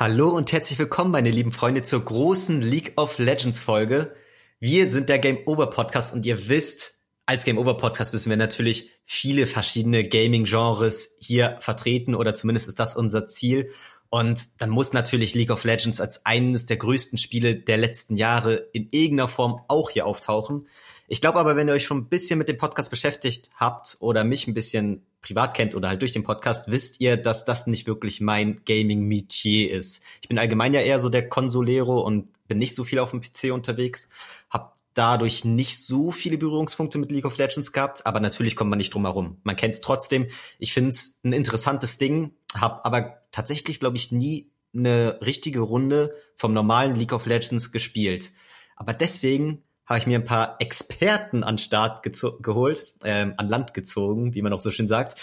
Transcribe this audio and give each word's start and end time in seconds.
Hallo 0.00 0.28
und 0.28 0.52
herzlich 0.52 0.78
willkommen, 0.78 1.10
meine 1.10 1.32
lieben 1.32 1.50
Freunde, 1.50 1.82
zur 1.82 2.04
großen 2.04 2.62
League 2.62 2.92
of 2.94 3.18
Legends 3.18 3.60
Folge. 3.60 4.14
Wir 4.60 4.86
sind 4.86 5.08
der 5.08 5.18
Game 5.18 5.40
Over 5.44 5.70
Podcast 5.70 6.14
und 6.14 6.24
ihr 6.24 6.48
wisst, 6.48 7.00
als 7.26 7.44
Game 7.44 7.58
Over 7.58 7.76
Podcast 7.76 8.12
wissen 8.12 8.30
wir 8.30 8.36
natürlich 8.36 8.92
viele 9.06 9.48
verschiedene 9.48 10.06
Gaming 10.06 10.44
Genres 10.44 11.16
hier 11.20 11.56
vertreten 11.58 12.14
oder 12.14 12.32
zumindest 12.32 12.68
ist 12.68 12.78
das 12.78 12.94
unser 12.94 13.26
Ziel. 13.26 13.72
Und 14.08 14.46
dann 14.58 14.70
muss 14.70 14.92
natürlich 14.92 15.34
League 15.34 15.50
of 15.50 15.64
Legends 15.64 16.00
als 16.00 16.24
eines 16.24 16.66
der 16.66 16.76
größten 16.76 17.18
Spiele 17.18 17.56
der 17.56 17.78
letzten 17.78 18.16
Jahre 18.16 18.68
in 18.72 18.86
irgendeiner 18.92 19.26
Form 19.26 19.62
auch 19.66 19.90
hier 19.90 20.06
auftauchen. 20.06 20.68
Ich 21.08 21.20
glaube 21.20 21.40
aber, 21.40 21.56
wenn 21.56 21.66
ihr 21.66 21.74
euch 21.74 21.86
schon 21.86 21.98
ein 21.98 22.08
bisschen 22.08 22.38
mit 22.38 22.48
dem 22.48 22.56
Podcast 22.56 22.92
beschäftigt 22.92 23.50
habt 23.56 23.96
oder 23.98 24.22
mich 24.22 24.46
ein 24.46 24.54
bisschen 24.54 25.07
privat 25.22 25.54
kennt 25.54 25.74
oder 25.74 25.88
halt 25.88 26.02
durch 26.02 26.12
den 26.12 26.22
Podcast, 26.22 26.70
wisst 26.70 27.00
ihr, 27.00 27.16
dass 27.16 27.44
das 27.44 27.66
nicht 27.66 27.86
wirklich 27.86 28.20
mein 28.20 28.62
Gaming-Metier 28.64 29.70
ist. 29.70 30.04
Ich 30.22 30.28
bin 30.28 30.38
allgemein 30.38 30.74
ja 30.74 30.80
eher 30.80 30.98
so 30.98 31.08
der 31.08 31.28
Consolero 31.28 32.00
und 32.00 32.28
bin 32.46 32.58
nicht 32.58 32.74
so 32.74 32.84
viel 32.84 32.98
auf 32.98 33.10
dem 33.10 33.20
PC 33.20 33.52
unterwegs, 33.52 34.08
habe 34.50 34.72
dadurch 34.94 35.44
nicht 35.44 35.78
so 35.78 36.10
viele 36.10 36.38
Berührungspunkte 36.38 36.98
mit 36.98 37.12
League 37.12 37.24
of 37.24 37.36
Legends 37.36 37.72
gehabt, 37.72 38.06
aber 38.06 38.20
natürlich 38.20 38.56
kommt 38.56 38.70
man 38.70 38.78
nicht 38.78 38.94
drum 38.94 39.04
herum. 39.04 39.38
Man 39.44 39.54
kennt 39.56 39.74
es 39.74 39.80
trotzdem. 39.80 40.26
Ich 40.58 40.72
finde 40.72 40.90
es 40.90 41.20
ein 41.24 41.32
interessantes 41.32 41.98
Ding, 41.98 42.32
habe 42.54 42.84
aber 42.84 43.22
tatsächlich, 43.30 43.78
glaube 43.78 43.96
ich, 43.96 44.10
nie 44.10 44.50
eine 44.74 45.20
richtige 45.22 45.60
Runde 45.60 46.14
vom 46.36 46.52
normalen 46.52 46.94
League 46.94 47.12
of 47.12 47.26
Legends 47.26 47.70
gespielt. 47.70 48.32
Aber 48.76 48.92
deswegen 48.92 49.62
habe 49.88 49.98
ich 49.98 50.06
mir 50.06 50.18
ein 50.18 50.24
paar 50.24 50.56
Experten 50.60 51.42
an 51.42 51.56
Start 51.56 52.02
geholt, 52.42 52.92
ähm, 53.04 53.32
an 53.38 53.48
Land 53.48 53.72
gezogen, 53.72 54.34
wie 54.34 54.42
man 54.42 54.52
auch 54.52 54.60
so 54.60 54.70
schön 54.70 54.86
sagt, 54.86 55.18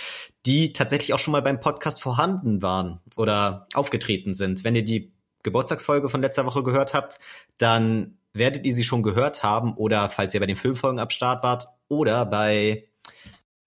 die 0.48 0.74
tatsächlich 0.74 1.14
auch 1.14 1.20
schon 1.20 1.34
mal 1.34 1.44
beim 1.44 1.60
Podcast 1.60 2.02
vorhanden 2.02 2.64
waren 2.64 3.00
oder 3.16 3.68
aufgetreten 3.76 4.34
sind. 4.34 4.64
Wenn 4.64 4.76
ihr 4.76 4.84
die 4.84 5.14
Geburtstagsfolge 5.44 6.10
von 6.10 6.22
letzter 6.22 6.48
Woche 6.48 6.64
gehört 6.64 6.96
habt, 6.96 7.20
dann 7.60 8.18
werdet 8.34 8.66
ihr 8.66 8.74
sie 8.74 8.84
schon 8.84 9.04
gehört 9.04 9.44
haben 9.44 9.76
oder 9.76 10.10
falls 10.10 10.34
ihr 10.34 10.40
bei 10.40 10.48
den 10.48 10.56
Filmfolgen 10.56 11.00
ab 11.00 11.14
Start 11.14 11.44
wart 11.44 11.68
oder 11.88 12.26
bei 12.26 12.90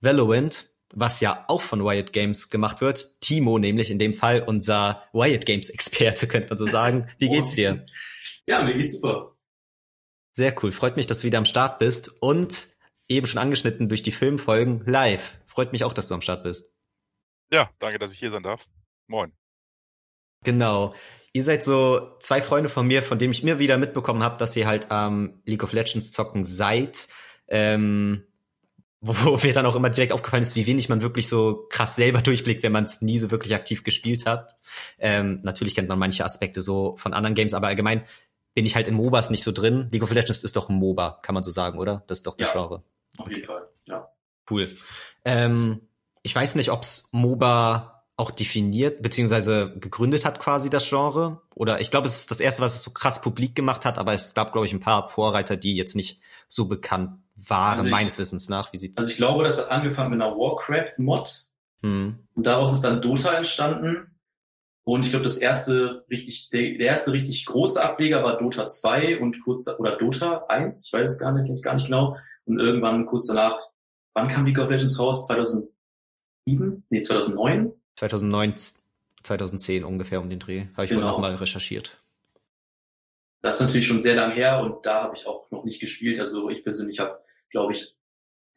Valorant, 0.01 0.71
was 0.93 1.21
ja 1.21 1.45
auch 1.47 1.63
von 1.63 1.81
Riot 1.81 2.13
Games 2.13 2.51
gemacht 2.51 2.81
wird. 2.81 3.21
Timo 3.21 3.59
nämlich 3.59 3.91
in 3.93 4.01
dem 4.01 4.15
Fall 4.15 4.43
unser 4.45 5.05
Riot 5.15 5.47
Games 5.47 5.71
Experte, 5.71 6.27
könnte 6.27 6.49
man 6.49 6.59
so 6.59 6.67
sagen. 6.67 7.07
Wie 7.19 7.29
geht's 7.29 7.55
dir? 7.55 7.87
Ja, 8.47 8.63
mir 8.65 8.77
geht's 8.77 8.95
super. 8.95 9.38
Sehr 10.39 10.55
cool. 10.63 10.71
Freut 10.71 10.95
mich, 10.95 11.09
dass 11.09 11.19
du 11.19 11.25
wieder 11.25 11.39
am 11.39 11.45
Start 11.45 11.81
bist 11.81 12.23
und 12.23 12.69
eben 13.09 13.27
schon 13.27 13.41
angeschnitten 13.41 13.89
durch 13.89 14.05
die 14.05 14.13
Filmfolgen 14.13 14.85
live. 14.87 15.37
Freut 15.47 15.73
mich 15.73 15.83
auch, 15.83 15.93
dass 15.93 16.07
du 16.07 16.15
am 16.15 16.21
Start 16.21 16.45
bist. 16.45 16.77
Ja, 17.53 17.73
danke, 17.81 17.99
dass 17.99 18.13
ich 18.13 18.21
hier 18.21 18.31
sein 18.31 18.45
darf. 18.45 18.69
Moin. 19.09 19.33
Genau. 20.45 20.95
Ihr 21.33 21.43
seid 21.43 21.65
so 21.65 22.17
zwei 22.21 22.41
Freunde 22.41 22.69
von 22.69 22.87
mir, 22.87 23.03
von 23.03 23.19
denen 23.19 23.33
ich 23.33 23.43
mir 23.43 23.59
wieder 23.59 23.79
mitbekommen 23.79 24.23
habe, 24.23 24.37
dass 24.37 24.55
ihr 24.55 24.69
halt 24.69 24.93
am 24.93 25.25
ähm, 25.25 25.43
League 25.45 25.65
of 25.65 25.73
Legends 25.73 26.13
zocken 26.13 26.45
seid. 26.45 27.09
Ähm, 27.49 28.25
wo 29.01 29.37
mir 29.43 29.53
dann 29.53 29.67
auch 29.67 29.77
immer 29.77 29.91
direkt 29.91 30.13
aufgefallen 30.13 30.43
ist, 30.43 30.57
wie 30.57 30.67
wenig 30.67 30.89
man 30.89 31.03
wirklich 31.03 31.29
so 31.29 31.67
krass 31.69 31.97
selber 31.97 32.21
durchblickt, 32.23 32.63
wenn 32.63 32.73
man 32.73 32.85
es 32.85 33.01
nie 33.01 33.19
so 33.19 33.33
wirklich 33.33 33.57
aktiv 33.57 33.83
gespielt 33.83 34.27
hat. 34.27 34.57
Ähm, 34.99 35.41
natürlich 35.43 35.75
kennt 35.75 35.89
man 35.89 35.99
manche 35.99 36.25
Aspekte 36.25 36.63
so 36.63 36.97
von 36.97 37.13
anderen 37.13 37.35
Games, 37.35 37.55
aber 37.55 37.67
allgemein 37.67 38.05
bin 38.55 38.67
ich 38.67 38.75
halt 38.75 38.89
in 38.89 38.95
MOBAs 38.95 39.31
nicht 39.31 39.45
so 39.45 39.53
drin. 39.53 39.89
League 39.91 40.03
of 40.03 40.11
Legends 40.11 40.45
ist 40.45 40.57
doch 40.57 40.69
ein 40.69 40.77
MOBA, 40.77 41.21
kann 41.23 41.35
man 41.35 41.45
so 41.45 41.51
sagen, 41.51 41.79
oder? 41.79 42.03
Das 42.07 42.19
ist 42.19 42.27
doch 42.27 42.37
der 42.37 42.49
ja, 42.49 42.53
Genre. 42.53 42.83
Auf 43.19 43.31
jeden 43.31 43.45
Fall, 43.45 43.69
ja. 43.85 44.09
Cool. 44.51 44.69
Ähm, 45.25 45.81
ich 46.23 46.35
weiß 46.35 46.55
nicht, 46.57 46.71
ob's 46.71 47.09
MOBA 47.13 48.05
auch 48.17 48.33
definiert, 48.33 49.01
beziehungsweise 49.01 49.79
gegründet 49.79 50.25
hat 50.25 50.41
quasi 50.41 50.71
das 50.71 50.89
Genre. 50.89 51.41
Oder 51.55 51.81
ich 51.81 51.91
glaube, 51.91 52.09
es 52.09 52.17
ist 52.17 52.31
das 52.31 52.41
erste, 52.41 52.63
was 52.63 52.75
es 52.75 52.83
so 52.83 52.91
krass 52.91 53.21
publik 53.21 53.55
gemacht 53.55 53.85
hat, 53.85 53.97
aber 53.97 54.13
es 54.13 54.35
gab, 54.35 54.53
glaube 54.53 54.67
ich, 54.67 54.73
ein 54.73 54.81
paar 54.81 55.09
Vorreiter, 55.09 55.57
die 55.57 55.77
jetzt 55.77 55.95
nicht 55.95 56.21
so 56.49 56.67
bekannt 56.67 57.21
waren, 57.37 57.79
also 57.79 57.87
ich, 57.87 57.93
meines 57.93 58.19
Wissens 58.19 58.49
nach. 58.49 58.73
Wie 58.73 58.77
sieht 58.77 58.99
Also 58.99 59.11
ich 59.11 59.17
glaube, 59.17 59.45
das 59.45 59.59
hat 59.59 59.71
angefangen 59.71 60.11
mit 60.11 60.21
einer 60.21 60.35
Warcraft-Mod. 60.35 61.45
Hm. 61.83 62.19
Und 62.35 62.47
daraus 62.47 62.73
ist 62.73 62.83
dann 62.83 63.01
Dota 63.01 63.35
entstanden. 63.35 64.18
Und 64.89 65.05
ich 65.05 65.11
glaube, 65.11 65.25
das 65.25 65.37
erste 65.37 66.07
richtig, 66.09 66.49
der, 66.49 66.81
erste 66.81 67.13
richtig 67.13 67.45
große 67.45 67.79
Ableger 67.85 68.25
war 68.25 68.39
Dota 68.39 68.67
2 68.67 69.21
und 69.21 69.39
kurz, 69.45 69.69
oder 69.79 69.99
Dota 69.99 70.47
1, 70.49 70.87
ich 70.87 70.93
weiß 70.95 71.11
es 71.11 71.19
gar 71.19 71.31
nicht, 71.31 71.63
gar 71.63 71.75
nicht 71.75 71.89
genau. 71.89 72.17
Und 72.47 72.59
irgendwann 72.59 73.05
kurz 73.05 73.27
danach, 73.27 73.61
wann 74.15 74.29
kam 74.29 74.47
League 74.47 74.59
of 74.59 74.71
Legends 74.71 74.99
raus? 74.99 75.27
2007? 75.27 75.69
Nee, 76.89 77.01
2009? 77.03 77.71
2009, 77.97 78.55
2010 79.25 79.85
ungefähr 79.85 80.23
um 80.23 80.31
den 80.31 80.39
Dreh. 80.39 80.69
Habe 80.73 80.87
ich 80.87 80.89
genau. 80.89 81.03
wohl 81.03 81.11
nochmal 81.11 81.35
recherchiert. 81.35 81.99
Das 83.43 83.57
ist 83.57 83.67
natürlich 83.67 83.89
schon 83.89 84.01
sehr 84.01 84.17
lang 84.17 84.33
her 84.33 84.63
und 84.63 84.87
da 84.87 85.03
habe 85.03 85.15
ich 85.15 85.27
auch 85.27 85.51
noch 85.51 85.65
nicht 85.65 85.81
gespielt. 85.81 86.19
Also 86.19 86.49
ich 86.49 86.65
persönlich 86.65 86.99
habe, 86.99 87.21
glaube 87.51 87.75
ich, 87.75 87.95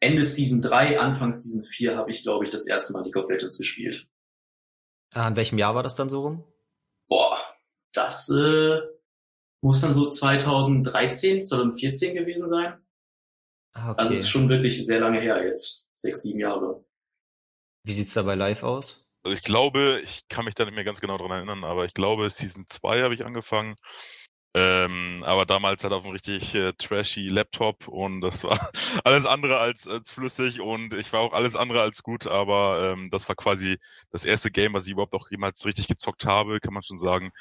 Ende 0.00 0.24
Season 0.24 0.62
3, 0.62 0.98
Anfang 0.98 1.30
Season 1.30 1.62
4 1.62 1.94
habe 1.94 2.08
ich, 2.08 2.22
glaube 2.22 2.46
ich, 2.46 2.50
das 2.50 2.66
erste 2.66 2.94
Mal 2.94 3.04
League 3.04 3.16
of 3.16 3.28
Legends 3.28 3.58
gespielt. 3.58 4.08
An 5.12 5.36
welchem 5.36 5.58
Jahr 5.58 5.74
war 5.74 5.82
das 5.82 5.94
dann 5.94 6.08
so 6.08 6.22
rum? 6.22 6.44
Boah, 7.08 7.38
das 7.92 8.28
äh, 8.30 8.80
muss 9.60 9.80
dann 9.80 9.92
so 9.92 10.06
2013, 10.06 11.44
2014 11.44 12.14
gewesen 12.14 12.48
sein. 12.48 12.78
Ah, 13.74 13.90
okay. 13.90 14.00
Also 14.02 14.14
es 14.14 14.20
ist 14.20 14.30
schon 14.30 14.48
wirklich 14.48 14.84
sehr 14.84 15.00
lange 15.00 15.20
her 15.20 15.44
jetzt. 15.46 15.86
Sechs, 15.94 16.22
sieben 16.22 16.40
Jahre. 16.40 16.84
Wie 17.84 17.92
sieht's 17.92 18.14
dabei 18.14 18.34
live 18.34 18.62
aus? 18.62 19.08
Also 19.24 19.36
ich 19.36 19.44
glaube, 19.44 20.00
ich 20.04 20.26
kann 20.28 20.44
mich 20.44 20.54
da 20.54 20.64
nicht 20.64 20.74
mehr 20.74 20.84
ganz 20.84 21.00
genau 21.00 21.16
dran 21.16 21.30
erinnern, 21.30 21.64
aber 21.64 21.84
ich 21.84 21.94
glaube, 21.94 22.28
Season 22.28 22.64
2 22.68 23.02
habe 23.02 23.14
ich 23.14 23.24
angefangen. 23.24 23.76
Ähm, 24.54 25.24
aber 25.24 25.46
damals 25.46 25.82
halt 25.82 25.94
auf 25.94 26.04
einem 26.04 26.12
richtig 26.12 26.54
äh, 26.54 26.74
trashy 26.74 27.28
Laptop 27.28 27.88
und 27.88 28.20
das 28.20 28.44
war 28.44 28.58
alles 29.04 29.24
andere 29.24 29.58
als, 29.58 29.88
als 29.88 30.10
flüssig 30.10 30.60
und 30.60 30.92
ich 30.92 31.10
war 31.14 31.20
auch 31.20 31.32
alles 31.32 31.56
andere 31.56 31.80
als 31.80 32.02
gut, 32.02 32.26
aber 32.26 32.92
ähm, 32.92 33.08
das 33.08 33.28
war 33.28 33.34
quasi 33.34 33.78
das 34.10 34.26
erste 34.26 34.50
Game, 34.50 34.74
was 34.74 34.84
ich 34.84 34.92
überhaupt 34.92 35.14
auch 35.14 35.30
jemals 35.30 35.64
richtig 35.64 35.88
gezockt 35.88 36.26
habe, 36.26 36.60
kann 36.60 36.74
man 36.74 36.82
schon 36.82 36.98
sagen. 36.98 37.32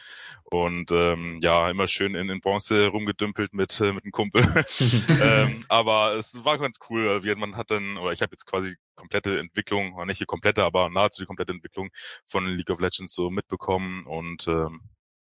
Und 0.45 0.91
ähm, 0.93 1.39
ja, 1.41 1.69
immer 1.69 1.87
schön 1.87 2.15
in, 2.15 2.29
in 2.29 2.39
Bronze 2.39 2.87
rumgedümpelt 2.87 3.53
mit, 3.53 3.79
äh, 3.81 3.91
mit 3.91 4.05
einem 4.05 4.11
Kumpel. 4.13 4.43
ähm, 5.21 5.65
aber 5.69 6.13
es 6.13 6.45
war 6.45 6.57
ganz 6.59 6.79
cool, 6.89 7.25
wie 7.25 7.35
man 7.35 7.57
hat 7.57 7.71
dann, 7.71 7.97
oder 7.97 8.13
ich 8.13 8.21
habe 8.21 8.31
jetzt 8.31 8.45
quasi 8.45 8.75
komplette 8.95 9.37
Entwicklung, 9.37 9.95
nicht 10.05 10.21
die 10.21 10.25
komplette, 10.25 10.63
aber 10.63 10.89
nahezu 10.89 11.21
die 11.21 11.27
komplette 11.27 11.51
Entwicklung 11.51 11.89
von 12.25 12.45
League 12.45 12.69
of 12.69 12.79
Legends 12.79 13.13
so 13.13 13.29
mitbekommen 13.29 14.05
und 14.05 14.47
ähm, 14.47 14.81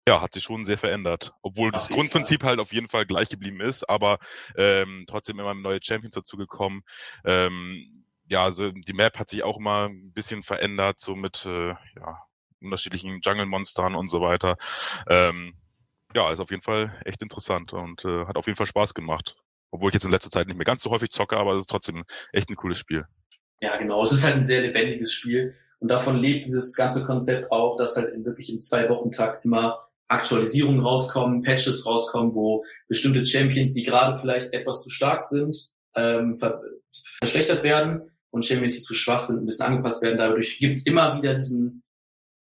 ja, 0.09 0.21
hat 0.21 0.33
sich 0.33 0.43
schon 0.43 0.65
sehr 0.65 0.79
verändert. 0.79 1.33
Obwohl 1.43 1.69
auf 1.69 1.75
das 1.75 1.89
Grundprinzip 1.89 2.41
Fall. 2.41 2.51
halt 2.51 2.61
auf 2.61 2.73
jeden 2.73 2.89
Fall 2.89 3.07
gleich 3.07 3.29
geblieben 3.29 3.61
ist, 3.61 3.89
aber 3.89 4.19
ähm, 4.57 5.05
trotzdem 5.07 5.39
immer 5.39 5.55
neue 5.55 5.79
Champions 5.83 6.15
dazugekommen. 6.15 6.83
Ähm, 7.25 8.05
ja, 8.29 8.45
also 8.45 8.71
die 8.71 8.93
Map 8.93 9.19
hat 9.19 9.29
sich 9.29 9.45
auch 9.45 9.59
immer 9.59 9.89
ein 9.89 10.13
bisschen 10.13 10.43
verändert, 10.43 10.99
so 10.99 11.15
mit 11.15 11.47
äh, 11.47 11.69
ja, 11.69 12.23
unterschiedlichen 12.61 13.21
Jungle-Monstern 13.21 13.95
und 13.95 14.09
so 14.09 14.21
weiter. 14.21 14.57
Ähm, 15.09 15.55
ja, 16.15 16.31
ist 16.31 16.41
auf 16.41 16.51
jeden 16.51 16.63
Fall 16.63 17.01
echt 17.05 17.23
interessant 17.23 17.73
und 17.73 18.05
äh, 18.05 18.27
hat 18.27 18.37
auf 18.37 18.47
jeden 18.47 18.57
Fall 18.57 18.67
Spaß 18.67 18.95
gemacht. 18.95 19.37
Obwohl 19.71 19.89
ich 19.89 19.95
jetzt 19.95 20.05
in 20.05 20.11
letzter 20.11 20.31
Zeit 20.31 20.47
nicht 20.47 20.57
mehr 20.57 20.65
ganz 20.65 20.83
so 20.83 20.91
häufig 20.91 21.11
zocke, 21.11 21.37
aber 21.37 21.55
es 21.55 21.63
ist 21.63 21.71
trotzdem 21.71 22.05
echt 22.33 22.51
ein 22.51 22.57
cooles 22.57 22.79
Spiel. 22.79 23.07
Ja, 23.61 23.77
genau. 23.77 24.03
Es 24.03 24.13
ist 24.13 24.25
halt 24.25 24.35
ein 24.35 24.45
sehr 24.45 24.61
lebendiges 24.61 25.13
Spiel. 25.13 25.55
Und 25.79 25.89
davon 25.89 26.17
lebt 26.19 26.45
dieses 26.45 26.77
ganze 26.77 27.05
Konzept 27.05 27.51
auch, 27.51 27.77
dass 27.77 27.97
halt 27.97 28.13
wirklich 28.25 28.51
in 28.51 28.61
zwei 28.61 28.89
Wochen 28.89 29.11
Takt 29.11 29.45
immer 29.45 29.89
Aktualisierungen 30.13 30.81
rauskommen, 30.81 31.43
Patches 31.43 31.87
rauskommen, 31.87 32.35
wo 32.35 32.65
bestimmte 32.89 33.25
Champions, 33.25 33.75
die 33.75 33.83
gerade 33.83 34.19
vielleicht 34.19 34.53
etwas 34.53 34.83
zu 34.83 34.91
stark 34.91 35.23
sind, 35.23 35.71
ähm, 35.95 36.37
ver 36.37 36.61
verschlechtert 37.21 37.63
werden 37.63 38.11
und 38.31 38.45
Champions, 38.45 38.75
die 38.75 38.81
zu 38.81 38.95
schwach 38.95 39.23
sind, 39.23 39.39
ein 39.39 39.47
bisschen 39.47 39.67
angepasst 39.67 40.03
werden. 40.03 40.19
Dadurch 40.19 40.59
gibt's 40.59 40.85
immer 40.85 41.17
wieder 41.17 41.35
diesen, 41.35 41.83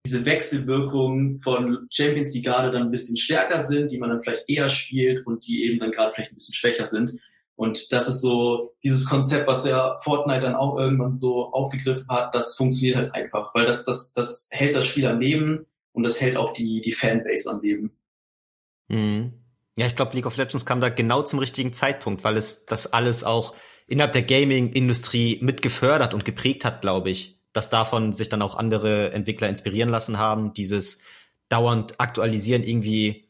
diese 0.06 0.26
Wechselwirkung 0.26 1.40
von 1.40 1.88
Champions, 1.90 2.32
die 2.32 2.42
gerade 2.42 2.72
dann 2.72 2.84
ein 2.84 2.92
bisschen 2.92 3.18
stärker 3.18 3.62
sind, 3.62 3.92
die 3.92 3.98
man 3.98 4.10
dann 4.10 4.22
vielleicht 4.22 4.50
eher 4.50 4.68
spielt 4.68 5.26
und 5.26 5.48
die 5.48 5.66
eben 5.66 5.80
dann 5.80 5.92
gerade 5.92 6.14
vielleicht 6.14 6.32
ein 6.32 6.36
bisschen 6.36 6.56
schwächer 6.56 6.86
sind. 6.86 7.18
Und 7.56 7.92
das 7.92 8.08
ist 8.08 8.22
so 8.22 8.74
dieses 8.84 9.08
Konzept, 9.08 9.48
was 9.48 9.68
ja 9.68 9.96
Fortnite 9.98 10.42
dann 10.42 10.56
auch 10.56 10.78
irgendwann 10.78 11.12
so 11.12 11.52
aufgegriffen 11.52 12.08
hat, 12.10 12.34
das 12.34 12.56
funktioniert 12.56 12.98
halt 12.98 13.14
einfach, 13.14 13.54
weil 13.54 13.66
das, 13.66 13.86
das, 13.86 14.14
das 14.14 14.50
hält 14.52 14.76
das 14.76 14.86
Spiel 14.86 15.06
am 15.06 15.20
Leben 15.20 15.68
und 15.94 16.04
das 16.04 16.22
hält 16.22 16.38
auch 16.38 16.54
die, 16.54 16.82
die 16.82 16.92
Fanbase 16.92 17.50
am 17.50 17.62
Leben. 17.62 17.92
Mhm. 18.88 19.34
Ja, 19.78 19.86
ich 19.86 19.96
glaube, 19.96 20.16
League 20.16 20.26
of 20.26 20.38
Legends 20.38 20.66
kam 20.66 20.82
da 20.82 20.90
genau 20.90 21.22
zum 21.22 21.40
richtigen 21.40 21.74
Zeitpunkt, 21.74 22.24
weil 22.24 22.36
es 22.36 22.66
das 22.66 22.92
alles 22.92 23.24
auch 23.24 23.56
innerhalb 23.88 24.14
der 24.14 24.24
Gaming-Industrie 24.24 25.40
mit 25.42 25.62
gefördert 25.62 26.14
und 26.14 26.26
geprägt 26.26 26.66
hat, 26.66 26.82
glaube 26.82 27.10
ich. 27.10 27.40
Dass 27.54 27.70
davon 27.70 28.14
sich 28.14 28.30
dann 28.30 28.42
auch 28.42 28.56
andere 28.56 29.12
Entwickler 29.12 29.50
inspirieren 29.50 29.90
lassen 29.90 30.18
haben, 30.18 30.54
dieses 30.54 31.04
dauernd 31.50 32.00
aktualisieren, 32.00 32.64
irgendwie 32.64 33.28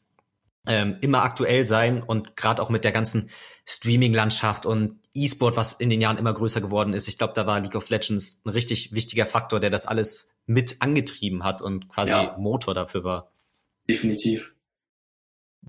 ähm, 0.68 0.98
immer 1.02 1.24
aktuell 1.24 1.66
sein 1.66 2.04
und 2.04 2.36
gerade 2.36 2.62
auch 2.62 2.69
mit 2.69 2.84
der 2.84 2.92
ganzen 2.92 3.30
Streaming-Landschaft 3.68 4.66
und 4.66 5.00
E-Sport, 5.13 5.58
was 5.58 5.74
in 5.74 5.90
den 5.90 6.02
Jahren 6.02 6.18
immer 6.18 6.34
größer 6.34 6.62
geworden 6.62 6.94
ist. 6.94 7.08
Ich 7.08 7.18
glaube, 7.18 7.34
da 7.34 7.46
war 7.46 7.60
League 7.60 7.75
of 7.75 7.90
Legends 7.90 8.42
ein 8.46 8.50
richtig 8.50 8.94
wichtiger 8.94 9.25
Faktor, 9.25 9.60
der 9.60 9.69
das 9.69 9.86
alles 9.86 10.40
mit 10.46 10.81
angetrieben 10.81 11.44
hat 11.44 11.62
und 11.62 11.90
quasi 11.90 12.12
ja. 12.12 12.36
Motor 12.38 12.74
dafür 12.74 13.04
war. 13.04 13.31
Definitiv. 13.90 14.54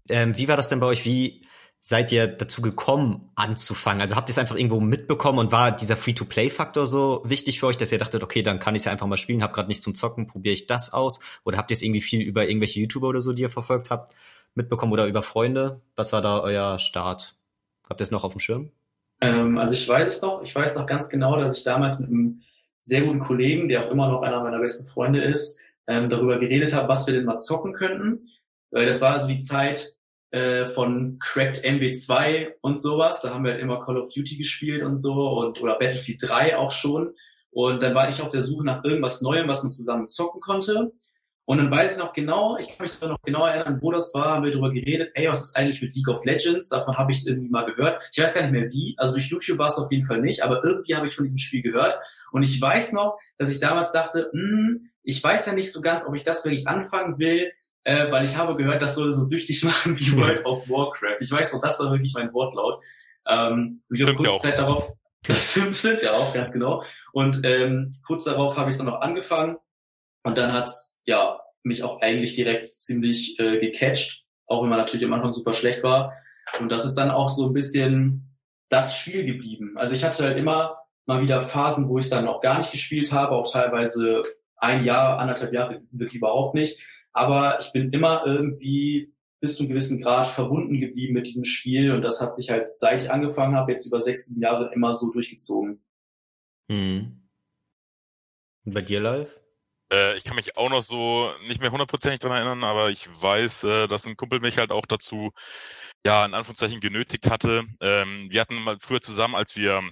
Ähm, 0.08 0.36
wie 0.36 0.48
war 0.48 0.56
das 0.56 0.68
denn 0.68 0.80
bei 0.80 0.86
euch? 0.86 1.04
Wie 1.04 1.44
seid 1.80 2.12
ihr 2.12 2.28
dazu 2.28 2.62
gekommen, 2.62 3.30
anzufangen? 3.34 4.00
Also 4.00 4.14
habt 4.14 4.28
ihr 4.28 4.32
es 4.32 4.38
einfach 4.38 4.54
irgendwo 4.54 4.80
mitbekommen 4.80 5.40
und 5.40 5.52
war 5.52 5.72
dieser 5.72 5.96
Free-to-Play-Faktor 5.96 6.86
so 6.86 7.22
wichtig 7.24 7.58
für 7.58 7.66
euch, 7.66 7.76
dass 7.76 7.90
ihr 7.90 7.98
dachtet, 7.98 8.22
okay, 8.22 8.42
dann 8.42 8.60
kann 8.60 8.76
ich 8.76 8.80
es 8.80 8.84
ja 8.84 8.92
einfach 8.92 9.08
mal 9.08 9.16
spielen, 9.16 9.42
hab 9.42 9.52
gerade 9.52 9.68
nichts 9.68 9.82
zum 9.82 9.94
Zocken, 9.94 10.28
probiere 10.28 10.54
ich 10.54 10.66
das 10.68 10.92
aus? 10.92 11.20
Oder 11.44 11.58
habt 11.58 11.70
ihr 11.72 11.74
es 11.74 11.82
irgendwie 11.82 12.00
viel 12.00 12.22
über 12.22 12.46
irgendwelche 12.46 12.80
YouTuber 12.80 13.08
oder 13.08 13.20
so, 13.20 13.32
die 13.32 13.42
ihr 13.42 13.50
verfolgt 13.50 13.90
habt, 13.90 14.14
mitbekommen 14.54 14.92
oder 14.92 15.06
über 15.06 15.22
Freunde? 15.22 15.80
Was 15.96 16.12
war 16.12 16.22
da 16.22 16.40
euer 16.40 16.78
Start? 16.78 17.34
Habt 17.88 18.00
ihr 18.00 18.04
es 18.04 18.12
noch 18.12 18.22
auf 18.22 18.32
dem 18.32 18.40
Schirm? 18.40 18.70
Ähm, 19.22 19.58
also 19.58 19.72
ich 19.72 19.88
weiß 19.88 20.06
es 20.06 20.22
noch, 20.22 20.42
ich 20.42 20.54
weiß 20.54 20.76
noch 20.76 20.86
ganz 20.86 21.08
genau, 21.08 21.36
dass 21.38 21.56
ich 21.56 21.64
damals 21.64 21.98
mit 22.00 22.10
einem 22.10 22.42
sehr 22.80 23.02
guten 23.02 23.20
Kollegen, 23.20 23.68
der 23.68 23.86
auch 23.86 23.90
immer 23.90 24.08
noch 24.08 24.22
einer 24.22 24.42
meiner 24.42 24.58
besten 24.58 24.88
Freunde 24.88 25.22
ist, 25.22 25.60
ähm, 25.86 26.10
darüber 26.10 26.38
geredet 26.38 26.74
habe, 26.74 26.88
was 26.88 27.06
wir 27.06 27.14
denn 27.14 27.24
mal 27.24 27.38
zocken 27.38 27.72
könnten. 27.72 28.28
Weil 28.70 28.86
das 28.86 29.00
war 29.00 29.14
also 29.14 29.28
die 29.28 29.38
Zeit, 29.38 29.96
äh, 30.32 30.66
von 30.66 31.18
Cracked 31.20 31.62
MW2 31.62 32.54
und 32.62 32.80
sowas. 32.80 33.20
Da 33.20 33.34
haben 33.34 33.44
wir 33.44 33.52
halt 33.52 33.60
immer 33.60 33.84
Call 33.84 33.98
of 33.98 34.12
Duty 34.12 34.36
gespielt 34.38 34.82
und 34.82 34.98
so 34.98 35.28
und 35.28 35.60
oder 35.60 35.78
Battlefield 35.78 36.22
3 36.22 36.56
auch 36.56 36.70
schon. 36.70 37.14
Und 37.50 37.82
dann 37.82 37.94
war 37.94 38.08
ich 38.08 38.22
auf 38.22 38.30
der 38.30 38.42
Suche 38.42 38.64
nach 38.64 38.82
irgendwas 38.82 39.20
Neuem, 39.20 39.46
was 39.46 39.62
man 39.62 39.70
zusammen 39.70 40.08
zocken 40.08 40.40
konnte. 40.40 40.92
Und 41.44 41.58
dann 41.58 41.70
weiß 41.70 41.94
ich 41.94 41.98
noch 41.98 42.12
genau, 42.12 42.56
ich 42.56 42.68
kann 42.68 42.76
mich 42.80 43.00
noch 43.00 43.20
genau 43.22 43.44
erinnern, 43.44 43.78
wo 43.82 43.90
das 43.90 44.14
war, 44.14 44.36
haben 44.36 44.44
wir 44.44 44.52
darüber 44.52 44.72
geredet, 44.72 45.10
ey, 45.14 45.28
was 45.28 45.44
ist 45.44 45.56
eigentlich 45.56 45.82
mit 45.82 45.96
League 45.96 46.08
of 46.08 46.24
Legends? 46.24 46.68
Davon 46.68 46.96
habe 46.96 47.10
ich 47.10 47.26
irgendwie 47.26 47.48
mal 47.48 47.64
gehört. 47.64 48.02
Ich 48.12 48.22
weiß 48.22 48.34
gar 48.34 48.42
nicht 48.42 48.52
mehr 48.52 48.70
wie, 48.70 48.94
also 48.96 49.14
durch 49.14 49.28
YouTube 49.28 49.58
war 49.58 49.66
es 49.66 49.76
auf 49.76 49.90
jeden 49.90 50.06
Fall 50.06 50.20
nicht, 50.20 50.44
aber 50.44 50.64
irgendwie 50.64 50.94
habe 50.94 51.08
ich 51.08 51.16
von 51.16 51.24
diesem 51.24 51.38
Spiel 51.38 51.62
gehört. 51.62 51.98
Und 52.30 52.42
ich 52.42 52.60
weiß 52.60 52.92
noch, 52.92 53.18
dass 53.38 53.52
ich 53.52 53.58
damals 53.58 53.90
dachte, 53.90 54.30
hm, 54.32 54.90
ich 55.02 55.22
weiß 55.22 55.46
ja 55.46 55.54
nicht 55.54 55.72
so 55.72 55.80
ganz, 55.80 56.06
ob 56.06 56.14
ich 56.14 56.22
das 56.22 56.44
wirklich 56.44 56.68
anfangen 56.68 57.18
will, 57.18 57.50
äh, 57.82 58.10
weil 58.12 58.24
ich 58.24 58.36
habe 58.36 58.56
gehört, 58.56 58.80
das 58.80 58.94
soll 58.94 59.12
so 59.12 59.22
süchtig 59.22 59.64
machen 59.64 59.98
wie 59.98 60.16
World 60.16 60.46
of 60.46 60.68
Warcraft. 60.68 61.20
Ich 61.20 61.32
weiß 61.32 61.52
noch, 61.54 61.60
das 61.60 61.80
war 61.80 61.90
wirklich 61.90 62.14
mein 62.14 62.32
Wortlaut. 62.32 62.80
Ähm, 63.26 63.82
ich 63.92 64.00
habe 64.00 64.14
kurz 64.14 64.42
Zeit 64.42 64.58
darauf, 64.58 64.92
das 65.26 65.50
stimmt 65.74 66.02
ja 66.02 66.12
auch, 66.12 66.32
ganz 66.32 66.52
genau. 66.52 66.84
Und 67.12 67.40
ähm, 67.44 67.96
kurz 68.06 68.24
darauf 68.24 68.56
habe 68.56 68.70
ich 68.70 68.74
es 68.74 68.78
dann 68.78 68.86
noch 68.86 69.00
angefangen 69.00 69.56
und 70.22 70.38
dann 70.38 70.52
hat's 70.52 71.00
ja 71.04 71.40
mich 71.62 71.82
auch 71.82 72.00
eigentlich 72.00 72.34
direkt 72.34 72.66
ziemlich 72.66 73.38
äh, 73.38 73.58
gecatcht, 73.58 74.24
auch 74.46 74.62
wenn 74.62 74.70
man 74.70 74.78
natürlich 74.78 75.06
am 75.06 75.12
Anfang 75.12 75.32
super 75.32 75.54
schlecht 75.54 75.82
war. 75.82 76.12
Und 76.60 76.70
das 76.70 76.84
ist 76.84 76.94
dann 76.94 77.10
auch 77.10 77.28
so 77.28 77.48
ein 77.48 77.52
bisschen 77.52 78.36
das 78.68 78.98
Spiel 78.98 79.24
geblieben. 79.24 79.76
Also 79.76 79.94
ich 79.94 80.04
hatte 80.04 80.24
halt 80.24 80.36
immer 80.36 80.78
mal 81.06 81.22
wieder 81.22 81.40
Phasen, 81.40 81.88
wo 81.88 81.98
ich 81.98 82.08
dann 82.08 82.26
auch 82.26 82.40
gar 82.40 82.58
nicht 82.58 82.72
gespielt 82.72 83.12
habe, 83.12 83.32
auch 83.32 83.50
teilweise 83.50 84.22
ein 84.56 84.84
Jahr, 84.84 85.18
anderthalb 85.18 85.52
Jahre 85.52 85.82
wirklich 85.90 86.16
überhaupt 86.16 86.54
nicht 86.54 86.80
aber 87.12 87.58
ich 87.60 87.72
bin 87.72 87.92
immer 87.92 88.24
irgendwie 88.26 89.14
bis 89.40 89.56
zu 89.56 89.62
einem 89.62 89.70
gewissen 89.70 90.02
Grad 90.02 90.28
verbunden 90.28 90.80
geblieben 90.80 91.14
mit 91.14 91.26
diesem 91.26 91.44
Spiel 91.44 91.92
und 91.92 92.02
das 92.02 92.20
hat 92.20 92.34
sich 92.34 92.50
halt, 92.50 92.68
seit 92.68 93.02
ich 93.02 93.10
angefangen 93.10 93.56
habe, 93.56 93.72
jetzt 93.72 93.86
über 93.86 94.00
sechs, 94.00 94.26
sieben 94.26 94.40
Jahre 94.40 94.72
immer 94.72 94.94
so 94.94 95.12
durchgezogen. 95.12 95.84
Hm. 96.70 97.28
Und 98.64 98.74
bei 98.74 98.82
dir 98.82 99.00
live? 99.00 99.41
Äh, 99.92 100.16
ich 100.16 100.24
kann 100.24 100.36
mich 100.36 100.56
auch 100.56 100.70
noch 100.70 100.82
so 100.82 101.32
nicht 101.46 101.60
mehr 101.60 101.70
hundertprozentig 101.70 102.20
dran 102.20 102.32
erinnern, 102.32 102.64
aber 102.64 102.90
ich 102.90 103.08
weiß, 103.22 103.64
äh, 103.64 103.88
dass 103.88 104.06
ein 104.06 104.16
Kumpel 104.16 104.40
mich 104.40 104.58
halt 104.58 104.72
auch 104.72 104.86
dazu, 104.86 105.32
ja, 106.06 106.24
in 106.24 106.34
Anführungszeichen 106.34 106.80
genötigt 106.80 107.30
hatte. 107.30 107.64
Ähm, 107.80 108.28
wir 108.30 108.40
hatten 108.40 108.62
mal 108.62 108.78
früher 108.80 109.02
zusammen, 109.02 109.34
als 109.34 109.54
wir 109.56 109.82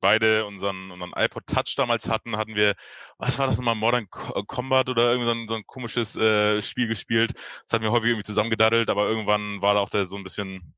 beide 0.00 0.46
unseren, 0.46 0.90
unseren 0.90 1.12
iPod 1.16 1.46
Touch 1.46 1.74
damals 1.76 2.08
hatten, 2.08 2.36
hatten 2.36 2.54
wir, 2.54 2.74
was 3.18 3.38
war 3.38 3.46
das 3.46 3.58
nochmal, 3.58 3.74
Modern 3.74 4.08
Combat 4.10 4.88
oder 4.88 5.10
irgendwie 5.10 5.26
so 5.26 5.32
ein, 5.32 5.48
so 5.48 5.54
ein 5.54 5.66
komisches 5.66 6.16
äh, 6.16 6.62
Spiel 6.62 6.86
gespielt. 6.88 7.32
Das 7.34 7.72
hatten 7.72 7.84
wir 7.84 7.90
häufig 7.90 8.10
irgendwie 8.10 8.24
zusammengedaddelt, 8.24 8.90
aber 8.90 9.08
irgendwann 9.08 9.62
war 9.62 9.74
da 9.74 9.80
auch 9.80 9.90
der 9.90 10.04
so 10.04 10.16
ein 10.16 10.24
bisschen, 10.24 10.74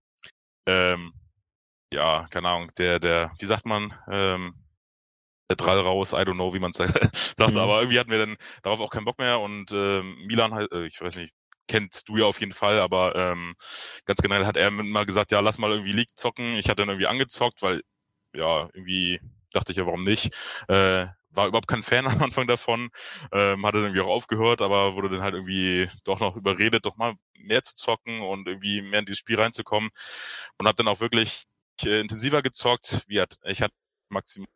ähm, 0.66 1.12
ja, 1.92 2.26
keine 2.30 2.48
Ahnung, 2.48 2.70
der, 2.78 3.00
der, 3.00 3.32
wie 3.38 3.46
sagt 3.46 3.66
man, 3.66 3.92
ähm, 4.10 4.54
Drall 5.56 5.80
raus, 5.80 6.12
I 6.12 6.16
don't 6.16 6.34
know, 6.34 6.54
wie 6.54 6.58
man 6.58 6.72
sagt, 6.74 7.16
sagt 7.36 7.52
mhm. 7.52 7.58
aber 7.58 7.80
irgendwie 7.80 7.98
hatten 7.98 8.10
wir 8.10 8.18
dann 8.18 8.36
darauf 8.62 8.80
auch 8.80 8.90
keinen 8.90 9.04
Bock 9.04 9.18
mehr 9.18 9.40
und 9.40 9.72
ähm, 9.72 10.16
Milan, 10.26 10.66
äh, 10.72 10.86
ich 10.86 11.00
weiß 11.00 11.16
nicht, 11.16 11.32
kennst 11.70 12.08
du 12.08 12.16
ja 12.16 12.24
auf 12.24 12.40
jeden 12.40 12.52
Fall, 12.52 12.80
aber 12.80 13.14
ähm, 13.14 13.54
ganz 14.04 14.20
generell 14.20 14.44
hat 14.44 14.56
er 14.56 14.70
mal 14.72 15.06
gesagt, 15.06 15.30
ja, 15.30 15.38
lass 15.38 15.58
mal 15.58 15.70
irgendwie 15.70 15.92
League 15.92 16.10
zocken. 16.16 16.56
Ich 16.56 16.68
hatte 16.68 16.82
dann 16.82 16.88
irgendwie 16.88 17.06
angezockt, 17.06 17.62
weil 17.62 17.82
ja, 18.34 18.68
irgendwie 18.72 19.20
dachte 19.52 19.70
ich 19.70 19.78
ja, 19.78 19.86
warum 19.86 20.00
nicht. 20.00 20.34
Äh, 20.66 21.06
war 21.32 21.46
überhaupt 21.46 21.68
kein 21.68 21.84
Fan 21.84 22.06
am 22.08 22.22
Anfang 22.22 22.48
davon, 22.48 22.90
ähm, 23.32 23.64
hatte 23.64 23.78
dann 23.78 23.86
irgendwie 23.86 24.00
auch 24.02 24.14
aufgehört, 24.14 24.62
aber 24.62 24.96
wurde 24.96 25.10
dann 25.10 25.22
halt 25.22 25.34
irgendwie 25.34 25.88
doch 26.04 26.18
noch 26.18 26.36
überredet, 26.36 26.86
doch 26.86 26.96
mal 26.96 27.14
mehr 27.34 27.62
zu 27.62 27.76
zocken 27.76 28.20
und 28.20 28.48
irgendwie 28.48 28.82
mehr 28.82 29.00
in 29.00 29.06
dieses 29.06 29.20
Spiel 29.20 29.40
reinzukommen 29.40 29.90
und 30.58 30.66
habe 30.66 30.76
dann 30.76 30.88
auch 30.88 31.00
wirklich 31.00 31.44
äh, 31.84 32.00
intensiver 32.00 32.42
gezockt. 32.42 33.04
Wie 33.06 33.20
hat, 33.20 33.38
ich 33.44 33.62
hatte 33.62 33.74
maximal 34.08 34.48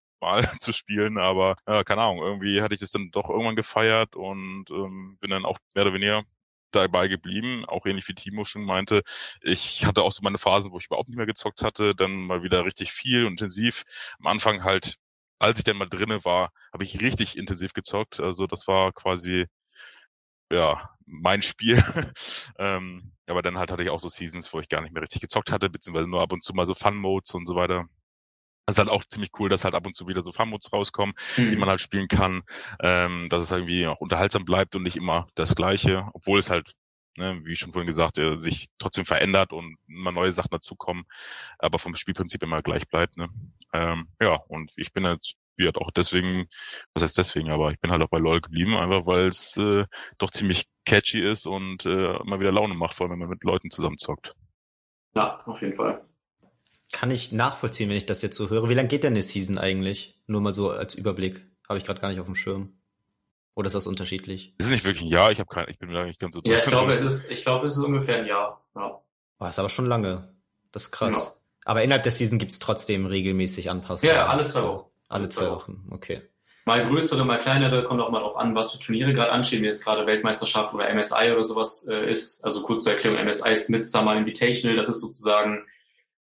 zu 0.61 0.73
spielen, 0.73 1.19
aber 1.19 1.57
äh, 1.67 1.85
keine 1.85 2.03
Ahnung, 2.03 2.19
irgendwie 2.19 2.63
hatte 2.63 2.75
ich 2.75 2.81
das 2.81 2.93
dann 2.93 3.11
doch 3.11 3.29
irgendwann 3.31 3.57
gefeiert 3.57 4.17
und 4.17 4.67
ähm, 4.71 5.19
bin 5.21 5.31
dann 5.31 5.45
auch 5.45 5.59
mehr 5.75 5.85
oder 5.85 5.95
weniger 5.95 6.23
dabei 6.73 7.09
geblieben, 7.09 7.65
auch 7.67 7.87
ähnlich 7.87 8.09
wie 8.09 8.15
Timo 8.15 8.45
schon 8.45 8.65
meinte. 8.65 9.03
Ich 9.43 9.85
hatte 9.87 10.03
auch 10.03 10.13
so 10.13 10.23
meine 10.23 10.39
Phasen, 10.39 10.73
wo 10.73 10.79
ich 10.79 10.87
überhaupt 10.87 11.09
nicht 11.09 11.17
mehr 11.17 11.27
gezockt 11.27 11.63
hatte, 11.63 11.95
dann 11.95 12.13
mal 12.27 12.43
wieder 12.43 12.65
richtig 12.65 12.93
viel 12.93 13.27
und 13.27 13.33
intensiv. 13.33 13.85
Am 14.19 14.27
Anfang 14.27 14.65
halt, 14.65 14.97
als 15.39 15.59
ich 15.59 15.65
dann 15.65 15.77
mal 15.77 15.89
drinne 15.89 16.25
war, 16.25 16.51
habe 16.73 16.85
ich 16.85 17.01
richtig 17.01 17.37
intensiv 17.39 17.73
gezockt. 17.75 18.21
Also 18.21 18.47
das 18.47 18.67
war 18.69 18.93
quasi 18.93 19.47
ja 20.51 20.91
mein 21.07 21.43
Spiel. 21.43 21.77
ähm, 22.59 23.13
aber 23.27 23.43
dann 23.43 23.59
halt 23.59 23.71
hatte 23.71 23.83
ich 23.83 23.91
auch 23.91 24.01
so 24.01 24.09
Seasons, 24.09 24.53
wo 24.53 24.61
ich 24.61 24.69
gar 24.69 24.81
nicht 24.83 24.93
mehr 24.93 25.03
richtig 25.03 25.21
gezockt 25.23 25.51
hatte, 25.53 25.71
beziehungsweise 25.71 26.09
nur 26.09 26.23
ab 26.23 26.33
und 26.33 26.43
zu 26.43 26.55
mal 26.55 26.67
so 26.67 26.75
Fun-Modes 26.75 27.35
und 27.35 27.47
so 27.47 27.57
weiter. 27.57 27.87
Das 28.67 28.77
ist 28.77 28.79
halt 28.79 28.89
auch 28.89 29.05
ziemlich 29.05 29.31
cool, 29.39 29.49
dass 29.49 29.65
halt 29.65 29.75
ab 29.75 29.87
und 29.87 29.95
zu 29.95 30.09
wieder 30.09 30.23
so 30.23 30.33
Fun-Modes 30.33 30.73
rauskommen, 30.73 31.15
mhm. 31.37 31.51
die 31.51 31.57
man 31.57 31.69
halt 31.69 31.81
spielen 31.81 32.09
kann, 32.09 32.43
ähm, 32.81 33.29
dass 33.29 33.43
es 33.43 33.53
irgendwie 33.53 33.87
auch 33.87 34.01
unterhaltsam 34.01 34.45
bleibt 34.45 34.75
und 34.75 34.83
nicht 34.83 34.97
immer 34.97 35.27
das 35.35 35.55
Gleiche, 35.55 36.09
obwohl 36.15 36.39
es 36.39 36.51
halt, 36.51 36.75
ne, 37.17 37.41
wie 37.45 37.57
schon 37.57 37.73
vorhin 37.73 37.87
gesagt, 37.87 38.19
äh, 38.19 38.37
sich 38.37 38.69
trotzdem 38.79 39.05
verändert 39.05 39.53
und 39.53 39.77
immer 39.87 40.13
neue 40.13 40.33
Sachen 40.33 40.51
dazukommen, 40.51 41.05
aber 41.59 41.79
vom 41.79 41.95
Spielprinzip 41.95 42.43
immer 42.43 42.63
gleich 42.63 42.89
bleibt. 42.89 43.19
Ne? 43.19 43.29
Ähm, 43.75 44.09
ja, 44.21 44.39
und 44.49 44.73
ich 44.77 44.93
bin 44.93 45.07
halt 45.07 45.35
wie 45.57 45.67
halt 45.67 45.79
auch 45.79 45.93
deswegen, 45.93 46.49
was 46.95 47.05
heißt 47.05 47.17
deswegen, 47.17 47.51
aber 47.51 47.71
ich 47.71 47.79
bin 47.79 47.93
halt 47.93 48.03
auch 48.03 48.09
bei 48.09 48.19
LOL 48.19 48.41
geblieben, 48.41 48.77
einfach 48.77 49.07
weil 49.07 49.29
es 49.29 49.57
äh, 49.57 49.85
doch 50.19 50.31
ziemlich 50.31 50.65
catchy 50.85 51.21
ist 51.21 51.47
und 51.47 51.87
äh, 51.87 52.17
immer 52.17 52.41
wieder 52.41 52.51
Laune 52.51 52.75
macht, 52.75 52.95
vor 52.95 53.05
allem 53.05 53.13
wenn 53.13 53.21
man 53.21 53.29
mit 53.29 53.45
Leuten 53.45 53.71
zusammenzockt. 53.71 54.35
Ja, 55.17 55.41
auf 55.45 55.61
jeden 55.63 55.75
Fall 55.75 56.05
kann 56.95 57.11
ich 57.11 57.33
nachvollziehen, 57.33 57.91
wenn 57.91 57.97
ich 57.97 58.07
das 58.07 58.23
jetzt 58.23 58.37
so 58.37 58.49
höre. 58.51 58.69
Wie 58.69 58.75
lange 58.75 58.89
geht 58.89 59.03
denn 59.03 59.15
eine 59.15 59.23
Season 59.23 59.59
eigentlich? 59.59 60.17
Nur 60.29 60.41
mal 60.41 60.55
so 60.55 60.71
als 60.71 60.95
Überblick. 60.95 61.45
Habe 61.69 61.77
ich 61.77 61.85
gerade 61.85 62.01
gar 62.01 62.09
nicht 62.09 62.21
auf 62.21 62.27
dem 62.27 62.37
Schirm. 62.37 62.79
Oder 63.57 63.67
ist 63.67 63.75
das 63.75 63.89
unterschiedlich? 63.89 64.55
Ist 64.59 64.67
es 64.67 64.71
nicht 64.71 64.85
wirklich 64.85 65.05
ein 65.05 65.09
Jahr? 65.09 65.33
Ich 65.33 65.41
habe 65.41 65.49
kein, 65.49 65.67
ich 65.69 65.79
bin 65.79 65.91
mir 65.91 66.05
nicht 66.05 66.21
ganz 66.21 66.37
so 66.37 66.41
Ja, 66.45 66.59
ich 66.59 66.65
glaube, 66.65 66.95
es 66.95 67.03
ist, 67.03 67.31
ich 67.33 67.43
glaube, 67.43 67.67
es 67.67 67.77
ist 67.77 67.83
ungefähr 67.83 68.19
ein 68.19 68.27
Jahr. 68.27 68.65
Ja. 68.77 68.91
Oh, 68.91 69.05
das 69.41 69.51
ist 69.51 69.59
aber 69.59 69.71
schon 69.71 69.87
lange. 69.87 70.35
Das 70.71 70.85
ist 70.85 70.93
krass. 70.93 71.37
Ja. 71.37 71.71
Aber 71.71 71.83
innerhalb 71.83 72.05
der 72.05 72.13
Season 72.13 72.39
gibt's 72.39 72.61
trotzdem 72.61 73.07
regelmäßig 73.07 73.71
Anpassungen. 73.71 74.15
Ja, 74.15 74.29
alle 74.29 74.45
zwei 74.45 74.63
Wochen. 74.63 74.91
Alle 75.09 75.27
zwei 75.27 75.51
Wochen, 75.51 75.87
okay. 75.91 76.23
Mal 76.65 76.87
größere, 76.89 77.25
mal 77.25 77.39
kleinere, 77.39 77.85
kommt 77.85 78.01
auch 78.01 78.11
mal 78.11 78.21
drauf 78.21 78.37
an, 78.37 78.55
was 78.55 78.73
für 78.73 78.79
Turniere 78.79 79.13
gerade 79.13 79.33
anstehen, 79.33 79.63
wie 79.63 79.67
jetzt 79.67 79.85
gerade 79.85 80.07
Weltmeisterschaft 80.07 80.73
oder 80.73 80.93
MSI 80.95 81.33
oder 81.33 81.45
sowas 81.45 81.87
äh, 81.89 82.09
ist. 82.09 82.43
Also 82.45 82.63
kurz 82.63 82.85
zur 82.85 82.95
Erklärung, 82.95 83.23
MSI 83.25 83.51
ist 83.51 83.69
Midsummer 83.69 84.17
Invitational, 84.17 84.77
das 84.77 84.89
ist 84.89 85.01
sozusagen 85.01 85.67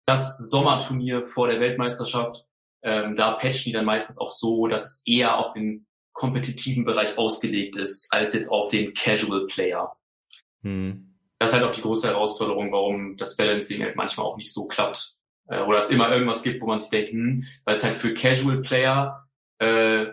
das 0.05 0.37
Sommerturnier 0.49 1.23
vor 1.23 1.47
der 1.47 1.59
Weltmeisterschaft. 1.59 2.45
Ähm, 2.81 3.15
da 3.15 3.31
patchen 3.31 3.65
die 3.65 3.71
dann 3.71 3.85
meistens 3.85 4.19
auch 4.19 4.29
so, 4.29 4.67
dass 4.67 4.85
es 4.85 5.03
eher 5.05 5.37
auf 5.37 5.53
den 5.53 5.85
kompetitiven 6.11 6.85
Bereich 6.85 7.17
ausgelegt 7.17 7.75
ist, 7.77 8.11
als 8.11 8.33
jetzt 8.33 8.49
auf 8.49 8.69
den 8.69 8.93
Casual 8.93 9.47
Player. 9.47 9.95
Hm. 10.61 11.15
Das 11.39 11.49
ist 11.49 11.55
halt 11.55 11.65
auch 11.65 11.75
die 11.75 11.81
große 11.81 12.07
Herausforderung, 12.07 12.71
warum 12.71 13.17
das 13.17 13.35
Balancing 13.35 13.81
halt 13.81 13.95
manchmal 13.95 14.25
auch 14.25 14.37
nicht 14.37 14.53
so 14.53 14.67
klappt. 14.67 15.15
Äh, 15.47 15.61
oder 15.61 15.77
es 15.77 15.89
immer 15.89 16.11
irgendwas 16.11 16.43
gibt, 16.43 16.61
wo 16.61 16.67
man 16.67 16.79
sich 16.79 16.89
denkt, 16.89 17.11
hm, 17.11 17.45
weil 17.65 17.75
es 17.75 17.83
halt 17.83 17.95
für 17.95 18.13
Casual 18.13 18.61
Player 18.61 19.27
äh, 19.59 20.07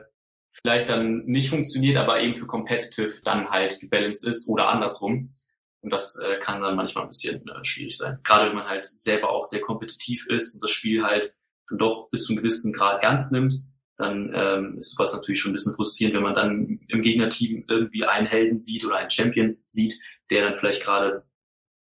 vielleicht 0.50 0.88
dann 0.88 1.24
nicht 1.26 1.50
funktioniert, 1.50 1.96
aber 1.96 2.20
eben 2.20 2.34
für 2.34 2.46
Competitive 2.46 3.20
dann 3.24 3.48
halt 3.48 3.78
gebalanced 3.80 4.26
ist 4.26 4.48
oder 4.48 4.68
andersrum. 4.68 5.34
Und 5.82 5.90
das 5.90 6.18
äh, 6.18 6.38
kann 6.38 6.60
dann 6.62 6.76
manchmal 6.76 7.04
ein 7.04 7.10
bisschen 7.10 7.46
äh, 7.48 7.64
schwierig 7.64 7.96
sein. 7.96 8.18
Gerade 8.22 8.48
wenn 8.48 8.56
man 8.56 8.68
halt 8.68 8.86
selber 8.86 9.30
auch 9.30 9.44
sehr 9.44 9.60
kompetitiv 9.60 10.26
ist 10.28 10.54
und 10.54 10.64
das 10.64 10.70
Spiel 10.70 11.02
halt 11.02 11.34
dann 11.68 11.78
doch 11.78 12.10
bis 12.10 12.24
zu 12.24 12.32
einem 12.32 12.42
gewissen 12.42 12.72
Grad 12.72 13.02
ernst 13.02 13.32
nimmt, 13.32 13.54
dann 13.96 14.32
ähm, 14.34 14.78
ist 14.78 14.96
sowas 14.96 15.14
natürlich 15.14 15.40
schon 15.40 15.50
ein 15.50 15.54
bisschen 15.54 15.74
frustrierend, 15.74 16.16
wenn 16.16 16.22
man 16.22 16.34
dann 16.34 16.80
im 16.88 17.02
Gegnerteam 17.02 17.64
irgendwie 17.68 18.04
einen 18.04 18.26
Helden 18.26 18.58
sieht 18.58 18.84
oder 18.84 18.96
einen 18.96 19.10
Champion 19.10 19.56
sieht, 19.66 19.98
der 20.30 20.42
dann 20.42 20.58
vielleicht 20.58 20.82
gerade 20.82 21.24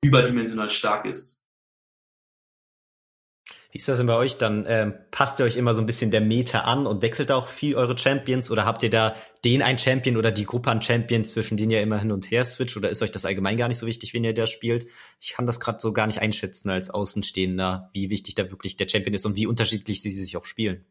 überdimensional 0.01 0.69
stark 0.69 1.05
ist. 1.05 1.38
Wie 3.71 3.77
ist 3.77 3.88
das 3.88 3.99
denn 3.99 4.07
bei 4.07 4.15
euch 4.15 4.39
dann? 4.39 4.65
Ähm, 4.67 4.95
passt 5.11 5.39
ihr 5.39 5.45
euch 5.45 5.55
immer 5.55 5.75
so 5.75 5.81
ein 5.81 5.85
bisschen 5.85 6.09
der 6.09 6.21
Meta 6.21 6.61
an 6.61 6.88
und 6.88 7.03
wechselt 7.03 7.31
auch 7.31 7.47
viel 7.47 7.75
eure 7.75 7.95
Champions 7.95 8.49
oder 8.49 8.65
habt 8.65 8.81
ihr 8.81 8.89
da 8.89 9.15
den 9.45 9.61
ein 9.61 9.77
Champion 9.77 10.17
oder 10.17 10.31
die 10.31 10.45
Gruppe 10.45 10.71
an 10.71 10.81
Champions, 10.81 11.29
zwischen 11.29 11.55
denen 11.55 11.69
ihr 11.69 11.81
immer 11.81 11.99
hin 11.99 12.11
und 12.11 12.31
her 12.31 12.43
switcht 12.45 12.77
oder 12.77 12.89
ist 12.89 13.03
euch 13.03 13.11
das 13.11 13.25
allgemein 13.25 13.57
gar 13.57 13.67
nicht 13.67 13.77
so 13.77 13.85
wichtig, 13.85 14.15
wenn 14.15 14.23
ihr 14.23 14.33
da 14.33 14.47
spielt? 14.47 14.88
Ich 15.21 15.33
kann 15.33 15.45
das 15.45 15.59
gerade 15.59 15.79
so 15.79 15.93
gar 15.93 16.07
nicht 16.07 16.19
einschätzen 16.19 16.71
als 16.71 16.89
Außenstehender, 16.89 17.91
wie 17.93 18.09
wichtig 18.09 18.33
da 18.33 18.49
wirklich 18.49 18.75
der 18.75 18.89
Champion 18.89 19.13
ist 19.13 19.27
und 19.27 19.35
wie 19.35 19.45
unterschiedlich 19.45 20.01
sie 20.01 20.11
sich 20.11 20.35
auch 20.35 20.45
spielen. 20.45 20.83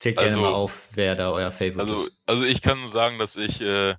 Zählt 0.00 0.16
gerne 0.16 0.30
also, 0.30 0.40
mal 0.40 0.52
auf, 0.52 0.88
wer 0.94 1.14
da 1.14 1.30
euer 1.30 1.52
Favorite 1.52 1.92
also, 1.92 2.06
ist. 2.06 2.20
Also 2.26 2.42
ich 2.42 2.60
kann 2.60 2.88
sagen, 2.88 3.20
dass 3.20 3.36
ich 3.36 3.60
äh, 3.60 3.94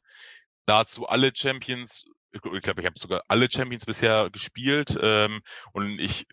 nahezu 0.68 1.08
alle 1.08 1.32
Champions, 1.34 2.08
ich 2.34 2.42
glaube, 2.42 2.82
ich 2.82 2.86
habe 2.86 3.00
sogar 3.00 3.24
alle 3.28 3.50
Champions 3.52 3.86
bisher 3.86 4.30
gespielt 4.30 4.98
ähm, 5.02 5.42
und 5.72 6.00
ich 6.00 6.26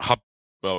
habe 0.00 0.22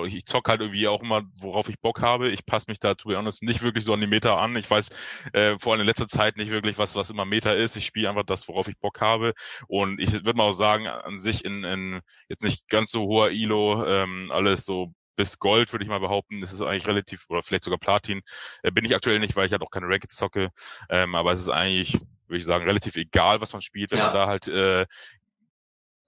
ich 0.06 0.26
zock 0.26 0.48
halt 0.48 0.62
irgendwie 0.62 0.88
auch 0.88 1.02
immer, 1.02 1.24
worauf 1.42 1.68
ich 1.68 1.80
Bock 1.82 2.02
habe. 2.02 2.30
Ich 2.30 2.46
passe 2.46 2.68
mich 2.70 2.80
da, 2.80 2.94
to 2.96 3.10
be 3.10 3.18
honest, 3.18 3.44
nicht 3.44 3.64
wirklich 3.64 3.84
so 3.84 3.94
an 3.94 4.00
die 4.00 4.08
Meta 4.08 4.38
an. 4.42 4.56
Ich 4.56 4.70
weiß 4.70 4.90
äh, 5.34 5.60
vor 5.60 5.74
allem 5.74 5.82
in 5.82 5.88
letzter 5.88 6.08
Zeit 6.08 6.38
nicht 6.38 6.52
wirklich, 6.52 6.78
was 6.78 6.96
was 6.96 7.10
immer 7.10 7.26
Meta 7.26 7.52
ist. 7.52 7.76
Ich 7.76 7.86
spiele 7.86 8.08
einfach 8.08 8.24
das, 8.24 8.48
worauf 8.48 8.70
ich 8.70 8.80
Bock 8.80 9.02
habe. 9.02 9.34
Und 9.68 10.00
ich 10.00 10.14
würde 10.14 10.36
mal 10.36 10.46
auch 10.46 10.54
sagen, 10.54 10.88
an 10.88 11.20
sich 11.20 11.44
in, 11.44 11.66
in 11.66 12.02
jetzt 12.30 12.46
nicht 12.46 12.70
ganz 12.70 12.92
so 12.92 13.02
hoher 13.02 13.32
Ilo, 13.32 13.86
ähm, 13.86 14.28
alles 14.32 14.66
so 14.66 14.94
bis 15.16 15.40
Gold, 15.40 15.72
würde 15.74 15.84
ich 15.84 15.90
mal 15.90 16.00
behaupten. 16.00 16.42
Ist 16.42 16.62
eigentlich 16.62 16.88
relativ, 16.88 17.26
oder 17.30 17.44
vielleicht 17.44 17.66
sogar 17.66 17.80
Platin. 17.80 18.22
Äh, 18.64 18.72
bin 18.72 18.86
ich 18.86 18.96
aktuell 18.96 19.20
nicht, 19.20 19.36
weil 19.36 19.46
ich 19.48 19.52
halt 19.52 19.62
auch 19.62 19.70
keine 19.70 19.88
Rankeds 19.88 20.16
zocke. 20.16 20.50
Ähm, 20.90 21.16
aber 21.16 21.32
es 21.34 21.42
ist 21.42 21.50
eigentlich, 21.50 22.00
würde 22.34 22.40
ich 22.40 22.46
sagen, 22.46 22.66
relativ 22.66 22.96
egal, 22.96 23.42
was 23.42 23.54
man 23.54 23.62
spielt. 23.62 23.92
Wenn 23.92 24.00
ja. 24.00 24.06
man 24.06 24.14
da 24.16 24.28
halt 24.28 24.48
äh, 24.48 24.86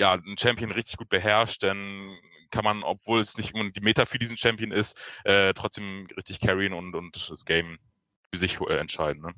ja, 0.01 0.13
einen 0.13 0.37
Champion 0.37 0.71
richtig 0.71 0.97
gut 0.97 1.09
beherrscht, 1.09 1.63
dann 1.63 2.17
kann 2.51 2.63
man, 2.63 2.83
obwohl 2.83 3.19
es 3.19 3.37
nicht 3.37 3.53
die 3.55 3.81
Meta 3.81 4.05
für 4.05 4.19
diesen 4.19 4.37
Champion 4.37 4.71
ist, 4.71 4.97
äh, 5.23 5.53
trotzdem 5.53 6.07
richtig 6.17 6.39
carryen 6.39 6.73
und, 6.73 6.95
und 6.95 7.29
das 7.29 7.45
Game 7.45 7.79
für 8.31 8.39
sich 8.39 8.59
äh, 8.59 8.77
entscheiden. 8.77 9.21
Ne? 9.21 9.33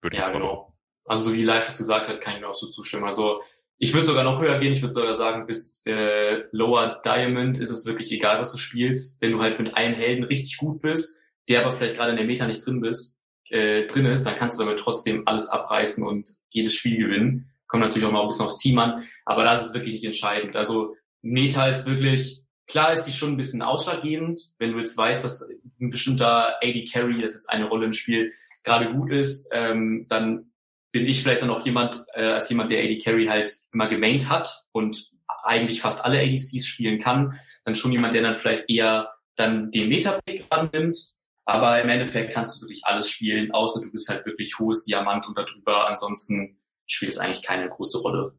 Würde 0.00 0.16
ich 0.16 0.20
ja, 0.20 0.26
jetzt 0.26 0.32
mal 0.32 0.40
genau. 0.40 0.74
Also 1.06 1.30
so 1.30 1.36
wie 1.36 1.42
Live 1.42 1.68
es 1.68 1.78
gesagt 1.78 2.08
hat, 2.08 2.20
kann 2.20 2.34
ich 2.34 2.40
mir 2.40 2.48
auch 2.48 2.54
so 2.54 2.68
zustimmen. 2.68 3.04
Also 3.04 3.42
ich 3.78 3.92
würde 3.92 4.06
sogar 4.06 4.22
noch 4.22 4.40
höher 4.40 4.58
gehen. 4.58 4.72
Ich 4.72 4.82
würde 4.82 4.92
sogar 4.92 5.14
sagen, 5.14 5.46
bis 5.46 5.84
äh, 5.86 6.44
Lower 6.52 7.00
Diamond 7.04 7.58
ist 7.58 7.70
es 7.70 7.86
wirklich 7.86 8.12
egal, 8.12 8.38
was 8.38 8.52
du 8.52 8.58
spielst. 8.58 9.20
Wenn 9.20 9.32
du 9.32 9.40
halt 9.40 9.58
mit 9.58 9.76
einem 9.76 9.94
Helden 9.94 10.24
richtig 10.24 10.56
gut 10.58 10.80
bist, 10.82 11.20
der 11.48 11.64
aber 11.64 11.74
vielleicht 11.74 11.96
gerade 11.96 12.12
in 12.12 12.16
der 12.16 12.26
Meta 12.26 12.46
nicht 12.46 12.64
drin 12.64 12.80
bist, 12.80 13.21
äh, 13.52 13.86
drin 13.86 14.06
ist, 14.06 14.24
dann 14.24 14.36
kannst 14.36 14.58
du 14.58 14.64
damit 14.64 14.78
trotzdem 14.78 15.22
alles 15.26 15.48
abreißen 15.48 16.04
und 16.04 16.28
jedes 16.50 16.74
Spiel 16.74 16.96
gewinnen. 16.96 17.50
Kommt 17.66 17.82
natürlich 17.82 18.06
auch 18.06 18.12
mal 18.12 18.22
ein 18.22 18.28
bisschen 18.28 18.46
aufs 18.46 18.58
Team 18.58 18.78
an, 18.78 19.04
aber 19.24 19.44
das 19.44 19.66
ist 19.66 19.74
wirklich 19.74 19.94
nicht 19.94 20.04
entscheidend. 20.04 20.56
Also 20.56 20.96
Meta 21.22 21.66
ist 21.66 21.86
wirklich, 21.86 22.42
klar 22.66 22.92
ist 22.92 23.04
die 23.04 23.12
schon 23.12 23.30
ein 23.30 23.36
bisschen 23.36 23.62
ausschlaggebend, 23.62 24.40
wenn 24.58 24.72
du 24.72 24.78
jetzt 24.78 24.96
weißt, 24.96 25.22
dass 25.22 25.48
ein 25.80 25.90
bestimmter 25.90 26.56
AD 26.62 26.84
Carry, 26.92 27.20
das 27.20 27.34
ist 27.34 27.50
eine 27.50 27.68
Rolle 27.68 27.86
im 27.86 27.92
Spiel, 27.92 28.32
gerade 28.64 28.92
gut 28.92 29.12
ist, 29.12 29.50
ähm, 29.54 30.06
dann 30.08 30.52
bin 30.90 31.06
ich 31.06 31.22
vielleicht 31.22 31.42
dann 31.42 31.50
auch 31.50 31.64
jemand, 31.64 32.04
äh, 32.14 32.24
als 32.24 32.50
jemand, 32.50 32.70
der 32.70 32.80
AD 32.80 32.98
Carry 32.98 33.26
halt 33.26 33.60
immer 33.72 33.88
gemaint 33.88 34.28
hat 34.28 34.64
und 34.72 35.10
eigentlich 35.42 35.80
fast 35.80 36.04
alle 36.04 36.20
ADCs 36.20 36.66
spielen 36.66 37.00
kann, 37.00 37.38
dann 37.64 37.74
schon 37.74 37.92
jemand, 37.92 38.14
der 38.14 38.22
dann 38.22 38.34
vielleicht 38.34 38.68
eher 38.68 39.10
dann 39.36 39.70
den 39.70 39.88
Meta-Pick 39.88 40.46
annimmt. 40.50 40.96
Aber 41.44 41.80
im 41.82 41.88
Endeffekt 41.88 42.34
kannst 42.34 42.56
du 42.56 42.62
wirklich 42.62 42.84
alles 42.84 43.08
spielen, 43.08 43.52
außer 43.52 43.80
du 43.80 43.90
bist 43.90 44.08
halt 44.08 44.24
wirklich 44.26 44.58
hohes 44.58 44.84
Diamant 44.84 45.26
und 45.26 45.36
darüber. 45.36 45.88
Ansonsten 45.88 46.56
spielt 46.86 47.12
es 47.12 47.18
eigentlich 47.18 47.42
keine 47.42 47.68
große 47.68 47.98
Rolle. 47.98 48.36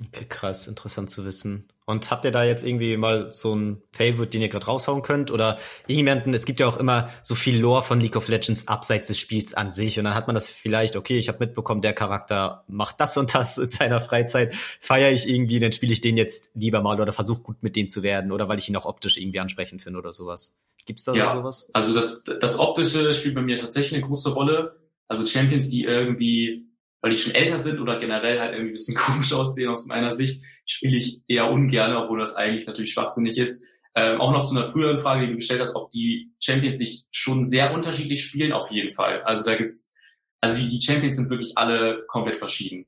Okay, 0.00 0.24
krass, 0.28 0.66
interessant 0.68 1.10
zu 1.10 1.24
wissen. 1.24 1.68
Und 1.84 2.10
habt 2.10 2.24
ihr 2.24 2.30
da 2.30 2.44
jetzt 2.44 2.64
irgendwie 2.64 2.96
mal 2.96 3.32
so 3.32 3.54
ein 3.54 3.82
Favorite, 3.92 4.30
den 4.30 4.40
ihr 4.40 4.48
gerade 4.48 4.66
raushauen 4.66 5.02
könnt? 5.02 5.30
Oder 5.30 5.58
irgendjemanden, 5.82 6.32
es 6.32 6.46
gibt 6.46 6.60
ja 6.60 6.66
auch 6.66 6.78
immer 6.78 7.10
so 7.22 7.34
viel 7.34 7.60
Lore 7.60 7.82
von 7.82 8.00
League 8.00 8.16
of 8.16 8.28
Legends 8.28 8.68
abseits 8.68 9.08
des 9.08 9.18
Spiels 9.18 9.52
an 9.52 9.72
sich. 9.72 9.98
Und 9.98 10.04
dann 10.04 10.14
hat 10.14 10.26
man 10.28 10.34
das 10.34 10.48
vielleicht, 10.48 10.96
okay, 10.96 11.18
ich 11.18 11.28
habe 11.28 11.38
mitbekommen, 11.40 11.82
der 11.82 11.92
Charakter 11.92 12.64
macht 12.68 13.00
das 13.00 13.16
und 13.16 13.34
das 13.34 13.58
in 13.58 13.68
seiner 13.68 14.00
Freizeit. 14.00 14.54
Feiere 14.54 15.10
ich 15.10 15.28
irgendwie, 15.28 15.60
dann 15.60 15.72
spiele 15.72 15.92
ich 15.92 16.00
den 16.00 16.16
jetzt 16.16 16.52
lieber 16.54 16.80
mal 16.82 17.00
oder 17.00 17.12
versuche 17.12 17.42
gut 17.42 17.62
mit 17.62 17.76
dem 17.76 17.88
zu 17.88 18.02
werden. 18.02 18.32
Oder 18.32 18.48
weil 18.48 18.58
ich 18.58 18.68
ihn 18.68 18.76
auch 18.76 18.86
optisch 18.86 19.18
irgendwie 19.18 19.40
ansprechend 19.40 19.82
finde 19.82 19.98
oder 19.98 20.12
sowas. 20.12 20.61
Gibt's 20.86 21.04
da 21.04 21.14
ja, 21.14 21.30
sowas? 21.30 21.70
Also 21.72 21.94
das, 21.94 22.24
das 22.24 22.58
Optische 22.58 23.12
spielt 23.12 23.34
bei 23.34 23.42
mir 23.42 23.56
tatsächlich 23.56 23.94
eine 23.94 24.06
große 24.06 24.32
Rolle. 24.34 24.76
Also 25.08 25.26
Champions, 25.26 25.68
die 25.68 25.84
irgendwie 25.84 26.72
weil 27.02 27.10
die 27.10 27.18
schon 27.18 27.34
älter 27.34 27.58
sind 27.58 27.80
oder 27.80 27.98
generell 27.98 28.40
halt 28.40 28.52
irgendwie 28.52 28.70
ein 28.70 28.74
bisschen 28.74 28.94
komisch 28.96 29.32
aussehen 29.34 29.68
aus 29.68 29.86
meiner 29.86 30.12
Sicht, 30.12 30.42
spiele 30.64 30.96
ich 30.96 31.22
eher 31.26 31.50
ungern, 31.50 31.94
obwohl 31.96 32.20
das 32.20 32.36
eigentlich 32.36 32.66
natürlich 32.66 32.92
schwachsinnig 32.92 33.36
ist. 33.36 33.66
Ähm, 33.94 34.20
auch 34.22 34.32
noch 34.32 34.48
zu 34.48 34.56
einer 34.56 34.68
früheren 34.68 35.00
Frage, 35.00 35.26
die 35.26 35.32
du 35.32 35.36
gestellt 35.36 35.60
hast, 35.60 35.76
ob 35.76 35.90
die 35.90 36.32
Champions 36.40 36.78
sich 36.78 37.04
schon 37.10 37.44
sehr 37.44 37.74
unterschiedlich 37.74 38.24
spielen, 38.24 38.52
auf 38.52 38.70
jeden 38.70 38.94
Fall. 38.94 39.22
Also 39.24 39.44
da 39.44 39.54
gibt's, 39.54 39.98
also 40.40 40.56
die, 40.56 40.68
die 40.68 40.80
Champions 40.80 41.16
sind 41.16 41.28
wirklich 41.28 41.58
alle 41.58 42.04
komplett 42.06 42.36
verschieden. 42.36 42.86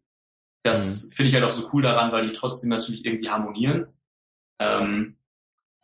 Das 0.63 1.09
mhm. 1.09 1.15
finde 1.15 1.29
ich 1.29 1.35
halt 1.35 1.45
auch 1.45 1.51
so 1.51 1.69
cool 1.73 1.83
daran, 1.83 2.11
weil 2.11 2.27
die 2.27 2.33
trotzdem 2.33 2.71
natürlich 2.71 3.05
irgendwie 3.05 3.29
harmonieren. 3.29 3.89
Ähm, 4.61 5.17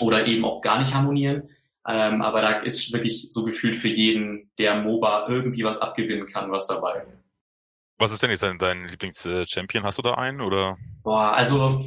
oder 0.01 0.27
eben 0.27 0.47
auch 0.47 0.63
gar 0.63 0.79
nicht 0.79 0.95
harmonieren. 0.95 1.51
Ähm, 1.87 2.21
aber 2.23 2.43
da 2.43 2.61
ist 2.61 2.93
wirklich 2.93 3.29
so 3.31 3.45
gefühlt 3.45 3.75
für 3.75 3.89
jeden, 3.89 4.51
der 4.59 4.77
MOBA 4.77 5.27
irgendwie 5.29 5.65
was 5.65 5.79
abgewinnen 5.79 6.27
kann, 6.27 6.51
was 6.51 6.67
dabei. 6.67 7.07
Was 7.99 8.13
ist 8.13 8.23
denn 8.23 8.31
jetzt 8.31 8.43
dein, 8.43 8.59
dein 8.59 8.87
Lieblings-Champion? 8.89 9.85
Hast 9.85 9.99
du 9.99 10.03
da 10.03 10.15
einen 10.15 10.41
oder? 10.41 10.79
Boah, 11.03 11.33
also 11.33 11.85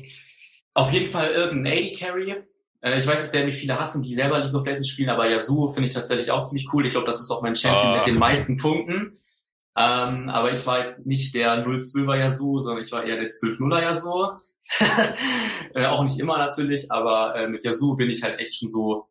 auf 0.73 0.91
jeden 0.91 1.07
Fall 1.07 1.31
irgendein 1.31 1.73
AD 1.73 1.91
Carry. 1.93 2.35
Äh, 2.81 2.97
ich 2.97 3.07
weiß, 3.07 3.23
es 3.23 3.33
werden 3.33 3.47
nicht 3.47 3.57
viele 3.57 3.79
hassen, 3.79 4.03
die 4.03 4.13
selber 4.13 4.39
League 4.39 4.53
of 4.53 4.65
Legends 4.65 4.89
spielen, 4.89 5.09
aber 5.09 5.29
Yasuo 5.29 5.69
finde 5.69 5.89
ich 5.89 5.95
tatsächlich 5.95 6.31
auch 6.31 6.43
ziemlich 6.43 6.71
cool. 6.73 6.85
Ich 6.85 6.93
glaube, 6.93 7.07
das 7.07 7.19
ist 7.19 7.31
auch 7.31 7.41
mein 7.41 7.55
Champion 7.55 7.93
ah. 7.93 7.97
mit 7.97 8.07
den 8.07 8.17
meisten 8.17 8.57
Punkten. 8.57 9.19
Ähm, 9.75 10.29
aber 10.29 10.51
ich 10.51 10.65
war 10.65 10.79
jetzt 10.79 11.07
nicht 11.07 11.33
der 11.33 11.65
0-12er 11.65 12.15
Yasuo, 12.15 12.59
sondern 12.59 12.83
ich 12.83 12.91
war 12.91 13.03
eher 13.03 13.19
der 13.19 13.29
12-0er 13.29 13.81
Yasuo. 13.81 14.37
äh, 15.73 15.85
auch 15.85 16.03
nicht 16.03 16.19
immer 16.19 16.37
natürlich, 16.37 16.91
aber 16.91 17.35
äh, 17.35 17.47
mit 17.47 17.63
Yasuo 17.63 17.95
bin 17.95 18.09
ich 18.09 18.23
halt 18.23 18.39
echt 18.39 18.55
schon 18.55 18.69
so 18.69 19.07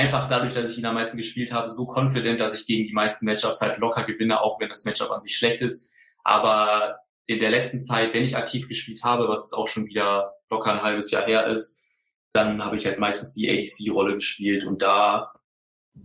einfach 0.00 0.28
dadurch, 0.28 0.54
dass 0.54 0.72
ich 0.72 0.78
ihn 0.78 0.86
am 0.86 0.94
meisten 0.94 1.18
gespielt 1.18 1.52
habe, 1.52 1.68
so 1.68 1.86
confident, 1.86 2.40
dass 2.40 2.58
ich 2.58 2.66
gegen 2.66 2.86
die 2.86 2.94
meisten 2.94 3.26
Matchups 3.26 3.60
halt 3.60 3.78
locker 3.78 4.04
gewinne, 4.04 4.40
auch 4.40 4.58
wenn 4.58 4.68
das 4.68 4.86
Matchup 4.86 5.10
an 5.10 5.20
sich 5.20 5.36
schlecht 5.36 5.60
ist. 5.60 5.92
Aber 6.24 7.00
in 7.26 7.40
der 7.40 7.50
letzten 7.50 7.78
Zeit, 7.78 8.14
wenn 8.14 8.24
ich 8.24 8.36
aktiv 8.36 8.66
gespielt 8.66 9.04
habe, 9.04 9.28
was 9.28 9.42
jetzt 9.42 9.52
auch 9.52 9.68
schon 9.68 9.86
wieder 9.86 10.32
locker 10.48 10.72
ein 10.72 10.82
halbes 10.82 11.10
Jahr 11.10 11.26
her 11.26 11.46
ist, 11.46 11.82
dann 12.32 12.64
habe 12.64 12.76
ich 12.76 12.86
halt 12.86 12.98
meistens 12.98 13.34
die 13.34 13.50
ADC-Rolle 13.50 14.14
gespielt 14.14 14.64
und 14.64 14.80
da, 14.80 15.34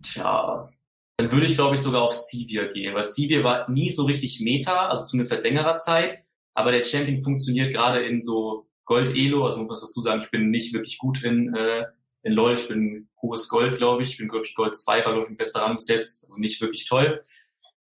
tja, 0.01 0.69
dann 1.17 1.31
würde 1.31 1.45
ich 1.45 1.55
glaube 1.55 1.75
ich 1.75 1.81
sogar 1.81 2.01
auf 2.01 2.13
Sivir 2.13 2.67
gehen, 2.73 2.93
weil 2.95 3.03
Sivir 3.03 3.43
war 3.43 3.69
nie 3.71 3.91
so 3.91 4.03
richtig 4.03 4.41
Meta, 4.41 4.89
also 4.89 5.05
zumindest 5.05 5.31
seit 5.31 5.43
längerer 5.43 5.77
Zeit, 5.77 6.23
aber 6.53 6.71
der 6.71 6.83
Champion 6.83 7.21
funktioniert 7.21 7.71
gerade 7.71 8.05
in 8.05 8.21
so 8.21 8.67
Gold-Elo, 8.85 9.45
also 9.45 9.63
muss 9.63 9.81
man 9.81 9.87
dazu 9.87 10.01
sagen, 10.01 10.21
ich 10.23 10.31
bin 10.31 10.49
nicht 10.49 10.73
wirklich 10.73 10.97
gut 10.97 11.23
in, 11.23 11.55
äh, 11.55 11.85
in 12.25 12.33
LoL, 12.33 12.55
ich 12.55 12.67
bin 12.67 13.07
hohes 13.21 13.47
Gold, 13.47 13.77
glaube 13.77 14.01
ich, 14.01 14.11
ich 14.11 14.17
bin 14.17 14.27
glaube 14.27 14.45
ich 14.45 14.55
Gold 14.55 14.75
2, 14.75 15.05
war 15.05 15.13
glaube 15.13 15.27
ich 15.27 15.29
ein 15.29 15.37
bester 15.37 15.61
Rang 15.61 15.75
bis 15.75 15.87
jetzt, 15.87 16.25
also 16.25 16.39
nicht 16.39 16.59
wirklich 16.59 16.87
toll. 16.87 17.23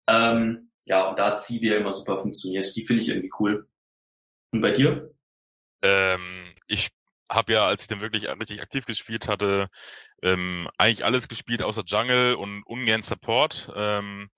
Ähm, 0.08 0.72
ja, 0.86 1.10
und 1.10 1.20
da 1.20 1.28
hat 1.28 1.38
Sivir 1.38 1.78
immer 1.78 1.92
super 1.92 2.20
funktioniert. 2.20 2.74
Die 2.76 2.86
finde 2.86 3.04
ich 3.04 3.10
irgendwie 3.10 3.32
cool. 3.40 3.68
Und 4.52 4.62
bei 4.62 4.72
dir? 4.72 5.14
Ähm, 5.82 6.56
ich 6.68 6.88
habe 7.30 7.52
ja, 7.54 7.68
als 7.68 7.84
ich 7.84 7.88
dann 7.90 8.00
wirklich 8.00 8.28
richtig 8.30 8.62
aktiv 8.62 8.86
gespielt 8.86 9.28
hatte, 9.28 9.68
ähm, 10.24 10.70
eigentlich 10.78 11.04
alles 11.04 11.28
gespielt 11.28 11.64
außer 11.64 11.84
Jungle 11.86 12.36
und 12.36 12.64
ungern 12.64 13.04
Support. 13.04 13.72
Ähm, 13.76 14.30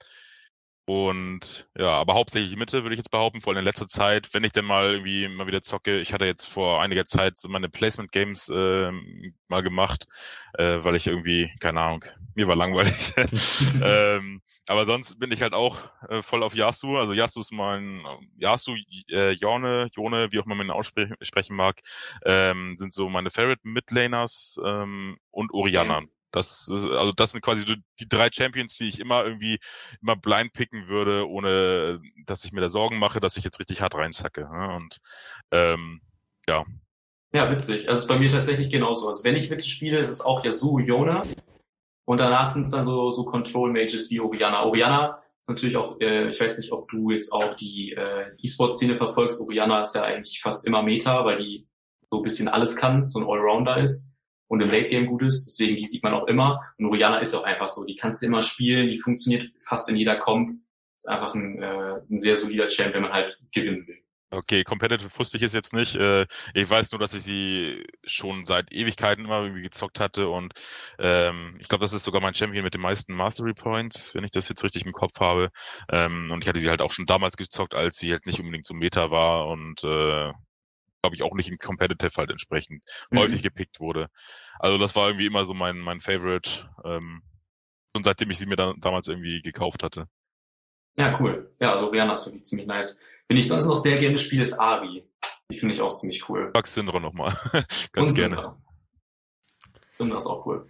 und 0.86 1.70
ja, 1.78 1.92
aber 1.92 2.16
hauptsächlich 2.16 2.56
Mitte 2.56 2.84
würde 2.84 2.96
ich 2.96 3.00
jetzt 3.00 3.12
behaupten, 3.12 3.40
vor 3.40 3.52
allem 3.52 3.60
in 3.60 3.66
letzter 3.66 3.88
Zeit, 3.88 4.34
wenn 4.34 4.44
ich 4.44 4.52
denn 4.52 4.66
mal 4.66 4.94
irgendwie 4.94 5.28
mal 5.28 5.46
wieder 5.46 5.62
zocke. 5.62 6.00
Ich 6.00 6.12
hatte 6.12 6.26
jetzt 6.26 6.46
vor 6.46 6.82
einiger 6.82 7.06
Zeit 7.06 7.38
so 7.38 7.50
meine 7.50 7.70
Placement 7.70 8.12
Games 8.12 8.50
äh, 8.50 8.92
mal 9.48 9.62
gemacht, 9.62 10.08
äh, 10.58 10.84
weil 10.84 10.96
ich 10.96 11.06
irgendwie, 11.06 11.52
keine 11.60 11.82
Ahnung, 11.82 12.06
mir 12.34 12.48
war 12.48 12.56
langweilig. 12.56 13.14
ähm, 13.84 14.42
aber 14.68 14.86
sonst 14.86 15.20
bin 15.20 15.32
ich 15.32 15.42
halt 15.42 15.54
auch 15.54 15.78
äh, 16.10 16.22
voll 16.24 16.42
auf 16.42 16.56
Yasu. 16.56 16.98
Also 16.98 17.14
Yasu 17.14 17.40
ist 17.42 17.52
mein 17.52 18.04
Yasu, 18.38 18.76
äh, 19.10 19.32
Jone, 19.32 19.90
Jone, 19.96 20.30
wie 20.32 20.40
auch 20.40 20.46
immer 20.46 20.56
man 20.56 20.68
ihn 20.68 20.72
aussprechen 20.72 21.56
mag, 21.56 21.80
ähm, 22.26 22.76
sind 22.76 22.92
so 22.92 23.08
meine 23.08 23.30
Favorite 23.30 23.62
Midlaners 23.64 24.60
ähm, 24.66 25.18
und 25.30 25.54
Oriana. 25.54 26.02
Das 26.32 26.70
also 26.70 27.12
das 27.12 27.32
sind 27.32 27.42
quasi 27.42 27.66
die 28.00 28.10
drei 28.10 28.30
Champions, 28.32 28.78
die 28.78 28.88
ich 28.88 29.00
immer 29.00 29.24
irgendwie 29.26 29.60
immer 30.02 30.16
blind 30.16 30.54
picken 30.54 30.88
würde, 30.88 31.28
ohne 31.28 32.02
dass 32.26 32.46
ich 32.46 32.54
mir 32.54 32.62
da 32.62 32.70
Sorgen 32.70 33.00
mache, 33.00 33.20
dass 33.20 33.38
ich 33.38 33.44
jetzt 33.44 33.60
richtig 33.60 33.82
hart 33.82 33.96
reinzacke. 33.96 34.42
Ne? 34.42 34.76
Und 34.76 34.98
ähm, 35.52 36.02
ja. 36.48 36.66
Ja, 37.34 37.50
witzig. 37.52 37.88
Also 37.90 38.08
bei 38.08 38.18
mir 38.18 38.30
tatsächlich 38.30 38.70
genauso. 38.70 39.08
Also 39.08 39.24
wenn 39.24 39.36
ich 39.36 39.50
mitspiele, 39.50 40.00
ist 40.00 40.10
es 40.10 40.22
auch 40.22 40.44
Yasuo, 40.44 40.80
Yona. 40.80 41.24
Und 42.06 42.20
danach 42.20 42.50
sind 42.50 42.64
es 42.64 42.72
dann 42.72 42.86
so, 42.86 43.10
so 43.10 43.26
Control 43.26 43.72
Mages 43.72 44.10
wie 44.10 44.20
Oriana. 44.20 44.64
Oriana 44.64 45.22
ist 45.40 45.50
natürlich 45.50 45.78
auch, 45.78 46.00
äh, 46.02 46.30
ich 46.30 46.40
weiß 46.40 46.58
nicht, 46.58 46.72
ob 46.72 46.90
du 46.90 47.12
jetzt 47.12 47.32
auch 47.32 47.56
die 47.56 47.94
äh, 47.94 48.32
E-Sport-Szene 48.38 48.98
verfolgst. 48.98 49.42
Oriana 49.42 49.82
ist 49.82 49.96
ja 49.96 50.04
eigentlich 50.04 50.42
fast 50.42 50.68
immer 50.68 50.84
Meta, 50.84 51.24
weil 51.26 51.38
die 51.38 51.68
so 52.10 52.20
ein 52.20 52.24
bisschen 52.24 52.48
alles 52.50 52.76
kann, 52.76 53.10
so 53.10 53.20
ein 53.20 53.26
Allrounder 53.26 53.78
ist 53.78 54.18
und 54.52 54.60
im 54.60 54.68
Late 54.68 54.90
Game 54.90 55.06
gut 55.06 55.24
ist. 55.24 55.46
Deswegen, 55.46 55.78
die 55.78 55.86
sieht 55.86 56.04
man 56.04 56.14
auch 56.14 56.28
immer. 56.28 56.60
Und 56.78 56.88
Oriana 56.88 57.20
ist 57.20 57.34
auch 57.34 57.46
einfach 57.46 57.70
so. 57.70 57.86
Die 57.86 57.96
kannst 57.96 58.22
du 58.22 58.26
immer 58.26 58.42
spielen, 58.42 58.90
die 58.90 58.98
funktioniert 58.98 59.50
fast 59.58 59.90
in 59.90 59.96
jeder 59.96 60.18
Comp. 60.18 60.60
Ist 60.98 61.08
einfach 61.08 61.34
ein, 61.34 61.64
äh, 61.64 62.02
ein 62.10 62.18
sehr 62.18 62.36
solider 62.36 62.68
Champ, 62.68 62.94
wenn 62.94 63.04
man 63.04 63.14
halt 63.14 63.40
gewinnen 63.54 63.88
will. 63.88 64.04
Okay, 64.30 64.66
competitive 64.66 65.18
wusste 65.18 65.38
ich 65.38 65.44
es 65.44 65.54
jetzt 65.54 65.74
nicht. 65.74 65.96
Äh, 65.96 66.26
ich 66.54 66.70
weiß 66.70 66.92
nur, 66.92 67.00
dass 67.00 67.14
ich 67.14 67.24
sie 67.24 67.86
schon 68.04 68.44
seit 68.44 68.74
Ewigkeiten 68.74 69.24
immer 69.24 69.42
irgendwie 69.42 69.62
gezockt 69.62 70.02
hatte 70.02 70.28
und 70.28 70.54
ähm, 71.00 71.58
ich 71.60 71.70
glaube, 71.70 71.84
das 71.84 71.94
ist 71.94 72.04
sogar 72.04 72.22
mein 72.22 72.34
Champion 72.34 72.64
mit 72.64 72.74
den 72.74 72.82
meisten 72.82 73.14
Mastery 73.14 73.54
Points, 73.54 74.14
wenn 74.16 74.24
ich 74.26 74.32
das 74.32 74.50
jetzt 74.50 74.64
richtig 74.66 74.86
im 74.86 74.94
Kopf 74.94 75.20
habe. 75.22 75.50
Ähm, 75.90 76.30
und 76.32 76.44
ich 76.44 76.50
hatte 76.50 76.60
sie 76.60 76.70
halt 76.70 76.82
auch 76.82 76.92
schon 76.92 77.06
damals 77.06 77.38
gezockt, 77.38 77.74
als 77.74 77.98
sie 77.98 78.12
halt 78.12 78.26
nicht 78.26 78.40
unbedingt 78.40 78.66
so 78.66 78.74
Meta 78.74 79.12
war 79.12 79.48
und 79.48 79.84
äh, 79.84 80.32
glaube 81.02 81.16
ich 81.16 81.24
auch 81.24 81.34
nicht 81.34 81.50
im 81.50 81.58
Competitive 81.58 82.14
halt 82.16 82.30
entsprechend 82.30 82.84
mhm. 83.10 83.20
häufig 83.20 83.44
gepickt 83.44 83.80
wurde. 83.80 84.10
Also 84.60 84.78
das 84.78 84.96
war 84.96 85.08
irgendwie 85.08 85.26
immer 85.26 85.46
so 85.46 85.54
mein 85.54 85.80
mein 85.80 86.00
Favorite, 86.00 86.70
ähm, 86.84 87.24
und 87.94 88.04
seitdem 88.04 88.30
ich 88.30 88.40
sie 88.40 88.46
mir 88.46 88.56
dann 88.56 88.80
damals 88.80 89.08
irgendwie 89.08 89.42
gekauft 89.42 89.84
hatte. 89.84 90.08
Ja, 90.98 91.20
cool. 91.20 91.54
Ja, 91.60 91.74
also 91.74 91.88
Rihanna 91.88 92.14
ist 92.14 92.26
wirklich 92.26 92.44
ziemlich 92.44 92.68
nice. 92.68 93.04
Wenn 93.28 93.38
ich 93.38 93.48
sonst 93.48 93.66
noch 93.66 93.78
sehr 93.78 93.98
gerne 93.98 94.18
spiele, 94.18 94.44
ist 94.44 94.60
Ari. 94.60 95.08
Die 95.50 95.58
finde 95.58 95.74
ich 95.74 95.82
auch 95.82 95.90
ziemlich 95.90 96.28
cool. 96.30 96.52
Sag 96.54 96.68
Syndra 96.68 97.00
nochmal. 97.00 97.34
Ganz 97.92 98.12
Und 98.12 98.16
gerne. 98.16 98.36
Syndra. 98.36 98.62
Syndra 99.98 100.18
ist 100.18 100.28
auch 100.28 100.46
cool. 100.46 100.70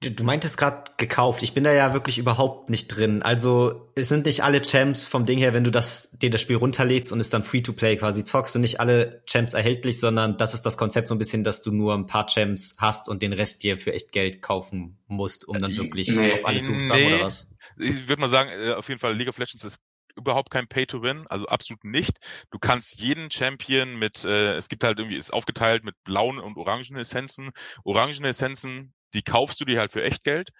Du, 0.00 0.10
du 0.10 0.24
meintest 0.24 0.58
gerade 0.58 0.92
gekauft. 0.98 1.42
Ich 1.42 1.54
bin 1.54 1.64
da 1.64 1.72
ja 1.72 1.94
wirklich 1.94 2.18
überhaupt 2.18 2.68
nicht 2.68 2.88
drin. 2.88 3.22
Also 3.22 3.90
es 3.94 4.08
sind 4.08 4.26
nicht 4.26 4.44
alle 4.44 4.60
Champs 4.60 5.06
vom 5.06 5.24
Ding 5.24 5.38
her, 5.38 5.54
wenn 5.54 5.64
du 5.64 5.70
das 5.70 6.10
dir 6.12 6.30
das 6.30 6.42
Spiel 6.42 6.56
runterlädst 6.56 7.12
und 7.12 7.20
es 7.20 7.30
dann 7.30 7.42
Free-to-Play 7.42 7.96
quasi 7.96 8.22
zockst, 8.22 8.52
sind 8.52 8.62
nicht 8.62 8.78
alle 8.78 9.22
Champs 9.26 9.54
erhältlich, 9.54 9.98
sondern 9.98 10.36
das 10.36 10.52
ist 10.52 10.62
das 10.62 10.76
Konzept 10.76 11.08
so 11.08 11.14
ein 11.14 11.18
bisschen, 11.18 11.44
dass 11.44 11.62
du 11.62 11.72
nur 11.72 11.94
ein 11.94 12.06
paar 12.06 12.26
Champs 12.26 12.76
hast 12.78 13.08
und 13.08 13.22
den 13.22 13.32
Rest 13.32 13.62
dir 13.62 13.78
für 13.78 13.94
echt 13.94 14.12
Geld 14.12 14.42
kaufen 14.42 14.98
musst, 15.06 15.48
um 15.48 15.58
dann 15.58 15.72
äh, 15.72 15.76
wirklich 15.78 16.08
nee. 16.08 16.34
auf 16.34 16.46
alle 16.46 16.60
Zugriff 16.60 16.84
zu 16.84 16.92
haben 16.92 17.06
oder 17.06 17.24
was? 17.24 17.54
Ich 17.78 18.08
würde 18.08 18.20
mal 18.20 18.28
sagen, 18.28 18.50
äh, 18.50 18.72
auf 18.72 18.88
jeden 18.88 19.00
Fall 19.00 19.14
League 19.14 19.28
of 19.28 19.38
Legends 19.38 19.64
ist 19.64 19.78
überhaupt 20.16 20.50
kein 20.50 20.66
Pay-to-Win, 20.66 21.24
also 21.28 21.46
absolut 21.46 21.84
nicht. 21.84 22.18
Du 22.50 22.58
kannst 22.58 22.98
jeden 22.98 23.30
Champion 23.30 23.96
mit, 23.96 24.24
äh, 24.24 24.54
es 24.56 24.68
gibt 24.68 24.82
halt 24.84 24.98
irgendwie, 24.98 25.16
ist 25.16 25.32
aufgeteilt 25.32 25.84
mit 25.84 25.94
blauen 26.04 26.38
und 26.38 26.56
orangen 26.56 26.96
Essenzen. 26.96 27.50
Orangene 27.84 28.28
Essenzen, 28.28 28.94
die 29.16 29.22
kaufst 29.22 29.60
du 29.60 29.64
dir 29.64 29.80
halt 29.80 29.92
für 29.92 30.02
Echtgeld. 30.02 30.50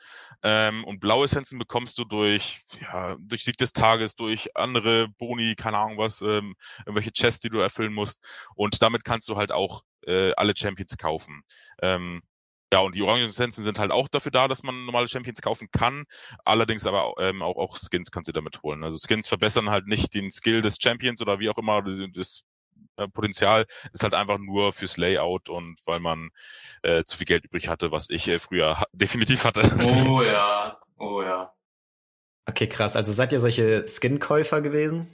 Ähm, 0.43 0.85
und 0.85 1.01
blaue 1.01 1.25
Essenzen 1.25 1.59
bekommst 1.59 1.99
du 1.99 2.05
durch, 2.05 2.63
ja, 2.81 3.17
durch 3.21 3.45
Sieg 3.45 3.57
des 3.59 3.73
Tages, 3.73 4.17
durch 4.17 4.57
andere 4.57 5.09
Boni, 5.19 5.55
keine 5.57 5.79
Ahnung 5.79 5.99
was, 5.99 6.23
ähm, 6.23 6.55
irgendwelche 6.81 7.13
Chests, 7.13 7.41
die 7.43 7.51
du 7.51 7.61
erfüllen 7.61 7.93
musst. 7.93 8.25
Und 8.55 8.83
damit 8.83 9.05
kannst 9.05 9.29
du 9.29 9.37
halt 9.37 9.53
auch 9.53 9.83
äh, 10.07 10.33
alle 10.37 10.55
Champions 10.57 10.97
kaufen. 10.99 11.43
Ähm, 11.83 12.23
ja, 12.73 12.81
und 12.81 12.97
die 12.97 13.03
Orangen-Essenzen 13.03 13.63
sind 13.63 13.79
halt 13.79 13.93
auch 13.93 14.09
dafür 14.09 14.33
da, 14.33 14.49
dass 14.49 14.63
man 14.65 14.87
normale 14.87 15.09
Champions 15.09 15.41
kaufen 15.41 15.69
kann. 15.71 16.05
Allerdings 16.45 16.87
aber 16.87 17.15
ähm, 17.21 17.43
auch, 17.43 17.57
auch 17.57 17.77
Skins 17.79 18.11
kannst 18.11 18.29
du 18.29 18.33
damit 18.33 18.63
holen. 18.63 18.83
Also 18.83 18.99
Skins 18.99 19.29
verbessern 19.29 19.71
halt 19.71 19.87
nicht 19.87 20.15
den 20.15 20.31
Skill 20.31 20.63
des 20.63 20.79
Champions 20.81 21.21
oder 21.21 21.39
wie 21.39 21.49
auch 21.49 21.59
immer, 21.59 21.83
das 21.83 22.43
Potenzial 23.12 23.67
ist 23.93 24.03
halt 24.03 24.15
einfach 24.15 24.38
nur 24.38 24.73
fürs 24.73 24.97
Layout 24.97 25.49
und 25.49 25.79
weil 25.87 26.00
man 26.00 26.31
äh, 26.83 27.05
zu 27.05 27.17
viel 27.17 27.26
Geld 27.26 27.45
übrig 27.45 27.69
hatte, 27.69 27.93
was 27.93 28.11
ich 28.11 28.29
äh, 28.29 28.38
früher 28.38 28.81
ha 28.81 28.87
definitiv 28.93 29.45
hatte. 29.45 29.62
Oh 29.87 30.23
ja, 30.23 30.79
oh 30.99 31.23
ja. 31.23 31.53
Okay, 32.49 32.69
krass. 32.69 32.97
Also 32.97 33.12
seid 33.12 33.33
ihr 33.33 33.41
solche 33.41 33.87
Skin-Käufer 33.87 34.61
gewesen? 34.61 35.12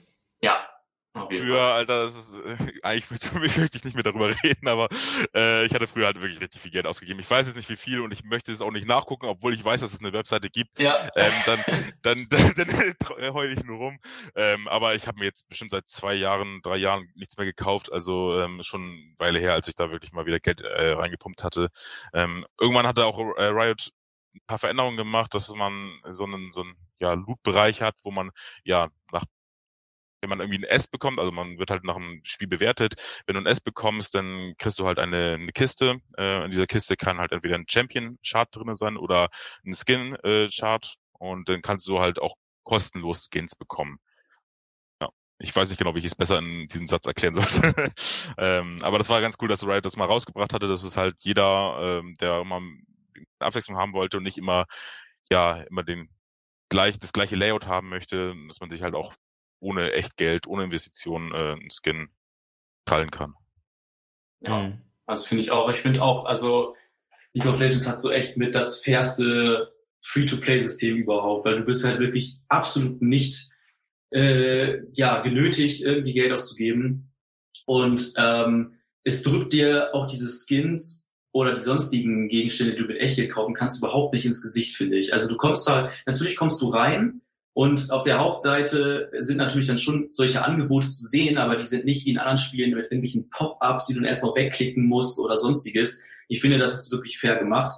Ja, 1.15 1.27
Früher, 1.27 1.61
Alter, 1.61 2.03
das 2.03 2.17
ist, 2.17 2.39
äh, 2.39 2.57
eigentlich 2.83 3.11
möchte 3.11 3.61
ich 3.77 3.85
nicht 3.85 3.95
mehr 3.95 4.03
darüber 4.03 4.35
reden, 4.43 4.67
aber 4.67 4.89
äh, 5.35 5.65
ich 5.67 5.75
hatte 5.75 5.87
früher 5.87 6.07
halt 6.07 6.21
wirklich 6.21 6.41
richtig 6.41 6.61
viel 6.61 6.71
Geld 6.71 6.87
ausgegeben. 6.87 7.21
Ich 7.21 7.31
weiß 7.31 7.47
jetzt 7.47 7.57
nicht 7.57 7.69
wie 7.69 7.77
viel 7.77 8.01
und 8.01 8.13
ich 8.13 8.25
möchte 8.25 8.51
es 8.51 8.63
auch 8.63 8.71
nicht 8.71 8.87
nachgucken, 8.87 9.27
obwohl 9.27 9.53
ich 9.53 9.65
weiß, 9.65 9.83
dass 9.83 9.93
es 9.93 10.01
eine 10.01 10.13
Webseite 10.13 10.49
gibt. 10.49 10.79
Ja. 10.79 10.97
Ähm, 11.17 11.33
dann 11.47 11.59
dann, 12.03 12.29
dann, 12.31 12.55
dann, 12.57 12.95
dann 12.99 13.35
heule 13.35 13.53
ich 13.53 13.65
nur 13.65 13.79
rum. 13.79 13.99
Ähm, 14.35 14.69
aber 14.69 14.95
ich 14.95 15.07
habe 15.07 15.19
mir 15.19 15.25
jetzt 15.25 15.49
bestimmt 15.49 15.71
seit 15.71 15.89
zwei 15.89 16.15
Jahren, 16.15 16.61
drei 16.63 16.77
Jahren 16.77 17.09
nichts 17.15 17.37
mehr 17.37 17.47
gekauft, 17.47 17.93
also 17.93 18.39
ähm, 18.41 18.63
schon 18.63 18.83
eine 18.83 19.15
Weile 19.19 19.39
her, 19.39 19.55
als 19.55 19.69
ich 19.69 19.75
da 19.75 19.91
wirklich 19.91 20.13
mal 20.13 20.27
wieder 20.27 20.41
Geld 20.41 20.61
äh, 20.61 20.93
reingepumpt 20.93 21.45
hatte. 21.45 21.69
Ähm, 22.13 22.47
irgendwann 22.61 22.87
hatte 22.87 23.07
auch 23.07 23.19
äh, 23.19 23.45
Riot 23.45 23.91
ein 24.35 24.41
paar 24.47 24.59
Veränderungen 24.59 24.97
gemacht, 24.97 25.35
dass 25.35 25.55
man 25.55 26.01
so 26.11 26.25
einen, 26.25 26.53
so 26.53 26.63
einen 26.63 26.77
ja, 27.01 27.15
Loot-Bereich 27.15 27.83
hat, 27.83 27.97
wo 28.03 28.11
man 28.11 28.31
ja 28.65 28.89
nach 29.13 29.25
wenn 30.23 30.29
man 30.29 30.41
irgendwie 30.41 30.61
ein 30.61 30.71
S 30.71 30.87
bekommt, 30.87 31.19
also 31.19 31.33
man 31.33 31.59
wird 31.59 31.71
halt 31.71 31.85
nach 31.85 31.97
dem 31.97 32.21
Spiel 32.25 32.47
bewertet, 32.47 32.95
wenn 33.27 33.35
du 33.35 33.41
ein 33.41 33.47
S 33.47 33.61
bekommst, 33.61 34.15
dann 34.15 34.55
kriegst 34.57 34.79
du 34.79 34.87
halt 34.87 34.99
eine, 34.99 35.35
eine 35.35 35.53
Kiste. 35.53 35.97
Äh, 36.17 36.45
in 36.45 36.51
dieser 36.53 36.67
Kiste 36.67 36.97
kann 36.97 37.19
halt 37.19 37.33
entweder 37.33 37.57
ein 37.57 37.67
Champion-Chart 37.69 38.49
drinne 38.51 38.77
sein 38.77 38.97
oder 38.97 39.29
ein 39.67 39.75
Skin-Chart 39.75 40.95
und 41.19 41.49
dann 41.49 41.61
kannst 41.61 41.89
du 41.89 41.99
halt 41.99 42.23
auch 42.23 42.37
kostenlos 42.63 43.29
Skins 43.31 43.57
bekommen. 43.57 43.99
Ja, 45.01 45.09
ich 45.41 45.55
weiß 45.55 45.71
nicht 45.71 45.79
genau, 45.79 45.97
wie 45.97 45.99
ich 45.99 46.05
es 46.05 46.15
besser 46.15 46.39
in 46.39 46.69
diesen 46.69 46.87
Satz 46.87 47.07
erklären 47.07 47.35
sollte. 47.35 47.93
ähm, 48.39 48.79
aber 48.83 48.99
das 48.99 49.09
war 49.09 49.21
ganz 49.21 49.37
cool, 49.43 49.49
dass 49.49 49.67
Riot 49.67 49.85
das 49.85 49.97
mal 49.97 50.07
rausgebracht 50.07 50.53
hatte, 50.53 50.69
dass 50.69 50.85
es 50.85 50.97
halt 50.97 51.17
jeder, 51.19 52.01
ähm, 52.01 52.15
der 52.21 52.45
mal 52.45 52.63
Abwechslung 53.41 53.77
haben 53.77 53.93
wollte 53.93 54.19
und 54.19 54.23
nicht 54.23 54.39
immer, 54.39 54.67
ja, 55.31 55.63
immer 55.63 55.83
den 55.83 56.09
gleich, 56.69 56.99
das 57.01 57.13
gleiche 57.13 57.35
Layout 57.35 57.67
haben 57.67 57.89
möchte, 57.89 58.35
dass 58.47 58.61
man 58.61 58.71
sich 58.71 58.83
halt 58.83 58.95
auch 58.95 59.15
ohne 59.63 59.93
echt 59.93 60.17
Geld, 60.17 60.47
ohne 60.47 60.65
Investitionen 60.65 61.33
äh, 61.33 61.53
einen 61.53 61.71
Skin 61.71 62.09
krallen 62.85 63.11
kann. 63.11 63.35
Ja, 64.47 64.69
mhm. 64.69 64.79
also 65.07 65.27
finde 65.27 65.43
ich 65.43 65.51
auch. 65.51 65.71
Ich 65.71 65.79
finde 65.79 66.03
auch, 66.03 66.25
also 66.25 66.75
League 67.33 67.47
of 67.47 67.61
Legends 67.61 67.89
hat 67.89 68.01
so 68.01 68.11
echt 68.11 68.37
mit 68.37 68.55
das 68.55 68.83
fairste 68.83 69.73
Free-to-Play-System 70.01 70.97
überhaupt, 70.97 71.47
weil 71.47 71.59
du 71.59 71.65
bist 71.65 71.85
halt 71.85 72.01
wirklich 72.01 72.41
absolut 72.49 73.01
nicht 73.01 73.51
äh, 74.11 74.81
ja 74.93 75.23
genötigt, 75.23 75.85
irgendwie 75.85 76.13
Geld 76.13 76.33
auszugeben. 76.33 77.13
Und 77.65 78.13
ähm, 78.17 78.79
es 79.05 79.23
drückt 79.23 79.53
dir 79.53 79.95
auch 79.95 80.09
diese 80.09 80.29
Skins 80.29 81.11
oder 81.31 81.55
die 81.55 81.63
sonstigen 81.63 82.29
Gegenstände, 82.29 82.75
die 82.75 82.81
du 82.81 82.89
mit 82.89 82.99
Echtgeld 82.99 83.31
kaufen 83.31 83.55
kannst, 83.55 83.79
überhaupt 83.79 84.13
nicht 84.13 84.27
ins 84.27 84.43
Gesicht, 84.43 84.77
finde 84.77 84.99
ich. 84.99 85.15
Also 85.15 85.29
du 85.29 85.37
kommst 85.37 85.67
da, 85.69 85.93
natürlich 86.05 86.37
kommst 86.37 86.61
du 86.61 86.69
rein 86.69 87.23
und 87.55 87.91
auf 87.91 88.03
der 88.03 88.19
Hauptseite 88.19 89.11
sind 89.19 89.37
natürlich 89.37 89.69
dann 89.69 89.79
schon 89.79 90.09
solche 90.11 90.45
Angebote 90.45 90.89
zu 90.89 91.07
sehen, 91.07 91.37
aber 91.37 91.57
die 91.57 91.65
sind 91.65 91.85
nicht 91.85 92.07
wie 92.07 92.11
in 92.11 92.19
anderen 92.19 92.39
Spielen 92.39 92.71
mit 92.71 92.85
irgendwelchen 92.85 93.29
Pop-ups, 93.29 93.87
die 93.87 93.95
du 93.95 94.05
erst 94.05 94.25
noch 94.25 94.35
wegklicken 94.35 94.87
musst 94.87 95.19
oder 95.19 95.37
sonstiges. 95.37 96.05
Ich 96.29 96.41
finde, 96.41 96.59
das 96.59 96.73
ist 96.73 96.91
wirklich 96.93 97.19
fair 97.19 97.37
gemacht. 97.37 97.75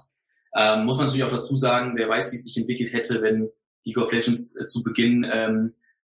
Ähm, 0.56 0.84
muss 0.84 0.96
man 0.96 1.06
natürlich 1.06 1.24
auch 1.24 1.34
dazu 1.34 1.56
sagen, 1.56 1.94
wer 1.96 2.08
weiß, 2.08 2.30
wie 2.30 2.36
es 2.36 2.44
sich 2.44 2.56
entwickelt 2.56 2.92
hätte, 2.92 3.20
wenn 3.20 3.50
League 3.84 3.98
of 3.98 4.12
Legends 4.12 4.60
äh, 4.60 4.66
zu 4.66 4.84
Beginn 4.84 5.28
ähm, 5.30 5.74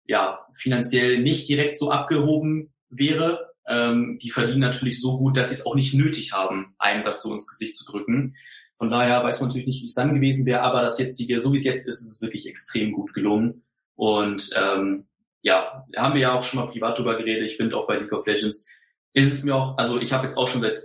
ja 0.06 0.46
finanziell 0.54 1.22
nicht 1.22 1.48
direkt 1.48 1.78
so 1.78 1.92
abgehoben 1.92 2.74
wäre. 2.90 3.54
Ähm, 3.68 4.20
die 4.22 4.32
verdienen 4.32 4.60
natürlich 4.60 5.00
so 5.00 5.18
gut, 5.18 5.38
dass 5.38 5.50
sie 5.50 5.56
es 5.56 5.66
auch 5.66 5.76
nicht 5.76 5.94
nötig 5.94 6.34
haben, 6.34 6.76
einem 6.78 7.06
das 7.06 7.22
so 7.22 7.32
ins 7.32 7.48
Gesicht 7.48 7.78
zu 7.78 7.90
drücken. 7.90 8.36
Von 8.78 8.90
daher 8.90 9.24
weiß 9.24 9.40
man 9.40 9.50
natürlich 9.50 9.68
nicht, 9.68 9.82
wie 9.82 9.86
es 9.86 9.96
dann 9.96 10.14
gewesen 10.14 10.46
wäre, 10.46 10.62
aber 10.62 10.82
das 10.82 11.00
jetzige, 11.00 11.40
so 11.40 11.52
wie 11.54 11.58
es 11.58 11.64
jetzt 11.64 11.88
ist, 11.88 12.02
ist 12.02 12.12
es 12.12 12.22
wirklich 12.22 12.48
extrem 12.48 12.92
gut 12.92 13.14
gelungen. 13.14 13.64
Und 13.96 14.50
ähm, 14.56 15.08
ja, 15.42 15.86
haben 15.96 16.16
wir 16.16 16.22
ja 16.22 16.34
auch 16.34 16.44
schon 16.44 16.60
mal 16.60 16.68
privat 16.68 16.98
drüber 16.98 17.18
geredet. 17.18 17.50
Ich 17.50 17.58
finde 17.58 17.78
auch 17.78 17.88
bei 17.88 17.98
League 17.98 18.12
of 18.12 18.26
Legends 18.26 18.70
ist 19.14 19.34
es 19.34 19.44
mir 19.44 19.56
auch, 19.56 19.78
also 19.78 20.00
ich 20.02 20.12
habe 20.12 20.24
jetzt 20.24 20.38
auch 20.38 20.50
schon 20.50 20.62
seit 20.62 20.82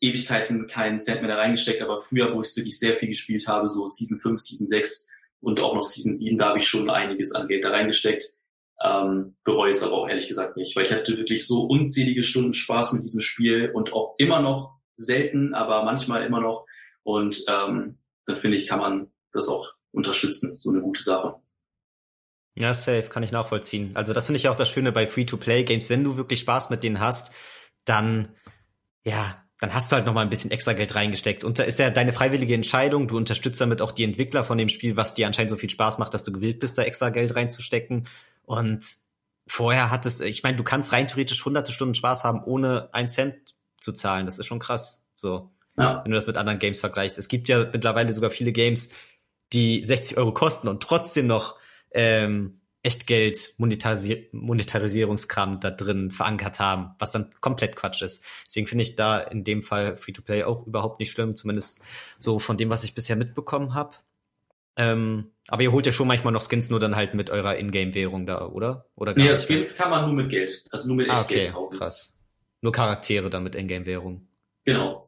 Ewigkeiten 0.00 0.66
keinen 0.68 0.98
Cent 0.98 1.20
mehr 1.20 1.34
da 1.34 1.36
reingesteckt, 1.36 1.82
aber 1.82 1.98
früher, 1.98 2.32
wo 2.32 2.40
ich 2.40 2.56
wirklich 2.56 2.78
sehr 2.78 2.94
viel 2.94 3.08
gespielt 3.08 3.48
habe, 3.48 3.68
so 3.68 3.86
Season 3.86 4.18
5, 4.18 4.40
Season 4.40 4.66
6 4.66 5.10
und 5.40 5.60
auch 5.60 5.74
noch 5.74 5.82
Season 5.82 6.14
7, 6.14 6.38
da 6.38 6.48
habe 6.48 6.58
ich 6.58 6.68
schon 6.68 6.88
einiges 6.90 7.34
an 7.34 7.48
Geld 7.48 7.64
da 7.64 7.70
reingesteckt. 7.70 8.34
Ähm, 8.84 9.36
bereue 9.42 9.70
es 9.70 9.82
aber 9.82 9.94
auch 9.94 10.08
ehrlich 10.08 10.28
gesagt 10.28 10.56
nicht, 10.56 10.76
weil 10.76 10.84
ich 10.84 10.92
hatte 10.92 11.16
wirklich 11.16 11.46
so 11.46 11.62
unzählige 11.62 12.22
Stunden 12.22 12.52
Spaß 12.52 12.92
mit 12.92 13.02
diesem 13.02 13.22
Spiel 13.22 13.70
und 13.72 13.92
auch 13.92 14.14
immer 14.18 14.40
noch 14.40 14.76
selten, 14.94 15.54
aber 15.54 15.82
manchmal 15.82 16.24
immer 16.24 16.40
noch 16.40 16.66
und 17.06 17.44
ähm, 17.46 17.98
dann 18.26 18.36
finde 18.36 18.56
ich, 18.56 18.66
kann 18.66 18.80
man 18.80 19.12
das 19.30 19.48
auch 19.48 19.72
unterstützen, 19.92 20.56
so 20.58 20.70
eine 20.70 20.80
gute 20.80 21.00
Sache. 21.00 21.36
Ja, 22.56 22.74
safe, 22.74 23.04
kann 23.04 23.22
ich 23.22 23.30
nachvollziehen. 23.30 23.92
Also 23.94 24.12
das 24.12 24.26
finde 24.26 24.38
ich 24.38 24.48
auch 24.48 24.56
das 24.56 24.68
Schöne 24.68 24.90
bei 24.90 25.06
Free-to-Play-Games. 25.06 25.88
Wenn 25.88 26.02
du 26.02 26.16
wirklich 26.16 26.40
Spaß 26.40 26.68
mit 26.70 26.82
denen 26.82 26.98
hast, 26.98 27.30
dann, 27.84 28.34
ja, 29.04 29.40
dann 29.60 29.72
hast 29.72 29.92
du 29.92 29.96
halt 29.96 30.04
noch 30.04 30.14
mal 30.14 30.22
ein 30.22 30.30
bisschen 30.30 30.50
extra 30.50 30.72
Geld 30.72 30.96
reingesteckt. 30.96 31.44
Und 31.44 31.60
da 31.60 31.62
ist 31.62 31.78
ja 31.78 31.90
deine 31.90 32.12
freiwillige 32.12 32.54
Entscheidung. 32.54 33.06
Du 33.06 33.16
unterstützt 33.16 33.60
damit 33.60 33.82
auch 33.82 33.92
die 33.92 34.02
Entwickler 34.02 34.42
von 34.42 34.58
dem 34.58 34.68
Spiel, 34.68 34.96
was 34.96 35.14
dir 35.14 35.28
anscheinend 35.28 35.52
so 35.52 35.56
viel 35.56 35.70
Spaß 35.70 35.98
macht, 35.98 36.12
dass 36.12 36.24
du 36.24 36.32
gewillt 36.32 36.58
bist, 36.58 36.76
da 36.76 36.82
extra 36.82 37.10
Geld 37.10 37.36
reinzustecken. 37.36 38.08
Und 38.42 38.84
vorher 39.46 39.92
hattest, 39.92 40.22
ich 40.22 40.42
meine, 40.42 40.56
du 40.56 40.64
kannst 40.64 40.92
rein 40.92 41.06
theoretisch 41.06 41.44
hunderte 41.44 41.70
Stunden 41.70 41.94
Spaß 41.94 42.24
haben, 42.24 42.42
ohne 42.42 42.92
einen 42.92 43.10
Cent 43.10 43.54
zu 43.78 43.92
zahlen. 43.92 44.26
Das 44.26 44.40
ist 44.40 44.46
schon 44.46 44.58
krass. 44.58 45.06
So. 45.14 45.52
Ja. 45.78 46.02
Wenn 46.04 46.12
du 46.12 46.16
das 46.16 46.26
mit 46.26 46.36
anderen 46.36 46.58
Games 46.58 46.80
vergleichst. 46.80 47.18
Es 47.18 47.28
gibt 47.28 47.48
ja 47.48 47.68
mittlerweile 47.70 48.12
sogar 48.12 48.30
viele 48.30 48.52
Games, 48.52 48.90
die 49.52 49.84
60 49.84 50.16
Euro 50.18 50.32
kosten 50.32 50.68
und 50.68 50.82
trotzdem 50.82 51.26
noch 51.26 51.56
ähm, 51.92 52.60
Echtgeld 52.82 53.54
Monetarisi 53.58 54.28
Monetarisierungskram 54.30 55.58
da 55.58 55.72
drin 55.72 56.12
verankert 56.12 56.60
haben, 56.60 56.94
was 57.00 57.10
dann 57.10 57.30
komplett 57.40 57.74
Quatsch 57.74 58.02
ist. 58.02 58.24
Deswegen 58.46 58.68
finde 58.68 58.82
ich 58.82 58.94
da 58.94 59.18
in 59.18 59.42
dem 59.42 59.62
Fall 59.62 59.96
Free-to-Play 59.96 60.44
auch 60.44 60.66
überhaupt 60.66 61.00
nicht 61.00 61.10
schlimm, 61.10 61.34
zumindest 61.34 61.80
so 62.18 62.38
von 62.38 62.56
dem, 62.56 62.70
was 62.70 62.84
ich 62.84 62.94
bisher 62.94 63.16
mitbekommen 63.16 63.74
habe. 63.74 63.96
Ähm, 64.76 65.32
aber 65.48 65.62
ihr 65.62 65.72
holt 65.72 65.86
ja 65.86 65.92
schon 65.92 66.06
manchmal 66.06 66.32
noch 66.32 66.46
Skins 66.48 66.70
nur 66.70 66.78
dann 66.78 66.94
halt 66.94 67.14
mit 67.14 67.28
eurer 67.30 67.58
Ingame-Währung 67.58 68.24
da, 68.26 68.46
oder? 68.46 68.86
Oder 68.94 69.14
gar 69.14 69.24
nee, 69.24 69.34
Skins 69.34 69.76
kann 69.76 69.90
man 69.90 70.04
nur 70.04 70.14
mit 70.14 70.28
Geld, 70.28 70.66
also 70.70 70.86
nur 70.86 70.96
mit 70.98 71.10
ah, 71.10 71.20
Echtgeld 71.20 71.48
okay, 71.48 71.52
kaufen. 71.52 71.78
krass. 71.78 72.18
Nur 72.60 72.72
Charaktere 72.72 73.30
dann 73.30 73.42
mit 73.42 73.56
Ingame-Währung. 73.56 74.28
Genau. 74.64 75.05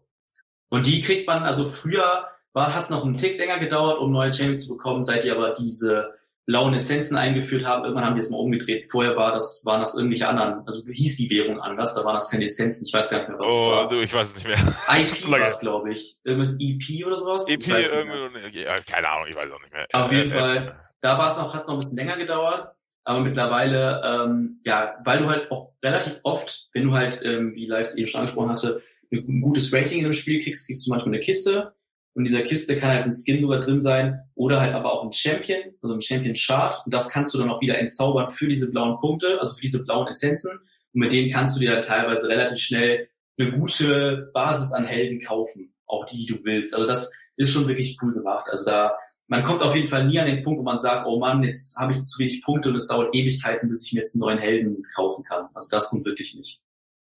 Und 0.70 0.87
die 0.87 1.02
kriegt 1.02 1.26
man, 1.26 1.42
also 1.44 1.68
früher 1.68 2.28
hat 2.54 2.83
es 2.83 2.90
noch 2.90 3.04
einen 3.04 3.16
Tick 3.16 3.38
länger 3.38 3.59
gedauert, 3.59 4.00
um 4.00 4.12
neue 4.12 4.33
Champions 4.33 4.64
zu 4.64 4.76
bekommen, 4.76 5.02
seit 5.02 5.24
ihr 5.24 5.37
aber 5.37 5.54
diese 5.54 6.18
blauen 6.48 6.72
Essenzen 6.72 7.16
eingeführt 7.16 7.66
haben. 7.66 7.85
Irgendwann 7.85 8.07
haben 8.07 8.14
die 8.14 8.22
es 8.22 8.31
mal 8.31 8.38
umgedreht. 8.38 8.90
Vorher 8.90 9.16
war 9.16 9.33
das, 9.33 9.64
waren 9.66 9.81
das 9.81 9.94
irgendwelche 9.94 10.26
anderen, 10.28 10.66
also 10.66 10.83
hieß 10.90 11.16
die 11.16 11.28
Währung 11.28 11.61
anders, 11.61 11.94
da 11.94 12.04
waren 12.04 12.14
das 12.14 12.31
keine 12.31 12.46
Essenzen. 12.46 12.87
Ich 12.87 12.92
weiß 12.92 13.11
gar 13.11 13.18
nicht 13.18 13.28
mehr, 13.28 13.38
was 13.38 13.48
oh, 13.48 13.52
es 13.52 13.72
war. 13.72 13.88
Du, 13.90 14.00
ich 14.00 14.14
weiß 14.14 14.28
es 14.28 14.35
nicht 14.37 14.46
mehr. 14.46 14.57
IP 14.57 15.31
war 15.31 15.46
es, 15.46 15.61
glaube 15.61 15.92
ich. 15.92 16.16
Irgendwas 16.24 16.57
EP 16.59 17.07
oder 17.07 17.16
sowas? 17.16 17.48
EP, 17.50 17.68
irgendwie, 17.68 18.62
ja, 18.62 18.76
keine 18.76 19.09
Ahnung, 19.11 19.26
ich 19.28 19.37
weiß 19.37 19.52
auch 19.52 19.61
nicht 19.61 19.72
mehr. 19.72 19.87
Auf 19.92 20.11
jeden 20.11 20.31
äh, 20.33 20.38
Fall, 20.38 20.81
da 21.02 21.18
war 21.18 21.28
es 21.28 21.37
noch, 21.37 21.52
hat 21.52 21.61
es 21.61 21.66
noch 21.66 21.74
ein 21.74 21.81
bisschen 21.81 21.98
länger 21.98 22.16
gedauert. 22.16 22.74
Aber 23.04 23.20
mittlerweile, 23.20 24.02
ähm, 24.04 24.61
ja, 24.64 24.96
weil 25.04 25.18
du 25.18 25.28
halt 25.28 25.50
auch 25.50 25.72
relativ 25.83 26.18
oft, 26.22 26.68
wenn 26.72 26.85
du 26.85 26.94
halt, 26.94 27.22
ähm, 27.24 27.54
wie 27.54 27.66
Lives 27.66 27.96
eben 27.96 28.07
schon 28.07 28.20
angesprochen 28.20 28.50
hatte, 28.50 28.83
ein 29.12 29.40
gutes 29.40 29.73
Rating 29.73 30.01
in 30.01 30.05
einem 30.05 30.12
Spiel 30.12 30.42
kriegst, 30.42 30.66
kriegst 30.66 30.87
du 30.87 30.90
manchmal 30.90 31.14
eine 31.14 31.23
Kiste 31.23 31.73
und 32.18 32.27
in 32.27 32.33
dieser 32.33 32.42
Kiste 32.42 32.77
kann 32.77 32.90
halt 32.90 33.05
ein 33.05 33.12
Skin 33.12 33.40
sogar 33.40 33.61
drin 33.61 33.79
sein 33.79 34.18
oder 34.35 34.61
halt 34.61 34.75
aber 34.75 34.92
auch 34.92 35.05
ein 35.05 35.12
Champion, 35.12 35.61
also 35.81 35.94
ein 35.94 36.03
Champion 36.03 36.35
Chart. 36.35 36.83
Und 36.85 36.92
das 36.92 37.11
kannst 37.11 37.33
du 37.33 37.38
dann 37.38 37.49
auch 37.49 37.61
wieder 37.61 37.79
entzaubern 37.79 38.29
für 38.29 38.49
diese 38.49 38.73
blauen 38.73 38.99
Punkte, 38.99 39.38
also 39.40 39.55
für 39.55 39.62
diese 39.62 39.85
blauen 39.85 40.09
Essenzen. 40.09 40.51
Und 40.51 41.01
mit 41.01 41.12
denen 41.12 41.31
kannst 41.31 41.55
du 41.55 41.61
dir 41.61 41.71
halt 41.71 41.85
teilweise 41.85 42.29
relativ 42.29 42.59
schnell 42.59 43.09
eine 43.38 43.53
gute 43.53 44.31
Basis 44.35 44.73
an 44.73 44.85
Helden 44.85 45.21
kaufen. 45.21 45.73
Auch 45.87 46.07
die, 46.07 46.16
die 46.16 46.27
du 46.27 46.44
willst. 46.44 46.75
Also 46.75 46.88
das 46.88 47.12
ist 47.37 47.53
schon 47.53 47.68
wirklich 47.68 47.97
cool 48.03 48.12
gemacht. 48.12 48.49
Also 48.51 48.64
da, 48.64 48.97
man 49.29 49.44
kommt 49.44 49.62
auf 49.62 49.77
jeden 49.77 49.87
Fall 49.87 50.09
nie 50.09 50.18
an 50.18 50.27
den 50.27 50.42
Punkt, 50.42 50.59
wo 50.59 50.64
man 50.64 50.81
sagt, 50.81 51.07
oh 51.07 51.21
Mann, 51.21 51.44
jetzt 51.44 51.77
habe 51.77 51.92
ich 51.92 52.03
zu 52.03 52.18
wenig 52.18 52.42
Punkte 52.42 52.71
und 52.71 52.75
es 52.75 52.88
dauert 52.88 53.14
Ewigkeiten, 53.14 53.68
bis 53.68 53.87
ich 53.87 53.92
mir 53.92 54.01
jetzt 54.01 54.16
einen 54.16 54.23
neuen 54.23 54.38
Helden 54.38 54.85
kaufen 54.92 55.23
kann. 55.23 55.47
Also 55.55 55.68
das 55.71 55.90
kommt 55.90 56.05
wirklich 56.05 56.35
nicht. 56.35 56.61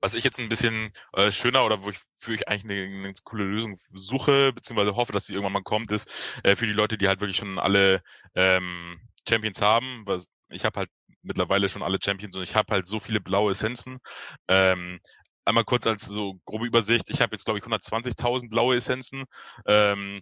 Was 0.02 0.16
ich 0.16 0.24
jetzt 0.24 0.40
ein 0.40 0.50
bisschen 0.50 0.92
äh, 1.14 1.32
schöner 1.32 1.66
oder 1.66 1.84
wo 1.84 1.90
ich 1.90 2.00
für 2.20 2.34
ich 2.34 2.48
eigentlich 2.48 2.64
eine, 2.64 3.06
eine 3.08 3.14
coole 3.24 3.46
Lösung 3.46 3.80
suche, 3.94 4.52
beziehungsweise 4.54 4.96
hoffe, 4.96 5.14
dass 5.14 5.28
sie 5.28 5.34
irgendwann 5.34 5.54
mal 5.54 5.64
kommt, 5.64 5.92
ist 5.92 6.10
äh, 6.44 6.56
für 6.56 6.66
die 6.66 6.74
Leute, 6.74 6.98
die 6.98 7.08
halt 7.08 7.22
wirklich 7.22 7.38
schon 7.38 7.60
alle 7.60 8.02
ähm, 8.36 9.00
Champions 9.28 9.62
haben. 9.62 10.04
Was, 10.06 10.30
ich 10.50 10.66
habe 10.66 10.80
halt 10.80 10.90
mittlerweile 11.22 11.70
schon 11.70 11.84
alle 11.84 12.00
Champions 12.04 12.36
und 12.36 12.44
ich 12.44 12.56
habe 12.56 12.74
halt 12.74 12.86
so 12.86 13.00
viele 13.00 13.22
blaue 13.22 13.52
Essenzen. 13.52 14.00
Ähm, 14.48 15.00
einmal 15.46 15.66
kurz 15.66 15.88
als 15.88 16.06
so 16.06 16.40
grobe 16.46 16.66
Übersicht. 16.66 17.10
Ich 17.10 17.22
habe 17.22 17.34
jetzt, 17.36 17.46
glaube 17.46 17.60
ich, 17.60 17.66
120.000 17.66 18.50
blaue 18.50 18.76
Essenzen. 18.76 19.26
Ähm, 19.66 20.22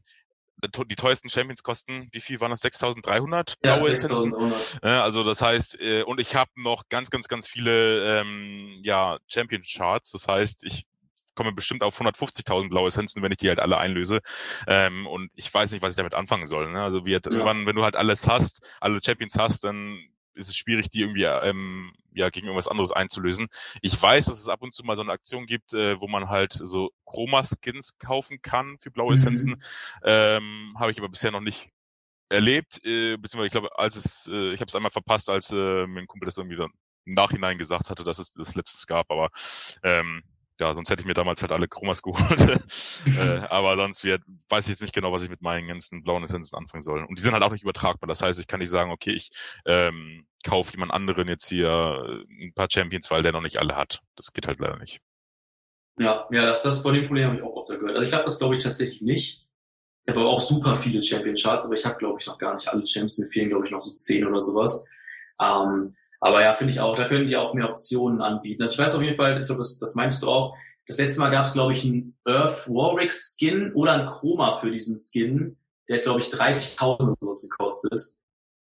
die 0.61 0.95
teuersten 0.95 1.29
Champions 1.29 1.63
kosten, 1.63 2.09
wie 2.11 2.21
viel 2.21 2.39
waren 2.39 2.51
das? 2.51 2.63
6.300 2.63 3.55
ja, 3.63 3.77
blaue 3.77 3.91
6.100. 3.91 4.79
Ja, 4.83 5.03
also 5.03 5.23
das 5.23 5.41
heißt, 5.41 5.79
äh, 5.79 6.03
und 6.03 6.19
ich 6.19 6.35
habe 6.35 6.51
noch 6.55 6.89
ganz, 6.89 7.09
ganz, 7.09 7.27
ganz 7.27 7.47
viele 7.47 8.19
ähm, 8.19 8.79
ja, 8.83 9.17
Champion 9.27 9.61
Charts. 9.63 10.11
Das 10.11 10.27
heißt, 10.27 10.65
ich 10.65 10.85
komme 11.35 11.53
bestimmt 11.53 11.83
auf 11.83 11.99
150.000 11.99 12.69
blaue 12.69 12.87
Essenzen, 12.87 13.23
wenn 13.23 13.31
ich 13.31 13.37
die 13.37 13.47
halt 13.47 13.59
alle 13.59 13.77
einlöse. 13.77 14.19
Ähm, 14.67 15.07
und 15.07 15.31
ich 15.35 15.53
weiß 15.53 15.71
nicht, 15.71 15.81
was 15.81 15.93
ich 15.93 15.97
damit 15.97 16.15
anfangen 16.15 16.45
soll. 16.45 16.71
Ne? 16.71 16.81
Also 16.81 17.05
wie 17.05 17.11
ja. 17.11 17.19
irgendwann, 17.23 17.65
wenn 17.65 17.75
du 17.75 17.83
halt 17.83 17.95
alles 17.95 18.27
hast, 18.27 18.67
alle 18.81 18.99
Champions 19.01 19.35
hast, 19.37 19.63
dann 19.63 19.97
ist 20.39 20.49
es 20.49 20.57
schwierig, 20.57 20.89
die 20.89 21.01
irgendwie 21.01 21.23
ähm, 21.23 21.93
ja 22.13 22.29
gegen 22.29 22.47
irgendwas 22.47 22.67
anderes 22.67 22.91
einzulösen. 22.91 23.47
Ich 23.81 24.01
weiß, 24.01 24.25
dass 24.25 24.39
es 24.39 24.47
ab 24.47 24.61
und 24.61 24.73
zu 24.73 24.83
mal 24.83 24.95
so 24.95 25.03
eine 25.03 25.11
Aktion 25.11 25.45
gibt, 25.45 25.73
äh, 25.73 25.99
wo 25.99 26.07
man 26.07 26.29
halt 26.29 26.53
so 26.53 26.91
Chroma-Skins 27.05 27.99
kaufen 27.99 28.41
kann 28.41 28.77
für 28.79 28.91
blaue 28.91 29.13
Essenzen. 29.13 29.51
Mhm. 29.51 29.59
Ähm, 30.03 30.75
Habe 30.79 30.91
ich 30.91 30.99
aber 30.99 31.09
bisher 31.09 31.31
noch 31.31 31.41
nicht 31.41 31.69
erlebt, 32.29 32.79
äh, 32.85 33.17
beziehungsweise 33.17 33.47
ich 33.47 33.51
glaube, 33.51 33.77
als 33.77 33.95
es, 33.95 34.27
äh, 34.31 34.53
ich 34.53 34.61
habe 34.61 34.69
es 34.69 34.75
einmal 34.75 34.91
verpasst, 34.91 35.29
als 35.29 35.51
äh, 35.51 35.87
mein 35.87 36.07
Kumpel 36.07 36.25
das 36.25 36.37
irgendwie 36.37 36.57
dann 36.57 36.71
im 37.05 37.13
Nachhinein 37.13 37.57
gesagt 37.57 37.89
hatte, 37.89 38.03
dass 38.03 38.19
es 38.19 38.31
das 38.31 38.55
letztes 38.55 38.85
gab, 38.85 39.09
aber 39.11 39.29
ähm, 39.83 40.23
ja, 40.59 40.73
sonst 40.73 40.89
hätte 40.89 41.01
ich 41.01 41.07
mir 41.07 41.13
damals 41.13 41.41
halt 41.41 41.51
alle 41.51 41.67
Chromas 41.67 42.01
geholt. 42.03 42.61
äh, 43.17 43.39
aber 43.49 43.75
sonst 43.77 44.03
wird, 44.03 44.21
weiß 44.49 44.65
ich 44.65 44.71
jetzt 44.71 44.81
nicht 44.81 44.93
genau, 44.93 45.11
was 45.11 45.23
ich 45.23 45.29
mit 45.29 45.41
meinen 45.41 45.67
ganzen 45.67 46.03
blauen 46.03 46.23
Essenzen 46.23 46.57
anfangen 46.57 46.81
soll. 46.81 47.03
Und 47.03 47.17
die 47.17 47.23
sind 47.23 47.33
halt 47.33 47.43
auch 47.43 47.51
nicht 47.51 47.63
übertragbar. 47.63 48.07
Das 48.07 48.21
heißt, 48.21 48.39
ich 48.39 48.47
kann 48.47 48.59
nicht 48.59 48.69
sagen, 48.69 48.91
okay, 48.91 49.11
ich 49.11 49.29
ähm, 49.65 50.25
kaufe 50.43 50.71
jemand 50.73 50.91
anderen 50.91 51.27
jetzt 51.27 51.47
hier 51.47 52.25
äh, 52.29 52.45
ein 52.45 52.53
paar 52.53 52.67
Champions, 52.71 53.09
weil 53.11 53.23
der 53.23 53.31
noch 53.31 53.41
nicht 53.41 53.57
alle 53.57 53.75
hat. 53.75 54.01
Das 54.15 54.33
geht 54.33 54.47
halt 54.47 54.59
leider 54.59 54.77
nicht. 54.77 54.99
Ja, 55.97 56.27
ja, 56.31 56.45
das, 56.45 56.61
das 56.63 56.81
von 56.81 56.93
dem 56.93 57.05
Problem 57.05 57.25
habe 57.25 57.35
ich 57.35 57.43
auch 57.43 57.55
oft 57.55 57.67
gehört. 57.69 57.97
Also 57.97 58.07
ich 58.07 58.13
habe 58.13 58.23
das 58.23 58.39
glaube 58.39 58.55
ich 58.55 58.63
tatsächlich 58.63 59.01
nicht. 59.01 59.45
Ich 60.05 60.15
habe 60.15 60.25
auch 60.25 60.39
super 60.39 60.75
viele 60.75 61.03
Champion 61.03 61.35
Charts, 61.35 61.65
aber 61.65 61.75
ich 61.75 61.85
habe 61.85 61.97
glaube 61.97 62.19
ich 62.19 62.25
noch 62.25 62.37
gar 62.37 62.55
nicht 62.55 62.67
alle 62.67 62.87
Champions. 62.87 63.17
Mir 63.17 63.27
fehlen 63.27 63.49
glaube 63.49 63.65
ich 63.65 63.71
noch 63.71 63.81
so 63.81 63.93
zehn 63.93 64.25
oder 64.25 64.39
sowas. 64.39 64.87
Ähm, 65.41 65.95
aber 66.19 66.41
ja, 66.41 66.53
finde 66.53 66.73
ich 66.73 66.79
auch, 66.79 66.95
da 66.95 67.07
können 67.07 67.27
die 67.27 67.37
auch 67.37 67.53
mehr 67.53 67.69
Optionen 67.69 68.21
anbieten. 68.21 68.61
Also 68.61 68.73
ich 68.73 68.79
weiß 68.79 68.95
auf 68.95 69.01
jeden 69.01 69.15
Fall, 69.15 69.39
ich 69.39 69.45
glaube, 69.45 69.61
das, 69.61 69.79
das 69.79 69.95
meinst 69.95 70.21
du 70.21 70.27
auch. 70.27 70.55
Das 70.87 70.97
letzte 70.97 71.19
Mal 71.19 71.29
gab 71.29 71.45
es, 71.45 71.53
glaube 71.53 71.71
ich, 71.71 71.85
einen 71.85 72.17
Earth 72.25 72.67
Warwick 72.67 73.13
Skin 73.13 73.73
oder 73.73 73.93
ein 73.93 74.07
Chroma 74.07 74.57
für 74.57 74.71
diesen 74.71 74.97
Skin. 74.97 75.57
Der 75.87 75.97
hat, 75.97 76.03
glaube 76.03 76.19
ich, 76.19 76.27
30.000 76.27 77.11
oder 77.11 77.15
sowas 77.21 77.47
gekostet. 77.47 78.13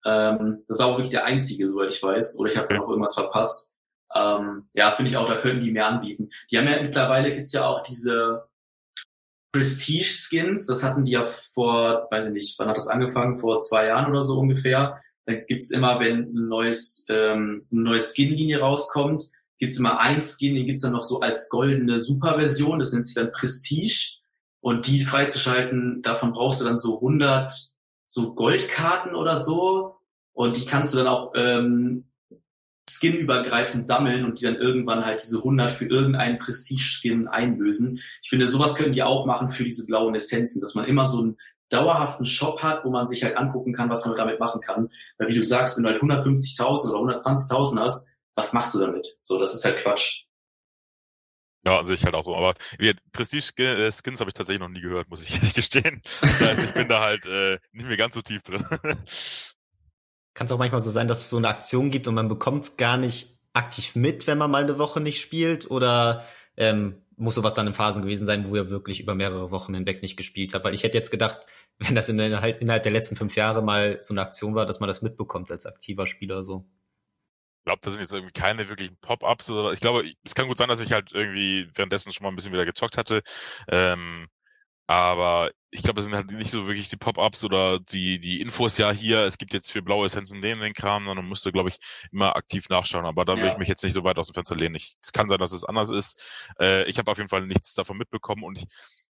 Ähm, 0.05 0.63
das 0.67 0.79
war 0.79 0.87
auch 0.87 0.97
wirklich 0.97 1.09
der 1.09 1.25
einzige, 1.25 1.67
soweit 1.67 1.91
ich 1.91 2.01
weiß. 2.01 2.39
Oder 2.39 2.51
ich 2.51 2.57
habe 2.57 2.73
noch 2.75 2.87
irgendwas 2.87 3.15
verpasst. 3.15 3.73
Ähm, 4.15 4.69
ja, 4.73 4.91
finde 4.91 5.11
ich 5.11 5.17
auch, 5.17 5.27
da 5.27 5.41
könnten 5.41 5.63
die 5.63 5.71
mehr 5.71 5.87
anbieten. 5.87 6.29
Die 6.51 6.57
haben 6.57 6.67
ja 6.67 6.81
mittlerweile 6.81 7.33
gibt's 7.33 7.53
ja 7.53 7.67
auch 7.67 7.83
diese 7.83 8.47
Prestige 9.51 10.05
Skins. 10.05 10.67
Das 10.67 10.83
hatten 10.83 11.05
die 11.05 11.11
ja 11.11 11.25
vor, 11.25 12.07
weiß 12.09 12.27
ich 12.27 12.33
nicht, 12.33 12.59
wann 12.59 12.69
hat 12.69 12.77
das 12.77 12.87
angefangen? 12.87 13.37
Vor 13.37 13.59
zwei 13.59 13.87
Jahren 13.87 14.09
oder 14.09 14.21
so 14.21 14.39
ungefähr 14.39 15.01
dann 15.29 15.45
gibt's 15.47 15.71
immer, 15.71 15.99
wenn 15.99 16.33
ein 16.33 16.47
neues, 16.47 17.05
ähm, 17.09 17.65
eine 17.71 17.81
neue 17.81 17.99
Skin-Linie 17.99 18.59
rauskommt, 18.59 19.23
gibt's 19.59 19.77
immer 19.77 19.99
ein 19.99 20.21
Skin, 20.21 20.55
den 20.55 20.65
gibt's 20.65 20.81
dann 20.81 20.93
noch 20.93 21.03
so 21.03 21.19
als 21.19 21.49
goldene 21.49 21.99
Superversion, 21.99 22.79
das 22.79 22.93
nennt 22.93 23.05
sich 23.05 23.15
dann 23.15 23.31
Prestige. 23.31 24.17
Und 24.61 24.87
die 24.87 24.99
freizuschalten, 25.01 26.01
davon 26.01 26.33
brauchst 26.33 26.61
du 26.61 26.65
dann 26.65 26.77
so 26.77 26.95
100 26.95 27.49
so 28.05 28.33
Goldkarten 28.33 29.15
oder 29.15 29.37
so. 29.37 29.95
Und 30.33 30.57
die 30.57 30.65
kannst 30.65 30.93
du 30.93 30.97
dann 30.97 31.07
auch 31.07 31.33
ähm, 31.35 32.09
skinübergreifend 32.89 33.85
sammeln 33.85 34.25
und 34.25 34.39
die 34.39 34.45
dann 34.45 34.55
irgendwann 34.55 35.05
halt 35.05 35.21
diese 35.21 35.37
100 35.37 35.71
für 35.71 35.85
irgendeinen 35.85 36.39
Prestige-Skin 36.39 37.27
einlösen. 37.27 38.01
Ich 38.21 38.29
finde, 38.29 38.47
sowas 38.47 38.75
können 38.75 38.93
die 38.93 39.03
auch 39.03 39.25
machen 39.25 39.51
für 39.51 39.63
diese 39.63 39.85
blauen 39.85 40.15
Essenzen, 40.15 40.61
dass 40.61 40.75
man 40.75 40.85
immer 40.85 41.05
so 41.05 41.21
ein 41.21 41.37
dauerhaften 41.69 42.25
Shop 42.25 42.61
hat, 42.61 42.83
wo 42.83 42.89
man 42.89 43.07
sich 43.07 43.23
halt 43.23 43.37
angucken 43.37 43.73
kann, 43.73 43.89
was 43.89 44.05
man 44.05 44.17
damit 44.17 44.39
machen 44.39 44.61
kann. 44.61 44.89
Weil 45.17 45.29
wie 45.29 45.35
du 45.35 45.43
sagst, 45.43 45.77
wenn 45.77 45.83
du 45.83 45.89
halt 45.91 46.01
150.000 46.01 46.91
oder 46.91 47.15
120.000 47.15 47.79
hast, 47.79 48.09
was 48.35 48.53
machst 48.53 48.75
du 48.75 48.79
damit? 48.79 49.17
So, 49.21 49.39
das 49.39 49.53
ist 49.53 49.65
halt 49.65 49.79
Quatsch. 49.79 50.23
Ja, 51.65 51.79
an 51.79 51.85
sich 51.85 52.03
halt 52.05 52.15
auch 52.15 52.23
so. 52.23 52.35
Aber 52.35 52.55
Prestige-Skins 53.11 54.19
habe 54.19 54.29
ich 54.29 54.33
tatsächlich 54.33 54.61
noch 54.61 54.69
nie 54.69 54.81
gehört, 54.81 55.09
muss 55.09 55.27
ich 55.27 55.35
ehrlich 55.35 55.53
gestehen. 55.53 56.01
Das 56.21 56.41
heißt, 56.41 56.63
ich 56.63 56.73
bin 56.73 56.87
da 56.87 57.01
halt 57.01 57.25
äh, 57.25 57.59
nicht 57.71 57.87
mehr 57.87 57.97
ganz 57.97 58.15
so 58.15 58.21
tief 58.21 58.41
drin. 58.43 58.65
Kann 60.33 60.45
es 60.45 60.51
auch 60.51 60.57
manchmal 60.57 60.79
so 60.79 60.89
sein, 60.89 61.07
dass 61.07 61.19
es 61.19 61.29
so 61.29 61.37
eine 61.37 61.49
Aktion 61.49 61.89
gibt 61.89 62.07
und 62.07 62.15
man 62.15 62.29
bekommt 62.29 62.63
es 62.63 62.77
gar 62.77 62.97
nicht 62.97 63.39
aktiv 63.53 63.95
mit, 63.95 64.25
wenn 64.25 64.37
man 64.37 64.49
mal 64.49 64.63
eine 64.63 64.77
Woche 64.77 65.01
nicht 65.01 65.19
spielt? 65.19 65.69
Oder 65.69 66.23
ähm, 66.55 67.05
muss 67.19 67.35
sowas 67.35 67.53
dann 67.53 67.67
in 67.67 67.73
Phasen 67.73 68.03
gewesen 68.03 68.25
sein, 68.25 68.49
wo 68.49 68.55
er 68.55 68.69
wirklich 68.69 69.01
über 69.01 69.13
mehrere 69.13 69.51
Wochen 69.51 69.73
hinweg 69.75 70.01
nicht 70.01 70.17
gespielt 70.17 70.53
hat. 70.53 70.63
Weil 70.63 70.73
ich 70.73 70.83
hätte 70.83 70.97
jetzt 70.97 71.11
gedacht, 71.11 71.45
wenn 71.77 71.95
das 71.95 72.09
innerhalb, 72.09 72.61
innerhalb 72.61 72.83
der 72.83 72.91
letzten 72.91 73.15
fünf 73.15 73.35
Jahre 73.35 73.61
mal 73.61 73.97
so 74.01 74.13
eine 74.13 74.21
Aktion 74.21 74.55
war, 74.55 74.65
dass 74.65 74.79
man 74.79 74.87
das 74.87 75.01
mitbekommt 75.01 75.51
als 75.51 75.65
aktiver 75.65 76.07
Spieler 76.07 76.43
so. 76.43 76.65
Ich 77.59 77.65
glaube, 77.65 77.81
das 77.83 77.93
sind 77.93 78.01
jetzt 78.01 78.13
irgendwie 78.13 78.33
keine 78.33 78.69
wirklichen 78.69 78.97
Pop-ups 79.01 79.49
oder 79.51 79.73
ich 79.73 79.81
glaube, 79.81 80.09
es 80.23 80.33
kann 80.33 80.47
gut 80.47 80.57
sein, 80.57 80.69
dass 80.69 80.81
ich 80.81 80.93
halt 80.93 81.11
irgendwie 81.11 81.67
währenddessen 81.75 82.13
schon 82.13 82.23
mal 82.23 82.29
ein 82.29 82.35
bisschen 82.35 82.53
wieder 82.53 82.65
gezockt 82.65 82.97
hatte. 82.97 83.21
Ähm, 83.67 84.27
aber 84.87 85.51
ich 85.71 85.83
glaube, 85.83 85.99
es 85.99 86.05
sind 86.05 86.15
halt 86.15 86.31
nicht 86.31 86.49
so 86.49 86.65
wirklich 86.65 86.89
die 86.89 86.97
Pop-ups 86.97 87.43
oder 87.43 87.79
die, 87.79 88.19
die 88.19 88.41
Infos 88.41 88.77
ja 88.77 88.91
hier, 88.91 89.19
es 89.19 89.37
gibt 89.37 89.53
jetzt 89.53 89.71
für 89.71 89.81
blaue 89.81 90.05
Essenzen 90.05 90.41
den, 90.41 90.59
den 90.59 90.73
Kram, 90.73 91.05
sondern 91.05 91.25
man 91.25 91.29
müsste, 91.29 91.51
glaube 91.51 91.69
ich, 91.69 91.77
immer 92.11 92.35
aktiv 92.35 92.69
nachschauen. 92.69 93.05
Aber 93.05 93.23
da 93.23 93.35
ja. 93.35 93.43
will 93.43 93.49
ich 93.49 93.57
mich 93.57 93.67
jetzt 93.67 93.83
nicht 93.83 93.93
so 93.93 94.03
weit 94.03 94.17
aus 94.17 94.27
dem 94.27 94.33
Fenster 94.33 94.55
lehnen. 94.55 94.75
Ich, 94.75 94.95
es 95.01 95.13
kann 95.13 95.29
sein, 95.29 95.37
dass 95.37 95.51
es 95.51 95.65
anders 95.65 95.91
ist. 95.91 96.51
Äh, 96.59 96.89
ich 96.89 96.97
habe 96.97 97.11
auf 97.11 97.17
jeden 97.17 97.29
Fall 97.29 97.45
nichts 97.45 97.75
davon 97.75 97.97
mitbekommen 97.97 98.43
und 98.43 98.57
ich, 98.57 98.65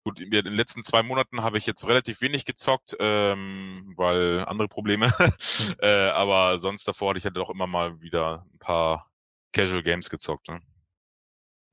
gut, 0.02 0.18
in 0.18 0.30
den 0.30 0.46
letzten 0.46 0.82
zwei 0.82 1.04
Monaten 1.04 1.42
habe 1.42 1.58
ich 1.58 1.66
jetzt 1.66 1.86
relativ 1.86 2.20
wenig 2.20 2.44
gezockt, 2.44 2.96
ähm, 2.98 3.94
weil 3.96 4.44
andere 4.46 4.68
Probleme. 4.68 5.06
mhm. 5.06 5.74
äh, 5.80 6.08
aber 6.08 6.58
sonst 6.58 6.88
davor 6.88 7.10
hatte 7.10 7.18
ich 7.18 7.24
halt 7.24 7.38
auch 7.38 7.50
immer 7.50 7.68
mal 7.68 8.00
wieder 8.00 8.44
ein 8.52 8.58
paar 8.58 9.08
Casual 9.52 9.84
Games 9.84 10.10
gezockt. 10.10 10.48
Ne? 10.48 10.60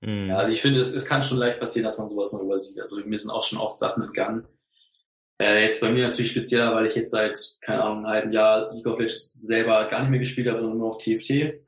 Mhm. 0.02 0.30
Ja, 0.30 0.38
also 0.38 0.52
ich 0.52 0.62
finde, 0.62 0.80
es, 0.82 0.94
es 0.94 1.06
kann 1.06 1.24
schon 1.24 1.40
leicht 1.40 1.60
passieren, 1.60 1.86
dass 1.86 1.98
man 1.98 2.10
sowas 2.10 2.32
noch 2.32 2.42
übersieht. 2.42 2.80
Also 2.80 3.04
mir 3.04 3.18
sind 3.18 3.32
auch 3.32 3.44
schon 3.44 3.58
oft 3.60 3.80
Sachen 3.80 4.04
entgangen. 4.04 4.48
Äh, 5.40 5.64
jetzt 5.64 5.82
bei 5.82 5.92
mir 5.92 6.04
natürlich 6.04 6.32
spezieller, 6.32 6.74
weil 6.74 6.88
ich 6.88 6.96
jetzt 6.96 7.12
seit, 7.12 7.38
keine 7.62 7.84
Ahnung, 7.84 7.98
einem 7.98 8.08
halben 8.08 8.32
Jahr 8.32 8.74
League 8.74 8.88
of 8.88 9.00
Legends 9.00 9.34
selber 9.34 9.86
gar 9.86 10.02
nicht 10.02 10.10
mehr 10.10 10.20
gespielt 10.20 10.48
habe, 10.48 10.60
sondern 10.60 10.80
nur 10.80 10.90
noch 10.90 10.98
TFT. 10.98 11.64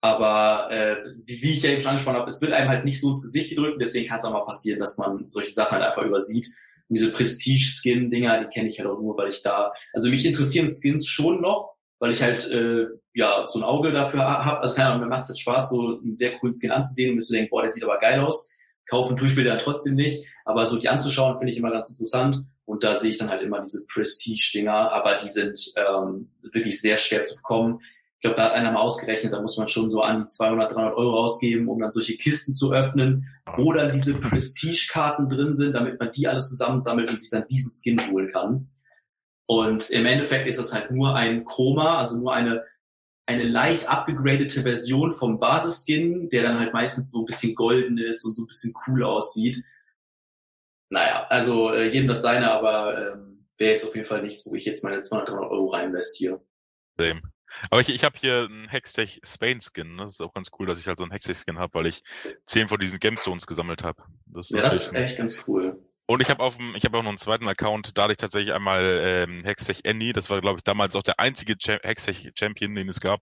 Aber 0.00 0.70
äh, 0.70 0.96
wie, 1.24 1.42
wie 1.42 1.52
ich 1.52 1.62
ja 1.62 1.70
eben 1.70 1.80
schon 1.80 1.90
angesprochen 1.90 2.16
habe, 2.16 2.28
es 2.28 2.40
wird 2.40 2.52
einem 2.52 2.68
halt 2.68 2.84
nicht 2.84 3.00
so 3.00 3.08
ins 3.08 3.22
Gesicht 3.22 3.50
gedrückt, 3.50 3.80
deswegen 3.80 4.08
kann 4.08 4.18
es 4.18 4.24
auch 4.24 4.32
mal 4.32 4.44
passieren, 4.44 4.80
dass 4.80 4.98
man 4.98 5.28
solche 5.28 5.52
Sachen 5.52 5.72
halt 5.72 5.84
einfach 5.84 6.02
übersieht. 6.02 6.46
Und 6.88 6.98
diese 6.98 7.12
Prestige-Skin-Dinger, 7.12 8.40
die 8.44 8.46
kenne 8.46 8.68
ich 8.68 8.78
halt 8.78 8.88
auch 8.88 9.00
nur, 9.00 9.16
weil 9.16 9.28
ich 9.28 9.42
da, 9.42 9.72
also 9.92 10.08
mich 10.08 10.24
interessieren 10.24 10.70
Skins 10.70 11.06
schon 11.06 11.40
noch, 11.40 11.74
weil 11.98 12.10
ich 12.12 12.22
halt 12.22 12.50
äh, 12.50 12.86
ja 13.12 13.46
so 13.46 13.58
ein 13.58 13.64
Auge 13.64 13.92
dafür 13.92 14.22
habe. 14.22 14.60
Also 14.60 14.74
keine 14.74 14.90
Ahnung, 14.90 15.02
mir 15.02 15.08
macht 15.08 15.22
es 15.22 15.28
halt 15.28 15.38
Spaß, 15.38 15.70
so 15.70 16.00
einen 16.00 16.14
sehr 16.14 16.38
coolen 16.38 16.54
Skin 16.54 16.70
anzusehen 16.70 17.10
und 17.10 17.16
mir 17.16 17.22
zu 17.22 17.32
denken, 17.32 17.50
boah, 17.50 17.62
der 17.62 17.70
sieht 17.70 17.84
aber 17.84 17.98
geil 17.98 18.20
aus. 18.20 18.50
Kaufen 18.88 19.16
tue 19.16 19.28
ich 19.28 19.36
mir 19.36 19.44
dann 19.44 19.58
trotzdem 19.58 19.94
nicht, 19.94 20.24
aber 20.44 20.64
so 20.64 20.78
die 20.78 20.88
anzuschauen 20.88 21.38
finde 21.38 21.52
ich 21.52 21.58
immer 21.58 21.70
ganz 21.70 21.90
interessant 21.90 22.46
und 22.68 22.84
da 22.84 22.94
sehe 22.94 23.08
ich 23.08 23.16
dann 23.16 23.30
halt 23.30 23.40
immer 23.40 23.62
diese 23.62 23.86
Prestige-Dinger, 23.86 24.92
aber 24.92 25.16
die 25.16 25.28
sind 25.28 25.72
ähm, 25.76 26.28
wirklich 26.42 26.78
sehr 26.78 26.98
schwer 26.98 27.24
zu 27.24 27.36
bekommen. 27.36 27.80
Ich 28.16 28.20
glaube, 28.20 28.36
da 28.36 28.44
hat 28.44 28.52
einer 28.52 28.72
mal 28.72 28.82
ausgerechnet, 28.82 29.32
da 29.32 29.40
muss 29.40 29.56
man 29.56 29.68
schon 29.68 29.90
so 29.90 30.02
an 30.02 30.18
die 30.18 30.24
200, 30.26 30.74
300 30.74 30.94
Euro 30.94 31.16
ausgeben, 31.16 31.68
um 31.68 31.80
dann 31.80 31.92
solche 31.92 32.18
Kisten 32.18 32.52
zu 32.52 32.70
öffnen, 32.70 33.26
wo 33.56 33.72
dann 33.72 33.90
diese 33.90 34.20
Prestige-Karten 34.20 35.30
drin 35.30 35.54
sind, 35.54 35.72
damit 35.72 35.98
man 35.98 36.10
die 36.10 36.28
alles 36.28 36.50
zusammensammelt 36.50 37.10
und 37.10 37.18
sich 37.18 37.30
dann 37.30 37.48
diesen 37.48 37.70
Skin 37.70 38.12
holen 38.12 38.30
kann. 38.30 38.68
Und 39.46 39.88
im 39.88 40.04
Endeffekt 40.04 40.46
ist 40.46 40.58
das 40.58 40.74
halt 40.74 40.90
nur 40.90 41.14
ein 41.14 41.46
Chroma, 41.46 41.96
also 41.96 42.18
nur 42.18 42.34
eine, 42.34 42.64
eine 43.24 43.44
leicht 43.44 43.88
abgegradete 43.88 44.60
Version 44.60 45.12
vom 45.12 45.40
Basisskin, 45.40 46.28
der 46.28 46.42
dann 46.42 46.58
halt 46.58 46.74
meistens 46.74 47.10
so 47.12 47.20
ein 47.20 47.24
bisschen 47.24 47.54
golden 47.54 47.96
ist 47.96 48.26
und 48.26 48.34
so 48.34 48.42
ein 48.42 48.46
bisschen 48.46 48.74
cool 48.86 49.04
aussieht. 49.04 49.64
Naja, 50.90 51.26
also 51.28 51.72
äh, 51.72 51.88
jedem 51.88 52.08
das 52.08 52.22
seine, 52.22 52.50
aber 52.50 53.12
ähm, 53.12 53.46
wäre 53.58 53.72
jetzt 53.72 53.84
auf 53.84 53.94
jeden 53.94 54.06
Fall 54.06 54.22
nichts, 54.22 54.50
wo 54.50 54.54
ich 54.54 54.64
jetzt 54.64 54.84
meine 54.84 55.00
200, 55.00 55.28
300 55.28 55.50
Euro 55.50 55.66
rein 55.68 55.88
investiere. 55.88 56.40
Same. 56.96 57.20
Aber 57.70 57.80
ich, 57.80 57.88
ich 57.88 58.04
habe 58.04 58.18
hier 58.18 58.44
einen 58.44 58.68
Hextech 58.68 59.20
Spain 59.24 59.60
Skin. 59.60 59.96
Ne? 59.96 60.02
Das 60.02 60.12
ist 60.12 60.20
auch 60.20 60.34
ganz 60.34 60.50
cool, 60.58 60.66
dass 60.66 60.80
ich 60.80 60.86
halt 60.86 60.98
so 60.98 61.04
einen 61.04 61.12
Hextech 61.12 61.38
Skin 61.38 61.58
habe, 61.58 61.74
weil 61.74 61.86
ich 61.86 62.02
zehn 62.44 62.68
von 62.68 62.78
diesen 62.78 63.00
Gemstones 63.00 63.46
gesammelt 63.46 63.82
habe. 63.82 64.02
Das 64.26 64.50
ja, 64.50 64.62
das 64.62 64.74
ist 64.74 64.94
echt 64.94 65.18
ganz 65.18 65.44
cool. 65.46 65.82
Und 66.06 66.22
ich 66.22 66.30
habe 66.30 66.42
auf 66.42 66.56
dem, 66.56 66.74
ich 66.74 66.84
habe 66.84 66.96
auch 66.96 67.02
noch 67.02 67.10
einen 67.10 67.18
zweiten 67.18 67.46
Account, 67.48 67.98
da 67.98 68.04
hatte 68.04 68.12
ich 68.12 68.18
tatsächlich 68.18 68.54
einmal 68.54 68.82
ähm, 69.02 69.44
Hextech 69.44 69.80
Andy, 69.84 70.14
das 70.14 70.30
war 70.30 70.40
glaube 70.40 70.58
ich 70.58 70.64
damals 70.64 70.96
auch 70.96 71.02
der 71.02 71.20
einzige 71.20 71.58
Cha 71.58 71.78
Hextech 71.82 72.32
Champion, 72.34 72.74
den 72.74 72.88
es 72.88 73.00
gab 73.00 73.20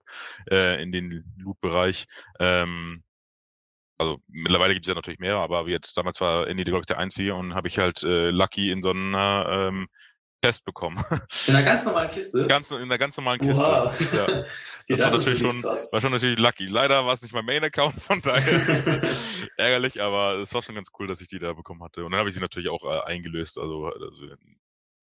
äh, 0.49 0.81
in 0.81 0.93
den 0.93 1.25
Loot-Bereich. 1.37 2.07
Ähm, 2.39 3.03
also 3.99 4.19
mittlerweile 4.29 4.75
gibt 4.75 4.87
es 4.87 4.89
ja 4.89 4.95
natürlich 4.95 5.21
mehr, 5.21 5.37
aber 5.37 5.67
wie 5.67 5.79
damals 5.95 6.21
war 6.21 6.47
Andy 6.47 6.65
glaube 6.65 6.81
ich 6.81 6.87
der 6.87 6.99
einzige 6.99 7.35
und 7.35 7.55
habe 7.55 7.69
ich 7.69 7.79
halt 7.79 8.03
äh, 8.03 8.31
Lucky 8.31 8.71
in 8.71 8.83
so 8.83 8.91
einer 8.91 9.69
ähm, 9.69 9.89
Test 10.43 10.65
bekommen. 10.65 11.03
In 11.49 11.57
einer 11.57 11.65
ganz 11.65 11.85
normalen 11.85 12.11
Kiste? 12.11 12.47
Ganz, 12.47 12.71
in 12.71 12.83
einer 12.83 12.99
ganz 12.99 13.17
normalen 13.17 13.41
Kiste. 13.41 13.65
Wow. 13.65 14.13
Ja. 14.13 14.45
Das, 14.89 15.01
das 15.01 15.11
war 15.11 15.19
natürlich 15.19 15.41
schon, 15.41 15.63
krass. 15.63 15.93
war 15.93 16.01
schon 16.01 16.13
natürlich 16.13 16.39
lucky. 16.39 16.67
Leider 16.67 17.05
war 17.05 17.13
es 17.13 17.21
nicht 17.21 17.35
mein 17.35 17.45
Main-Account, 17.45 18.01
von 18.01 18.23
daher 18.23 19.03
ärgerlich, 19.57 20.01
aber 20.01 20.39
es 20.39 20.55
war 20.55 20.63
schon 20.63 20.77
ganz 20.77 20.91
cool, 20.97 21.09
dass 21.09 21.21
ich 21.21 21.27
die 21.27 21.41
da 21.41 21.55
bekommen 21.55 21.83
hatte. 21.83 22.05
Und 22.05 22.13
dann 22.13 22.21
habe 22.21 22.29
ich 22.29 22.37
sie 22.37 22.41
natürlich 22.41 22.69
auch 22.69 22.85
äh, 22.85 23.01
eingelöst, 23.01 23.59
also, 23.59 23.87
also 23.87 24.27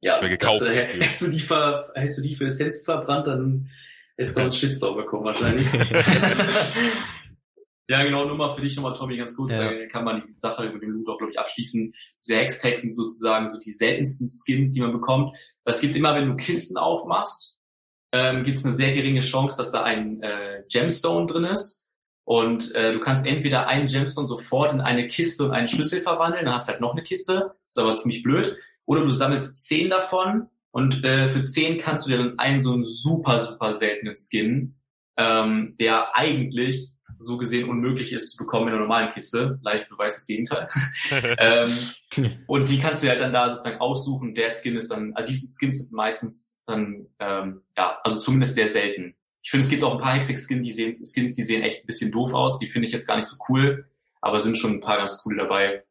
ja, 0.02 0.22
mir 0.22 0.30
gekauft. 0.30 0.62
Das, 0.62 0.70
äh, 0.70 0.88
hättest, 0.88 1.22
du 1.22 1.32
die 1.32 1.42
ver, 1.42 1.92
hättest 1.96 2.20
du 2.20 2.22
die 2.22 2.34
für 2.34 2.46
Essenz 2.46 2.86
verbrannt, 2.86 3.28
dann 3.28 3.70
hättest 4.16 4.38
du 4.38 4.42
einen 4.44 4.54
Shitstorm 4.54 4.96
bekommen 4.96 5.26
wahrscheinlich. 5.26 5.68
Ja, 7.90 8.02
genau, 8.04 8.26
nur 8.26 8.38
mal 8.38 8.54
für 8.54 8.62
dich 8.62 8.76
nochmal, 8.76 8.94
Tommy, 8.94 9.18
ganz 9.18 9.36
kurz, 9.36 9.52
ja. 9.52 9.72
da 9.72 9.86
kann 9.88 10.06
man 10.06 10.24
die 10.26 10.40
Sache 10.40 10.66
über 10.66 10.80
den 10.80 10.92
Loot 10.92 11.10
auch, 11.10 11.18
glaube 11.18 11.32
ich, 11.32 11.40
abschließen. 11.40 11.94
Diese 12.22 12.38
Hextags 12.38 12.82
sind 12.82 12.96
sozusagen 12.96 13.48
so 13.48 13.60
die 13.60 13.74
seltensten 13.74 14.30
Skins, 14.30 14.72
die 14.72 14.80
man 14.80 14.94
bekommt. 14.94 15.36
Weil 15.66 15.74
es 15.74 15.82
gibt 15.82 15.96
immer, 15.96 16.16
wenn 16.16 16.30
du 16.30 16.36
Kisten 16.36 16.78
aufmachst, 16.78 17.58
ähm, 18.14 18.44
gibt 18.44 18.58
es 18.58 18.64
eine 18.64 18.74
sehr 18.74 18.94
geringe 18.94 19.20
Chance, 19.20 19.58
dass 19.58 19.72
da 19.72 19.84
ein 19.84 20.22
äh, 20.22 20.64
Gemstone 20.72 21.26
drin 21.26 21.44
ist. 21.44 21.90
Und 22.26 22.74
äh, 22.74 22.94
du 22.94 23.02
kannst 23.02 23.28
entweder 23.28 23.68
einen 23.68 23.88
Gemstone 23.88 24.28
sofort 24.28 24.72
in 24.72 24.80
eine 24.80 25.08
Kiste 25.08 25.44
und 25.44 25.52
einen 25.52 25.68
Schlüssel 25.68 26.00
verwandeln, 26.00 26.46
dann 26.46 26.54
hast 26.54 26.70
du 26.70 26.72
halt 26.72 26.82
noch 26.82 26.94
eine 26.94 27.04
Kiste, 27.04 27.56
ist 27.66 27.78
aber 27.78 27.98
ziemlich 27.98 28.24
blöd. 28.24 28.56
Oder 28.86 29.04
du 29.04 29.12
sammelst 29.12 29.66
zehn 29.66 29.90
davon 29.90 30.48
und 30.72 31.04
äh, 31.04 31.30
für 31.30 31.44
zehn 31.44 31.80
kannst 31.80 32.06
du 32.06 32.12
dir 32.12 32.20
dann 32.20 32.40
einen 32.40 32.62
so 32.62 32.72
einen 32.72 32.86
super, 32.86 33.40
super 33.42 33.74
seltenen 33.74 34.16
Skin, 34.16 34.76
ähm, 35.18 35.76
der 35.80 36.16
eigentlich 36.16 36.93
so 37.24 37.38
gesehen 37.38 37.70
unmöglich 37.70 38.14
ist 38.14 38.32
zu 38.32 38.38
bekommen 38.38 38.68
in 38.68 38.74
einer 38.74 38.82
normalen 38.82 39.12
Kiste. 39.12 39.60
Live 39.62 39.90
beweist 39.90 40.18
das 40.18 40.28
Gegenteil. 40.28 40.68
ähm, 41.40 41.72
und 42.48 42.70
die 42.70 42.80
kannst 42.80 43.04
du 43.04 43.08
halt 43.08 43.22
dann 43.22 43.34
da 43.34 43.54
sozusagen 43.54 43.82
aussuchen. 43.82 44.34
Der 44.34 44.50
Skin 44.50 44.76
ist 44.76 44.92
dann, 44.92 45.14
also 45.14 45.28
diese 45.28 45.48
Skins 45.48 45.80
sind 45.80 45.94
meistens 45.94 46.62
dann, 46.66 47.08
ähm, 47.20 47.62
ja, 47.78 48.00
also 48.04 48.20
zumindest 48.20 48.56
sehr 48.56 48.70
selten. 48.70 49.16
Ich 49.42 49.52
finde, 49.52 49.66
es 49.66 49.70
gibt 49.70 49.84
auch 49.84 49.92
ein 49.92 49.98
paar 49.98 50.14
Hexig-Skins, 50.14 50.64
die 50.64 50.72
sehen, 50.72 51.04
Skins, 51.04 51.36
die 51.36 51.44
sehen 51.44 51.64
echt 51.64 51.84
ein 51.84 51.88
bisschen 51.88 52.12
doof 52.12 52.34
aus. 52.34 52.60
Die 52.60 52.68
finde 52.68 52.88
ich 52.88 52.94
jetzt 52.94 53.08
gar 53.08 53.18
nicht 53.18 53.28
so 53.28 53.38
cool, 53.50 53.90
aber 54.22 54.40
sind 54.40 54.58
schon 54.58 54.74
ein 54.74 54.82
paar 54.82 54.98
ganz 54.98 55.22
coole 55.22 55.38
dabei. 55.38 55.84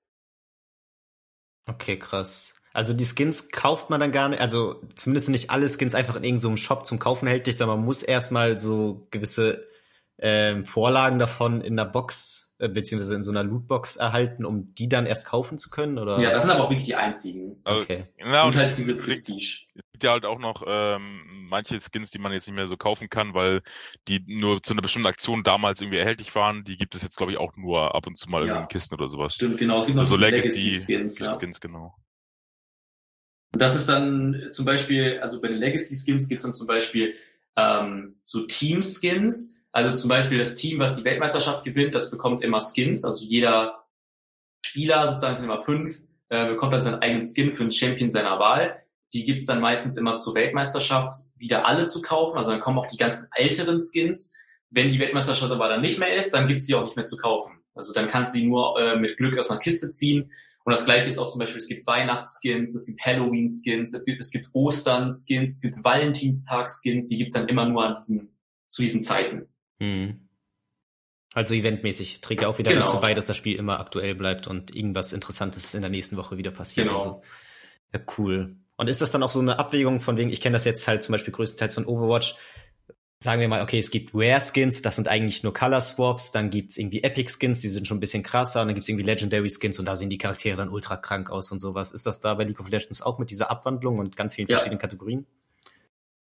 Okay, 1.66 1.98
krass. 1.98 2.54
Also 2.72 2.94
die 2.94 3.04
Skins 3.04 3.50
kauft 3.50 3.90
man 3.90 4.00
dann 4.00 4.12
gar 4.12 4.30
nicht, 4.30 4.40
also 4.40 4.80
zumindest 4.94 5.28
nicht 5.28 5.50
alle 5.50 5.68
Skins 5.68 5.94
einfach 5.94 6.16
in 6.16 6.24
irgendeinem 6.24 6.56
so 6.56 6.62
Shop 6.62 6.86
zum 6.86 6.98
Kaufen 6.98 7.26
erhältlich, 7.26 7.56
sondern 7.56 7.78
man 7.78 7.84
muss 7.84 8.02
erstmal 8.02 8.56
so 8.56 9.06
gewisse 9.10 9.66
ähm, 10.22 10.64
Vorlagen 10.64 11.18
davon 11.18 11.60
in 11.60 11.76
der 11.76 11.84
Box 11.84 12.54
äh, 12.62 12.68
beziehungsweise 12.68 13.16
in 13.16 13.24
so 13.24 13.32
einer 13.32 13.42
Lootbox 13.42 13.96
erhalten, 13.96 14.44
um 14.44 14.72
die 14.74 14.88
dann 14.88 15.04
erst 15.04 15.26
kaufen 15.26 15.58
zu 15.58 15.68
können? 15.68 15.98
Oder? 15.98 16.20
Ja, 16.20 16.30
das 16.30 16.44
sind 16.44 16.52
aber 16.52 16.62
auch 16.62 16.70
wirklich 16.70 16.86
die 16.86 16.94
einzigen. 16.94 17.60
Okay. 17.64 18.06
Ja, 18.18 18.44
und, 18.44 18.50
und 18.50 18.56
halt 18.56 18.78
diese 18.78 18.94
Prestige. 18.94 19.64
Es 19.74 19.82
gibt 19.90 20.04
ja 20.04 20.12
halt 20.12 20.24
auch 20.24 20.38
noch 20.38 20.62
ähm, 20.64 21.48
manche 21.48 21.80
Skins, 21.80 22.12
die 22.12 22.20
man 22.20 22.30
jetzt 22.32 22.46
nicht 22.46 22.54
mehr 22.54 22.68
so 22.68 22.76
kaufen 22.76 23.10
kann, 23.10 23.34
weil 23.34 23.62
die 24.06 24.22
nur 24.28 24.62
zu 24.62 24.74
einer 24.74 24.82
bestimmten 24.82 25.08
Aktion 25.08 25.42
damals 25.42 25.80
irgendwie 25.80 25.98
erhältlich 25.98 26.32
waren. 26.36 26.62
Die 26.62 26.76
gibt 26.76 26.94
es 26.94 27.02
jetzt, 27.02 27.16
glaube 27.16 27.32
ich, 27.32 27.38
auch 27.38 27.56
nur 27.56 27.96
ab 27.96 28.06
und 28.06 28.16
zu 28.16 28.30
mal 28.30 28.46
ja. 28.46 28.60
in 28.60 28.68
Kisten 28.68 28.94
oder 28.94 29.08
sowas. 29.08 29.34
Stimmt, 29.34 29.58
genau. 29.58 29.80
Es 29.80 29.86
gibt 29.86 29.96
noch 29.96 30.04
also 30.04 30.16
Legacy, 30.16 30.48
Legacy 30.48 30.70
Skins, 30.70 31.18
ja. 31.18 31.36
Skins, 31.36 31.60
genau. 31.60 31.92
das 33.50 33.74
ist 33.74 33.88
dann 33.88 34.40
zum 34.50 34.66
Beispiel, 34.66 35.18
also 35.20 35.40
bei 35.40 35.48
den 35.48 35.58
Legacy 35.58 35.96
Skins 35.96 36.28
gibt 36.28 36.42
es 36.42 36.44
dann 36.44 36.54
zum 36.54 36.68
Beispiel 36.68 37.14
ähm, 37.56 38.14
so 38.22 38.46
Team 38.46 38.82
Skins 38.82 39.61
also 39.72 39.96
zum 39.96 40.08
Beispiel 40.10 40.38
das 40.38 40.56
Team, 40.56 40.78
was 40.78 40.96
die 40.96 41.04
Weltmeisterschaft 41.04 41.64
gewinnt, 41.64 41.94
das 41.94 42.10
bekommt 42.10 42.42
immer 42.42 42.60
Skins. 42.60 43.04
Also 43.04 43.24
jeder 43.24 43.86
Spieler, 44.64 45.08
sozusagen 45.08 45.36
sind 45.36 45.46
immer 45.46 45.60
fünf, 45.60 45.98
äh, 46.28 46.46
bekommt 46.46 46.74
dann 46.74 46.82
seinen 46.82 47.00
eigenen 47.00 47.22
Skin 47.22 47.52
für 47.52 47.62
einen 47.62 47.72
Champion 47.72 48.10
seiner 48.10 48.38
Wahl. 48.38 48.82
Die 49.14 49.24
gibt's 49.24 49.46
dann 49.46 49.60
meistens 49.60 49.96
immer 49.96 50.16
zur 50.16 50.34
Weltmeisterschaft 50.34 51.14
wieder 51.36 51.66
alle 51.66 51.86
zu 51.86 52.02
kaufen. 52.02 52.36
Also 52.38 52.50
dann 52.50 52.60
kommen 52.60 52.78
auch 52.78 52.86
die 52.86 52.96
ganzen 52.96 53.28
älteren 53.34 53.80
Skins. 53.80 54.36
Wenn 54.70 54.92
die 54.92 54.98
Weltmeisterschaft 54.98 55.52
aber 55.52 55.68
dann 55.68 55.82
nicht 55.82 55.98
mehr 55.98 56.14
ist, 56.14 56.32
dann 56.32 56.48
gibt's 56.48 56.66
die 56.66 56.74
auch 56.74 56.84
nicht 56.84 56.96
mehr 56.96 57.04
zu 57.04 57.16
kaufen. 57.16 57.60
Also 57.74 57.92
dann 57.94 58.08
kannst 58.08 58.34
du 58.34 58.40
die 58.40 58.46
nur 58.46 58.78
äh, 58.78 58.96
mit 58.96 59.16
Glück 59.16 59.38
aus 59.38 59.50
einer 59.50 59.60
Kiste 59.60 59.88
ziehen. 59.88 60.30
Und 60.64 60.72
das 60.72 60.84
gleiche 60.84 61.08
ist 61.08 61.18
auch 61.18 61.30
zum 61.30 61.40
Beispiel, 61.40 61.58
es 61.58 61.68
gibt 61.68 61.86
Weihnachtsskins, 61.86 62.74
es 62.74 62.86
gibt 62.86 63.04
Halloween-Skins, 63.04 63.94
es 63.94 64.30
gibt, 64.30 64.48
Ostern-Skins, 64.52 65.56
es 65.56 65.60
gibt 65.60 65.82
Valentinstag-Skins, 65.82 67.08
die 67.08 67.18
gibt's 67.18 67.34
dann 67.34 67.48
immer 67.48 67.68
nur 67.68 67.84
an 67.84 67.96
diesen, 67.96 68.38
zu 68.68 68.82
diesen 68.82 69.00
Zeiten. 69.00 69.51
Mhm. 69.82 70.28
Also 71.34 71.54
eventmäßig 71.54 72.20
trägt 72.20 72.42
ja 72.42 72.48
auch 72.48 72.58
wieder 72.58 72.72
genau. 72.72 72.84
dazu 72.84 73.00
bei, 73.00 73.14
dass 73.14 73.24
das 73.24 73.36
Spiel 73.36 73.58
immer 73.58 73.80
aktuell 73.80 74.14
bleibt 74.14 74.46
und 74.46 74.74
irgendwas 74.74 75.12
Interessantes 75.12 75.74
in 75.74 75.80
der 75.80 75.90
nächsten 75.90 76.16
Woche 76.16 76.36
wieder 76.36 76.50
passiert. 76.50 76.86
Genau. 76.86 76.98
Also, 76.98 77.22
ja, 77.92 78.00
cool. 78.18 78.56
Und 78.76 78.88
ist 78.88 79.02
das 79.02 79.10
dann 79.10 79.22
auch 79.22 79.30
so 79.30 79.40
eine 79.40 79.58
Abwägung 79.58 80.00
von 80.00 80.16
wegen, 80.16 80.30
ich 80.30 80.40
kenne 80.40 80.54
das 80.54 80.64
jetzt 80.64 80.86
halt 80.86 81.02
zum 81.02 81.12
Beispiel 81.12 81.32
größtenteils 81.32 81.74
von 81.74 81.86
Overwatch, 81.86 82.34
sagen 83.18 83.40
wir 83.40 83.48
mal, 83.48 83.62
okay, 83.62 83.78
es 83.78 83.90
gibt 83.90 84.10
Rare 84.14 84.40
Skins, 84.40 84.82
das 84.82 84.96
sind 84.96 85.08
eigentlich 85.08 85.42
nur 85.42 85.54
Color 85.54 85.80
Swaps, 85.80 86.32
dann 86.32 86.50
gibt's 86.50 86.76
irgendwie 86.76 87.02
Epic 87.02 87.32
Skins, 87.38 87.60
die 87.60 87.68
sind 87.68 87.86
schon 87.86 87.98
ein 87.98 88.00
bisschen 88.00 88.22
krasser, 88.22 88.60
und 88.60 88.68
dann 88.68 88.74
gibt's 88.74 88.88
irgendwie 88.88 89.04
Legendary 89.04 89.48
Skins 89.48 89.78
und 89.78 89.86
da 89.86 89.96
sehen 89.96 90.10
die 90.10 90.18
Charaktere 90.18 90.56
dann 90.56 90.68
ultra 90.68 90.96
krank 90.96 91.30
aus 91.30 91.50
und 91.52 91.60
sowas. 91.60 91.92
Ist 91.92 92.06
das 92.06 92.20
da 92.20 92.34
bei 92.34 92.44
League 92.44 92.60
of 92.60 92.68
Legends 92.68 93.00
auch 93.00 93.18
mit 93.18 93.30
dieser 93.30 93.50
Abwandlung 93.50 93.98
und 93.98 94.16
ganz 94.16 94.34
vielen 94.34 94.48
ja. 94.48 94.56
verschiedenen 94.56 94.80
Kategorien? 94.80 95.26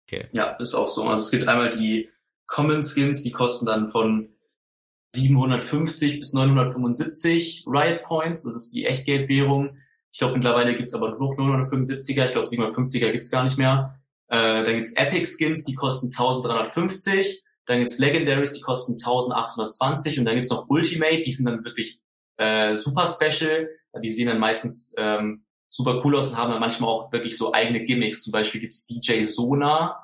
Okay. 0.07 0.28
Ja, 0.33 0.50
ist 0.57 0.74
auch 0.74 0.88
so. 0.88 1.09
Also 1.09 1.24
es 1.24 1.30
gibt 1.30 1.48
einmal 1.48 1.70
die 1.70 2.11
Common 2.46 2.83
Skins, 2.83 3.22
die 3.22 3.33
kosten 3.33 3.66
dann 3.66 3.88
von 3.88 4.28
750 5.14 6.18
bis 6.18 6.33
975 6.33 7.64
Riot 7.66 8.02
Points, 8.04 8.44
das 8.44 8.54
ist 8.54 8.74
die 8.74 8.85
Echtgeldwährung. 8.85 9.78
Ich 10.12 10.18
glaube, 10.18 10.35
mittlerweile 10.35 10.76
gibt's 10.76 10.94
aber 10.94 11.18
nur 11.18 11.37
noch 11.37 11.66
975er, 11.66 12.26
ich 12.26 12.33
glaube 12.33 12.46
750er 12.46 13.11
gibt's 13.12 13.30
gar 13.30 13.44
nicht 13.44 13.59
mehr. 13.59 14.00
Äh, 14.28 14.64
dann 14.64 14.74
gibt's 14.74 14.92
Epic 14.96 15.26
Skins, 15.26 15.64
die 15.64 15.74
kosten 15.74 16.07
1350. 16.07 17.42
Dann 17.66 17.78
gibt's 17.78 17.98
Legendaries, 17.98 18.52
die 18.52 18.61
kosten 18.61 18.94
1820 18.94 20.18
und 20.18 20.24
dann 20.24 20.35
gibt's 20.35 20.50
noch 20.50 20.68
Ultimate, 20.68 21.22
die 21.22 21.33
sind 21.33 21.46
dann 21.46 21.64
wirklich 21.64 22.00
äh, 22.37 22.76
super 22.76 23.07
special. 23.07 23.68
Die 24.02 24.09
sehen 24.09 24.26
dann 24.26 24.40
meistens 24.40 24.94
ähm, 24.98 25.44
super 25.68 26.02
cool 26.04 26.16
aus 26.16 26.30
und 26.30 26.38
haben 26.38 26.50
dann 26.50 26.61
manchmal 26.61 26.90
auch 26.90 27.12
wirklich 27.12 27.37
so 27.37 27.52
eigene 27.52 27.85
Gimmicks. 27.85 28.22
Zum 28.22 28.33
Beispiel 28.33 28.61
gibt's 28.61 28.87
DJ 28.87 29.22
Sona, 29.24 30.04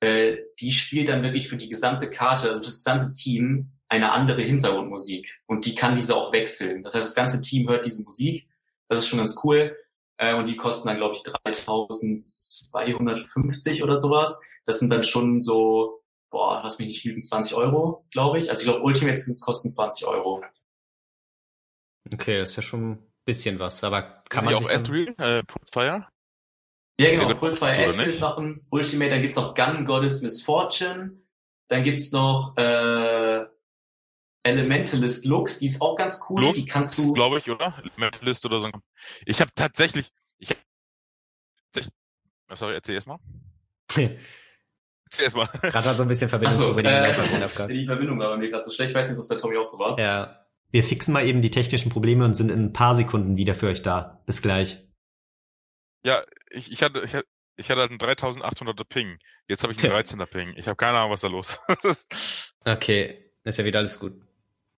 äh, 0.00 0.36
die 0.60 0.72
spielt 0.72 1.08
dann 1.08 1.22
wirklich 1.22 1.48
für 1.48 1.56
die 1.56 1.68
gesamte 1.68 2.10
Karte, 2.10 2.48
also 2.48 2.60
für 2.60 2.66
das 2.66 2.78
gesamte 2.78 3.12
Team, 3.12 3.70
eine 3.88 4.12
andere 4.12 4.42
Hintergrundmusik. 4.42 5.40
Und 5.46 5.64
die 5.64 5.74
kann 5.74 5.96
diese 5.96 6.14
auch 6.14 6.32
wechseln. 6.32 6.82
Das 6.82 6.94
heißt, 6.94 7.06
das 7.06 7.14
ganze 7.14 7.40
Team 7.40 7.66
hört 7.68 7.86
diese 7.86 8.04
Musik. 8.04 8.46
Das 8.88 8.98
ist 8.98 9.08
schon 9.08 9.18
ganz 9.18 9.40
cool. 9.44 9.74
Äh, 10.18 10.34
und 10.34 10.46
die 10.46 10.56
kosten 10.56 10.88
dann, 10.88 10.98
glaube 10.98 11.14
ich, 11.14 11.22
3250 11.22 13.82
oder 13.82 13.96
sowas. 13.96 14.42
Das 14.66 14.80
sind 14.80 14.90
dann 14.90 15.04
schon 15.04 15.40
so, 15.40 16.02
boah, 16.30 16.60
lass 16.62 16.78
mich 16.78 16.88
nicht 16.88 17.04
lügen, 17.04 17.22
20 17.22 17.56
Euro, 17.56 18.04
glaube 18.10 18.38
ich. 18.38 18.50
Also 18.50 18.60
ich 18.62 18.68
glaube, 18.68 18.84
Ultimate 18.84 19.18
Skins 19.18 19.40
kosten 19.40 19.70
20 19.70 20.06
Euro. 20.06 20.44
Okay, 22.12 22.36
das 22.38 22.50
ist 22.50 22.56
ja 22.56 22.62
schon 22.62 22.90
ein 22.92 22.98
bisschen 23.24 23.58
was, 23.58 23.82
aber 23.84 24.22
kann 24.28 24.44
man 24.44 24.54
auch 24.54 24.68
Astral, 24.68 25.14
äh, 25.18 25.42
Pulsefire? 25.44 25.86
Ja, 25.86 26.08
genau, 26.98 27.32
Pulsefire 27.34 27.84
Astral 27.84 28.08
ist 28.08 28.20
noch 28.20 28.38
ein 28.38 28.60
Ultimate, 28.70 29.10
dann 29.10 29.22
gibt's 29.22 29.36
noch 29.36 29.54
Gun 29.54 29.84
Goddess 29.84 30.22
Misfortune, 30.22 31.22
dann 31.68 31.84
gibt's 31.84 32.10
noch 32.12 32.56
äh, 32.56 33.44
Elementalist 34.42 35.24
Lux, 35.24 35.60
die 35.60 35.66
ist 35.66 35.80
auch 35.80 35.96
ganz 35.96 36.20
cool, 36.28 36.42
Lux, 36.42 36.58
die 36.58 36.66
kannst 36.66 36.98
du... 36.98 37.12
glaube 37.12 37.38
ich, 37.38 37.48
oder? 37.50 37.74
Elementalist 37.78 38.44
oder 38.46 38.60
so. 38.60 38.70
Ich 39.26 39.40
habe 39.40 39.50
tatsächlich, 39.54 40.10
ich 40.38 40.50
hab, 40.50 40.58
sorry, 42.56 42.74
erzähl 42.74 42.96
erst 42.96 43.06
mal. 43.06 43.18
erzähl 43.94 44.18
erst 45.24 45.36
mal. 45.36 45.46
Gerade 45.46 45.88
hat 45.90 45.96
so 45.96 46.02
ein 46.02 46.08
bisschen 46.08 46.28
Verbindung 46.28 46.58
so, 46.58 46.70
über 46.70 46.82
die 46.82 46.88
äh, 46.88 47.68
Die 47.68 47.86
Verbindung 47.86 48.18
war 48.18 48.30
bei 48.30 48.36
mir 48.38 48.50
gerade 48.50 48.64
so 48.64 48.72
schlecht, 48.72 48.90
ich 48.90 48.96
weiß 48.96 49.08
nicht, 49.08 49.18
ob 49.18 49.22
es 49.22 49.28
bei 49.28 49.36
Tommy 49.36 49.56
auch 49.56 49.64
so 49.64 49.78
war. 49.78 49.98
Ja. 49.98 50.44
Wir 50.70 50.84
fixen 50.84 51.12
mal 51.14 51.26
eben 51.26 51.42
die 51.42 51.50
technischen 51.50 51.90
Probleme 51.90 52.24
und 52.24 52.34
sind 52.34 52.50
in 52.50 52.66
ein 52.66 52.72
paar 52.72 52.94
Sekunden 52.94 53.36
wieder 53.36 53.54
für 53.54 53.68
euch 53.68 53.82
da. 53.82 54.22
Bis 54.26 54.42
gleich. 54.42 54.86
Ja, 56.04 56.22
ich, 56.50 56.72
ich 56.72 56.82
hatte, 56.82 57.02
ich 57.04 57.14
hatte, 57.14 57.26
ich 57.56 57.70
hatte 57.70 57.80
halt 57.80 57.90
einen 57.90 58.00
3800er 58.00 58.84
Ping. 58.84 59.18
Jetzt 59.48 59.62
habe 59.62 59.72
ich 59.72 59.82
einen 59.82 59.92
13er 59.92 60.26
Ping. 60.26 60.54
Ich 60.56 60.66
habe 60.66 60.76
keine 60.76 60.98
Ahnung, 60.98 61.10
was 61.10 61.22
da 61.22 61.28
los 61.28 61.60
ist. 61.82 62.54
okay, 62.64 63.32
ist 63.44 63.58
ja 63.58 63.64
wieder 63.64 63.80
alles 63.80 63.98
gut. 63.98 64.12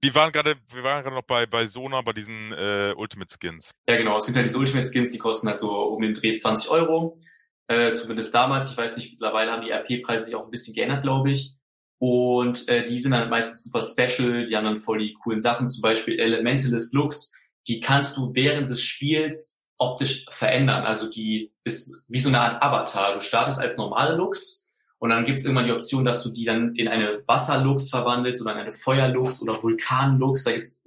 Wir 0.02 0.14
waren 0.14 0.32
gerade, 0.32 0.56
wir 0.72 0.82
waren 0.82 1.02
gerade 1.02 1.14
noch 1.14 1.26
bei, 1.26 1.44
bei 1.44 1.66
Sona, 1.66 2.00
bei 2.00 2.14
diesen 2.14 2.52
äh, 2.52 2.94
Ultimate 2.96 3.30
Skins. 3.38 3.72
Ja, 3.86 3.98
genau. 3.98 4.16
Es 4.16 4.24
gibt 4.24 4.36
halt 4.36 4.48
diese 4.48 4.58
Ultimate 4.58 4.88
Skins, 4.88 5.10
die 5.10 5.18
kosten 5.18 5.48
halt 5.48 5.60
so 5.60 5.70
um 5.70 6.00
den 6.00 6.14
Dreh 6.14 6.34
20 6.34 6.70
Euro. 6.70 7.18
Äh, 7.66 7.92
zumindest 7.92 8.34
damals. 8.34 8.70
Ich 8.70 8.78
weiß 8.78 8.96
nicht, 8.96 9.12
mittlerweile 9.12 9.52
haben 9.52 9.62
die 9.62 9.70
RP-Preise 9.70 10.24
sich 10.24 10.34
auch 10.34 10.44
ein 10.44 10.50
bisschen 10.50 10.74
geändert, 10.74 11.02
glaube 11.02 11.30
ich. 11.30 11.56
Und 11.98 12.66
äh, 12.68 12.82
die 12.82 12.98
sind 12.98 13.10
dann 13.10 13.28
meistens 13.28 13.62
super 13.62 13.82
special, 13.82 14.46
die 14.46 14.56
haben 14.56 14.64
dann 14.64 14.80
voll 14.80 15.00
die 15.00 15.12
coolen 15.22 15.42
Sachen, 15.42 15.68
zum 15.68 15.82
Beispiel 15.82 16.18
Elementalist 16.18 16.94
Looks, 16.94 17.38
die 17.68 17.80
kannst 17.80 18.16
du 18.16 18.34
während 18.34 18.70
des 18.70 18.82
Spiels 18.82 19.59
optisch 19.80 20.26
verändern. 20.30 20.84
Also 20.84 21.10
die 21.10 21.50
ist 21.64 22.04
wie 22.08 22.20
so 22.20 22.28
eine 22.28 22.40
Art 22.40 22.62
Avatar. 22.62 23.14
Du 23.14 23.20
startest 23.20 23.58
als 23.58 23.78
normale 23.78 24.14
Looks 24.14 24.70
und 24.98 25.08
dann 25.08 25.24
gibt 25.24 25.38
es 25.38 25.44
irgendwann 25.46 25.66
die 25.66 25.72
Option, 25.72 26.04
dass 26.04 26.22
du 26.22 26.30
die 26.30 26.44
dann 26.44 26.74
in 26.74 26.86
eine 26.86 27.22
Wasserlux 27.26 27.88
verwandelst 27.88 28.42
oder 28.42 28.52
in 28.52 28.58
eine 28.58 28.72
Feuerlux 28.72 29.42
oder 29.42 29.62
Vulkanlux. 29.62 30.44
Da 30.44 30.52
gibt 30.52 30.66
es 30.66 30.84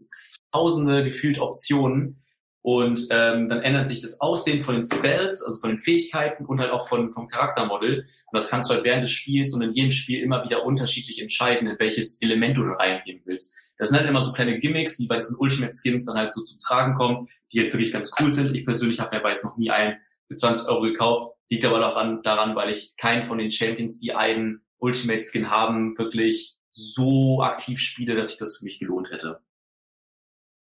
tausende 0.52 1.04
gefühlt 1.04 1.40
Optionen. 1.40 2.20
Und 2.62 3.08
ähm, 3.10 3.50
dann 3.50 3.62
ändert 3.62 3.90
sich 3.90 4.02
das 4.02 4.22
Aussehen 4.22 4.62
von 4.62 4.76
den 4.76 4.86
Spells, 4.86 5.44
also 5.44 5.60
von 5.60 5.72
den 5.72 5.80
Fähigkeiten 5.80 6.46
und 6.46 6.62
halt 6.62 6.72
auch 6.72 6.88
von, 6.88 7.12
vom 7.12 7.28
Charaktermodell. 7.28 8.02
Und 8.02 8.08
das 8.32 8.50
kannst 8.50 8.70
du 8.70 8.76
halt 8.76 8.86
während 8.86 9.04
des 9.04 9.12
Spiels 9.12 9.54
und 9.54 9.64
in 9.64 9.74
jedem 9.74 9.92
Spiel 9.92 10.22
immer 10.22 10.46
wieder 10.46 10.64
unterschiedlich 10.64 11.22
entscheiden, 11.22 11.68
in 11.68 11.78
welches 11.78 12.22
Element 12.22 12.56
du 12.56 12.64
da 12.64 12.74
reingeben 12.76 13.22
willst. 13.26 13.54
Das 13.78 13.90
sind 13.90 13.98
halt 13.98 14.08
immer 14.08 14.22
so 14.22 14.32
kleine 14.32 14.60
Gimmicks, 14.60 14.96
die 14.96 15.08
bei 15.08 15.18
diesen 15.18 15.36
Ultimate 15.38 15.74
Skins 15.74 16.06
dann 16.06 16.16
halt 16.16 16.32
so 16.32 16.42
zum 16.42 16.60
Tragen 16.60 16.96
kommen, 16.96 17.28
die 17.54 17.60
halt 17.60 17.74
wirklich 17.74 17.94
ganz 17.94 18.14
cool 18.20 18.34
sind. 18.34 18.56
Ich 18.56 18.66
persönlich 18.66 19.00
habe 19.00 19.16
mir 19.16 19.22
aber 19.22 19.30
jetzt 19.30 19.46
noch 19.46 19.58
nie 19.58 19.72
einen 19.72 19.98
für 20.28 20.36
20 20.36 20.68
Euro 20.70 20.82
gekauft. 20.82 21.38
Liegt 21.50 21.66
aber 21.66 21.88
auch 21.88 22.22
daran, 22.24 22.56
weil 22.56 22.70
ich 22.70 22.96
keinen 22.98 23.26
von 23.26 23.38
den 23.38 23.52
Champions, 23.52 24.00
die 24.00 24.14
einen 24.14 24.66
Ultimate 24.80 25.22
Skin 25.22 25.50
haben, 25.50 25.98
wirklich 25.98 26.58
so 26.72 27.42
aktiv 27.42 27.80
spiele, 27.80 28.16
dass 28.16 28.32
sich 28.32 28.40
das 28.40 28.58
für 28.58 28.66
mich 28.66 28.80
gelohnt 28.80 29.12
hätte. 29.12 29.42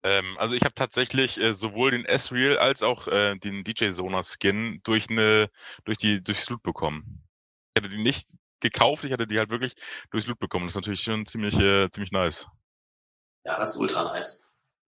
Ähm, 0.03 0.37
also 0.37 0.55
ich 0.55 0.63
habe 0.63 0.73
tatsächlich 0.73 1.39
äh, 1.39 1.53
sowohl 1.53 1.91
den 1.91 2.05
S-Real 2.05 2.57
als 2.57 2.83
auch 2.83 3.07
äh, 3.07 3.35
den 3.35 3.63
DJ 3.63 3.89
Sona 3.89 4.21
Skin 4.23 4.79
durch 4.83 5.09
eine 5.09 5.49
durch 5.83 5.97
die 5.97 6.23
durchs 6.23 6.49
Loot 6.49 6.63
bekommen. 6.63 7.21
Ich 7.73 7.83
hatte 7.83 7.89
die 7.89 8.01
nicht 8.01 8.33
gekauft, 8.61 9.03
ich 9.03 9.11
hatte 9.11 9.27
die 9.27 9.37
halt 9.37 9.49
wirklich 9.49 9.75
durchs 10.11 10.27
Loot 10.27 10.39
bekommen. 10.39 10.65
Das 10.65 10.71
ist 10.71 10.77
natürlich 10.77 11.01
schon 11.01 11.25
ziemlich 11.25 11.59
äh, 11.59 11.89
ziemlich 11.89 12.11
nice. 12.11 12.47
Ja, 13.45 13.59
das 13.59 13.75
ist 13.75 13.81
ultra 13.81 14.05
nice. 14.05 14.48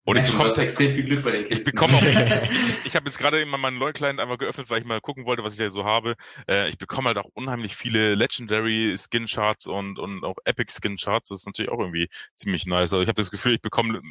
Und 0.09 0.17
ich 0.17 0.31
bekomme 0.31 0.49
extrem 0.49 0.95
viel 0.95 1.03
Glück 1.03 1.23
bei 1.23 1.31
den 1.31 1.45
Kisten. 1.45 1.69
Ich 1.69 1.75
bekomme 1.75 1.93
auch, 1.93 2.01
ich 2.83 2.95
habe 2.95 3.05
jetzt 3.05 3.19
gerade 3.19 3.39
immer 3.41 3.59
meinen 3.59 3.77
neuen 3.77 3.93
Client 3.93 4.19
einmal 4.19 4.37
geöffnet, 4.37 4.67
weil 4.71 4.79
ich 4.79 4.85
mal 4.85 4.99
gucken 5.01 5.25
wollte, 5.25 5.43
was 5.43 5.53
ich 5.53 5.59
da 5.59 5.69
so 5.69 5.85
habe. 5.85 6.15
Äh, 6.49 6.69
ich 6.69 6.79
bekomme 6.79 7.09
halt 7.09 7.19
auch 7.19 7.29
unheimlich 7.35 7.75
viele 7.75 8.15
Legendary 8.15 8.95
Skin 8.97 9.27
Charts 9.27 9.67
und 9.67 9.99
und 9.99 10.23
auch 10.23 10.37
Epic 10.45 10.73
Skin 10.73 10.97
Charts. 10.97 11.29
Das 11.29 11.39
ist 11.39 11.45
natürlich 11.45 11.71
auch 11.71 11.77
irgendwie 11.77 12.09
ziemlich 12.35 12.65
nice. 12.65 12.91
Also 12.93 13.01
ich 13.01 13.07
habe 13.07 13.21
das 13.21 13.29
Gefühl, 13.29 13.53
ich 13.53 13.61
bekomme 13.61 14.01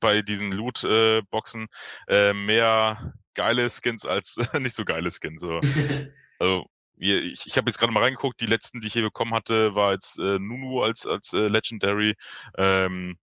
bei 0.00 0.22
diesen 0.22 0.50
Loot-Boxen 0.50 1.68
äh, 2.08 2.30
äh, 2.30 2.34
mehr 2.34 3.14
geile 3.34 3.70
Skins 3.70 4.06
als 4.06 4.36
nicht 4.58 4.74
so 4.74 4.84
geile 4.84 5.10
Skins. 5.12 5.40
So. 5.40 5.60
also 6.40 6.66
ich, 6.96 7.46
ich 7.46 7.56
habe 7.56 7.70
jetzt 7.70 7.78
gerade 7.78 7.92
mal 7.92 8.02
reingeguckt, 8.02 8.40
die 8.40 8.46
letzten, 8.46 8.80
die 8.80 8.88
ich 8.88 8.92
hier 8.92 9.02
bekommen 9.02 9.34
hatte, 9.34 9.76
war 9.76 9.92
jetzt 9.92 10.18
äh, 10.18 10.40
Nunu 10.40 10.82
als 10.82 11.06
als 11.06 11.32
äh, 11.32 11.46
Legendary. 11.46 12.14
Ähm, 12.58 13.18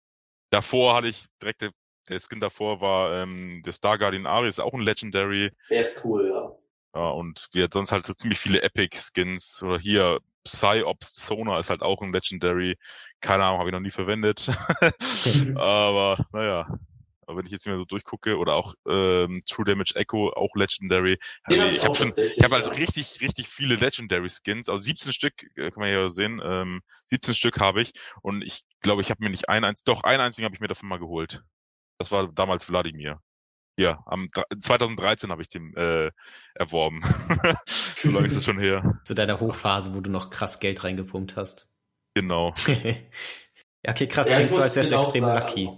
davor 0.50 0.94
hatte 0.94 1.08
ich 1.08 1.26
direkt 1.42 1.62
der 2.10 2.20
Skin 2.20 2.40
davor 2.40 2.80
war 2.80 3.22
ähm, 3.22 3.62
der 3.64 3.72
Star 3.72 3.98
Guardian 3.98 4.26
Ari, 4.26 4.48
ist 4.48 4.60
auch 4.60 4.74
ein 4.74 4.80
Legendary. 4.80 5.50
Der 5.68 5.80
ist 5.80 6.04
cool, 6.04 6.28
ja. 6.28 6.52
Ja, 6.94 7.08
und 7.10 7.48
wir 7.52 7.64
hat 7.64 7.72
sonst 7.72 7.92
halt 7.92 8.04
so 8.04 8.12
ziemlich 8.14 8.40
viele 8.40 8.62
Epic 8.62 8.96
Skins. 8.98 9.62
Oder 9.62 9.78
hier 9.78 10.18
Psyops 10.44 11.26
Sona 11.26 11.58
ist 11.58 11.70
halt 11.70 11.82
auch 11.82 12.02
ein 12.02 12.12
Legendary. 12.12 12.76
Keine 13.20 13.44
Ahnung, 13.44 13.60
habe 13.60 13.70
ich 13.70 13.72
noch 13.72 13.80
nie 13.80 13.92
verwendet. 13.92 14.48
Aber 15.54 16.26
naja. 16.32 16.66
Aber 17.26 17.38
wenn 17.38 17.46
ich 17.46 17.52
jetzt 17.52 17.68
mal 17.68 17.76
so 17.76 17.84
durchgucke, 17.84 18.36
oder 18.38 18.54
auch 18.54 18.74
ähm, 18.88 19.40
True 19.48 19.64
Damage 19.64 19.94
Echo, 19.94 20.30
auch 20.30 20.56
Legendary. 20.56 21.16
Also 21.44 21.62
ich 21.62 21.84
habe 21.84 21.94
schon, 21.94 22.08
ich 22.08 22.42
habe 22.42 22.56
halt 22.56 22.66
ja. 22.66 22.72
richtig, 22.72 23.20
richtig 23.20 23.48
viele 23.48 23.76
Legendary 23.76 24.28
Skins. 24.28 24.68
Also 24.68 24.82
17 24.82 25.12
Stück, 25.12 25.34
äh, 25.54 25.70
kann 25.70 25.80
man 25.80 25.92
ja 25.92 26.08
sehen. 26.08 26.40
Ähm, 26.42 26.80
17 27.06 27.34
Stück 27.34 27.60
habe 27.60 27.82
ich. 27.82 27.92
Und 28.22 28.42
ich 28.42 28.62
glaube, 28.80 29.02
ich 29.02 29.10
habe 29.10 29.22
mir 29.22 29.30
nicht 29.30 29.48
ein 29.48 29.62
eins, 29.62 29.84
doch 29.84 30.02
ein 30.02 30.20
einzigen 30.20 30.44
habe 30.44 30.56
ich 30.56 30.60
mir 30.60 30.66
davon 30.66 30.88
mal 30.88 30.98
geholt. 30.98 31.44
Das 32.00 32.10
war 32.10 32.32
damals 32.32 32.66
Wladimir. 32.70 33.20
Ja, 33.76 34.02
am 34.06 34.26
2013 34.58 35.30
habe 35.30 35.42
ich 35.42 35.50
den 35.50 35.76
äh, 35.76 36.10
erworben. 36.54 37.02
so 38.02 38.10
lange 38.10 38.26
ist 38.26 38.36
es 38.36 38.44
schon 38.46 38.58
her. 38.58 38.98
Zu 39.04 39.14
deiner 39.14 39.38
Hochphase, 39.38 39.94
wo 39.94 40.00
du 40.00 40.10
noch 40.10 40.30
krass 40.30 40.60
Geld 40.60 40.82
reingepumpt 40.82 41.36
hast. 41.36 41.68
Genau. 42.14 42.54
ja, 42.66 43.90
okay, 43.90 44.06
krass, 44.06 44.30
ja, 44.30 44.36
klingt 44.36 44.54
so, 44.54 44.60
als 44.60 44.76
wärst 44.76 44.92
du 44.92 44.96
extrem 44.96 45.24
sagen, 45.24 45.46
lucky. 45.46 45.68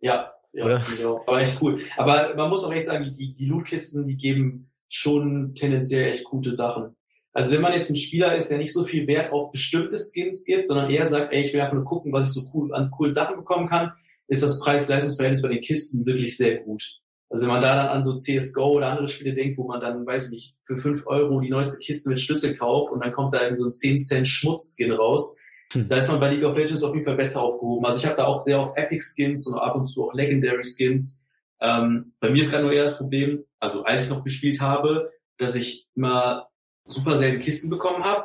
Ja, 0.00 0.32
ja, 0.54 0.64
Oder? 0.64 0.82
Genau. 0.96 1.22
aber 1.26 1.42
echt 1.42 1.60
cool. 1.60 1.82
Aber 1.98 2.34
man 2.34 2.48
muss 2.48 2.64
auch 2.64 2.72
echt 2.72 2.86
sagen, 2.86 3.14
die, 3.14 3.34
die 3.34 3.46
Lootkisten, 3.46 4.06
die 4.06 4.16
geben 4.16 4.70
schon 4.88 5.54
tendenziell 5.54 6.10
echt 6.10 6.24
gute 6.24 6.54
Sachen. 6.54 6.96
Also 7.34 7.54
wenn 7.54 7.60
man 7.60 7.74
jetzt 7.74 7.90
ein 7.90 7.96
Spieler 7.96 8.34
ist, 8.34 8.48
der 8.48 8.56
nicht 8.56 8.72
so 8.72 8.84
viel 8.84 9.06
Wert 9.06 9.30
auf 9.30 9.52
bestimmte 9.52 9.98
Skins 9.98 10.46
gibt, 10.46 10.68
sondern 10.68 10.88
eher 10.88 11.04
sagt, 11.04 11.34
ey, 11.34 11.44
ich 11.44 11.52
will 11.52 11.60
einfach 11.60 11.74
nur 11.74 11.84
gucken, 11.84 12.14
was 12.14 12.28
ich 12.28 12.32
so 12.32 12.50
cool 12.54 12.74
an 12.74 12.90
coolen 12.90 13.12
Sachen 13.12 13.36
bekommen 13.36 13.68
kann, 13.68 13.92
ist 14.28 14.42
das 14.42 14.60
Preis-Leistungsverhältnis 14.60 15.42
bei 15.42 15.48
den 15.48 15.60
Kisten 15.60 16.06
wirklich 16.06 16.36
sehr 16.36 16.58
gut. 16.58 17.00
Also 17.30 17.42
wenn 17.42 17.50
man 17.50 17.60
da 17.60 17.76
dann 17.76 17.88
an 17.88 18.02
so 18.02 18.14
CSGO 18.14 18.76
oder 18.76 18.88
andere 18.88 19.08
Spiele 19.08 19.34
denkt, 19.34 19.58
wo 19.58 19.66
man 19.66 19.80
dann, 19.80 20.06
weiß 20.06 20.26
ich 20.26 20.32
nicht, 20.32 20.54
für 20.62 20.78
fünf 20.78 21.06
Euro 21.06 21.40
die 21.40 21.50
neueste 21.50 21.78
Kiste 21.78 22.08
mit 22.08 22.20
Schlüssel 22.20 22.56
kauft 22.56 22.92
und 22.92 23.04
dann 23.04 23.12
kommt 23.12 23.34
da 23.34 23.42
irgendwie 23.42 23.60
so 23.60 23.68
ein 23.68 23.72
10 23.72 23.98
Cent 23.98 24.28
Schmutzskin 24.28 24.92
raus, 24.92 25.38
hm. 25.72 25.88
da 25.88 25.98
ist 25.98 26.08
man 26.08 26.20
bei 26.20 26.30
League 26.30 26.44
of 26.44 26.56
Legends 26.56 26.82
auf 26.82 26.94
jeden 26.94 27.04
Fall 27.04 27.16
besser 27.16 27.42
aufgehoben. 27.42 27.84
Also 27.84 27.98
ich 27.98 28.06
habe 28.06 28.16
da 28.16 28.24
auch 28.24 28.40
sehr 28.40 28.58
auf 28.58 28.76
Epic 28.76 29.04
Skins 29.04 29.46
und 29.46 29.58
ab 29.58 29.74
und 29.74 29.86
zu 29.86 30.06
auch 30.06 30.14
Legendary 30.14 30.64
Skins. 30.64 31.26
Ähm, 31.60 32.14
bei 32.20 32.30
mir 32.30 32.40
ist 32.40 32.50
gerade 32.50 32.64
nur 32.64 32.72
eher 32.72 32.84
das 32.84 32.96
Problem, 32.96 33.44
also 33.58 33.82
als 33.82 34.04
ich 34.04 34.10
noch 34.10 34.24
gespielt 34.24 34.60
habe, 34.60 35.10
dass 35.36 35.54
ich 35.54 35.86
immer 35.94 36.48
super 36.86 37.16
selten 37.16 37.40
Kisten 37.40 37.68
bekommen 37.68 38.04
habe, 38.04 38.24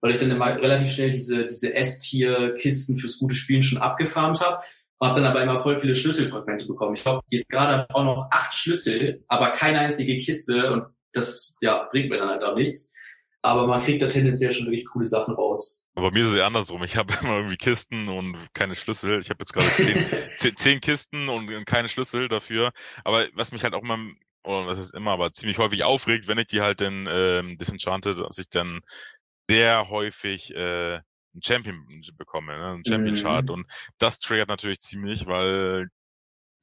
weil 0.00 0.12
ich 0.12 0.18
dann 0.18 0.30
immer 0.30 0.46
relativ 0.46 0.90
schnell 0.90 1.10
diese, 1.10 1.46
diese 1.46 1.74
S-Tier-Kisten 1.74 2.98
fürs 2.98 3.18
gute 3.18 3.34
Spielen 3.34 3.62
schon 3.64 3.78
abgefarmt 3.78 4.40
habe 4.40 4.62
habe 5.00 5.20
dann 5.20 5.30
aber 5.30 5.42
immer 5.42 5.60
voll 5.60 5.78
viele 5.80 5.94
Schlüsselfragmente 5.94 6.66
bekommen. 6.66 6.94
Ich 6.94 7.02
glaube, 7.02 7.22
jetzt 7.28 7.48
gerade 7.48 7.86
auch 7.94 8.04
noch 8.04 8.28
acht 8.30 8.54
Schlüssel, 8.54 9.24
aber 9.28 9.50
keine 9.50 9.80
einzige 9.80 10.16
Kiste 10.18 10.72
und 10.72 10.86
das 11.12 11.56
ja, 11.60 11.88
bringt 11.90 12.10
mir 12.10 12.18
dann 12.18 12.28
halt 12.28 12.44
auch 12.44 12.54
nichts. 12.54 12.94
Aber 13.42 13.66
man 13.66 13.82
kriegt 13.82 14.02
da 14.02 14.08
tendenziell 14.08 14.52
schon 14.52 14.66
wirklich 14.66 14.86
coole 14.86 15.06
Sachen 15.06 15.34
raus. 15.34 15.84
Aber 15.94 16.10
mir 16.10 16.22
ist 16.22 16.30
es 16.30 16.34
ja 16.34 16.46
andersrum. 16.46 16.82
Ich 16.82 16.96
habe 16.96 17.14
immer 17.22 17.36
irgendwie 17.36 17.56
Kisten 17.56 18.08
und 18.08 18.36
keine 18.54 18.74
Schlüssel. 18.74 19.20
Ich 19.20 19.30
habe 19.30 19.38
jetzt 19.40 19.52
gerade 19.52 19.68
zehn, 19.68 20.04
zehn, 20.36 20.56
zehn, 20.56 20.80
Kisten 20.80 21.28
und 21.28 21.64
keine 21.64 21.88
Schlüssel 21.88 22.28
dafür. 22.28 22.72
Aber 23.04 23.26
was 23.34 23.52
mich 23.52 23.64
halt 23.64 23.74
auch 23.74 23.82
immer, 23.82 23.98
oder 24.44 24.66
was 24.66 24.78
ist 24.78 24.94
immer, 24.94 25.12
aber 25.12 25.32
ziemlich 25.32 25.58
häufig 25.58 25.84
aufregt, 25.84 26.28
wenn 26.28 26.38
ich 26.38 26.46
die 26.46 26.60
halt 26.60 26.80
dann 26.80 27.06
ähm, 27.08 27.56
disenchanted, 27.58 28.18
dass 28.18 28.38
ich 28.38 28.48
dann 28.48 28.80
sehr 29.48 29.88
häufig 29.88 30.54
äh, 30.54 31.00
einen 31.36 31.42
Champion 31.42 31.86
bekomme, 32.16 32.56
ne? 32.56 32.66
einen 32.66 32.84
Champion 32.84 33.14
Chart. 33.16 33.44
Mhm. 33.44 33.50
Und 33.50 33.66
das 33.98 34.18
triggert 34.18 34.48
natürlich 34.48 34.80
ziemlich, 34.80 35.26
weil 35.26 35.88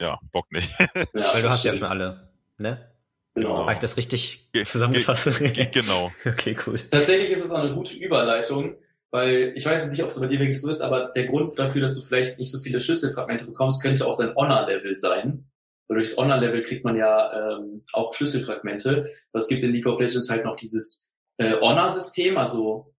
ja, 0.01 0.19
Bock 0.32 0.51
nicht. 0.51 0.69
Ja, 0.80 1.34
weil 1.34 1.41
du 1.41 1.49
hast 1.49 1.59
stimmt. 1.59 1.80
ja 1.80 1.88
schon 1.88 1.91
alle, 1.91 2.30
ne? 2.57 2.89
Genau. 3.36 3.61
Habe 3.61 3.74
ich 3.74 3.80
das 3.80 3.97
richtig 3.97 4.49
zusammengefasst? 4.63 5.41
genau. 5.71 6.11
okay, 6.26 6.55
cool. 6.67 6.78
Tatsächlich 6.78 7.32
ist 7.32 7.45
es 7.45 7.51
auch 7.51 7.59
eine 7.59 7.74
gute 7.74 7.95
Überleitung, 7.95 8.76
weil 9.11 9.53
ich 9.55 9.65
weiß 9.65 9.89
nicht, 9.89 10.03
ob 10.03 10.09
es 10.09 10.19
bei 10.19 10.28
dir 10.28 10.39
wirklich 10.39 10.61
so 10.61 10.69
ist, 10.69 10.82
aber 10.82 11.11
der 11.15 11.26
Grund 11.26 11.57
dafür, 11.57 11.82
dass 11.82 11.95
du 11.95 12.01
vielleicht 12.01 12.38
nicht 12.38 12.51
so 12.51 12.59
viele 12.59 12.80
Schlüsselfragmente 12.80 13.45
bekommst, 13.45 13.82
könnte 13.82 14.05
auch 14.05 14.17
dein 14.19 14.36
Honor-Level 14.36 14.95
sein. 14.95 15.49
weil 15.88 15.95
durchs 15.95 16.15
Honor-Level 16.17 16.61
kriegt 16.63 16.84
man 16.84 16.95
ja 16.95 17.57
ähm, 17.57 17.84
auch 17.91 18.13
Schlüsselfragmente. 18.13 19.11
Es 19.34 19.47
gibt 19.47 19.63
in 19.63 19.71
League 19.71 19.88
of 19.88 19.99
Legends 19.99 20.30
halt 20.30 20.45
noch 20.45 20.55
dieses 20.55 21.11
äh, 21.38 21.53
Honor-System, 21.59 22.38
also 22.38 22.93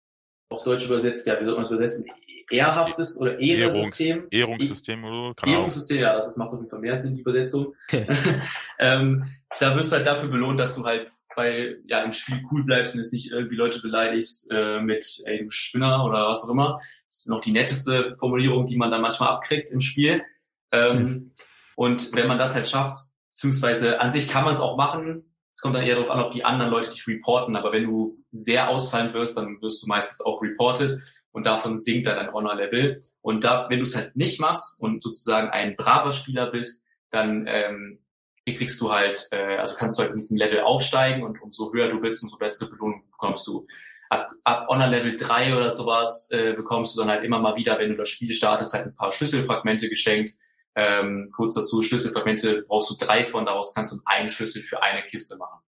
auf 0.48 0.62
Deutsch 0.62 0.86
übersetzt, 0.86 1.26
ja, 1.26 1.40
wie 1.40 1.44
soll 1.44 1.54
man 1.54 1.62
es 1.62 1.70
übersetzen? 1.70 2.06
Ehrhaftes 2.50 3.20
oder 3.20 3.38
Ehrensystem. 3.38 4.26
Ehrungssystem 4.30 5.04
oder. 5.04 5.34
Ehrungssystem, 5.46 6.00
ja, 6.00 6.14
das 6.14 6.36
macht 6.36 6.50
auf 6.50 6.58
jeden 6.58 6.68
Fall 6.68 6.80
mehr 6.80 6.96
Sinn, 6.96 7.14
die 7.14 7.22
Übersetzung. 7.22 7.74
ähm, 8.78 9.24
da 9.60 9.76
wirst 9.76 9.92
du 9.92 9.96
halt 9.96 10.06
dafür 10.06 10.28
belohnt, 10.28 10.60
dass 10.60 10.74
du 10.74 10.84
halt 10.84 11.10
bei, 11.34 11.76
ja, 11.86 12.02
im 12.02 12.12
Spiel 12.12 12.42
cool 12.50 12.64
bleibst 12.64 12.94
und 12.94 13.00
jetzt 13.00 13.12
nicht 13.12 13.32
irgendwie 13.32 13.56
Leute 13.56 13.80
beleidigst 13.80 14.52
äh, 14.52 14.80
mit, 14.80 15.04
du 15.26 15.50
Spinner 15.50 16.04
oder 16.04 16.28
was 16.28 16.44
auch 16.44 16.50
immer. 16.50 16.80
Das 17.08 17.20
ist 17.20 17.28
noch 17.28 17.40
die 17.40 17.52
netteste 17.52 18.14
Formulierung, 18.18 18.66
die 18.66 18.76
man 18.76 18.90
dann 18.90 19.02
manchmal 19.02 19.30
abkriegt 19.30 19.70
im 19.70 19.80
Spiel. 19.80 20.22
Ähm, 20.70 20.98
hm. 20.98 21.32
Und 21.76 22.14
wenn 22.14 22.28
man 22.28 22.38
das 22.38 22.54
halt 22.54 22.68
schafft, 22.68 22.96
beziehungsweise 23.30 24.00
an 24.00 24.12
sich 24.12 24.28
kann 24.28 24.44
man 24.44 24.54
es 24.54 24.60
auch 24.60 24.76
machen, 24.76 25.33
es 25.54 25.60
kommt 25.60 25.76
dann 25.76 25.86
eher 25.86 25.94
darauf 25.94 26.10
an, 26.10 26.20
ob 26.20 26.32
die 26.32 26.44
anderen 26.44 26.72
Leute 26.72 26.90
dich 26.90 27.06
reporten, 27.06 27.54
aber 27.54 27.70
wenn 27.70 27.84
du 27.84 28.18
sehr 28.32 28.68
ausfallen 28.68 29.14
wirst, 29.14 29.38
dann 29.38 29.62
wirst 29.62 29.84
du 29.84 29.86
meistens 29.86 30.20
auch 30.20 30.42
reported 30.42 30.98
und 31.30 31.46
davon 31.46 31.78
sinkt 31.78 32.08
dann 32.08 32.16
dein 32.16 32.32
Honor-Level. 32.32 33.00
Und 33.20 33.44
da, 33.44 33.70
wenn 33.70 33.78
du 33.78 33.84
es 33.84 33.94
halt 33.94 34.16
nicht 34.16 34.40
machst 34.40 34.82
und 34.82 35.00
sozusagen 35.00 35.50
ein 35.50 35.76
braver 35.76 36.10
Spieler 36.10 36.50
bist, 36.50 36.88
dann 37.12 37.46
ähm, 37.46 38.00
kriegst 38.44 38.80
du 38.80 38.92
halt, 38.92 39.28
äh, 39.30 39.56
also 39.56 39.76
kannst 39.76 39.96
du 39.96 40.02
halt 40.02 40.10
in 40.10 40.16
diesem 40.16 40.38
Level 40.38 40.60
aufsteigen 40.60 41.22
und 41.22 41.40
umso 41.40 41.72
höher 41.72 41.88
du 41.88 42.00
bist, 42.00 42.24
umso 42.24 42.36
bessere 42.36 42.70
Belohnung 42.70 43.04
bekommst 43.12 43.46
du. 43.46 43.68
Ab, 44.10 44.32
ab 44.42 44.66
Honor 44.68 44.88
Level 44.88 45.14
3 45.14 45.54
oder 45.54 45.70
sowas 45.70 46.30
äh, 46.32 46.52
bekommst 46.54 46.96
du 46.96 47.00
dann 47.00 47.10
halt 47.10 47.24
immer 47.24 47.38
mal 47.38 47.54
wieder, 47.54 47.78
wenn 47.78 47.90
du 47.90 47.96
das 47.96 48.08
Spiel 48.08 48.30
startest, 48.30 48.74
halt 48.74 48.86
ein 48.86 48.96
paar 48.96 49.12
Schlüsselfragmente 49.12 49.88
geschenkt. 49.88 50.34
Ähm, 50.76 51.30
kurz 51.34 51.54
dazu, 51.54 51.82
Schlüsselfragmente 51.82 52.64
brauchst 52.66 52.90
du 52.90 53.04
drei 53.04 53.24
von, 53.24 53.46
daraus 53.46 53.74
kannst 53.74 53.92
du 53.92 54.00
einen 54.04 54.28
Schlüssel 54.28 54.62
für 54.62 54.82
eine 54.82 55.02
Kiste 55.04 55.36
machen. 55.36 55.60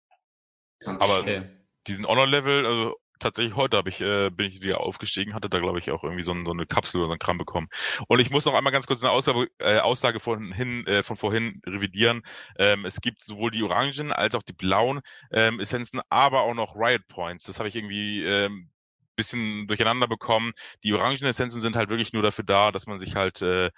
Aber 0.87 1.21
okay. 1.21 1.43
diesen 1.87 2.07
Honor-Level, 2.07 2.67
also 2.67 2.97
tatsächlich 3.19 3.57
heute 3.57 3.77
habe 3.77 3.89
ich, 3.89 4.01
äh, 4.01 4.31
bin 4.31 4.47
ich 4.47 4.61
wieder 4.61 4.81
aufgestiegen, 4.81 5.35
hatte 5.35 5.49
da 5.49 5.59
glaube 5.59 5.79
ich 5.79 5.91
auch 5.91 6.05
irgendwie 6.05 6.23
so, 6.23 6.33
ein, 6.33 6.45
so 6.45 6.53
eine 6.53 6.67
Kapsel 6.67 7.01
oder 7.01 7.09
so 7.09 7.13
ein 7.15 7.19
Kram 7.19 7.39
bekommen. 7.39 7.69
Und 8.09 8.21
ich 8.21 8.31
muss 8.31 8.45
noch 8.45 8.55
einmal 8.55 8.73
ganz 8.73 8.87
kurz 8.87 9.03
eine 9.03 9.13
Aussage, 9.13 9.49
äh, 9.59 9.79
Aussage 9.79 10.21
von, 10.21 10.53
hin, 10.53 10.87
äh, 10.87 11.03
von 11.03 11.17
vorhin 11.17 11.63
revidieren. 11.67 12.23
Ähm, 12.59 12.85
es 12.85 13.01
gibt 13.01 13.25
sowohl 13.25 13.51
die 13.51 13.63
orangen 13.63 14.13
als 14.13 14.35
auch 14.35 14.43
die 14.43 14.53
blauen 14.53 15.01
ähm, 15.31 15.61
Essenzen, 15.61 16.01
aber 16.11 16.43
auch 16.43 16.55
noch 16.55 16.77
Riot 16.77 17.07
Points. 17.09 17.45
Das 17.45 17.59
habe 17.59 17.69
ich 17.69 17.77
irgendwie 17.77 18.23
ähm, 18.25 18.71
bisschen 19.17 19.67
durcheinander 19.69 20.09
bekommen. 20.09 20.53
Die 20.83 20.93
orangen 20.93 21.25
Essenzen 21.25 21.61
sind 21.61 21.77
halt 21.77 21.91
wirklich 21.91 22.13
nur 22.13 22.23
dafür 22.23 22.45
da, 22.45 22.73
dass 22.73 22.87
man 22.87 22.99
sich 22.99 23.17
halt 23.17 23.43
äh, 23.43 23.71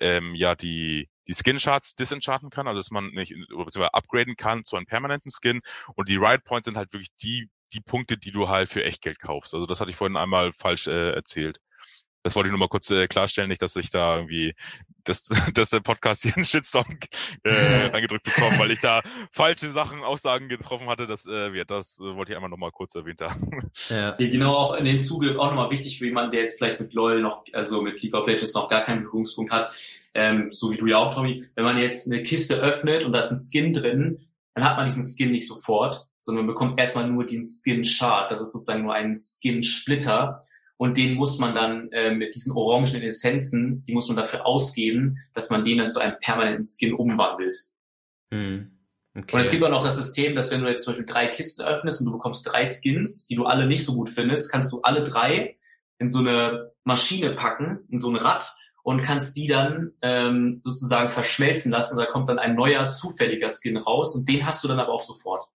ähm, 0.00 0.34
ja 0.34 0.54
die 0.54 1.08
die 1.28 1.34
Skin-Charts 1.34 1.94
disenchanten 1.94 2.50
kann, 2.50 2.66
also 2.66 2.78
dass 2.78 2.90
man 2.90 3.10
nicht 3.10 3.34
beziehungsweise 3.48 3.94
upgraden 3.94 4.36
kann 4.36 4.64
zu 4.64 4.76
einem 4.76 4.86
permanenten 4.86 5.30
Skin. 5.30 5.60
Und 5.94 6.08
die 6.08 6.16
Riot 6.16 6.44
Points 6.44 6.64
sind 6.66 6.76
halt 6.76 6.92
wirklich 6.92 7.14
die 7.22 7.48
die 7.72 7.80
Punkte, 7.80 8.18
die 8.18 8.32
du 8.32 8.48
halt 8.48 8.70
für 8.70 8.84
Echtgeld 8.84 9.20
kaufst. 9.20 9.54
Also 9.54 9.66
das 9.66 9.80
hatte 9.80 9.90
ich 9.90 9.96
vorhin 9.96 10.16
einmal 10.16 10.52
falsch 10.52 10.88
äh, 10.88 11.12
erzählt. 11.12 11.60
Das 12.22 12.34
wollte 12.34 12.48
ich 12.48 12.50
nur 12.50 12.58
mal 12.58 12.68
kurz 12.68 12.90
äh, 12.90 13.08
klarstellen, 13.08 13.48
nicht, 13.48 13.62
dass 13.62 13.76
ich 13.76 13.90
da 13.90 14.16
irgendwie, 14.16 14.54
dass, 15.04 15.28
dass 15.54 15.70
der 15.70 15.80
Podcast 15.80 16.22
hier 16.22 16.36
einen 16.36 16.44
Shitstorm 16.44 16.98
äh, 17.44 17.86
reingedrückt 17.92 18.24
bekommt, 18.24 18.58
weil 18.58 18.70
ich 18.70 18.80
da 18.80 19.02
falsche 19.30 19.68
Sachen, 19.68 20.02
Aussagen 20.02 20.48
getroffen 20.48 20.88
hatte. 20.88 21.06
Das, 21.06 21.26
äh, 21.26 21.64
das 21.64 21.98
äh, 22.00 22.14
wollte 22.16 22.32
ich 22.32 22.36
einmal 22.36 22.50
nochmal 22.50 22.72
kurz 22.72 22.94
erwähnt 22.94 23.20
haben. 23.20 23.70
Ja. 23.88 23.96
ja, 24.18 24.30
genau, 24.30 24.54
auch 24.54 24.74
in 24.74 24.84
dem 24.84 25.00
Zuge 25.00 25.38
auch 25.38 25.46
nochmal 25.46 25.70
wichtig 25.70 25.98
für 25.98 26.06
jemanden, 26.06 26.32
der 26.32 26.40
jetzt 26.40 26.58
vielleicht 26.58 26.80
mit 26.80 26.92
LOL 26.92 27.22
noch, 27.22 27.44
also 27.52 27.82
mit 27.82 28.02
League 28.02 28.14
of 28.14 28.26
Legends 28.26 28.54
noch 28.54 28.68
gar 28.68 28.82
keinen 28.82 29.04
Berührungspunkt 29.04 29.52
hat, 29.52 29.70
ähm, 30.14 30.50
so 30.50 30.70
wie 30.70 30.76
du 30.76 30.86
ja 30.86 30.98
auch, 30.98 31.14
Tommy, 31.14 31.46
wenn 31.54 31.64
man 31.64 31.78
jetzt 31.78 32.10
eine 32.10 32.22
Kiste 32.22 32.56
öffnet 32.56 33.04
und 33.04 33.12
da 33.12 33.20
ist 33.20 33.30
ein 33.30 33.38
Skin 33.38 33.72
drin, 33.72 34.26
dann 34.54 34.64
hat 34.64 34.76
man 34.76 34.86
diesen 34.86 35.04
Skin 35.04 35.30
nicht 35.30 35.46
sofort, 35.46 36.08
sondern 36.18 36.46
bekommt 36.46 36.78
erstmal 36.78 37.08
nur 37.08 37.24
den 37.24 37.44
Skin 37.44 37.84
Shard. 37.84 38.30
Das 38.30 38.40
ist 38.40 38.52
sozusagen 38.52 38.82
nur 38.82 38.94
ein 38.94 39.14
Skin 39.14 39.62
Splitter. 39.62 40.42
Und 40.80 40.96
den 40.96 41.16
muss 41.16 41.38
man 41.38 41.54
dann 41.54 41.92
äh, 41.92 42.14
mit 42.14 42.34
diesen 42.34 42.56
orangen 42.56 43.02
Essenzen, 43.02 43.82
die 43.82 43.92
muss 43.92 44.08
man 44.08 44.16
dafür 44.16 44.46
ausgeben, 44.46 45.18
dass 45.34 45.50
man 45.50 45.62
den 45.62 45.76
dann 45.76 45.90
zu 45.90 46.00
einem 46.00 46.16
permanenten 46.18 46.64
Skin 46.64 46.94
umwandelt. 46.94 47.54
Hm. 48.32 48.78
Okay. 49.14 49.36
Und 49.36 49.40
es 49.40 49.50
gibt 49.50 49.62
auch 49.62 49.68
noch 49.68 49.84
das 49.84 49.98
System, 49.98 50.34
dass 50.34 50.50
wenn 50.50 50.62
du 50.62 50.70
jetzt 50.70 50.84
zum 50.84 50.92
Beispiel 50.92 51.04
drei 51.04 51.26
Kisten 51.26 51.66
öffnest 51.66 52.00
und 52.00 52.06
du 52.06 52.12
bekommst 52.12 52.50
drei 52.50 52.64
Skins, 52.64 53.26
die 53.26 53.34
du 53.34 53.44
alle 53.44 53.66
nicht 53.66 53.84
so 53.84 53.92
gut 53.92 54.08
findest, 54.08 54.50
kannst 54.50 54.72
du 54.72 54.80
alle 54.80 55.02
drei 55.02 55.58
in 55.98 56.08
so 56.08 56.20
eine 56.20 56.72
Maschine 56.84 57.32
packen, 57.32 57.80
in 57.90 57.98
so 57.98 58.08
ein 58.08 58.16
Rad 58.16 58.50
und 58.82 59.02
kannst 59.02 59.36
die 59.36 59.48
dann 59.48 59.92
ähm, 60.00 60.62
sozusagen 60.64 61.10
verschmelzen 61.10 61.72
lassen. 61.72 61.98
Und 61.98 62.06
da 62.06 62.10
kommt 62.10 62.30
dann 62.30 62.38
ein 62.38 62.54
neuer 62.54 62.88
zufälliger 62.88 63.50
Skin 63.50 63.76
raus 63.76 64.16
und 64.16 64.26
den 64.30 64.46
hast 64.46 64.64
du 64.64 64.68
dann 64.68 64.80
aber 64.80 64.94
auch 64.94 65.02
sofort. 65.02 65.46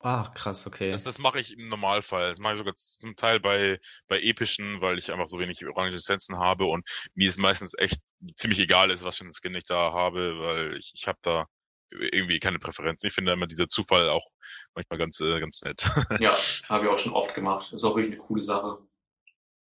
Ah, 0.00 0.30
krass, 0.34 0.66
okay. 0.66 0.92
Das, 0.92 1.02
das 1.02 1.18
mache 1.18 1.40
ich 1.40 1.52
im 1.56 1.64
Normalfall. 1.64 2.28
Das 2.28 2.38
mache 2.38 2.52
ich 2.52 2.58
sogar 2.58 2.74
zum 2.74 3.16
Teil 3.16 3.40
bei, 3.40 3.80
bei 4.06 4.20
epischen, 4.20 4.80
weil 4.80 4.96
ich 4.96 5.12
einfach 5.12 5.28
so 5.28 5.40
wenig 5.40 5.66
orange 5.66 5.96
Essenzen 5.96 6.38
habe 6.38 6.66
und 6.66 6.88
mir 7.14 7.28
ist 7.28 7.38
meistens 7.38 7.76
echt 7.76 8.00
ziemlich 8.36 8.60
egal 8.60 8.90
ist, 8.90 9.02
was 9.02 9.16
für 9.16 9.24
ein 9.24 9.32
Skin 9.32 9.54
ich 9.54 9.64
da 9.64 9.92
habe, 9.92 10.38
weil 10.38 10.76
ich, 10.76 10.92
ich 10.94 11.08
habe 11.08 11.18
da 11.22 11.46
irgendwie 11.90 12.38
keine 12.38 12.58
Präferenz. 12.58 13.02
Ich 13.02 13.12
finde 13.12 13.32
immer 13.32 13.46
dieser 13.46 13.66
Zufall 13.66 14.08
auch 14.08 14.26
manchmal 14.74 14.98
ganz, 14.98 15.20
äh, 15.20 15.40
ganz 15.40 15.62
nett. 15.62 15.82
ja, 16.20 16.36
habe 16.68 16.84
ich 16.84 16.90
auch 16.90 16.98
schon 16.98 17.12
oft 17.12 17.34
gemacht. 17.34 17.72
Das 17.72 17.80
ist 17.80 17.84
auch 17.84 17.96
wirklich 17.96 18.14
eine 18.14 18.22
coole 18.22 18.42
Sache. 18.42 18.78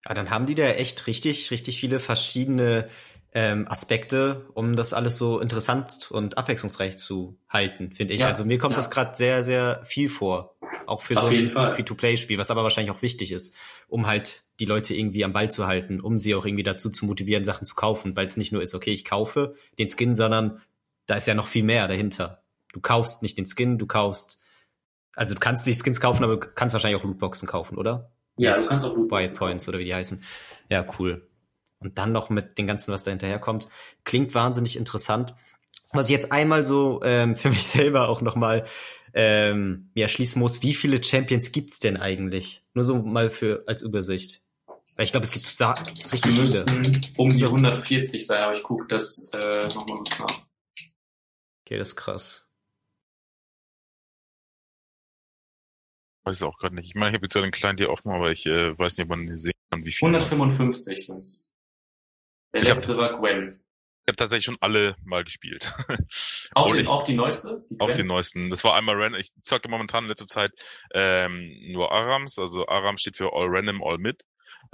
Ja, 0.07 0.15
dann 0.15 0.31
haben 0.31 0.47
die 0.47 0.55
da 0.55 0.65
echt 0.65 1.07
richtig, 1.07 1.51
richtig 1.51 1.79
viele 1.79 2.01
verschiedene 2.01 2.91
ähm, 3.33 3.67
Aspekte, 3.69 4.47
um 4.55 4.75
das 4.75 4.93
alles 4.93 5.19
so 5.19 5.41
interessant 5.41 6.11
und 6.11 6.37
abwechslungsreich 6.37 6.99
zu 6.99 7.39
halten, 7.49 7.93
finde 7.93 8.15
ich. 8.15 8.21
Ja, 8.21 8.29
also 8.29 8.45
mir 8.45 8.59
kommt 8.59 8.73
ja. 8.73 8.77
das 8.77 8.91
gerade 8.91 9.15
sehr, 9.15 9.43
sehr 9.45 9.83
viel 9.85 10.09
vor. 10.09 10.57
Auch 10.87 11.03
für 11.03 11.17
Auf 11.17 11.23
so 11.23 11.29
ein 11.29 11.51
Free-to-Play-Spiel, 11.51 12.39
was 12.39 12.51
aber 12.51 12.65
wahrscheinlich 12.65 12.91
auch 12.91 13.03
wichtig 13.03 13.31
ist, 13.31 13.55
um 13.87 14.09
halt 14.09 14.45
die 14.59 14.65
Leute 14.65 14.95
irgendwie 14.95 15.25
am 15.25 15.33
Ball 15.33 15.51
zu 15.51 15.67
halten, 15.67 16.01
um 16.01 16.19
sie 16.19 16.35
auch 16.35 16.45
irgendwie 16.45 16.65
dazu 16.65 16.91
zu 16.91 17.07
motivieren, 17.07 17.45
Sachen 17.45 17.65
zu 17.65 17.77
kaufen, 17.77 18.17
weil 18.17 18.27
es 18.27 18.37
nicht 18.37 18.51
nur 18.51 18.63
ist, 18.63 18.75
okay, 18.75 18.91
ich 18.91 19.05
kaufe 19.05 19.55
den 19.79 19.89
Skin, 19.89 20.15
sondern 20.15 20.61
da 21.07 21.15
ist 21.15 21.29
ja 21.29 21.35
noch 21.35 21.47
viel 21.47 21.63
mehr 21.63 21.87
dahinter. 21.87 22.43
Du 22.73 22.81
kaufst 22.81 23.23
nicht 23.23 23.39
den 23.39 23.47
Skin, 23.47 23.79
du 23.79 23.87
kaufst, 23.87 24.41
also 25.15 25.35
du 25.35 25.41
kannst 25.41 25.67
die 25.67 25.75
Skins 25.75 26.01
kaufen, 26.01 26.25
aber 26.25 26.37
du 26.37 26.49
kannst 26.55 26.73
wahrscheinlich 26.73 27.01
auch 27.01 27.05
Lootboxen 27.05 27.47
kaufen, 27.47 27.79
oder? 27.79 28.11
Ja, 28.39 28.57
du 28.57 28.67
kannst 28.67 28.87
auch 28.87 28.97
Buy 29.09 29.29
Points 29.29 29.69
oder 29.69 29.79
wie 29.79 29.85
die 29.85 29.95
heißen. 29.95 30.23
Ja, 30.71 30.85
cool. 30.99 31.30
Und 31.81 31.99
dann 31.99 32.13
noch 32.13 32.31
mit 32.31 32.59
dem 32.59 32.67
Ganzen, 32.67 32.93
was 32.93 33.05
da 33.05 33.11
hinterherkommt. 33.11 33.69
Klingt 34.05 34.35
wahnsinnig 34.35 34.77
interessant. 34.77 35.35
Was 35.93 36.07
ich 36.07 36.13
jetzt 36.13 36.31
einmal 36.31 36.65
so 36.65 37.01
ähm, 37.03 37.37
für 37.37 37.51
mich 37.51 37.65
selber 37.65 38.09
auch 38.09 38.21
nochmal 38.21 38.65
ähm, 39.13 39.91
mir 39.95 40.05
erschließen 40.05 40.41
muss, 40.41 40.63
wie 40.63 40.75
viele 40.75 41.03
Champions 41.03 41.53
gibt's 41.53 41.79
denn 41.79 41.97
eigentlich? 41.97 42.65
Nur 42.75 42.85
so 42.85 43.03
mal 43.03 43.31
für 43.31 43.65
als 43.67 43.83
Übersicht. 43.83 44.43
Weil 44.97 45.05
ich 45.05 45.13
glaube, 45.13 45.25
es 45.25 45.33
gibt 45.33 45.61
da 45.61 45.73
richtig 45.73 46.27
viele. 46.27 47.01
um 47.17 47.35
die 47.35 47.45
140 47.45 48.27
sein, 48.27 48.43
aber 48.43 48.53
ich 48.53 48.63
gucke 48.63 48.87
das 48.89 49.31
äh, 49.33 49.69
nochmal 49.69 49.99
kurz 49.99 50.19
nach. 50.19 50.43
Okay, 51.65 51.79
das 51.79 51.89
ist 51.89 51.97
krass. 51.97 52.49
Weiß 56.25 56.37
ich 56.37 56.47
auch 56.47 56.59
gerade 56.59 56.75
nicht. 56.75 56.89
Ich 56.89 56.95
meine, 56.95 57.11
ich 57.11 57.15
habe 57.15 57.25
jetzt 57.25 57.35
ja 57.35 57.41
den 57.41 57.51
kleinen 57.51 57.79
hier 57.79 57.91
offen, 57.91 58.13
aber 58.13 58.31
ich 58.31 58.47
äh, 58.47 58.79
weiß 58.79 58.99
nicht, 58.99 59.05
ob 59.05 59.17
man 59.17 59.35
sehen 59.35 59.55
kann, 59.71 59.85
wie 59.85 59.93
viele. 59.93 60.09
155 60.09 61.07
sind's. 61.07 61.50
Der 62.53 62.63
letzte 62.63 62.97
war 62.97 63.19
Gwen. 63.21 63.61
Ich 64.05 64.09
habe 64.09 64.17
tatsächlich 64.17 64.47
schon 64.47 64.57
alle 64.61 64.97
mal 65.05 65.25
gespielt. 65.25 65.73
auch, 66.55 66.73
den, 66.73 66.81
ich, 66.81 66.89
auch 66.89 67.05
die 67.05 67.15
neueste? 67.15 67.65
Die 67.71 67.79
auch 67.79 67.93
die 67.93 68.03
neuesten. 68.03 68.51
Das 68.51 68.65
war 68.65 68.75
einmal 68.75 68.97
random. 68.97 69.21
Ich 69.21 69.31
zocke 69.43 69.69
momentan 69.69 70.05
in 70.05 70.09
letzter 70.09 70.27
Zeit 70.27 70.53
ähm, 70.95 71.55
nur 71.71 71.93
Arams. 71.93 72.39
Also 72.39 72.67
Aram 72.67 72.97
steht 72.97 73.17
für 73.17 73.33
All 73.33 73.47
Random, 73.49 73.83
All 73.83 73.99
Mid. 73.99 74.25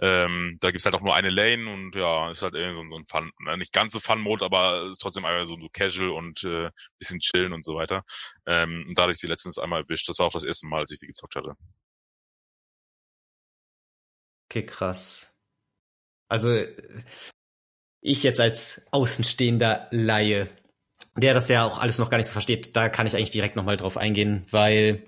Ähm, 0.01 0.59
da 0.61 0.71
gibt's 0.71 0.85
halt 0.85 0.95
auch 0.95 1.01
nur 1.01 1.15
eine 1.15 1.31
Lane 1.31 1.73
und 1.73 1.95
ja, 1.95 2.31
ist 2.31 2.43
halt 2.43 2.55
irgendwie 2.55 2.83
so, 2.83 2.91
so 2.91 2.97
ein 2.97 3.07
Fun, 3.07 3.33
nicht 3.57 3.73
ganz 3.73 3.93
so 3.93 4.01
Fun-Mode, 4.01 4.45
aber 4.45 4.89
ist 4.91 4.99
trotzdem 4.99 5.25
einfach 5.25 5.47
so, 5.47 5.57
so 5.59 5.69
casual 5.73 6.11
und 6.11 6.45
äh, 6.45 6.71
bisschen 6.99 7.21
chillen 7.21 7.53
und 7.53 7.65
so 7.65 7.77
weiter. 7.77 8.05
Ähm, 8.47 8.85
und 8.89 8.99
dadurch 8.99 9.19
sie 9.19 9.27
letztens 9.27 9.59
einmal 9.59 9.83
erwischt. 9.83 10.09
Das 10.09 10.19
war 10.19 10.27
auch 10.27 10.33
das 10.33 10.45
erste 10.45 10.67
Mal, 10.67 10.81
als 10.81 10.93
ich 10.93 10.99
sie 10.99 11.07
gezockt 11.07 11.37
hatte. 11.37 11.55
Okay, 14.51 14.67
krass. 14.67 15.35
Also 16.29 16.65
ich 18.07 18.23
jetzt 18.23 18.41
als 18.41 18.87
außenstehender 18.93 19.89
Laie, 19.91 20.47
der 21.17 21.35
das 21.35 21.49
ja 21.49 21.65
auch 21.65 21.79
alles 21.79 21.99
noch 21.99 22.09
gar 22.09 22.19
nicht 22.19 22.29
so 22.29 22.33
versteht, 22.33 22.77
da 22.77 22.89
kann 22.89 23.07
ich 23.07 23.17
eigentlich 23.17 23.31
direkt 23.31 23.57
nochmal 23.57 23.77
drauf 23.77 23.97
eingehen, 23.97 24.47
weil 24.51 25.03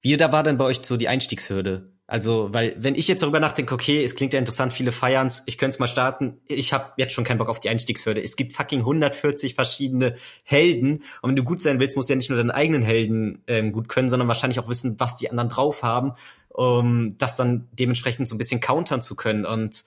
wie 0.00 0.16
da 0.16 0.30
war 0.30 0.44
denn 0.44 0.56
bei 0.56 0.64
euch 0.64 0.80
so 0.82 0.96
die 0.96 1.08
Einstiegshürde? 1.08 1.92
Also, 2.06 2.48
weil 2.54 2.74
wenn 2.78 2.94
ich 2.94 3.06
jetzt 3.06 3.22
darüber 3.22 3.38
nachdenke, 3.38 3.74
okay, 3.74 4.02
es 4.02 4.14
klingt 4.14 4.32
ja 4.32 4.38
interessant, 4.38 4.72
viele 4.72 4.92
feiern's, 4.92 5.42
ich 5.44 5.58
könnte 5.58 5.74
es 5.74 5.78
mal 5.78 5.88
starten, 5.88 6.40
ich 6.46 6.72
habe 6.72 6.92
jetzt 6.96 7.12
schon 7.12 7.24
keinen 7.24 7.36
Bock 7.36 7.50
auf 7.50 7.60
die 7.60 7.68
Einstiegshürde. 7.68 8.22
Es 8.22 8.36
gibt 8.36 8.54
fucking 8.54 8.78
140 8.78 9.54
verschiedene 9.54 10.16
Helden 10.44 11.02
und 11.20 11.30
wenn 11.30 11.36
du 11.36 11.44
gut 11.44 11.60
sein 11.60 11.80
willst, 11.80 11.96
musst 11.96 12.08
du 12.08 12.14
ja 12.14 12.16
nicht 12.16 12.30
nur 12.30 12.38
deinen 12.38 12.50
eigenen 12.50 12.82
Helden 12.82 13.42
ähm, 13.46 13.72
gut 13.72 13.88
können, 13.90 14.08
sondern 14.08 14.28
wahrscheinlich 14.28 14.58
auch 14.58 14.68
wissen, 14.68 14.98
was 14.98 15.16
die 15.16 15.30
anderen 15.30 15.50
drauf 15.50 15.82
haben, 15.82 16.12
um 16.48 17.18
das 17.18 17.36
dann 17.36 17.68
dementsprechend 17.72 18.26
so 18.26 18.36
ein 18.36 18.38
bisschen 18.38 18.60
countern 18.60 19.02
zu 19.02 19.14
können 19.14 19.44
und 19.44 19.84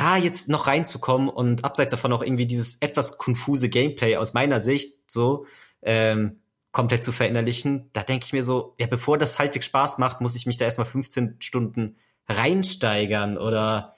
da 0.00 0.16
jetzt 0.16 0.48
noch 0.48 0.66
reinzukommen 0.66 1.28
und 1.28 1.64
abseits 1.64 1.90
davon 1.90 2.12
auch 2.12 2.22
irgendwie 2.22 2.46
dieses 2.46 2.76
etwas 2.80 3.18
konfuse 3.18 3.68
Gameplay 3.68 4.16
aus 4.16 4.32
meiner 4.32 4.60
Sicht 4.60 4.98
so, 5.06 5.46
ähm, 5.82 6.40
komplett 6.72 7.04
zu 7.04 7.12
verinnerlichen, 7.12 7.90
da 7.92 8.02
denke 8.02 8.26
ich 8.26 8.32
mir 8.32 8.42
so, 8.42 8.74
ja, 8.78 8.86
bevor 8.86 9.18
das 9.18 9.38
halbwegs 9.38 9.66
Spaß 9.66 9.98
macht, 9.98 10.20
muss 10.20 10.36
ich 10.36 10.46
mich 10.46 10.56
da 10.56 10.64
erstmal 10.64 10.86
15 10.86 11.36
Stunden 11.40 11.98
reinsteigern 12.28 13.36
oder 13.36 13.96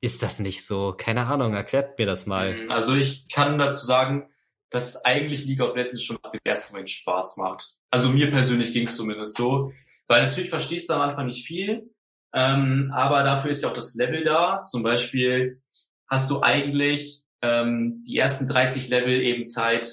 ist 0.00 0.22
das 0.22 0.38
nicht 0.38 0.64
so? 0.64 0.94
Keine 0.96 1.26
Ahnung, 1.26 1.54
erklärt 1.54 1.98
mir 1.98 2.06
das 2.06 2.26
mal. 2.26 2.54
Mm, 2.54 2.68
also 2.70 2.94
ich 2.94 3.28
kann 3.28 3.58
dazu 3.58 3.84
sagen, 3.84 4.28
dass 4.70 5.04
eigentlich 5.04 5.44
League 5.44 5.60
of 5.60 5.76
Legends 5.76 6.02
schon 6.02 6.18
ab 6.22 6.32
dem 6.32 6.40
ersten 6.44 6.74
Moment 6.74 6.90
Spaß 6.90 7.36
macht. 7.36 7.76
Also 7.90 8.08
mir 8.08 8.30
persönlich 8.30 8.72
ging 8.72 8.84
es 8.84 8.96
zumindest 8.96 9.36
so. 9.36 9.72
Weil 10.08 10.22
natürlich 10.22 10.50
verstehst 10.50 10.90
du 10.90 10.94
am 10.94 11.02
Anfang 11.02 11.26
nicht 11.26 11.46
viel, 11.46 11.93
ähm, 12.34 12.90
aber 12.92 13.22
dafür 13.22 13.50
ist 13.50 13.62
ja 13.62 13.70
auch 13.70 13.74
das 13.74 13.94
Level 13.94 14.24
da. 14.24 14.64
Zum 14.64 14.82
Beispiel 14.82 15.62
hast 16.08 16.30
du 16.30 16.42
eigentlich 16.42 17.22
ähm, 17.42 18.02
die 18.06 18.18
ersten 18.18 18.48
30 18.48 18.88
Level 18.88 19.22
eben 19.22 19.46
Zeit, 19.46 19.90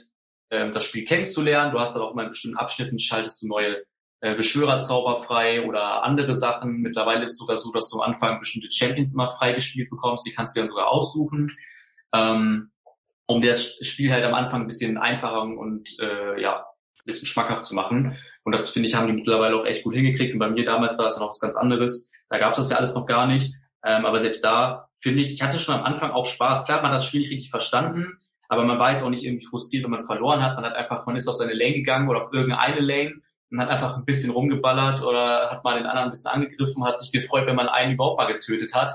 ähm, 0.49 0.71
das 0.71 0.85
Spiel 0.85 1.05
kennenzulernen. 1.05 1.71
Du 1.71 1.79
hast 1.79 1.95
aber 1.95 2.09
auch 2.09 2.15
mal 2.15 2.23
in 2.23 2.29
bestimmten 2.29 2.57
Abschnitten 2.57 2.97
schaltest 2.97 3.41
du 3.41 3.47
neue 3.47 3.83
äh, 4.21 4.35
Beschwörerzauber 4.35 5.19
frei 5.19 5.67
oder 5.67 6.03
andere 6.03 6.35
Sachen. 6.35 6.77
Mittlerweile 6.77 7.23
ist 7.25 7.31
es 7.31 7.37
sogar 7.37 7.57
so, 7.57 7.71
dass 7.71 7.89
du 7.89 8.01
am 8.01 8.11
Anfang 8.11 8.39
bestimmte 8.39 8.71
Champions 8.71 9.13
immer 9.13 9.29
freigespielt 9.29 9.89
bekommst. 9.89 10.25
Die 10.25 10.31
kannst 10.31 10.55
du 10.55 10.61
dann 10.61 10.69
sogar 10.69 10.89
aussuchen, 10.89 11.55
ähm, 12.13 12.71
um 13.27 13.41
das 13.41 13.77
Spiel 13.81 14.11
halt 14.11 14.23
am 14.23 14.33
Anfang 14.33 14.61
ein 14.61 14.67
bisschen 14.67 14.97
einfacher 14.97 15.41
und 15.43 15.89
äh, 15.99 16.41
ja 16.41 16.57
ein 16.57 17.05
bisschen 17.05 17.27
schmackhaft 17.27 17.65
zu 17.65 17.73
machen. 17.75 18.15
Und 18.43 18.53
das 18.53 18.69
finde 18.69 18.87
ich 18.87 18.95
haben 18.95 19.07
die 19.07 19.13
mittlerweile 19.13 19.55
auch 19.55 19.65
echt 19.65 19.83
gut 19.83 19.95
hingekriegt. 19.95 20.33
Und 20.33 20.39
bei 20.39 20.49
mir 20.49 20.65
damals 20.65 20.97
war 20.97 21.07
es 21.07 21.15
dann 21.15 21.23
auch 21.23 21.29
was 21.29 21.39
ganz 21.39 21.55
anderes. 21.55 22.11
Da 22.31 22.37
gab 22.37 22.53
es 22.53 22.57
das 22.57 22.69
ja 22.69 22.77
alles 22.77 22.95
noch 22.95 23.05
gar 23.05 23.27
nicht. 23.27 23.53
Ähm, 23.83 24.05
aber 24.05 24.19
selbst 24.19 24.43
da 24.43 24.87
finde 24.95 25.21
ich, 25.21 25.33
ich 25.33 25.41
hatte 25.41 25.59
schon 25.59 25.75
am 25.75 25.83
Anfang 25.83 26.11
auch 26.11 26.25
Spaß. 26.25 26.65
Klar, 26.65 26.81
man 26.81 26.91
hat 26.91 26.99
das 26.99 27.05
Spiel 27.05 27.19
nicht 27.19 27.31
richtig 27.31 27.49
verstanden, 27.49 28.19
aber 28.47 28.63
man 28.63 28.79
war 28.79 28.91
jetzt 28.91 29.03
auch 29.03 29.09
nicht 29.09 29.25
irgendwie 29.25 29.45
frustriert, 29.45 29.83
wenn 29.83 29.91
man 29.91 30.05
verloren 30.05 30.41
hat. 30.41 30.55
Man 30.55 30.63
hat 30.63 30.75
einfach, 30.75 31.05
man 31.05 31.17
ist 31.17 31.27
auf 31.27 31.35
seine 31.35 31.53
Lane 31.53 31.73
gegangen 31.73 32.07
oder 32.09 32.23
auf 32.23 32.33
irgendeine 32.33 32.79
Lane 32.79 33.21
und 33.51 33.59
hat 33.59 33.69
einfach 33.69 33.97
ein 33.97 34.05
bisschen 34.05 34.31
rumgeballert 34.31 35.01
oder 35.01 35.51
hat 35.51 35.63
mal 35.65 35.75
den 35.75 35.85
anderen 35.85 36.05
ein 36.05 36.11
bisschen 36.11 36.31
angegriffen, 36.31 36.85
hat 36.85 37.01
sich 37.01 37.11
gefreut, 37.11 37.47
wenn 37.47 37.55
man 37.55 37.67
einen 37.67 37.93
überhaupt 37.93 38.17
mal 38.17 38.31
getötet 38.31 38.73
hat. 38.73 38.93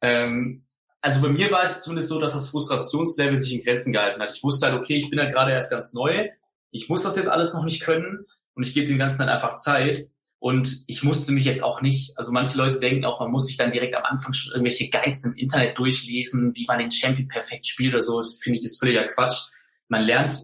Ähm, 0.00 0.64
also 1.00 1.22
bei 1.22 1.28
mir 1.28 1.50
war 1.50 1.64
es 1.64 1.82
zumindest 1.82 2.10
so, 2.10 2.20
dass 2.20 2.34
das 2.34 2.50
Frustrationslevel 2.50 3.36
sich 3.36 3.54
in 3.54 3.64
Grenzen 3.64 3.92
gehalten 3.92 4.20
hat. 4.20 4.32
Ich 4.32 4.44
wusste 4.44 4.66
halt, 4.66 4.78
okay, 4.78 4.96
ich 4.96 5.10
bin 5.10 5.18
halt 5.18 5.32
gerade 5.32 5.52
erst 5.52 5.72
ganz 5.72 5.92
neu. 5.92 6.28
Ich 6.70 6.88
muss 6.88 7.02
das 7.02 7.16
jetzt 7.16 7.28
alles 7.28 7.52
noch 7.52 7.64
nicht 7.64 7.82
können 7.82 8.26
und 8.54 8.62
ich 8.62 8.74
gebe 8.74 8.86
dem 8.86 8.98
Ganzen 8.98 9.18
dann 9.18 9.28
einfach 9.28 9.56
Zeit. 9.56 10.08
Und 10.40 10.84
ich 10.86 11.02
musste 11.02 11.32
mich 11.32 11.44
jetzt 11.44 11.62
auch 11.62 11.82
nicht, 11.82 12.16
also 12.16 12.32
manche 12.32 12.56
Leute 12.56 12.80
denken 12.80 13.04
auch, 13.04 13.20
man 13.20 13.30
muss 13.30 13.46
sich 13.46 13.58
dann 13.58 13.70
direkt 13.70 13.94
am 13.94 14.04
Anfang 14.04 14.32
schon 14.32 14.52
irgendwelche 14.52 14.88
Guides 14.88 15.26
im 15.26 15.34
Internet 15.34 15.78
durchlesen, 15.78 16.56
wie 16.56 16.64
man 16.64 16.78
den 16.78 16.90
Champion 16.90 17.28
perfekt 17.28 17.66
spielt 17.66 17.92
oder 17.92 18.02
so, 18.02 18.22
finde 18.22 18.58
ich 18.58 18.64
ist 18.64 18.78
völliger 18.78 19.06
Quatsch. 19.08 19.50
Man 19.88 20.02
lernt 20.02 20.34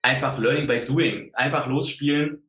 einfach 0.00 0.38
Learning 0.38 0.66
by 0.66 0.82
Doing. 0.84 1.34
Einfach 1.34 1.66
losspielen, 1.66 2.48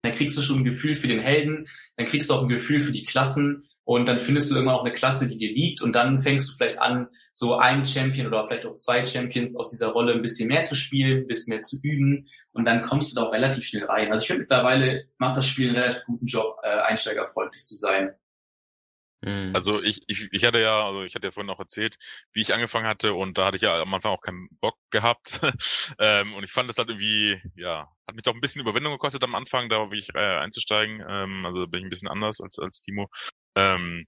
dann 0.00 0.12
kriegst 0.12 0.36
du 0.38 0.40
schon 0.40 0.60
ein 0.60 0.64
Gefühl 0.64 0.94
für 0.94 1.08
den 1.08 1.20
Helden, 1.20 1.68
dann 1.96 2.06
kriegst 2.06 2.30
du 2.30 2.34
auch 2.34 2.42
ein 2.42 2.48
Gefühl 2.48 2.80
für 2.80 2.92
die 2.92 3.04
Klassen 3.04 3.68
und 3.84 4.06
dann 4.06 4.18
findest 4.18 4.50
du 4.50 4.54
irgendwann 4.54 4.76
auch 4.76 4.84
eine 4.84 4.94
Klasse, 4.94 5.28
die 5.28 5.36
dir 5.36 5.52
liegt 5.52 5.82
und 5.82 5.94
dann 5.94 6.18
fängst 6.18 6.48
du 6.48 6.54
vielleicht 6.56 6.80
an, 6.80 7.08
so 7.32 7.56
einen 7.56 7.84
Champion 7.84 8.26
oder 8.26 8.46
vielleicht 8.46 8.66
auch 8.66 8.74
zwei 8.74 9.04
Champions 9.04 9.56
aus 9.56 9.70
dieser 9.70 9.88
Rolle 9.88 10.14
ein 10.14 10.22
bisschen 10.22 10.48
mehr 10.48 10.64
zu 10.64 10.74
spielen, 10.74 11.22
ein 11.22 11.26
bisschen 11.26 11.52
mehr 11.52 11.60
zu 11.60 11.78
üben 11.82 12.28
und 12.52 12.64
dann 12.64 12.82
kommst 12.82 13.12
du 13.12 13.20
da 13.20 13.26
auch 13.26 13.32
relativ 13.32 13.64
schnell 13.64 13.84
rein. 13.84 14.10
Also 14.10 14.22
ich 14.22 14.26
finde 14.28 14.42
mittlerweile 14.42 15.04
macht 15.18 15.36
das 15.36 15.46
Spiel 15.46 15.68
einen 15.68 15.78
relativ 15.78 16.04
guten 16.04 16.26
Job, 16.26 16.56
äh, 16.62 16.80
einsteigerfreundlich 16.80 17.64
zu 17.64 17.74
sein. 17.74 18.14
Mhm. 19.24 19.52
Also 19.54 19.80
ich, 19.82 20.02
ich, 20.06 20.28
ich 20.32 20.44
hatte 20.44 20.60
ja, 20.60 20.84
also 20.84 21.02
ich 21.02 21.14
hatte 21.14 21.26
ja 21.26 21.30
vorhin 21.30 21.50
auch 21.50 21.58
erzählt, 21.58 21.96
wie 22.32 22.42
ich 22.42 22.52
angefangen 22.52 22.86
hatte 22.86 23.14
und 23.14 23.38
da 23.38 23.46
hatte 23.46 23.56
ich 23.56 23.62
ja 23.62 23.80
am 23.80 23.94
Anfang 23.94 24.12
auch 24.12 24.20
keinen 24.20 24.48
Bock 24.60 24.76
gehabt. 24.90 25.40
ähm, 25.98 26.34
und 26.34 26.44
ich 26.44 26.52
fand 26.52 26.68
das 26.68 26.78
halt 26.78 26.90
irgendwie, 26.90 27.40
ja, 27.56 27.88
hat 28.06 28.14
mich 28.14 28.22
doch 28.22 28.34
ein 28.34 28.40
bisschen 28.40 28.60
Überwindung 28.60 28.92
gekostet 28.92 29.24
am 29.24 29.34
Anfang, 29.34 29.68
da 29.68 29.90
wirklich 29.90 30.10
äh, 30.14 30.18
einzusteigen. 30.18 31.02
Ähm, 31.08 31.46
also 31.46 31.66
bin 31.66 31.80
ich 31.80 31.86
ein 31.86 31.90
bisschen 31.90 32.08
anders 32.08 32.40
als, 32.40 32.58
als 32.58 32.80
Timo. 32.80 33.08
Ähm, 33.56 34.06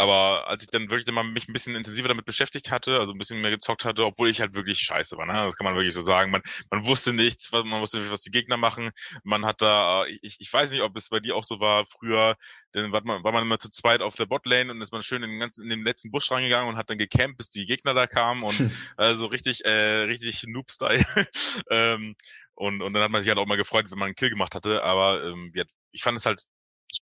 aber 0.00 0.48
als 0.48 0.62
ich 0.62 0.70
dann 0.70 0.90
wirklich 0.90 1.14
mal 1.14 1.24
mich 1.24 1.46
ein 1.46 1.52
bisschen 1.52 1.76
intensiver 1.76 2.08
damit 2.08 2.24
beschäftigt 2.24 2.70
hatte, 2.70 2.98
also 2.98 3.12
ein 3.12 3.18
bisschen 3.18 3.42
mehr 3.42 3.50
gezockt 3.50 3.84
hatte, 3.84 4.06
obwohl 4.06 4.30
ich 4.30 4.40
halt 4.40 4.54
wirklich 4.54 4.78
scheiße 4.78 5.18
war, 5.18 5.26
ne? 5.26 5.34
das 5.34 5.56
kann 5.56 5.66
man 5.66 5.74
wirklich 5.74 5.92
so 5.92 6.00
sagen. 6.00 6.30
Man, 6.30 6.40
man 6.70 6.86
wusste 6.86 7.12
nichts, 7.12 7.52
man 7.52 7.82
wusste 7.82 7.98
nicht, 7.98 8.10
was 8.10 8.22
die 8.22 8.30
Gegner 8.30 8.56
machen. 8.56 8.92
Man 9.24 9.44
hat 9.44 9.60
da, 9.60 10.06
ich, 10.06 10.36
ich 10.38 10.50
weiß 10.50 10.70
nicht, 10.72 10.80
ob 10.80 10.96
es 10.96 11.10
bei 11.10 11.20
dir 11.20 11.36
auch 11.36 11.44
so 11.44 11.60
war 11.60 11.84
früher, 11.84 12.36
dann 12.72 12.92
war 12.92 13.02
man, 13.04 13.22
war 13.24 13.32
man 13.32 13.42
immer 13.42 13.58
zu 13.58 13.68
zweit 13.68 14.00
auf 14.00 14.14
der 14.16 14.24
Botlane 14.24 14.70
und 14.72 14.80
ist 14.80 14.90
man 14.90 15.02
schön 15.02 15.22
in 15.22 15.30
den, 15.30 15.38
ganzen, 15.40 15.64
in 15.64 15.68
den 15.68 15.84
letzten 15.84 16.10
Busch 16.10 16.30
reingegangen 16.30 16.70
und 16.70 16.76
hat 16.78 16.88
dann 16.88 16.96
gecampt, 16.96 17.36
bis 17.36 17.50
die 17.50 17.66
Gegner 17.66 17.92
da 17.92 18.06
kamen 18.06 18.42
und 18.42 18.54
also 18.96 19.26
richtig, 19.26 19.66
äh, 19.66 20.04
richtig 20.04 20.44
Noob-Style. 20.46 21.04
ähm, 21.70 22.16
und, 22.54 22.80
und 22.80 22.94
dann 22.94 23.02
hat 23.02 23.10
man 23.10 23.20
sich 23.22 23.28
halt 23.28 23.38
auch 23.38 23.46
mal 23.46 23.56
gefreut, 23.56 23.90
wenn 23.90 23.98
man 23.98 24.06
einen 24.06 24.14
Kill 24.14 24.30
gemacht 24.30 24.54
hatte. 24.54 24.82
Aber 24.82 25.22
ähm, 25.24 25.52
ich 25.92 26.02
fand 26.02 26.18
es 26.18 26.24
halt 26.24 26.42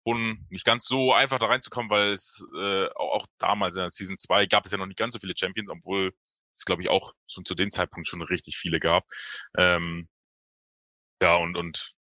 schon 0.06 0.46
nicht 0.50 0.64
ganz 0.64 0.86
so 0.86 1.12
einfach 1.12 1.38
da 1.38 1.46
reinzukommen, 1.46 1.90
weil 1.90 2.12
es 2.12 2.46
äh, 2.56 2.88
auch, 2.94 3.26
damals 3.38 3.76
in 3.76 3.82
der 3.82 3.90
Season 3.90 4.18
2 4.18 4.46
gab 4.46 4.66
es 4.66 4.72
ja 4.72 4.78
noch 4.78 4.86
nicht 4.86 4.98
ganz 4.98 5.14
so 5.14 5.20
viele 5.20 5.34
Champions, 5.36 5.70
obwohl 5.70 6.12
es, 6.54 6.64
glaube 6.64 6.82
ich, 6.82 6.90
auch 6.90 7.12
schon 7.28 7.44
zu 7.44 7.54
dem 7.54 7.70
Zeitpunkt 7.70 8.08
schon 8.08 8.22
richtig 8.22 8.56
viele 8.56 8.80
gab. 8.80 9.04
Ähm, 9.56 10.08
ja, 11.22 11.36
und, 11.36 11.56
und 11.56 11.94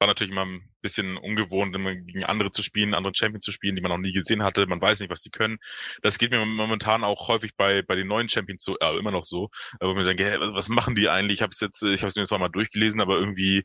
war 0.00 0.08
natürlich 0.08 0.32
immer 0.32 0.44
ein 0.44 0.70
bisschen 0.82 1.16
ungewohnt, 1.16 1.74
immer 1.74 1.94
gegen 1.94 2.24
andere 2.24 2.50
zu 2.50 2.62
spielen, 2.62 2.94
andere 2.94 3.14
Champions 3.14 3.44
zu 3.44 3.52
spielen, 3.52 3.76
die 3.76 3.82
man 3.82 3.90
noch 3.90 3.98
nie 3.98 4.12
gesehen 4.12 4.42
hatte. 4.42 4.66
Man 4.66 4.80
weiß 4.80 5.00
nicht, 5.00 5.10
was 5.10 5.22
die 5.22 5.30
können. 5.30 5.58
Das 6.02 6.18
geht 6.18 6.30
mir 6.30 6.44
momentan 6.44 7.04
auch 7.04 7.28
häufig 7.28 7.56
bei 7.56 7.82
bei 7.82 7.94
den 7.94 8.08
neuen 8.08 8.28
Champions 8.28 8.64
so, 8.64 8.76
äh, 8.80 8.98
immer 8.98 9.12
noch 9.12 9.24
so, 9.24 9.48
wo 9.80 9.90
ich 9.90 9.96
mir 9.96 10.02
denke, 10.04 10.24
hey, 10.24 10.38
was 10.40 10.68
machen 10.68 10.94
die 10.94 11.08
eigentlich? 11.08 11.38
Ich 11.38 11.42
habe 11.42 11.52
es 11.52 11.60
jetzt, 11.60 11.82
ich 11.82 12.02
habe 12.02 12.08
es 12.08 12.16
mir 12.16 12.24
zwar 12.24 12.38
mal 12.38 12.48
durchgelesen, 12.48 13.00
aber 13.00 13.16
irgendwie 13.18 13.64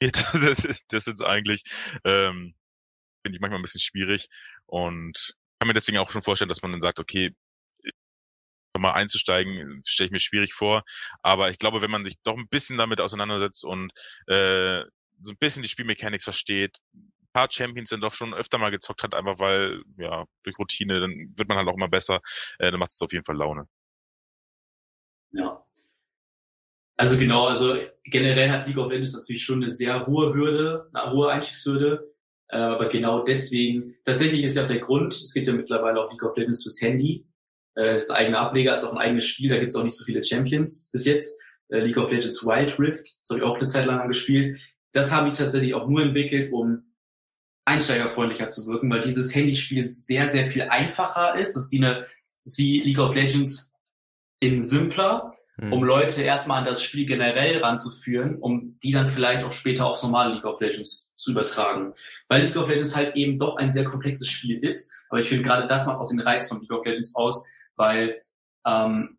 das 0.00 0.64
ist 0.64 0.84
das 0.88 1.06
ist 1.06 1.22
eigentlich 1.22 1.62
ähm, 2.04 2.54
finde 3.24 3.36
ich 3.36 3.40
manchmal 3.40 3.58
ein 3.58 3.62
bisschen 3.62 3.80
schwierig 3.80 4.28
und 4.66 5.34
kann 5.58 5.68
mir 5.68 5.74
deswegen 5.74 5.98
auch 5.98 6.10
schon 6.10 6.22
vorstellen, 6.22 6.48
dass 6.48 6.62
man 6.62 6.72
dann 6.72 6.80
sagt, 6.80 7.00
okay, 7.00 7.34
mal 8.78 8.92
einzusteigen, 8.92 9.82
stelle 9.86 10.06
ich 10.06 10.12
mir 10.12 10.20
schwierig 10.20 10.52
vor. 10.52 10.82
Aber 11.22 11.50
ich 11.50 11.58
glaube, 11.58 11.82
wenn 11.82 11.90
man 11.90 12.04
sich 12.04 12.16
doch 12.22 12.36
ein 12.36 12.48
bisschen 12.48 12.78
damit 12.78 13.00
auseinandersetzt 13.00 13.64
und 13.64 13.90
äh, 14.26 14.82
so 15.20 15.32
ein 15.32 15.38
bisschen 15.38 15.62
die 15.62 15.68
Spielmechanics 15.68 16.24
versteht, 16.24 16.76
ein 16.94 17.28
paar 17.32 17.48
Champions 17.50 17.90
dann 17.90 18.00
doch 18.00 18.14
schon 18.14 18.34
öfter 18.34 18.58
mal 18.58 18.70
gezockt 18.70 19.02
hat, 19.02 19.14
einfach 19.14 19.38
weil, 19.38 19.82
ja, 19.98 20.24
durch 20.42 20.58
Routine, 20.58 21.00
dann 21.00 21.32
wird 21.36 21.48
man 21.48 21.58
halt 21.58 21.68
auch 21.68 21.74
immer 21.76 21.88
besser, 21.88 22.20
äh, 22.58 22.70
dann 22.70 22.80
macht 22.80 22.90
es 22.90 23.02
auf 23.02 23.12
jeden 23.12 23.24
Fall 23.24 23.36
Laune. 23.36 23.66
Ja. 25.32 25.64
Also 26.96 27.18
genau, 27.18 27.46
also 27.46 27.76
generell 28.04 28.50
hat 28.50 28.66
League 28.66 28.78
of 28.78 28.90
Legends 28.90 29.12
natürlich 29.12 29.44
schon 29.44 29.62
eine 29.62 29.70
sehr 29.70 30.06
hohe 30.06 30.32
Hürde, 30.32 30.88
eine 30.92 31.12
hohe 31.12 31.30
Einstiegshürde. 31.30 32.12
Äh, 32.48 32.56
aber 32.56 32.88
genau 32.88 33.24
deswegen, 33.24 33.96
tatsächlich 34.04 34.44
ist 34.44 34.56
ja 34.56 34.64
auch 34.64 34.68
der 34.68 34.78
Grund, 34.78 35.12
es 35.12 35.34
gibt 35.34 35.46
ja 35.46 35.52
mittlerweile 35.52 36.00
auch 36.00 36.10
League 36.10 36.22
of 36.22 36.36
Legends 36.36 36.62
fürs 36.62 36.80
Handy. 36.80 37.26
Äh, 37.76 37.94
ist 37.94 38.10
ein 38.10 38.16
eigener 38.16 38.40
Ableger, 38.40 38.72
ist 38.72 38.84
auch 38.84 38.92
ein 38.92 38.98
eigenes 38.98 39.24
Spiel, 39.24 39.50
da 39.50 39.58
gibt 39.58 39.70
es 39.70 39.76
auch 39.76 39.84
nicht 39.84 39.96
so 39.96 40.04
viele 40.04 40.22
Champions 40.22 40.90
bis 40.92 41.04
jetzt. 41.04 41.40
Äh, 41.68 41.80
League 41.80 41.98
of 41.98 42.10
Legends 42.10 42.46
Wild 42.46 42.78
Rift, 42.78 43.18
das 43.20 43.30
habe 43.30 43.40
ich 43.40 43.44
auch 43.44 43.56
eine 43.56 43.66
Zeit 43.66 43.86
lang 43.86 44.06
gespielt. 44.08 44.58
Das 44.92 45.12
haben 45.12 45.26
die 45.26 45.36
tatsächlich 45.36 45.74
auch 45.74 45.88
nur 45.88 46.02
entwickelt, 46.02 46.52
um 46.52 46.84
einsteigerfreundlicher 47.66 48.48
zu 48.48 48.66
wirken, 48.66 48.88
weil 48.88 49.00
dieses 49.00 49.34
Handyspiel 49.34 49.82
sehr, 49.82 50.28
sehr 50.28 50.46
viel 50.46 50.62
einfacher 50.62 51.38
ist. 51.38 51.54
Das 51.54 51.64
ist 51.64 51.72
wie 51.72 51.84
eine, 51.84 52.06
das 52.44 52.52
ist 52.52 52.58
wie 52.58 52.80
League 52.82 53.00
of 53.00 53.14
Legends 53.14 53.74
in 54.40 54.62
simpler 54.62 55.35
hm. 55.58 55.72
um 55.72 55.82
Leute 55.82 56.22
erstmal 56.22 56.58
an 56.58 56.64
das 56.64 56.82
Spiel 56.82 57.06
generell 57.06 57.58
ranzuführen, 57.58 58.36
um 58.36 58.78
die 58.82 58.92
dann 58.92 59.06
vielleicht 59.06 59.44
auch 59.44 59.52
später 59.52 59.86
aufs 59.86 60.02
normale 60.02 60.34
League 60.34 60.44
of 60.44 60.60
Legends 60.60 61.14
zu 61.16 61.30
übertragen. 61.30 61.94
Weil 62.28 62.42
League 62.42 62.56
of 62.56 62.68
Legends 62.68 62.94
halt 62.94 63.16
eben 63.16 63.38
doch 63.38 63.56
ein 63.56 63.72
sehr 63.72 63.84
komplexes 63.84 64.28
Spiel 64.28 64.62
ist, 64.62 64.92
aber 65.08 65.20
ich 65.20 65.28
finde 65.28 65.44
gerade 65.44 65.66
das 65.66 65.86
macht 65.86 65.98
auch 65.98 66.08
den 66.08 66.20
Reiz 66.20 66.48
von 66.48 66.60
League 66.60 66.72
of 66.72 66.84
Legends 66.84 67.14
aus, 67.14 67.48
weil 67.76 68.22
ähm, 68.66 69.15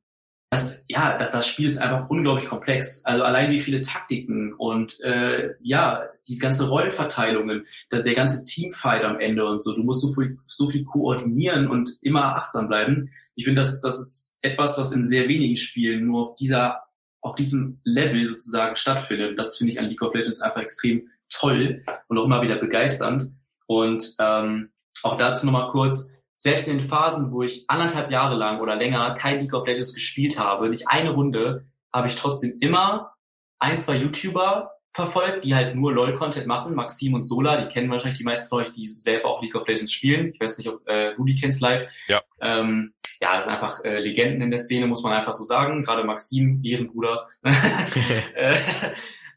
das, 0.49 0.85
ja, 0.87 1.17
das, 1.17 1.31
das 1.31 1.47
Spiel 1.47 1.67
ist 1.67 1.77
einfach 1.77 2.09
unglaublich 2.09 2.47
komplex. 2.47 3.03
Also 3.05 3.23
allein 3.23 3.51
wie 3.51 3.59
viele 3.59 3.81
Taktiken 3.81 4.53
und 4.53 5.01
äh, 5.01 5.55
ja, 5.61 6.03
die 6.27 6.37
ganze 6.37 6.69
Rollenverteilungen, 6.69 7.65
der, 7.91 8.01
der 8.01 8.15
ganze 8.15 8.45
Teamfight 8.45 9.03
am 9.03 9.19
Ende 9.19 9.45
und 9.45 9.61
so. 9.61 9.75
Du 9.75 9.83
musst 9.83 10.01
so 10.01 10.13
viel, 10.13 10.37
so 10.45 10.69
viel 10.69 10.85
koordinieren 10.85 11.67
und 11.67 11.97
immer 12.01 12.35
achtsam 12.35 12.67
bleiben. 12.67 13.09
Ich 13.35 13.45
finde, 13.45 13.61
das, 13.61 13.81
das 13.81 13.99
ist 13.99 14.37
etwas, 14.41 14.77
was 14.77 14.93
in 14.93 15.03
sehr 15.03 15.27
wenigen 15.27 15.57
Spielen 15.57 16.07
nur 16.07 16.29
auf 16.29 16.35
dieser, 16.35 16.83
auf 17.21 17.35
diesem 17.35 17.79
Level 17.83 18.29
sozusagen 18.29 18.77
stattfindet. 18.77 19.37
Das 19.37 19.57
finde 19.57 19.73
ich 19.73 19.79
an 19.79 19.87
League 19.87 20.01
of 20.01 20.13
Legends 20.13 20.41
einfach 20.41 20.61
extrem 20.61 21.09
toll 21.29 21.83
und 22.07 22.17
auch 22.17 22.25
immer 22.25 22.41
wieder 22.41 22.57
begeisternd. 22.57 23.31
Und 23.65 24.15
ähm, 24.19 24.69
auch 25.03 25.17
dazu 25.17 25.45
nochmal 25.45 25.71
kurz, 25.71 26.16
selbst 26.37 26.67
in 26.67 26.77
den 26.77 26.85
Phasen, 26.85 27.31
wo 27.31 27.41
ich 27.41 27.65
anderthalb 27.67 28.11
Jahre 28.11 28.35
lang 28.35 28.61
oder 28.61 28.75
länger 28.75 29.15
kein 29.15 29.41
League 29.41 29.53
of 29.53 29.65
Legends 29.65 29.93
gespielt 29.93 30.39
habe, 30.39 30.69
nicht 30.69 30.87
eine 30.87 31.09
Runde, 31.09 31.65
habe 31.91 32.07
ich 32.07 32.15
trotzdem 32.15 32.57
immer 32.61 33.13
ein, 33.59 33.75
zwei 33.75 33.97
YouTuber 33.97 34.71
verfolgt, 34.91 35.43
die 35.43 35.55
halt 35.55 35.75
nur 35.75 35.93
LOL-Content 35.93 36.45
machen, 36.45 36.75
Maxim 36.75 37.15
und 37.15 37.23
Sola, 37.23 37.61
die 37.61 37.69
kennen 37.69 37.89
wahrscheinlich 37.89 38.19
die 38.19 38.23
meisten 38.23 38.49
von 38.49 38.59
euch, 38.59 38.71
die 38.71 38.87
selber 38.87 39.29
auch 39.29 39.41
League 39.41 39.55
of 39.55 39.67
Legends 39.67 39.91
spielen. 39.91 40.31
Ich 40.33 40.39
weiß 40.39 40.59
nicht, 40.59 40.69
ob 40.69 40.87
äh, 40.87 41.15
du 41.15 41.25
die 41.25 41.35
kennst 41.35 41.59
live. 41.61 41.89
Ja. 42.07 42.21
Ähm, 42.39 42.93
ja, 43.19 43.41
sind 43.41 43.51
einfach 43.51 43.83
äh, 43.83 43.99
Legenden 43.99 44.43
in 44.43 44.51
der 44.51 44.59
Szene, 44.59 44.85
muss 44.85 45.01
man 45.01 45.13
einfach 45.13 45.33
so 45.33 45.43
sagen. 45.43 45.83
Gerade 45.83 46.03
Maxim, 46.03 46.61
Ehrenbruder. 46.63 47.27
äh, 47.43 48.55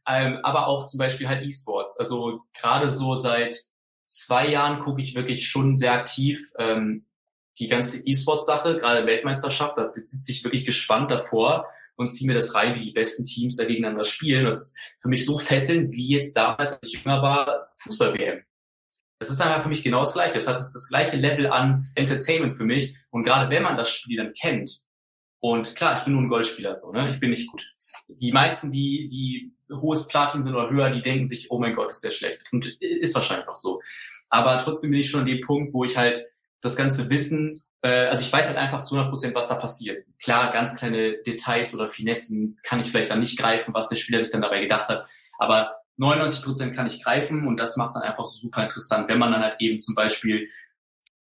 ähm, 0.07 0.39
aber 0.43 0.67
auch 0.67 0.87
zum 0.87 0.99
Beispiel 0.99 1.29
halt 1.29 1.43
E-Sports. 1.45 1.99
Also 1.99 2.43
gerade 2.59 2.91
so 2.91 3.15
seit 3.15 3.70
zwei 4.11 4.49
Jahren 4.49 4.81
gucke 4.81 5.01
ich 5.01 5.15
wirklich 5.15 5.49
schon 5.49 5.77
sehr 5.77 5.93
aktiv 5.93 6.51
ähm, 6.59 7.07
die 7.59 7.69
ganze 7.69 8.07
E-Sports-Sache, 8.07 8.79
gerade 8.79 9.07
Weltmeisterschaft, 9.07 9.77
da 9.77 9.93
sitze 9.95 10.33
ich 10.33 10.43
wirklich 10.45 10.65
gespannt 10.65 11.11
davor 11.11 11.67
und 11.97 12.09
ziehe 12.09 12.27
mir 12.27 12.35
das 12.35 12.55
rein, 12.55 12.75
wie 12.75 12.87
die 12.87 12.93
besten 12.93 13.27
Teams 13.27 13.57
da 13.57 13.65
gegeneinander 13.65 14.05
spielen. 14.05 14.47
Das 14.47 14.57
ist 14.57 14.79
für 14.99 15.09
mich 15.09 15.27
so 15.27 15.39
fesselnd, 15.39 15.93
wie 15.93 16.09
jetzt 16.09 16.35
damals, 16.35 16.73
als 16.73 16.87
ich 16.87 17.05
jünger 17.05 17.23
war, 17.23 17.71
Fußball-WM. 17.77 18.43
Das 19.19 19.29
ist 19.29 19.41
einfach 19.43 19.63
für 19.63 19.69
mich 19.69 19.85
genau 19.85 20.01
das 20.01 20.15
Gleiche. 20.15 20.39
Es 20.39 20.49
hat 20.49 20.57
das, 20.57 20.73
das 20.73 20.89
gleiche 20.89 21.19
Level 21.19 21.49
an 21.49 21.91
Entertainment 21.95 22.57
für 22.57 22.65
mich. 22.65 22.97
Und 23.11 23.25
gerade 23.25 23.51
wenn 23.51 23.63
man 23.63 23.77
das 23.77 23.91
Spiel 23.91 24.17
dann 24.17 24.33
kennt, 24.33 24.87
und 25.41 25.75
klar, 25.75 25.97
ich 25.97 26.05
bin 26.05 26.15
nur 26.15 26.23
ein 26.23 26.29
Goldspieler, 26.29 26.77
so, 26.77 26.93
ne? 26.93 27.11
Ich 27.11 27.21
bin 27.21 27.31
nicht 27.31 27.51
gut. 27.51 27.75
Die 28.09 28.33
meisten, 28.33 28.73
die, 28.73 29.09
die 29.09 29.55
hohes 29.71 30.09
Platin 30.09 30.43
sind 30.43 30.55
oder 30.55 30.71
höher, 30.71 30.91
die 30.91 31.03
denken 31.03 31.27
sich, 31.27 31.51
oh 31.51 31.59
mein 31.59 31.75
Gott, 31.75 31.91
ist 31.91 32.05
der 32.05 32.11
schlecht. 32.11 32.45
Und 32.53 32.67
ist 32.81 33.15
wahrscheinlich 33.15 33.49
auch 33.49 33.57
so. 33.57 33.81
Aber 34.29 34.59
trotzdem 34.59 34.91
bin 34.91 35.01
ich 35.01 35.11
schon 35.11 35.21
an 35.21 35.27
dem 35.27 35.41
Punkt, 35.41 35.75
wo 35.75 35.85
ich 35.85 35.97
halt 35.97 36.25
das 36.61 36.77
ganze 36.77 37.11
Wissen, 37.11 37.63
äh, 37.83 38.07
also 38.07 38.23
ich 38.25 38.33
weiß 38.33 38.49
halt 38.49 38.59
einfach 38.59 38.83
zu 38.83 38.95
100 38.95 39.11
Prozent, 39.11 39.35
was 39.35 39.49
da 39.49 39.55
passiert. 39.55 40.07
Klar, 40.23 40.53
ganz 40.53 40.77
kleine 40.77 41.19
Details 41.23 41.75
oder 41.75 41.89
Finessen 41.89 42.57
kann 42.63 42.81
ich 42.81 42.91
vielleicht 42.91 43.11
dann 43.11 43.21
nicht 43.21 43.39
greifen, 43.39 43.75
was 43.75 43.89
der 43.89 43.97
Spieler 43.97 44.23
sich 44.23 44.33
dann 44.33 44.43
dabei 44.43 44.61
gedacht 44.61 44.89
hat. 44.89 45.07
Aber 45.39 45.77
99 45.97 46.45
Prozent 46.45 46.77
kann 46.77 46.87
ich 46.87 47.03
greifen 47.03 47.47
und 47.47 47.59
das 47.59 47.77
macht 47.77 47.91
es 47.91 47.95
dann 47.95 48.03
einfach 48.03 48.25
super 48.25 48.63
interessant, 48.63 49.09
wenn 49.09 49.19
man 49.19 49.33
dann 49.33 49.43
halt 49.43 49.57
eben 49.61 49.79
zum 49.79 49.95
Beispiel 49.95 50.49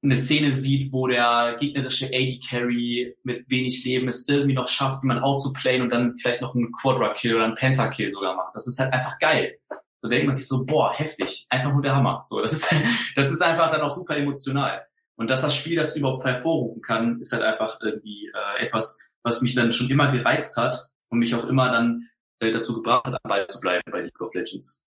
eine 0.03 0.17
Szene 0.17 0.51
sieht, 0.51 0.93
wo 0.93 1.07
der 1.07 1.57
gegnerische 1.59 2.07
AD 2.07 2.41
Carry 2.49 3.17
mit 3.25 3.49
wenig 3.49 3.85
Leben 3.85 4.09
es 4.09 4.29
irgendwie 4.29 4.55
noch 4.55 4.69
schafft, 4.69 5.03
jemanden 5.03 5.25
out 5.25 5.43
zu 5.43 5.53
playen 5.53 5.83
und 5.83 5.93
dann 5.93 6.17
vielleicht 6.17 6.41
noch 6.41 6.55
einen 6.55 6.73
Quadra 6.73 7.13
Kill 7.15 7.35
oder 7.35 7.45
einen 7.45 7.55
Penta 7.55 7.89
Kill 7.89 8.13
sogar 8.13 8.37
macht. 8.37 8.55
Das 8.55 8.67
ist 8.67 8.79
halt 8.79 8.93
einfach 8.93 9.19
geil. 9.19 9.59
So 10.03 10.09
denkt 10.09 10.27
man 10.27 10.35
sich 10.35 10.47
so, 10.47 10.65
boah, 10.67 10.93
heftig, 10.95 11.47
einfach 11.49 11.73
nur 11.73 11.83
der 11.83 11.97
Hammer. 11.97 12.23
So, 12.25 12.41
das 12.41 12.53
ist, 12.53 12.75
das 13.17 13.31
ist 13.31 13.43
einfach 13.43 13.71
dann 13.71 13.81
auch 13.81 13.91
super 13.91 14.17
emotional. 14.17 14.87
Und 15.17 15.31
dass 15.31 15.41
das 15.41 15.57
Spiel 15.57 15.77
das 15.77 15.97
überhaupt 15.97 16.25
hervorrufen 16.25 16.83
kann, 16.83 17.19
ist 17.21 17.33
halt 17.33 17.43
einfach 17.43 17.81
irgendwie 17.83 18.31
äh, 18.33 18.67
etwas, 18.67 19.11
was 19.23 19.41
mich 19.41 19.55
dann 19.55 19.73
schon 19.73 19.91
immer 19.91 20.13
gereizt 20.13 20.57
hat 20.57 20.91
und 21.09 21.19
mich 21.19 21.35
auch 21.35 21.47
immer 21.47 21.71
dann 21.71 22.09
äh, 22.41 22.53
dazu 22.53 22.75
gebracht 22.75 23.07
hat, 23.07 23.15
am 23.15 23.29
Ball 23.29 23.47
zu 23.47 23.61
bleiben 23.61 23.91
bei 23.91 24.03
League 24.03 24.21
of 24.21 24.35
Legends. 24.35 24.86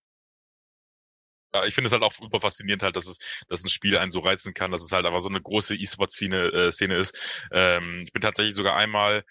Ja, 1.54 1.66
ich 1.66 1.74
finde 1.74 1.88
es 1.88 1.94
halt 1.94 2.04
auch 2.04 2.14
super 2.14 2.42
faszinierend 2.42 2.84
halt, 2.84 2.96
dass 2.96 3.08
es, 3.08 3.44
dass 3.48 3.64
ein 3.64 3.70
Spiel 3.70 3.98
einen 3.98 4.12
so 4.12 4.20
reizen 4.20 4.54
kann, 4.54 4.72
dass 4.72 4.84
es 4.84 4.92
halt 4.92 5.06
einfach 5.06 5.20
so 5.20 5.30
eine 5.30 5.42
große 5.42 5.76
E-Sport-Szene 5.76 6.52
äh, 6.54 6.72
Szene 6.72 6.98
ist. 6.98 7.48
Ähm, 7.52 8.02
ich 8.04 8.14
bin 8.14 8.22
tatsächlich 8.22 8.54
sogar 8.54 8.76
einmal 8.76 9.24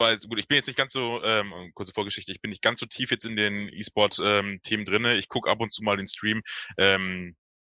weil 0.00 0.16
gut, 0.16 0.38
ich 0.38 0.48
bin 0.48 0.56
jetzt 0.56 0.66
nicht 0.66 0.78
ganz 0.78 0.94
so, 0.94 1.22
ähm, 1.22 1.52
kurze 1.74 1.92
Vorgeschichte, 1.92 2.32
ich 2.32 2.40
bin 2.40 2.48
nicht 2.48 2.62
ganz 2.62 2.80
so 2.80 2.86
tief 2.86 3.10
jetzt 3.10 3.26
in 3.26 3.36
den 3.36 3.68
E-Sport-Themen 3.68 4.60
ähm, 4.64 4.84
drinne. 4.84 5.16
Ich 5.18 5.28
gucke 5.28 5.50
ab 5.50 5.60
und 5.60 5.70
zu 5.70 5.82
mal 5.84 5.98
den 5.98 6.06
Stream, 6.06 6.40
ähm, 6.78 7.36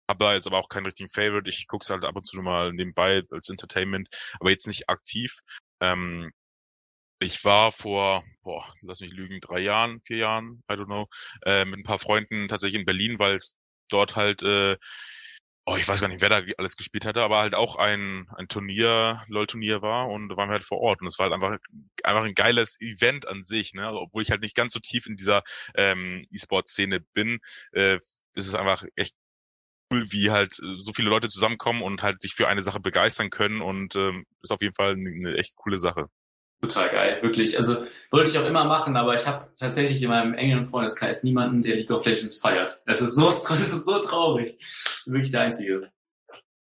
habe 0.07 0.23
da 0.23 0.33
jetzt 0.35 0.45
aber 0.45 0.59
auch 0.59 0.69
keinen 0.69 0.85
richtigen 0.85 1.09
Favorite. 1.09 1.49
Ich 1.49 1.67
gucke 1.67 1.83
es 1.83 1.89
halt 1.89 2.05
ab 2.05 2.15
und 2.15 2.25
zu 2.25 2.39
mal 2.41 2.73
nebenbei 2.73 3.23
als 3.31 3.49
Entertainment, 3.49 4.07
aber 4.39 4.51
jetzt 4.51 4.67
nicht 4.67 4.87
aktiv. 4.87 5.39
Ähm, 5.81 6.31
ich 7.21 7.45
war 7.45 7.71
vor, 7.71 8.23
boah, 8.43 8.73
lass 8.81 9.01
mich 9.01 9.13
lügen, 9.13 9.39
drei 9.41 9.59
Jahren, 9.59 10.01
vier 10.05 10.17
Jahren, 10.17 10.63
I 10.69 10.73
don't 10.73 10.85
know, 10.85 11.07
äh, 11.45 11.65
mit 11.65 11.79
ein 11.79 11.83
paar 11.83 11.99
Freunden 11.99 12.47
tatsächlich 12.47 12.79
in 12.79 12.85
Berlin, 12.85 13.19
weil 13.19 13.35
es 13.35 13.57
dort 13.89 14.15
halt, 14.15 14.43
äh, 14.43 14.77
oh, 15.65 15.75
ich 15.77 15.87
weiß 15.87 16.01
gar 16.01 16.07
nicht, 16.07 16.21
wer 16.21 16.29
da 16.29 16.41
alles 16.57 16.77
gespielt 16.77 17.05
hatte, 17.05 17.21
aber 17.21 17.37
halt 17.39 17.53
auch 17.55 17.75
ein, 17.77 18.27
ein 18.35 18.47
Turnier, 18.47 19.23
LOL-Turnier 19.27 19.81
war 19.83 20.09
und 20.09 20.29
da 20.29 20.37
waren 20.37 20.49
wir 20.49 20.53
halt 20.53 20.65
vor 20.65 20.79
Ort 20.79 21.01
und 21.01 21.07
es 21.07 21.19
war 21.19 21.25
halt 21.29 21.33
einfach, 21.35 21.57
einfach 22.03 22.23
ein 22.23 22.33
geiles 22.33 22.79
Event 22.81 23.27
an 23.27 23.43
sich, 23.43 23.73
ne? 23.73 23.85
Also, 23.87 23.99
obwohl 24.01 24.23
ich 24.23 24.31
halt 24.31 24.41
nicht 24.41 24.55
ganz 24.55 24.73
so 24.73 24.79
tief 24.79 25.05
in 25.07 25.15
dieser 25.15 25.43
ähm, 25.75 26.25
E-Sport-Szene 26.31 27.01
bin, 27.13 27.39
äh, 27.73 27.97
ist 28.33 28.47
es 28.47 28.55
einfach 28.55 28.83
echt 28.95 29.15
cool, 29.91 30.05
wie 30.11 30.31
halt 30.31 30.59
äh, 30.59 30.75
so 30.79 30.93
viele 30.93 31.09
Leute 31.09 31.29
zusammenkommen 31.29 31.83
und 31.83 32.03
halt 32.03 32.21
sich 32.21 32.33
für 32.35 32.47
eine 32.47 32.61
Sache 32.61 32.79
begeistern 32.79 33.29
können 33.29 33.61
und 33.61 33.95
ähm, 33.95 34.25
ist 34.41 34.51
auf 34.51 34.61
jeden 34.61 34.75
Fall 34.75 34.93
eine, 34.93 35.09
eine 35.11 35.37
echt 35.37 35.55
coole 35.55 35.77
Sache. 35.77 36.07
Total 36.61 36.89
geil, 36.89 37.19
wirklich. 37.23 37.57
Also 37.57 37.85
wollte 38.11 38.29
ich 38.29 38.37
auch 38.37 38.45
immer 38.45 38.65
machen, 38.65 38.95
aber 38.95 39.15
ich 39.15 39.25
habe 39.25 39.47
tatsächlich 39.57 40.01
in 40.03 40.09
meinem 40.09 40.35
engeren 40.35 40.65
Freundeskreis 40.65 41.23
niemanden, 41.23 41.63
der 41.63 41.75
League 41.75 41.89
of 41.89 42.05
Legends 42.05 42.37
feiert. 42.37 42.83
Es 42.85 43.01
ist 43.01 43.15
so, 43.15 43.29
es 43.29 43.73
ist 43.73 43.85
so 43.85 43.99
traurig. 43.99 44.57
Wirklich 45.05 45.31
der 45.31 45.41
Einzige. 45.41 45.91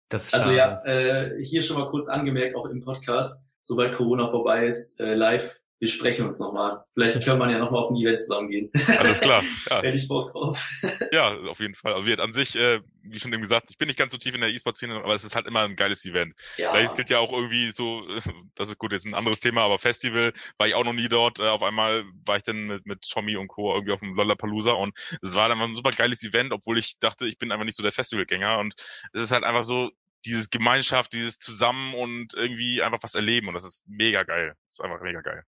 Das 0.09 0.33
also 0.33 0.53
ja, 0.53 0.83
äh, 0.85 1.43
hier 1.43 1.63
schon 1.63 1.79
mal 1.79 1.89
kurz 1.91 2.09
angemerkt, 2.09 2.57
auch 2.57 2.67
im 2.67 2.83
Podcast, 2.83 3.49
sobald 3.63 3.97
Corona 3.97 4.29
vorbei 4.31 4.67
ist, 4.67 5.01
äh, 5.01 5.15
live 5.15 5.60
wir 5.81 5.89
sprechen 5.89 6.27
uns 6.27 6.39
nochmal. 6.39 6.85
Vielleicht 6.93 7.25
können 7.25 7.39
wir 7.39 7.51
ja 7.51 7.59
nochmal 7.59 7.83
auf 7.83 7.91
ein 7.91 7.97
Event 7.97 8.21
zusammengehen. 8.21 8.71
Alles 8.99 9.21
klar. 9.21 9.43
Ja. 9.71 9.83
Hätte 9.83 9.97
ich 9.97 10.09
Bock 10.09 10.31
drauf. 10.31 10.69
ja, 11.13 11.37
auf 11.49 11.61
jeden 11.61 11.75
Fall. 11.75 11.95
Also 11.95 12.23
an 12.23 12.33
sich, 12.33 12.57
äh, 12.57 12.81
wie 13.03 13.21
schon 13.21 13.33
eben 13.33 13.43
gesagt, 13.43 13.69
ich 13.71 13.79
bin 13.79 13.89
nicht 13.89 13.99
ganz 13.99 14.13
so 14.13 14.19
tief 14.19 14.35
in 14.35 14.41
der 14.41 14.51
E-Sport-Szene, 14.51 14.97
aber 14.97 15.15
es 15.15 15.25
ist 15.25 15.37
halt 15.37 15.47
immer 15.47 15.61
ein 15.61 15.77
geiles 15.77 16.05
Event. 16.05 16.35
Ja. 16.57 16.73
Vielleicht 16.73 16.97
gilt 16.97 17.09
ja 17.09 17.19
auch 17.19 17.33
irgendwie 17.33 17.71
so, 17.71 18.03
das 18.57 18.69
ist 18.69 18.79
gut, 18.79 18.93
jetzt 18.93 19.07
ein 19.07 19.15
anderes 19.15 19.41
Thema, 19.41 19.63
aber 19.63 19.79
Festival 19.79 20.33
war 20.59 20.67
ich 20.67 20.75
auch 20.75 20.85
noch 20.85 20.93
nie 20.93 21.09
dort. 21.09 21.39
Äh, 21.39 21.49
auf 21.49 21.63
einmal 21.63 22.05
war 22.27 22.37
ich 22.37 22.43
dann 22.43 22.67
mit, 22.67 22.87
mit 22.87 23.03
Tommy 23.09 23.37
und 23.37 23.49
Co. 23.49 23.75
irgendwie 23.75 23.93
auf 23.93 24.01
dem 24.01 24.15
Lollapalooza 24.15 24.73
und 24.73 24.93
es 25.23 25.35
war 25.35 25.49
dann 25.49 25.61
ein 25.61 25.75
super 25.75 25.91
geiles 25.91 26.23
Event, 26.25 26.53
obwohl 26.53 26.79
ich 26.79 26.99
dachte, 26.99 27.27
ich 27.27 27.39
bin 27.39 27.53
einfach 27.53 27.65
nicht 27.65 27.77
so 27.77 27.83
der 27.83 27.93
Festivalgänger 27.93 28.59
und 28.59 28.75
es 29.13 29.23
ist 29.23 29.33
halt 29.33 29.45
einfach 29.45 29.65
so, 29.65 29.91
dieses 30.27 30.51
Gemeinschaft, 30.51 31.15
dieses 31.15 31.39
Zusammen 31.39 31.95
und 31.95 32.35
irgendwie 32.35 32.83
einfach 32.83 32.99
was 33.01 33.15
erleben 33.15 33.49
und 33.49 33.55
das 33.55 33.65
ist 33.65 33.89
mega 33.89 34.23
geil. 34.23 34.55
Das 34.69 34.79
ist 34.79 34.85
einfach 34.85 35.01
mega 35.01 35.23
geil. 35.23 35.45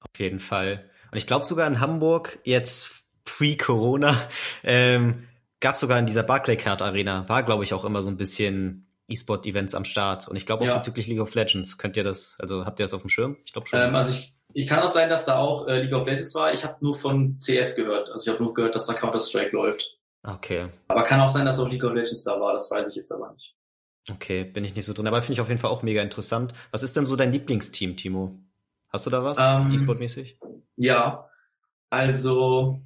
Auf 0.00 0.18
jeden 0.18 0.40
Fall. 0.40 0.88
Und 1.10 1.18
ich 1.18 1.26
glaube 1.26 1.44
sogar 1.44 1.66
in 1.66 1.80
Hamburg, 1.80 2.38
jetzt 2.44 2.90
pre-Corona, 3.24 4.16
ähm, 4.64 5.28
gab 5.60 5.76
sogar 5.76 5.98
in 5.98 6.06
dieser 6.06 6.22
Barclaycard 6.22 6.82
Arena, 6.82 7.28
war 7.28 7.42
glaube 7.42 7.64
ich 7.64 7.74
auch 7.74 7.84
immer 7.84 8.02
so 8.02 8.10
ein 8.10 8.16
bisschen 8.16 8.88
E-Sport-Events 9.08 9.74
am 9.74 9.84
Start. 9.84 10.28
Und 10.28 10.36
ich 10.36 10.46
glaube 10.46 10.64
auch 10.64 10.68
ja. 10.68 10.76
bezüglich 10.76 11.06
League 11.06 11.20
of 11.20 11.34
Legends. 11.34 11.78
Könnt 11.78 11.96
ihr 11.96 12.04
das, 12.04 12.36
also 12.38 12.66
habt 12.66 12.78
ihr 12.78 12.84
das 12.84 12.94
auf 12.94 13.00
dem 13.00 13.10
Schirm? 13.10 13.38
Ich 13.44 13.52
glaube 13.52 13.66
schon. 13.66 13.80
Ähm, 13.80 13.94
also 13.94 14.10
ich, 14.10 14.34
ich 14.52 14.66
kann 14.66 14.80
auch 14.80 14.88
sein, 14.88 15.08
dass 15.08 15.24
da 15.24 15.38
auch 15.38 15.66
äh, 15.66 15.82
League 15.82 15.94
of 15.94 16.06
Legends 16.06 16.34
war. 16.34 16.52
Ich 16.52 16.64
habe 16.64 16.76
nur 16.80 16.94
von 16.94 17.36
CS 17.36 17.76
gehört. 17.76 18.10
Also 18.10 18.30
ich 18.30 18.34
habe 18.34 18.44
nur 18.44 18.54
gehört, 18.54 18.74
dass 18.74 18.86
da 18.86 18.92
Counter-Strike 18.92 19.54
läuft. 19.56 19.96
Okay. 20.22 20.68
Aber 20.88 21.04
kann 21.04 21.20
auch 21.20 21.28
sein, 21.28 21.46
dass 21.46 21.58
auch 21.58 21.68
League 21.68 21.84
of 21.84 21.94
Legends 21.94 22.24
da 22.24 22.38
war. 22.38 22.52
Das 22.52 22.70
weiß 22.70 22.88
ich 22.88 22.96
jetzt 22.96 23.12
aber 23.12 23.32
nicht. 23.32 23.54
Okay, 24.10 24.44
bin 24.44 24.64
ich 24.64 24.74
nicht 24.74 24.84
so 24.84 24.92
drin. 24.92 25.06
Aber 25.06 25.20
finde 25.22 25.34
ich 25.34 25.40
auf 25.40 25.48
jeden 25.48 25.60
Fall 25.60 25.70
auch 25.70 25.82
mega 25.82 26.02
interessant. 26.02 26.54
Was 26.70 26.82
ist 26.82 26.96
denn 26.96 27.04
so 27.04 27.16
dein 27.16 27.32
Lieblingsteam, 27.32 27.96
Timo? 27.96 28.38
Hast 28.90 29.06
du 29.06 29.10
da 29.10 29.22
was? 29.22 29.38
Ähm, 29.40 29.70
E-Sport-mäßig? 29.72 30.38
Ja, 30.76 31.28
also 31.90 32.80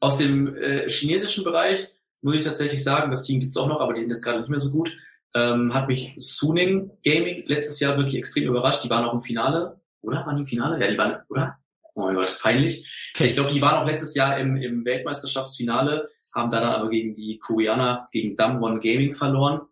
aus 0.00 0.18
dem 0.18 0.56
äh, 0.56 0.88
chinesischen 0.88 1.44
Bereich 1.44 1.88
muss 2.22 2.36
ich 2.36 2.44
tatsächlich 2.44 2.82
sagen, 2.82 3.10
das 3.10 3.24
Team 3.24 3.40
gibt's 3.40 3.56
auch 3.56 3.68
noch, 3.68 3.80
aber 3.80 3.94
die 3.94 4.00
sind 4.00 4.10
jetzt 4.10 4.24
gerade 4.24 4.40
nicht 4.40 4.50
mehr 4.50 4.60
so 4.60 4.70
gut. 4.70 4.96
Ähm, 5.34 5.72
hat 5.72 5.88
mich 5.88 6.14
Suning 6.18 6.90
Gaming 7.04 7.44
letztes 7.46 7.80
Jahr 7.80 7.96
wirklich 7.96 8.16
extrem 8.16 8.48
überrascht. 8.48 8.84
Die 8.84 8.90
waren 8.90 9.04
auch 9.04 9.14
im 9.14 9.20
Finale, 9.20 9.80
oder? 10.02 10.26
Waren 10.26 10.36
die 10.36 10.42
im 10.42 10.48
Finale? 10.48 10.80
Ja, 10.80 10.90
die 10.90 10.98
waren, 10.98 11.22
oder? 11.28 11.58
Oh 11.94 12.02
mein 12.02 12.16
Gott, 12.16 12.38
peinlich. 12.40 12.86
Ich 13.18 13.34
glaube, 13.34 13.50
die 13.50 13.60
waren 13.60 13.82
auch 13.82 13.86
letztes 13.86 14.14
Jahr 14.14 14.38
im, 14.38 14.56
im 14.56 14.84
Weltmeisterschaftsfinale, 14.84 16.08
haben 16.32 16.50
dann 16.50 16.62
aber 16.62 16.88
gegen 16.88 17.12
die 17.12 17.38
Koreaner, 17.38 18.08
gegen 18.12 18.36
Damwon 18.36 18.80
Gaming 18.80 19.12
verloren. 19.12 19.62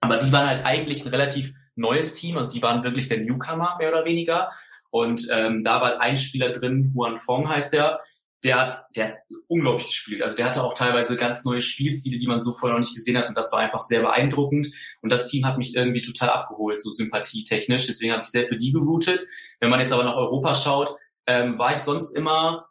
Aber 0.00 0.18
die 0.18 0.32
waren 0.32 0.48
halt 0.48 0.66
eigentlich 0.66 1.06
ein 1.06 1.08
relativ 1.08 1.54
neues 1.74 2.14
Team, 2.14 2.36
also 2.36 2.52
die 2.52 2.62
waren 2.62 2.84
wirklich 2.84 3.08
der 3.08 3.20
Newcomer 3.20 3.76
mehr 3.78 3.90
oder 3.90 4.04
weniger. 4.04 4.50
Und 4.90 5.28
ähm, 5.32 5.64
da 5.64 5.80
war 5.80 6.00
ein 6.00 6.16
Spieler 6.16 6.50
drin, 6.50 6.92
Huan 6.94 7.18
Fong 7.18 7.48
heißt 7.48 7.72
der, 7.72 8.00
der 8.44 8.60
hat, 8.60 8.86
der 8.96 9.08
hat 9.08 9.14
unglaublich 9.46 9.86
gespielt. 9.86 10.22
Also 10.22 10.36
der 10.36 10.46
hatte 10.46 10.64
auch 10.64 10.74
teilweise 10.74 11.16
ganz 11.16 11.44
neue 11.44 11.60
Spielstile, 11.60 12.18
die 12.18 12.26
man 12.26 12.40
so 12.40 12.52
vorher 12.52 12.76
noch 12.76 12.84
nicht 12.84 12.94
gesehen 12.94 13.16
hat. 13.16 13.28
Und 13.28 13.36
das 13.36 13.52
war 13.52 13.60
einfach 13.60 13.82
sehr 13.82 14.00
beeindruckend. 14.00 14.68
Und 15.00 15.12
das 15.12 15.28
Team 15.28 15.46
hat 15.46 15.58
mich 15.58 15.76
irgendwie 15.76 16.02
total 16.02 16.30
abgeholt, 16.30 16.80
so 16.80 16.90
sympathietechnisch. 16.90 17.86
Deswegen 17.86 18.12
habe 18.12 18.22
ich 18.22 18.30
sehr 18.30 18.44
für 18.44 18.56
die 18.56 18.72
geroutet. 18.72 19.26
Wenn 19.60 19.70
man 19.70 19.78
jetzt 19.78 19.92
aber 19.92 20.04
nach 20.04 20.16
Europa 20.16 20.54
schaut, 20.54 20.96
ähm, 21.26 21.56
war 21.58 21.72
ich 21.72 21.78
sonst 21.78 22.16
immer 22.16 22.66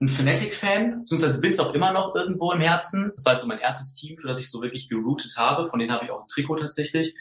ein 0.00 0.08
Fnatic-Fan, 0.08 1.00
beziehungsweise 1.00 1.40
bin 1.40 1.52
es 1.52 1.60
auch 1.60 1.74
immer 1.74 1.92
noch 1.92 2.14
irgendwo 2.14 2.52
im 2.52 2.60
Herzen. 2.60 3.12
Das 3.14 3.24
war 3.24 3.32
halt 3.32 3.40
so 3.40 3.46
mein 3.46 3.58
erstes 3.58 3.94
Team, 3.94 4.16
für 4.16 4.28
das 4.28 4.40
ich 4.40 4.50
so 4.50 4.62
wirklich 4.62 4.88
geroutet 4.88 5.36
habe. 5.36 5.68
Von 5.68 5.78
denen 5.78 5.92
habe 5.92 6.04
ich 6.04 6.10
auch 6.10 6.22
ein 6.22 6.28
Trikot 6.28 6.56
tatsächlich. 6.56 7.14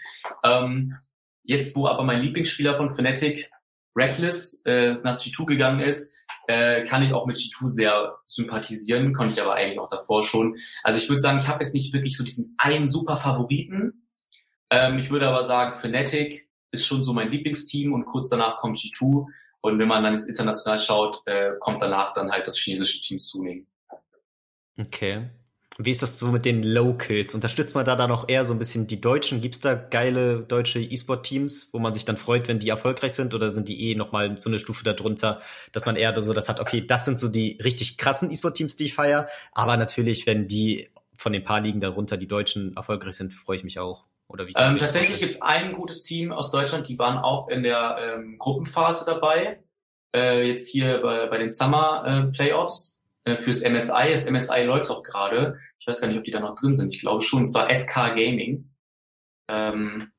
Ähm, 0.46 0.96
jetzt, 1.44 1.76
wo 1.76 1.88
aber 1.88 2.04
mein 2.04 2.22
Lieblingsspieler 2.22 2.78
von 2.78 2.90
Fnatic, 2.90 3.52
Reckless, 3.98 4.64
äh, 4.66 4.94
nach 5.04 5.18
G2 5.18 5.46
gegangen 5.46 5.82
ist, 5.82 6.16
äh, 6.48 6.86
kann 6.86 7.04
ich 7.04 7.14
auch 7.14 7.26
mit 7.26 7.36
G2 7.36 7.68
sehr 7.68 8.16
sympathisieren, 8.28 9.14
konnte 9.14 9.34
ich 9.34 9.42
aber 9.42 9.56
eigentlich 9.56 9.80
auch 9.80 9.90
davor 9.90 10.24
schon. 10.24 10.56
Also 10.82 11.00
ich 11.00 11.10
würde 11.10 11.20
sagen, 11.20 11.40
ich 11.40 11.50
habe 11.50 11.64
jetzt 11.64 11.74
nicht 11.74 11.92
wirklich 11.92 12.16
so 12.16 12.24
diesen 12.24 12.56
einen 12.58 12.90
super 12.90 13.18
Favoriten. 13.18 14.08
Ähm, 14.70 15.00
ich 15.00 15.10
würde 15.10 15.28
aber 15.28 15.44
sagen, 15.44 15.76
Fnatic 15.76 16.50
ist 16.72 16.86
schon 16.86 17.04
so 17.04 17.12
mein 17.12 17.30
Lieblingsteam 17.30 17.92
und 17.92 18.06
kurz 18.06 18.30
danach 18.30 18.58
kommt 18.60 18.78
G2 18.78 19.26
und 19.62 19.80
wenn 19.80 19.88
man 19.88 20.03
dann 20.03 20.14
jetzt 20.14 20.30
international 20.30 20.80
schaut, 20.80 21.22
äh, 21.26 21.51
kommt 21.60 21.82
danach 21.82 22.14
dann 22.14 22.32
halt 22.32 22.47
das 22.47 22.57
chinesische 22.57 23.01
Team 23.01 23.20
Suning. 23.20 23.68
Okay. 24.80 25.30
Wie 25.82 25.91
ist 25.91 26.01
das 26.01 26.20
so 26.20 26.28
mit 26.28 26.43
den 26.43 26.62
Locals? 26.62 27.34
Unterstützt 27.34 27.74
man 27.74 27.86
da 27.86 27.95
dann 27.95 28.12
auch 28.12 28.28
eher 28.28 28.43
so 28.43 28.53
ein 28.53 28.60
bisschen 28.60 28.88
die 28.88 28.99
Deutschen? 28.99 29.39
Gibt's 29.39 29.62
da 29.62 29.76
geile 29.76 30.41
deutsche 30.41 30.82
E-Sport-Teams, 30.82 31.70
wo 31.72 31.80
man 31.80 31.93
sich 31.93 32.03
dann 32.03 32.18
freut, 32.18 32.49
wenn 32.49 32.60
die 32.60 32.68
erfolgreich 32.68 33.14
sind? 33.14 33.34
Oder 33.34 33.49
sind 33.49 33.70
die 33.70 33.89
eh 33.89 33.95
nochmal 33.95 34.38
so 34.38 34.49
eine 34.49 34.60
Stufe 34.60 34.84
darunter, 34.84 35.41
dass 35.72 35.86
man 35.86 35.95
eher 35.95 36.14
so 36.22 36.34
das 36.34 36.49
hat, 36.49 36.60
okay, 36.60 36.86
das 36.86 37.05
sind 37.05 37.18
so 37.18 37.30
die 37.30 37.57
richtig 37.64 37.97
krassen 37.97 38.30
E-Sport-Teams, 38.30 38.76
die 38.76 38.86
ich 38.86 38.93
feier. 38.93 39.28
Aber 39.53 39.78
natürlich, 39.78 40.28
wenn 40.28 40.47
die 40.47 40.89
von 41.16 41.32
den 41.32 41.45
paar 41.45 41.62
Ligen 41.62 41.80
darunter 41.80 42.18
die 42.18 42.28
Deutschen 42.28 42.76
erfolgreich 42.76 43.16
sind, 43.16 43.34
freue 43.34 43.55
ich 43.55 43.64
mich 43.64 43.80
auch. 43.80 44.05
Oder 44.30 44.48
wie 44.48 44.54
ähm, 44.56 44.78
tatsächlich 44.78 45.20
gibt's 45.20 45.42
ein 45.42 45.74
gutes 45.74 46.04
Team 46.04 46.32
aus 46.32 46.52
Deutschland, 46.52 46.88
die 46.88 47.00
waren 47.00 47.18
auch 47.18 47.50
in 47.50 47.64
der 47.64 47.98
ähm, 48.00 48.38
Gruppenphase 48.38 49.06
dabei. 49.06 49.64
Äh, 50.16 50.48
jetzt 50.48 50.70
hier 50.70 51.02
bei, 51.02 51.26
bei 51.28 51.40
den 51.40 51.50
Summer 51.50 52.04
äh, 52.06 52.32
Playoffs 52.32 53.02
äh, 53.26 53.38
fürs 53.38 53.68
MSI. 53.68 54.12
Das 54.12 54.30
MSI 54.30 54.64
läuft 54.64 54.90
auch 54.92 55.04
gerade. 55.04 55.60
Ich 55.80 55.88
weiß 55.88 56.02
gar 56.02 56.08
nicht, 56.08 56.18
ob 56.18 56.24
die 56.24 56.32
da 56.32 56.40
noch 56.40 56.56
drin 56.56 56.76
sind. 56.76 56.94
Ich 56.94 57.02
glaube 57.02 57.24
schon. 57.24 57.44
Es 57.44 57.56
war 57.56 57.74
SK 57.74 58.16
Gaming. 58.16 58.70
Ähm, 59.50 60.12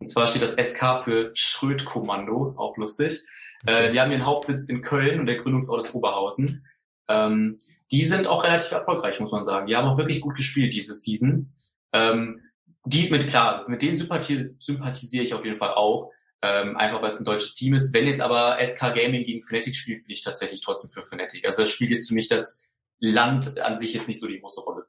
und 0.00 0.06
zwar 0.06 0.26
steht 0.26 0.42
das 0.42 0.54
SK 0.54 1.04
für 1.04 1.30
Schröd-Kommando, 1.34 2.54
auch 2.56 2.76
lustig. 2.78 3.22
Okay. 3.62 3.88
Äh, 3.88 3.92
die 3.92 4.00
haben 4.00 4.10
ihren 4.10 4.24
Hauptsitz 4.24 4.68
in 4.68 4.80
Köln 4.82 5.20
und 5.20 5.26
der 5.26 5.36
Gründungsort 5.36 5.84
ist 5.84 5.94
Oberhausen. 5.94 6.66
Ähm, 7.08 7.58
die 7.90 8.04
sind 8.04 8.26
auch 8.26 8.44
relativ 8.44 8.72
erfolgreich, 8.72 9.20
muss 9.20 9.32
man 9.32 9.44
sagen. 9.44 9.66
Die 9.66 9.76
haben 9.76 9.88
auch 9.88 9.98
wirklich 9.98 10.20
gut 10.20 10.36
gespielt 10.36 10.72
diese 10.72 10.94
Season. 10.94 11.52
Ähm, 11.92 12.42
die 12.84 13.08
mit 13.10 13.28
klar, 13.28 13.68
mit 13.68 13.82
denen 13.82 13.96
sympathisiere 13.96 14.54
sympathisiere 14.58 15.24
ich 15.24 15.34
auf 15.34 15.44
jeden 15.44 15.58
Fall 15.58 15.74
auch. 15.74 16.10
Ähm, 16.40 16.76
einfach 16.76 17.02
weil 17.02 17.10
es 17.10 17.18
ein 17.18 17.24
deutsches 17.24 17.54
Team 17.54 17.74
ist. 17.74 17.92
Wenn 17.92 18.06
jetzt 18.06 18.20
aber 18.20 18.64
SK 18.64 18.94
Gaming 18.94 19.24
gegen 19.24 19.42
Fnatic 19.42 19.74
spielt, 19.74 20.04
bin 20.04 20.12
ich 20.12 20.22
tatsächlich 20.22 20.60
trotzdem 20.60 20.90
für 20.90 21.02
Fnatic. 21.02 21.44
Also 21.44 21.62
das 21.62 21.70
spielt 21.70 21.90
jetzt 21.90 22.08
für 22.08 22.14
mich 22.14 22.28
das 22.28 22.68
Land 23.00 23.58
an 23.58 23.76
sich 23.76 23.92
jetzt 23.94 24.06
nicht 24.06 24.20
so 24.20 24.28
die 24.28 24.40
große 24.40 24.60
Rolle. 24.60 24.86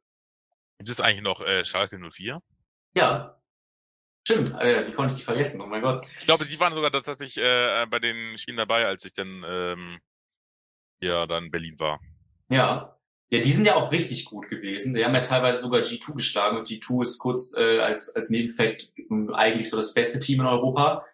Gibt 0.77 0.89
es 0.89 1.01
eigentlich 1.01 1.23
noch 1.23 1.41
äh, 1.41 1.65
Schalke 1.65 1.99
04? 1.99 2.41
Ja. 2.95 3.41
Stimmt, 4.27 4.53
äh, 4.59 4.87
wie 4.87 4.93
konnte 4.93 5.13
ich 5.13 5.19
die 5.19 5.25
vergessen? 5.25 5.59
Oh 5.59 5.65
mein 5.65 5.81
Gott. 5.81 6.05
Ich 6.19 6.25
glaube, 6.25 6.45
die 6.45 6.59
waren 6.59 6.73
sogar 6.73 6.91
tatsächlich 6.91 7.37
äh, 7.37 7.87
bei 7.89 7.97
den 7.97 8.37
Spielen 8.37 8.57
dabei, 8.57 8.85
als 8.85 9.03
ich 9.03 9.13
dann 9.13 9.43
ähm, 9.47 9.99
ja 11.01 11.25
dann 11.25 11.45
in 11.45 11.51
Berlin 11.51 11.79
war. 11.79 11.99
Ja. 12.49 12.98
Ja, 13.31 13.41
die 13.41 13.51
sind 13.51 13.65
ja 13.65 13.75
auch 13.75 13.91
richtig 13.91 14.25
gut 14.25 14.49
gewesen. 14.49 14.95
Die 14.95 15.05
haben 15.05 15.13
ja 15.13 15.21
teilweise 15.21 15.61
sogar 15.61 15.81
G2 15.81 16.15
geschlagen 16.15 16.57
und 16.57 16.67
G2 16.67 17.03
ist 17.03 17.19
kurz 17.19 17.55
äh, 17.55 17.79
als, 17.79 18.15
als 18.15 18.31
Nebenfakt 18.31 18.91
eigentlich 19.33 19.69
so 19.69 19.77
das 19.77 19.93
beste 19.93 20.19
Team 20.19 20.41
in 20.41 20.47
Europa. 20.47 21.05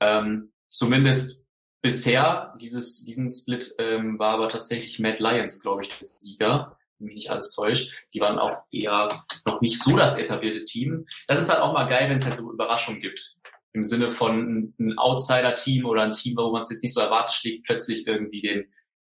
Ähm, 0.00 0.50
zumindest 0.70 1.46
bisher, 1.80 2.52
dieses, 2.60 3.04
diesen 3.04 3.28
Split 3.28 3.74
ähm, 3.78 4.18
war 4.18 4.34
aber 4.34 4.48
tatsächlich 4.48 4.98
Mad 4.98 5.22
Lions, 5.22 5.60
glaube 5.60 5.82
ich, 5.82 5.88
der 5.88 6.08
Sieger, 6.18 6.78
wenn 6.98 7.06
mich 7.06 7.14
nicht 7.14 7.30
alles 7.30 7.54
täuscht. 7.54 7.92
Die 8.12 8.20
waren 8.20 8.40
auch 8.40 8.62
eher 8.72 9.24
noch 9.44 9.60
nicht 9.60 9.80
so 9.80 9.96
das 9.96 10.18
etablierte 10.18 10.64
Team. 10.64 11.06
Das 11.28 11.40
ist 11.40 11.48
halt 11.48 11.60
auch 11.60 11.72
mal 11.72 11.88
geil, 11.88 12.08
wenn 12.10 12.16
es 12.16 12.24
halt 12.24 12.36
so 12.36 12.52
Überraschungen 12.52 13.00
gibt. 13.00 13.36
Im 13.72 13.84
Sinne 13.84 14.10
von 14.10 14.74
ein 14.78 14.98
Outsider-Team 14.98 15.86
oder 15.86 16.02
ein 16.02 16.12
Team, 16.12 16.36
wo 16.36 16.50
man 16.50 16.62
es 16.62 16.70
jetzt 16.70 16.82
nicht 16.82 16.92
so 16.92 17.00
erwartet, 17.00 17.36
schlägt 17.36 17.64
plötzlich 17.64 18.06
irgendwie 18.06 18.42
den, 18.42 18.72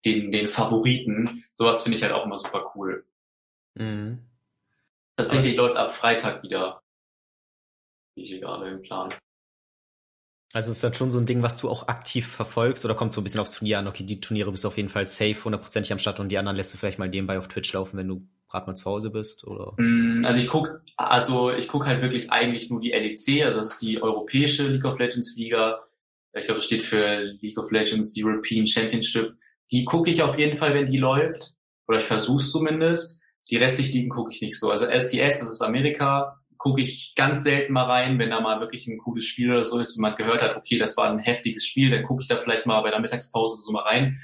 den, 0.05 0.33
den 0.33 0.49
Favoriten. 0.49 1.45
Sowas 1.53 1.83
finde 1.83 1.97
ich 1.97 2.03
halt 2.03 2.13
auch 2.13 2.25
immer 2.25 2.37
super 2.37 2.73
cool. 2.75 3.05
Mhm. 3.75 4.19
Tatsächlich 5.17 5.57
läuft 5.57 5.77
ab 5.77 5.93
Freitag 5.93 6.43
wieder. 6.43 6.83
Wie 8.15 8.23
ich 8.23 8.31
hier 8.31 8.41
gerade 8.41 8.69
im 8.69 8.83
Plan. 8.83 9.15
Also 10.53 10.71
ist 10.71 10.85
das 10.85 10.97
schon 10.97 11.11
so 11.11 11.19
ein 11.19 11.25
Ding, 11.27 11.43
was 11.43 11.59
du 11.59 11.71
auch 11.71 11.89
aktiv 11.89 12.27
verfolgst 12.27 12.85
oder 12.85 12.95
kommt 12.95 13.13
so 13.13 13.21
ein 13.21 13.25
bisschen 13.25 13.41
aufs 13.41 13.53
Turnier 13.53 13.79
an? 13.79 13.89
Okay, 13.89 14.05
die 14.05 14.21
Turniere 14.21 14.51
bist 14.51 14.65
du 14.65 14.69
auf 14.69 14.77
jeden 14.77 14.91
Fall 14.91 15.07
safe, 15.07 15.45
hundertprozentig 15.45 15.93
am 15.93 15.99
Start 15.99 16.21
und 16.21 16.29
die 16.29 16.37
anderen 16.37 16.57
lässt 16.57 16.75
du 16.75 16.79
vielleicht 16.79 16.99
mal 16.99 17.09
nebenbei 17.09 17.39
auf 17.39 17.49
Twitch 17.49 17.73
laufen, 17.73 17.97
wenn 17.97 18.09
du 18.09 18.27
gerade 18.51 18.67
mal 18.67 18.75
zu 18.75 18.85
Hause 18.85 19.11
bist, 19.11 19.47
oder? 19.47 19.73
Mm, 19.79 20.23
also 20.27 20.39
ich 20.39 20.49
guck, 20.49 20.83
also 20.97 21.51
ich 21.53 21.69
guck 21.69 21.87
halt 21.87 22.03
wirklich 22.03 22.31
eigentlich 22.31 22.69
nur 22.69 22.81
die 22.81 22.93
LEC, 22.93 23.47
also 23.47 23.61
das 23.61 23.73
ist 23.73 23.83
die 23.83 24.03
europäische 24.03 24.69
League 24.69 24.85
of 24.85 24.99
Legends 24.99 25.37
Liga. 25.37 25.81
Ich 26.35 26.45
glaube, 26.45 26.59
das 26.59 26.67
steht 26.67 26.83
für 26.83 27.23
League 27.41 27.59
of 27.59 27.71
Legends 27.71 28.15
European 28.19 28.67
Championship. 28.67 29.35
Die 29.73 29.85
gucke 29.85 30.11
ich 30.11 30.23
auf 30.23 30.39
jeden 30.39 30.57
Fall, 30.57 30.75
wenn 30.75 30.87
die 30.87 30.99
läuft. 30.99 31.55
Oder 31.89 31.99
ich 31.99 32.05
versuch's 32.05 32.53
zumindest. 32.53 33.21
Die 33.51 33.57
restlichen 33.57 33.95
Ligen 33.95 34.11
gucke 34.11 34.31
ich 34.31 34.41
nicht 34.41 34.59
so. 34.59 34.71
Also 34.71 34.87
LCS, 34.87 35.41
das 35.41 35.51
ist 35.51 35.63
Amerika, 35.63 36.41
gucke 36.63 36.81
ich 36.81 37.15
ganz 37.17 37.43
selten 37.43 37.73
mal 37.73 37.91
rein, 37.91 38.21
wenn 38.21 38.31
da 38.31 38.41
mal 38.41 38.61
wirklich 38.61 38.87
ein 38.87 38.99
cooles 38.99 39.25
Spiel 39.25 39.51
oder 39.51 39.65
so 39.65 39.81
ist, 39.81 39.97
wenn 39.97 40.03
man 40.03 40.15
gehört 40.15 40.43
hat, 40.43 40.57
okay, 40.57 40.79
das 40.79 40.97
war 40.97 41.11
ein 41.11 41.19
heftiges 41.19 41.67
Spiel, 41.67 41.91
dann 41.91 42.05
gucke 42.05 42.23
ich 42.23 42.29
da 42.29 42.37
vielleicht 42.37 42.67
mal 42.67 42.81
bei 42.83 42.91
der 42.91 43.01
Mittagspause 43.01 43.61
so 43.63 43.73
mal 43.73 43.83
rein. 43.83 44.21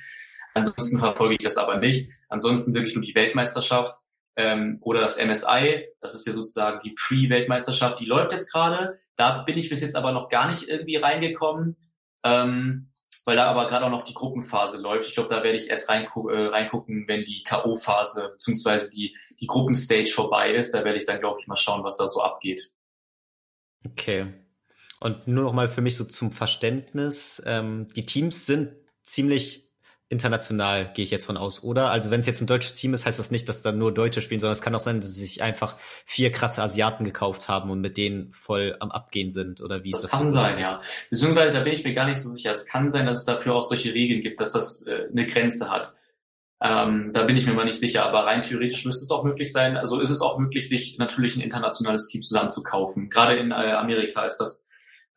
Ansonsten 0.55 0.99
verfolge 1.01 1.34
ich 1.34 1.44
das 1.44 1.57
aber 1.57 1.78
nicht. 1.78 2.11
Ansonsten 2.28 2.74
wirklich 2.74 2.94
nur 2.94 3.05
die 3.05 3.14
Weltmeisterschaft 3.16 3.94
ähm, 4.36 4.78
oder 4.82 5.01
das 5.01 5.16
MSI, 5.16 5.88
das 6.01 6.14
ist 6.14 6.26
ja 6.28 6.32
sozusagen 6.32 6.78
die 6.84 6.94
Pre-Weltmeisterschaft, 6.94 7.99
die 7.99 8.07
läuft 8.07 8.30
jetzt 8.30 8.53
gerade. 8.53 9.01
Da 9.16 9.42
bin 9.42 9.59
ich 9.59 9.68
bis 9.68 9.80
jetzt 9.80 9.96
aber 9.96 10.12
noch 10.12 10.28
gar 10.28 10.49
nicht 10.49 10.68
irgendwie 10.68 10.96
reingekommen, 10.96 11.76
ähm, 12.22 12.92
weil 13.26 13.36
da 13.36 13.46
aber 13.46 13.68
gerade 13.68 13.86
auch 13.86 13.90
noch 13.90 14.04
die 14.04 14.14
Gruppenphase 14.14 14.80
läuft. 14.80 15.08
Ich 15.08 15.14
glaube, 15.14 15.28
da 15.28 15.42
werde 15.42 15.56
ich 15.58 15.68
erst 15.68 15.88
reingu 15.88 16.28
äh, 16.28 16.46
reingucken, 16.46 17.06
wenn 17.08 17.24
die 17.24 17.42
K.O.-Phase 17.42 18.30
beziehungsweise 18.30 18.90
die 18.90 19.16
die 19.40 19.46
Gruppenstage 19.46 20.08
vorbei 20.08 20.52
ist. 20.52 20.72
Da 20.74 20.84
werde 20.84 20.96
ich 20.98 21.04
dann, 21.04 21.20
glaube 21.20 21.40
ich, 21.40 21.46
mal 21.46 21.56
schauen, 21.56 21.84
was 21.84 21.96
da 21.96 22.08
so 22.08 22.22
abgeht. 22.22 22.72
Okay. 23.86 24.34
Und 25.00 25.28
nur 25.28 25.44
noch 25.44 25.52
mal 25.52 25.68
für 25.68 25.80
mich 25.80 25.96
so 25.96 26.04
zum 26.04 26.32
Verständnis. 26.32 27.42
Ähm, 27.46 27.86
die 27.94 28.04
Teams 28.04 28.46
sind 28.46 28.74
ziemlich 29.02 29.67
international, 30.11 30.90
gehe 30.94 31.04
ich 31.04 31.11
jetzt 31.11 31.26
von 31.26 31.36
aus, 31.36 31.62
oder? 31.62 31.90
Also 31.90 32.11
wenn 32.11 32.20
es 32.20 32.26
jetzt 32.26 32.40
ein 32.40 32.46
deutsches 32.46 32.74
Team 32.74 32.94
ist, 32.94 33.04
heißt 33.04 33.18
das 33.18 33.30
nicht, 33.30 33.48
dass 33.48 33.61
da 33.61 33.72
nur 33.72 33.92
Deutsche 33.92 34.22
spielen, 34.22 34.40
sondern 34.40 34.54
es 34.54 34.62
kann 34.62 34.74
auch 34.74 34.80
sein, 34.80 35.00
dass 35.00 35.14
sie 35.14 35.20
sich 35.20 35.42
einfach 35.42 35.76
vier 36.06 36.32
krasse 36.32 36.62
Asiaten 36.62 37.04
gekauft 37.04 37.48
haben 37.48 37.70
und 37.70 37.80
mit 37.80 37.98
denen 37.98 38.32
voll 38.32 38.76
am 38.80 38.90
Abgehen 38.90 39.30
sind, 39.30 39.61
oder 39.61 39.84
wie 39.84 39.90
das 39.90 40.04
ist 40.04 40.12
das? 40.12 40.18
Kann 40.18 40.28
sein, 40.30 40.59
ja. 40.59 40.80
Beziehungsweise 41.11 41.52
da 41.52 41.61
bin 41.61 41.74
ich 41.74 41.84
mir 41.84 41.92
gar 41.92 42.06
nicht 42.06 42.20
so 42.20 42.30
sicher. 42.30 42.52
Es 42.52 42.66
kann 42.66 42.90
sein, 42.90 43.04
dass 43.04 43.18
es 43.18 43.24
dafür 43.26 43.54
auch 43.54 43.62
solche 43.62 43.92
Regeln 43.92 44.22
gibt, 44.22 44.40
dass 44.40 44.52
das 44.52 44.86
äh, 44.86 45.09
eine 45.12 45.26
Grenze 45.26 45.70
hat. 45.70 45.94
Ähm, 46.61 47.11
da 47.12 47.22
bin 47.24 47.36
ich 47.36 47.46
mir 47.46 47.52
mal 47.52 47.66
nicht 47.66 47.78
sicher, 47.78 48.04
aber 48.04 48.24
rein 48.24 48.40
theoretisch 48.40 48.84
müsste 48.86 49.04
es 49.04 49.11
auch 49.11 49.24
möglich 49.24 49.52
sein. 49.52 49.76
Also 49.76 50.00
ist 50.00 50.11
es 50.11 50.22
auch 50.22 50.38
möglich, 50.38 50.68
sich 50.68 50.98
natürlich 50.98 51.36
ein 51.36 51.42
internationales 51.42 52.06
Team 52.06 52.22
zusammenzukaufen. 52.22 53.11
Gerade 53.11 53.36
in 53.36 53.50
äh, 53.50 53.72
Amerika 53.72 54.24
ist 54.24 54.38
das 54.38 54.68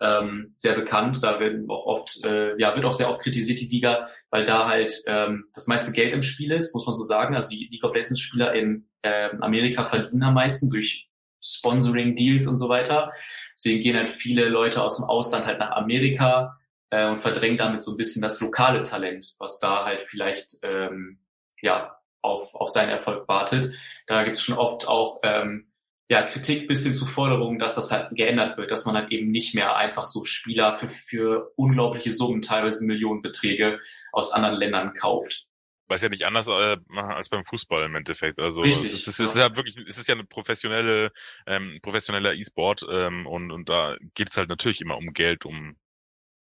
ähm, 0.01 0.51
sehr 0.55 0.73
bekannt. 0.73 1.23
Da 1.23 1.39
werden 1.39 1.69
auch 1.69 1.85
oft, 1.85 2.25
äh, 2.25 2.59
ja, 2.59 2.75
wird 2.75 2.85
auch 2.85 2.93
sehr 2.93 3.09
oft 3.09 3.21
kritisiert 3.21 3.59
die 3.59 3.67
Liga, 3.67 4.09
weil 4.31 4.45
da 4.45 4.67
halt 4.67 5.01
ähm, 5.05 5.45
das 5.53 5.67
meiste 5.67 5.91
Geld 5.91 6.13
im 6.13 6.23
Spiel 6.23 6.51
ist, 6.51 6.73
muss 6.73 6.85
man 6.85 6.95
so 6.95 7.03
sagen. 7.03 7.35
Also 7.35 7.49
die 7.51 7.69
League 7.71 7.83
of 7.83 7.93
Legends 7.93 8.19
Spieler 8.19 8.53
in 8.53 8.89
äh, 9.03 9.29
Amerika 9.39 9.85
verdienen 9.85 10.23
am 10.23 10.33
meisten 10.33 10.69
durch 10.69 11.09
Sponsoring 11.43 12.15
Deals 12.15 12.47
und 12.47 12.57
so 12.57 12.67
weiter. 12.67 13.13
Deswegen 13.55 13.81
gehen 13.81 13.95
halt 13.95 14.09
viele 14.09 14.49
Leute 14.49 14.81
aus 14.81 14.97
dem 14.97 15.05
Ausland 15.05 15.45
halt 15.45 15.59
nach 15.59 15.71
Amerika 15.71 16.57
äh, 16.89 17.07
und 17.07 17.19
verdrängen 17.19 17.57
damit 17.57 17.83
so 17.83 17.91
ein 17.91 17.97
bisschen 17.97 18.21
das 18.21 18.41
lokale 18.41 18.83
Talent, 18.83 19.35
was 19.37 19.59
da 19.59 19.85
halt 19.85 20.01
vielleicht 20.01 20.57
ähm, 20.63 21.19
ja, 21.61 21.95
auf, 22.21 22.55
auf 22.55 22.69
seinen 22.69 22.89
Erfolg 22.89 23.27
wartet. 23.27 23.71
Da 24.07 24.23
gibt 24.23 24.37
es 24.37 24.43
schon 24.43 24.57
oft 24.57 24.87
auch 24.87 25.19
ähm, 25.23 25.70
ja, 26.11 26.23
Kritik 26.23 26.67
bis 26.67 26.83
hin 26.83 26.93
zu 26.93 27.05
Forderungen, 27.05 27.57
dass 27.57 27.75
das 27.75 27.89
halt 27.89 28.09
geändert 28.11 28.57
wird, 28.57 28.69
dass 28.69 28.85
man 28.85 28.95
halt 28.95 29.13
eben 29.13 29.31
nicht 29.31 29.55
mehr 29.55 29.77
einfach 29.77 30.03
so 30.03 30.25
Spieler 30.25 30.73
für, 30.73 30.89
für 30.89 31.53
unglaubliche 31.55 32.11
Summen, 32.11 32.41
teilweise 32.41 32.85
Millionenbeträge 32.85 33.79
aus 34.11 34.33
anderen 34.33 34.57
Ländern 34.57 34.93
kauft. 34.93 35.47
Was 35.87 36.03
ja 36.03 36.09
nicht 36.09 36.25
anders 36.25 36.49
äh, 36.49 36.75
als 36.97 37.29
beim 37.29 37.45
Fußball 37.45 37.85
im 37.85 37.95
Endeffekt. 37.95 38.41
Also 38.41 38.61
Richtig, 38.61 38.87
es, 38.87 39.07
ist, 39.07 39.07
es 39.07 39.19
ist 39.21 39.37
ja 39.37 39.55
wirklich, 39.55 39.77
es 39.87 39.97
ist 39.97 40.09
ja 40.09 40.15
eine 40.15 40.25
professionelle, 40.25 41.13
ähm, 41.47 41.79
professioneller 41.81 42.33
E-Sport 42.33 42.85
ähm, 42.91 43.25
und, 43.25 43.49
und 43.51 43.69
da 43.69 43.95
geht 44.13 44.27
es 44.27 44.35
halt 44.35 44.49
natürlich 44.49 44.81
immer 44.81 44.97
um 44.97 45.13
Geld, 45.13 45.45
um 45.45 45.77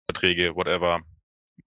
Verträge, 0.09 0.57
whatever, 0.57 1.03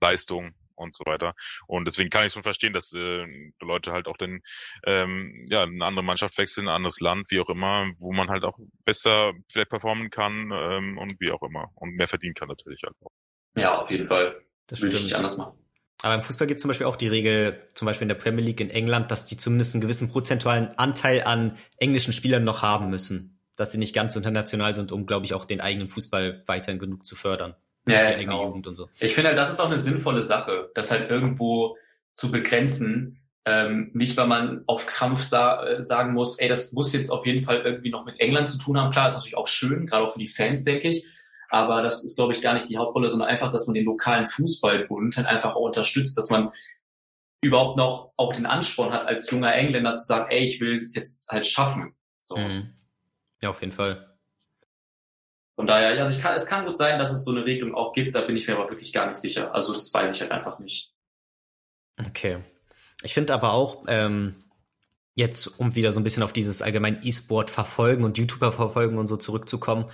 Leistung 0.02 0.54
und 0.76 0.96
so 0.96 1.04
weiter. 1.06 1.34
Und 1.68 1.86
deswegen 1.86 2.10
kann 2.10 2.26
ich 2.26 2.34
schon 2.34 2.44
verstehen, 2.44 2.74
dass 2.74 2.94
äh, 2.94 3.26
Leute 3.62 3.92
halt 3.92 4.08
auch 4.08 4.18
dann 4.18 4.42
ähm, 4.86 5.46
ja 5.50 5.64
eine 5.64 5.86
andere 5.86 6.04
Mannschaft 6.04 6.38
wechseln, 6.38 6.68
ein 6.68 6.76
anderes 6.76 7.00
Land, 7.00 7.32
wie 7.32 7.40
auch 7.40 7.50
immer, 7.50 7.90
wo 8.00 8.14
man 8.14 8.30
halt 8.30 8.44
auch 8.44 8.58
besser 8.86 9.34
vielleicht 9.52 9.70
performen 9.70 10.10
kann 10.10 10.52
ähm, 10.54 10.98
und 10.98 11.16
wie 11.20 11.32
auch 11.32 11.42
immer 11.42 11.72
und 11.76 11.96
mehr 11.96 12.08
verdienen 12.08 12.34
kann 12.34 12.48
natürlich 12.48 12.82
halt 12.84 12.96
auch. 13.02 13.12
Ja, 13.56 13.80
auf 13.80 13.90
jeden 13.90 14.08
Fall. 14.08 14.42
Das 14.68 14.82
würde 14.82 14.96
ich 14.96 15.04
nicht 15.04 15.16
anders 15.16 15.38
machen. 15.38 15.58
Aber 16.02 16.16
im 16.16 16.22
Fußball 16.22 16.48
gibt 16.48 16.58
es 16.58 16.62
zum 16.62 16.70
Beispiel 16.70 16.88
auch 16.88 16.98
die 16.98 17.08
Regel, 17.08 17.68
zum 17.74 17.86
Beispiel 17.86 18.04
in 18.04 18.10
der 18.10 18.16
Premier 18.16 18.44
League 18.44 18.60
in 18.60 18.70
England, 18.70 19.12
dass 19.12 19.26
die 19.26 19.38
zumindest 19.38 19.76
einen 19.76 19.82
gewissen 19.82 20.12
prozentualen 20.12 20.78
Anteil 20.78 21.24
an 21.24 21.58
englischen 21.78 22.12
Spielern 22.12 22.44
noch 22.44 22.62
haben 22.62 22.90
müssen. 22.90 23.40
Dass 23.56 23.72
sie 23.72 23.78
nicht 23.78 23.96
ganz 23.96 24.16
international 24.18 24.76
sind, 24.76 24.92
um, 24.92 25.06
glaube 25.06 25.26
ich, 25.26 25.34
auch 25.34 25.46
den 25.46 25.62
eigenen 25.62 25.88
Fußball 25.88 26.44
weiterhin 26.48 26.80
genug 26.80 27.06
zu 27.06 27.16
fördern 27.16 27.56
ja, 27.88 28.12
die 28.12 28.26
genau. 28.26 28.46
Jugend 28.46 28.68
und 28.68 28.76
so. 28.76 28.90
Ich 29.00 29.14
finde 29.14 29.30
halt, 29.30 29.38
das 29.38 29.50
ist 29.50 29.60
auch 29.60 29.70
eine 29.70 29.80
sinnvolle 29.80 30.24
Sache, 30.24 30.72
das 30.76 30.92
halt 30.92 31.10
irgendwo 31.10 31.78
zu 32.14 32.32
begrenzen. 32.32 33.22
Ähm, 33.48 33.92
nicht, 33.94 34.18
weil 34.18 34.26
man 34.26 34.64
auf 34.66 34.88
Krampf 34.88 35.22
sa 35.22 35.64
äh, 35.64 35.84
sagen 35.84 36.14
muss, 36.14 36.40
ey, 36.40 36.50
das 36.50 36.72
muss 36.74 36.94
jetzt 36.94 37.12
auf 37.12 37.28
jeden 37.28 37.44
Fall 37.44 37.62
irgendwie 37.62 37.92
noch 37.92 38.04
mit 38.04 38.20
England 38.20 38.50
zu 38.50 38.58
tun 38.58 38.80
haben. 38.80 38.92
Klar, 38.92 39.08
ist 39.08 39.14
natürlich 39.14 39.38
auch 39.38 39.48
schön, 39.48 39.86
gerade 39.86 40.08
auch 40.08 40.14
für 40.14 40.20
die 40.20 40.28
Fans, 40.28 40.64
denke 40.64 40.90
ich. 40.90 41.06
Aber 41.50 41.84
das 41.84 42.04
ist, 42.04 42.16
glaube 42.16 42.34
ich, 42.34 42.42
gar 42.42 42.56
nicht 42.56 42.70
die 42.70 42.78
Hauptrolle, 42.78 43.08
sondern 43.08 43.30
einfach, 43.30 43.52
dass 43.52 43.68
man 43.68 43.76
den 43.76 43.86
lokalen 43.86 44.26
Fußballbund 44.26 45.16
halt 45.16 45.28
einfach 45.28 45.56
auch 45.56 45.62
unterstützt, 45.62 46.18
dass 46.18 46.32
man 46.32 46.52
überhaupt 47.42 47.78
noch 47.78 48.14
auch 48.18 48.34
den 48.34 48.48
Ansporn 48.48 48.92
hat, 48.92 49.06
als 49.06 49.30
junger 49.30 49.54
Engländer 49.54 49.94
zu 49.94 50.06
sagen, 50.06 50.32
ey, 50.32 50.44
ich 50.44 50.60
will 50.60 50.76
es 50.76 50.96
jetzt 50.96 51.30
halt 51.30 51.46
schaffen. 51.46 51.96
So. 52.20 52.38
Mhm. 52.38 52.74
Ja, 53.44 53.52
auf 53.52 53.62
jeden 53.62 53.74
Fall. 53.74 54.15
Von 55.56 55.68
daher, 55.68 56.02
also 56.02 56.16
ich 56.16 56.22
kann, 56.22 56.36
es 56.36 56.48
kann 56.48 56.66
gut 56.66 56.78
sein, 56.78 57.00
dass 57.00 57.12
es 57.12 57.24
so 57.24 57.32
eine 57.32 57.46
Regelung 57.46 57.76
auch 57.76 57.94
gibt, 57.94 58.14
da 58.16 58.22
bin 58.22 58.36
ich 58.36 58.48
mir 58.48 58.56
aber 58.56 58.70
wirklich 58.70 58.92
gar 58.92 59.08
nicht 59.08 59.20
sicher. 59.20 59.56
Also 59.56 59.74
das 59.74 59.94
weiß 59.94 60.14
ich 60.14 60.22
halt 60.22 60.32
einfach 60.32 60.60
nicht. 60.60 60.94
Okay. 62.08 62.38
Ich 63.04 63.14
finde 63.14 63.34
aber 63.34 63.54
auch, 63.54 63.86
ähm, 63.88 64.36
jetzt, 65.16 65.60
um 65.60 65.76
wieder 65.76 65.94
so 65.94 66.00
ein 66.00 66.04
bisschen 66.04 66.24
auf 66.24 66.34
dieses 66.34 66.62
allgemein 66.62 67.00
E-Sport 67.04 67.50
verfolgen 67.50 68.04
und 68.04 68.18
YouTuber 68.18 68.52
verfolgen 68.52 68.98
und 68.98 69.08
so 69.08 69.16
zurückzukommen, 69.16 69.90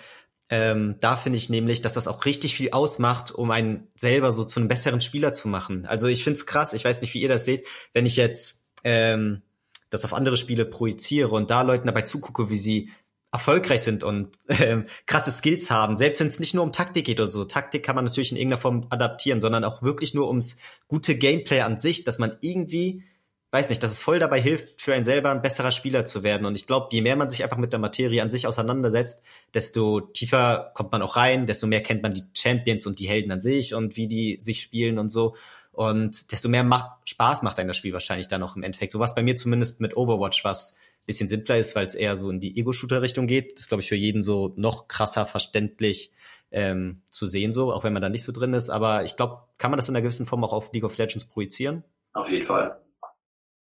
ähm, 0.50 0.96
da 1.00 1.16
finde 1.16 1.38
ich 1.38 1.50
nämlich, 1.50 1.82
dass 1.82 1.94
das 1.94 2.08
auch 2.08 2.26
richtig 2.26 2.56
viel 2.56 2.72
ausmacht, 2.72 3.32
um 3.32 3.52
einen 3.52 3.88
selber 3.96 4.32
so 4.32 4.44
zu 4.44 4.60
einem 4.60 4.68
besseren 4.68 5.00
Spieler 5.00 5.32
zu 5.32 5.48
machen. 5.48 5.86
Also 5.86 6.08
ich 6.08 6.24
finde 6.24 6.38
es 6.38 6.46
krass, 6.46 6.74
ich 6.74 6.84
weiß 6.84 7.02
nicht, 7.02 7.14
wie 7.14 7.22
ihr 7.22 7.30
das 7.30 7.46
seht, 7.46 7.66
wenn 7.94 8.06
ich 8.06 8.18
jetzt 8.18 8.68
ähm, 8.84 9.44
das 9.90 10.04
auf 10.04 10.14
andere 10.14 10.36
Spiele 10.36 10.66
projiziere 10.66 11.30
und 11.30 11.52
da 11.52 11.62
Leuten 11.62 11.88
dabei 11.88 12.02
zugucke, 12.02 12.50
wie 12.50 12.58
sie 12.58 12.90
erfolgreich 13.32 13.82
sind 13.82 14.04
und 14.04 14.30
ähm, 14.50 14.86
krasse 15.06 15.32
Skills 15.32 15.72
haben, 15.72 15.96
selbst 15.96 16.20
wenn 16.20 16.28
es 16.28 16.40
nicht 16.40 16.54
nur 16.54 16.64
um 16.64 16.72
Taktik 16.72 17.06
geht 17.06 17.20
oder 17.20 17.30
so. 17.30 17.46
Taktik 17.46 17.84
kann 17.84 17.96
man 17.96 18.06
natürlich 18.06 18.32
in 18.32 18.38
irgendeiner 18.38 18.62
Form 18.62 18.88
adaptieren, 18.90 19.40
sondern 19.40 19.64
auch 19.64 19.82
wirklich 19.82 20.14
nur 20.14 20.28
ums 20.28 20.60
gute 20.88 21.16
Gameplay 21.16 21.62
an 21.62 21.78
sich, 21.78 22.04
dass 22.04 22.20
man 22.20 22.38
irgendwie 22.42 23.04
weiß 23.52 23.70
nicht, 23.70 23.84
dass 23.84 23.92
es 23.92 24.00
voll 24.00 24.18
dabei 24.18 24.42
hilft, 24.42 24.82
für 24.82 24.94
einen 24.94 25.04
selber 25.04 25.30
ein 25.30 25.42
besserer 25.42 25.74
Spieler 25.74 26.06
zu 26.06 26.24
werden. 26.24 26.46
Und 26.46 26.56
ich 26.56 26.68
glaube, 26.68 26.88
je 26.92 27.02
mehr 27.02 27.18
man 27.18 27.30
sich 27.30 27.44
einfach 27.44 27.58
mit 27.58 27.74
der 27.74 27.80
Materie 27.80 28.22
an 28.22 28.30
sich 28.30 28.48
auseinandersetzt, 28.48 29.22
desto 29.54 30.00
tiefer 30.00 30.72
kommt 30.74 30.94
man 30.94 31.02
auch 31.02 31.18
rein, 31.18 31.46
desto 31.46 31.68
mehr 31.68 31.84
kennt 31.84 32.02
man 32.02 32.14
die 32.14 32.24
Champions 32.34 32.88
und 32.88 33.00
die 33.00 33.10
Helden 33.10 33.32
an 33.32 33.42
sich 33.42 33.74
und 33.74 33.98
wie 33.98 34.08
die 34.08 34.40
sich 34.42 34.62
spielen 34.62 34.98
und 34.98 35.10
so. 35.10 35.36
Und 35.74 36.32
desto 36.32 36.48
mehr 36.48 36.64
macht, 36.64 37.10
Spaß 37.10 37.44
macht 37.44 37.60
ein 37.60 37.68
das 37.68 37.78
Spiel 37.78 37.94
wahrscheinlich 37.94 38.30
dann 38.30 38.42
noch 38.42 38.56
im 38.56 38.64
Endeffekt. 38.64 38.94
So 38.94 39.00
was 39.00 39.16
bei 39.16 39.24
mir 39.24 39.36
zumindest 39.36 39.82
mit 39.82 39.98
Overwatch, 39.98 40.46
was 40.46 40.78
bisschen 41.06 41.30
simpler 41.30 41.58
ist, 41.58 41.76
weil 41.76 41.88
es 41.88 41.96
eher 41.96 42.16
so 42.16 42.30
in 42.30 42.40
die 42.40 42.58
Ego-Shooter-Richtung 42.58 43.28
geht. 43.28 43.54
Das 43.54 43.62
ist, 43.62 43.68
glaube 43.70 43.82
ich, 43.82 43.90
für 43.90 43.96
jeden 43.96 44.22
so 44.22 44.54
noch 44.56 44.88
krasser 44.88 45.26
verständlich 45.26 46.12
ähm, 46.52 47.02
zu 47.10 47.28
sehen, 47.28 47.54
so, 47.54 47.72
auch 47.72 47.84
wenn 47.84 47.94
man 47.94 48.02
da 48.02 48.10
nicht 48.10 48.24
so 48.24 48.32
drin 48.32 48.54
ist. 48.54 48.70
Aber 48.70 49.04
ich 49.04 49.16
glaube, 49.16 49.44
kann 49.58 49.72
man 49.72 49.78
das 49.78 49.90
in 49.90 49.96
einer 49.96 50.04
gewissen 50.04 50.26
Form 50.26 50.44
auch 50.44 50.54
auf 50.54 50.72
League 50.74 50.84
of 50.84 50.98
Legends 50.98 51.26
projizieren? 51.26 51.84
Auf 52.14 52.30
jeden 52.30 52.46
Fall. 52.46 52.80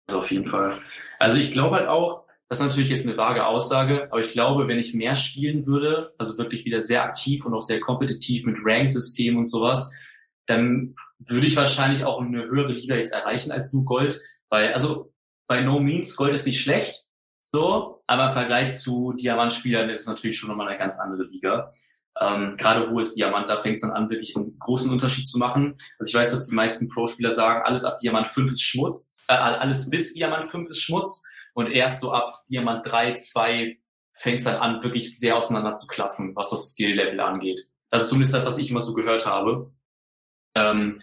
Also 0.08 0.20
auf 0.20 0.32
jeden 0.32 0.48
Fall. 0.48 0.82
Also 1.20 1.38
ich 1.38 1.54
glaube 1.54 1.78
halt 1.78 1.88
auch, 1.88 2.26
das 2.50 2.60
ist 2.60 2.66
natürlich 2.66 2.89
jetzt 2.89 3.08
eine 3.08 3.16
vage 3.16 3.46
Aussage, 3.46 4.10
aber 4.12 4.20
ich 4.20 4.34
glaube, 4.34 4.68
wenn 4.68 4.78
ich 4.78 4.94
mehr 4.94 5.16
spielen 5.16 5.66
würde, 5.66 6.14
also 6.18 6.38
wirklich 6.38 6.66
wieder 6.66 6.82
sehr 6.82 7.04
aktiv 7.06 7.46
und 7.46 7.54
auch 7.54 7.62
sehr 7.62 7.80
kompetitiv 7.80 8.46
mit 8.46 8.58
Ranked-System 8.62 9.38
und 9.38 9.46
sowas, 9.46 9.96
dann 10.48 10.96
würde 11.18 11.48
ich 11.48 11.56
wahrscheinlich 11.56 12.04
auch 12.04 12.20
eine 12.20 12.44
höhere 12.44 12.74
Liga 12.74 12.96
jetzt 12.96 13.14
erreichen 13.14 13.54
als 13.54 13.72
nur 13.72 13.86
Gold, 13.86 14.20
weil, 14.50 14.74
also 14.74 15.14
bei 15.48 15.62
No 15.62 15.80
Means, 15.80 16.18
Gold 16.18 16.34
ist 16.34 16.46
nicht 16.46 16.60
schlecht, 16.60 17.08
so, 17.52 18.04
aber 18.08 18.28
im 18.28 18.34
Vergleich 18.34 18.80
zu 18.80 19.14
Diamantspielern 19.14 19.89
ist 19.89 20.02
es 20.02 20.08
natürlich 20.08 20.38
schon 20.38 20.49
nochmal 20.49 20.70
eine 20.70 20.78
ganz 20.78 20.99
andere 20.99 21.24
Liga. 21.24 21.74
Ähm, 22.20 22.56
gerade 22.58 22.89
hohes 22.89 23.16
Diamant, 23.16 23.49
da 23.49 23.58
fängt 23.58 23.78
es 23.78 23.82
dann 23.82 23.91
an, 23.91 24.10
wirklich 24.10 24.36
einen 24.36 24.58
großen 24.60 24.91
Unterschied 24.91 25.28
zu 25.28 25.38
machen. 25.38 25.78
Also 25.97 26.10
ich 26.10 26.16
weiß, 26.16 26.32
dass 26.32 26.47
die 26.47 26.56
meisten 26.56 26.88
Pro-Spieler 26.89 27.32
sagen, 27.32 27.64
alles 27.64 27.84
ab 27.84 27.97
Diamant 27.97 28.28
5 28.28 28.52
ist 28.52 28.62
Schmutz, 28.62 29.24
äh, 29.28 29.34
alles 29.34 29.89
bis 29.89 30.14
Diamant 30.14 30.45
5 30.45 30.70
ist 30.70 30.82
Schmutz 30.82 31.30
und 31.54 31.72
erst 31.72 31.99
so 31.99 32.12
ab 32.12 32.43
Diamant 32.49 32.86
3, 32.86 33.16
2 33.16 33.78
fängt 34.14 34.39
es 34.39 34.43
dann 34.43 34.58
an, 34.58 34.84
wirklich 34.84 35.18
sehr 35.18 35.36
auseinander 35.36 35.74
zu 35.76 35.88
klaffen, 35.88 36.36
was 36.36 36.52
das 36.52 36.74
Skill-Level 36.74 37.20
angeht. 37.20 37.68
Das 37.89 38.04
ist 38.04 38.10
zumindest 38.10 38.34
das, 38.34 38.45
was 38.45 38.58
ich 38.58 38.70
immer 38.70 38.82
so 38.82 38.93
gehört 38.93 39.26
habe. 39.26 39.72
Ähm, 40.56 41.02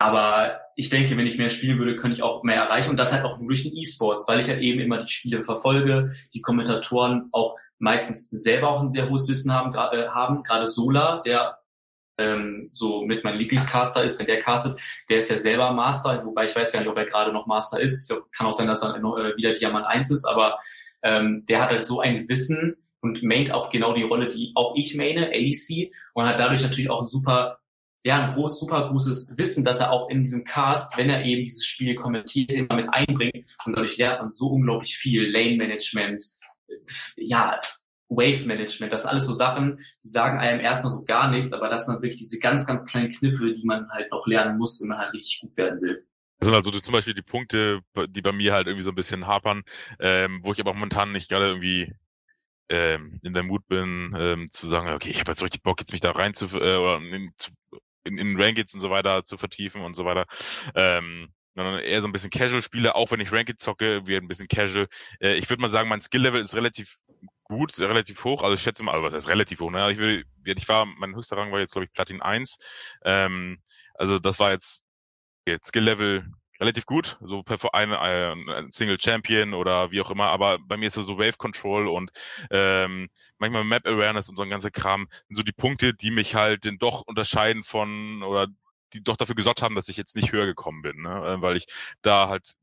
aber 0.00 0.62
ich 0.76 0.88
denke, 0.88 1.14
wenn 1.18 1.26
ich 1.26 1.36
mehr 1.36 1.50
spielen 1.50 1.78
würde, 1.78 1.94
könnte 1.94 2.16
ich 2.16 2.22
auch 2.22 2.42
mehr 2.42 2.56
erreichen 2.56 2.88
und 2.88 2.96
das 2.96 3.12
halt 3.12 3.22
auch 3.26 3.36
nur 3.36 3.48
durch 3.48 3.64
den 3.64 3.76
E-Sports, 3.76 4.26
weil 4.26 4.40
ich 4.40 4.48
halt 4.48 4.60
eben 4.62 4.80
immer 4.80 5.02
die 5.02 5.12
Spiele 5.12 5.44
verfolge, 5.44 6.10
die 6.32 6.40
Kommentatoren 6.40 7.28
auch 7.32 7.56
meistens 7.78 8.30
selber 8.30 8.70
auch 8.70 8.80
ein 8.80 8.88
sehr 8.88 9.10
hohes 9.10 9.28
Wissen 9.28 9.52
haben, 9.52 9.74
äh, 9.74 10.08
haben. 10.08 10.42
gerade 10.42 10.66
Sola, 10.66 11.20
der 11.26 11.58
ähm, 12.16 12.70
so 12.72 13.04
mit 13.04 13.24
meinem 13.24 13.38
Lieblingscaster 13.38 14.02
ist, 14.02 14.18
wenn 14.18 14.26
der 14.26 14.40
castet, 14.40 14.80
der 15.10 15.18
ist 15.18 15.30
ja 15.30 15.36
selber 15.36 15.70
Master, 15.72 16.24
wobei 16.24 16.44
ich 16.44 16.56
weiß 16.56 16.72
gar 16.72 16.80
nicht, 16.80 16.88
ob 16.88 16.96
er 16.96 17.04
gerade 17.04 17.30
noch 17.30 17.46
Master 17.46 17.78
ist. 17.78 18.02
Ich 18.02 18.08
glaub, 18.08 18.32
kann 18.32 18.46
auch 18.46 18.52
sein, 18.52 18.68
dass 18.68 18.82
er 18.82 18.96
äh, 18.96 19.36
wieder 19.36 19.52
Diamant 19.52 19.86
1 19.86 20.10
ist, 20.10 20.24
aber 20.24 20.60
ähm, 21.02 21.44
der 21.46 21.60
hat 21.60 21.68
halt 21.68 21.84
so 21.84 22.00
ein 22.00 22.26
Wissen 22.26 22.78
und 23.02 23.22
maint 23.22 23.52
auch 23.52 23.68
genau 23.68 23.92
die 23.92 24.02
Rolle, 24.02 24.28
die 24.28 24.52
auch 24.54 24.74
ich 24.76 24.96
maine, 24.96 25.28
ADC, 25.28 25.92
und 26.14 26.26
hat 26.26 26.40
dadurch 26.40 26.62
natürlich 26.62 26.88
auch 26.88 27.02
ein 27.02 27.08
super 27.08 27.59
ja, 28.04 28.26
ein 28.26 28.32
groß, 28.32 28.60
super 28.60 28.88
großes 28.88 29.36
Wissen, 29.36 29.64
dass 29.64 29.80
er 29.80 29.92
auch 29.92 30.08
in 30.08 30.22
diesem 30.22 30.44
Cast, 30.44 30.96
wenn 30.96 31.10
er 31.10 31.24
eben 31.24 31.44
dieses 31.44 31.66
Spiel 31.66 31.94
kommentiert, 31.94 32.52
immer 32.52 32.74
mit 32.74 32.88
einbringt. 32.92 33.46
Und 33.64 33.76
dadurch 33.76 33.98
lernt 33.98 34.20
man 34.20 34.30
so 34.30 34.48
unglaublich 34.48 34.96
viel. 34.96 35.30
Lane 35.30 35.56
Management, 35.56 36.22
ja, 37.16 37.60
Wave 38.08 38.44
Management, 38.44 38.92
das 38.92 39.02
sind 39.02 39.10
alles 39.10 39.26
so 39.26 39.32
Sachen, 39.32 39.78
die 40.02 40.08
sagen 40.08 40.40
einem 40.40 40.60
erstmal 40.60 40.92
so 40.92 41.04
gar 41.04 41.30
nichts, 41.30 41.52
aber 41.52 41.68
das 41.68 41.86
sind 41.86 41.94
dann 41.94 42.02
wirklich 42.02 42.18
diese 42.18 42.40
ganz, 42.40 42.66
ganz 42.66 42.84
kleinen 42.84 43.10
Kniffe, 43.10 43.54
die 43.54 43.64
man 43.64 43.88
halt 43.90 44.10
noch 44.10 44.26
lernen 44.26 44.58
muss, 44.58 44.80
wenn 44.80 44.88
man 44.88 44.98
halt 44.98 45.12
richtig 45.12 45.40
gut 45.42 45.56
werden 45.56 45.80
will. 45.80 46.06
Das 46.40 46.48
sind 46.48 46.56
also 46.56 46.70
zum 46.70 46.92
Beispiel 46.92 47.14
die 47.14 47.22
Punkte, 47.22 47.80
die 48.08 48.22
bei 48.22 48.32
mir 48.32 48.52
halt 48.52 48.66
irgendwie 48.66 48.82
so 48.82 48.90
ein 48.90 48.96
bisschen 48.96 49.26
hapern, 49.26 49.62
ähm, 50.00 50.40
wo 50.42 50.52
ich 50.52 50.60
aber 50.60 50.72
momentan 50.72 51.12
nicht 51.12 51.28
gerade 51.28 51.48
irgendwie 51.48 51.92
ähm, 52.70 53.20
in 53.22 53.34
der 53.34 53.42
Mut 53.42 53.66
bin, 53.68 54.14
ähm, 54.16 54.50
zu 54.50 54.66
sagen, 54.66 54.88
okay, 54.88 55.10
ich 55.10 55.20
habe 55.20 55.30
jetzt 55.30 55.42
richtig 55.42 55.62
Bock, 55.62 55.80
jetzt 55.80 55.92
mich 55.92 56.00
da 56.00 56.12
rein 56.12 56.34
zu, 56.34 56.46
äh, 56.46 56.76
oder 56.76 57.00
zu, 57.36 57.50
in, 58.04 58.18
in 58.18 58.40
Rankings 58.40 58.74
und 58.74 58.80
so 58.80 58.90
weiter 58.90 59.24
zu 59.24 59.38
vertiefen 59.38 59.82
und 59.82 59.94
so 59.94 60.04
weiter. 60.04 60.26
Ähm, 60.74 61.32
sondern 61.54 61.80
eher 61.80 62.00
so 62.00 62.06
ein 62.06 62.12
bisschen 62.12 62.30
Casual 62.30 62.62
spiele, 62.62 62.94
auch 62.94 63.10
wenn 63.10 63.20
ich 63.20 63.32
Ranked 63.32 63.60
zocke, 63.60 64.06
wie 64.06 64.16
ein 64.16 64.28
bisschen 64.28 64.48
Casual. 64.48 64.86
Äh, 65.20 65.34
ich 65.34 65.48
würde 65.50 65.60
mal 65.60 65.68
sagen, 65.68 65.88
mein 65.88 66.00
Skill-Level 66.00 66.40
ist 66.40 66.54
relativ 66.54 66.98
gut, 67.44 67.78
relativ 67.80 68.22
hoch. 68.24 68.42
Also 68.42 68.54
ich 68.54 68.62
schätze 68.62 68.82
mal, 68.82 68.94
aber 68.94 69.10
das 69.10 69.24
ist 69.24 69.28
relativ 69.28 69.60
hoch. 69.60 69.70
Ne? 69.70 69.90
Ich, 69.90 69.98
will, 69.98 70.24
ich 70.44 70.68
war, 70.68 70.86
mein 70.86 71.14
höchster 71.14 71.36
Rang 71.36 71.50
war 71.52 71.58
jetzt, 71.58 71.72
glaube 71.72 71.86
ich, 71.86 71.92
Platin 71.92 72.22
1. 72.22 72.58
Ähm, 73.04 73.60
also 73.94 74.18
das 74.18 74.38
war 74.38 74.52
jetzt, 74.52 74.84
jetzt 75.46 75.68
Skill-Level 75.68 76.24
relativ 76.60 76.86
gut, 76.86 77.18
so 77.22 77.42
per 77.42 77.74
eine, 77.74 77.98
ein 78.00 78.70
Single 78.70 79.00
Champion 79.00 79.54
oder 79.54 79.90
wie 79.90 80.00
auch 80.00 80.10
immer, 80.10 80.26
aber 80.26 80.58
bei 80.58 80.76
mir 80.76 80.86
ist 80.86 80.94
so, 80.94 81.18
Wave 81.18 81.38
Control 81.38 81.88
und 81.88 82.10
ähm, 82.50 83.08
manchmal 83.38 83.64
Map 83.64 83.86
Awareness 83.86 84.28
und 84.28 84.36
so 84.36 84.42
ein 84.42 84.50
ganzer 84.50 84.70
Kram 84.70 85.08
sind 85.28 85.36
so 85.36 85.42
die 85.42 85.52
Punkte, 85.52 85.94
die 85.94 86.10
mich 86.10 86.34
halt 86.34 86.64
den 86.64 86.78
doch 86.78 87.02
unterscheiden 87.02 87.64
von 87.64 88.22
oder 88.22 88.48
die 88.92 89.02
doch 89.02 89.16
dafür 89.16 89.34
gesorgt 89.34 89.62
haben, 89.62 89.74
dass 89.74 89.88
ich 89.88 89.96
jetzt 89.96 90.16
nicht 90.16 90.32
höher 90.32 90.46
gekommen 90.46 90.82
bin, 90.82 91.02
ne? 91.02 91.36
Äh, 91.38 91.42
weil 91.42 91.56
ich 91.56 91.66
da 92.02 92.28
halt 92.28 92.54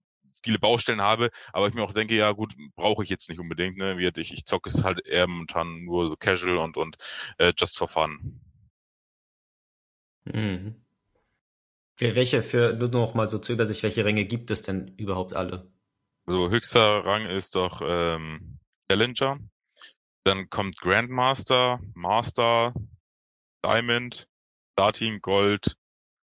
viele 0.43 0.59
Baustellen 0.59 1.01
habe, 1.01 1.29
aber 1.51 1.67
ich 1.67 1.73
mir 1.73 1.83
auch 1.83 1.93
denke, 1.93 2.15
ja 2.15 2.31
gut, 2.31 2.55
brauche 2.75 3.03
ich 3.03 3.09
jetzt 3.09 3.29
nicht 3.29 3.39
unbedingt, 3.39 3.77
ne? 3.77 3.97
Wie 3.97 4.07
ich, 4.21 4.33
ich 4.33 4.45
zocke 4.45 4.69
es 4.69 4.83
halt 4.83 5.05
eher 5.05 5.27
momentan 5.27 5.85
nur 5.85 6.07
so 6.07 6.15
casual 6.15 6.57
und 6.57 6.77
und 6.77 6.97
äh, 7.37 7.53
just 7.57 7.77
for 7.77 7.87
fun. 7.87 8.39
Mhm. 10.25 10.86
Welche 11.99 12.43
für 12.43 12.73
nur 12.73 12.89
noch 12.89 13.15
mal 13.15 13.27
so 13.27 13.39
zur 13.39 13.55
Übersicht, 13.55 13.81
welche 13.83 14.05
Ränge 14.05 14.25
gibt 14.25 14.51
es 14.51 14.61
denn 14.61 14.93
überhaupt 14.97 15.33
alle? 15.33 15.71
Also 16.27 16.49
höchster 16.49 17.05
Rang 17.05 17.25
ist 17.25 17.55
doch 17.55 17.81
ähm, 17.83 18.59
Challenger. 18.89 19.39
Dann 20.23 20.49
kommt 20.49 20.77
Grandmaster, 20.79 21.79
Master, 21.93 22.73
Diamond, 23.63 24.27
Platin, 24.75 25.21
Gold, 25.21 25.75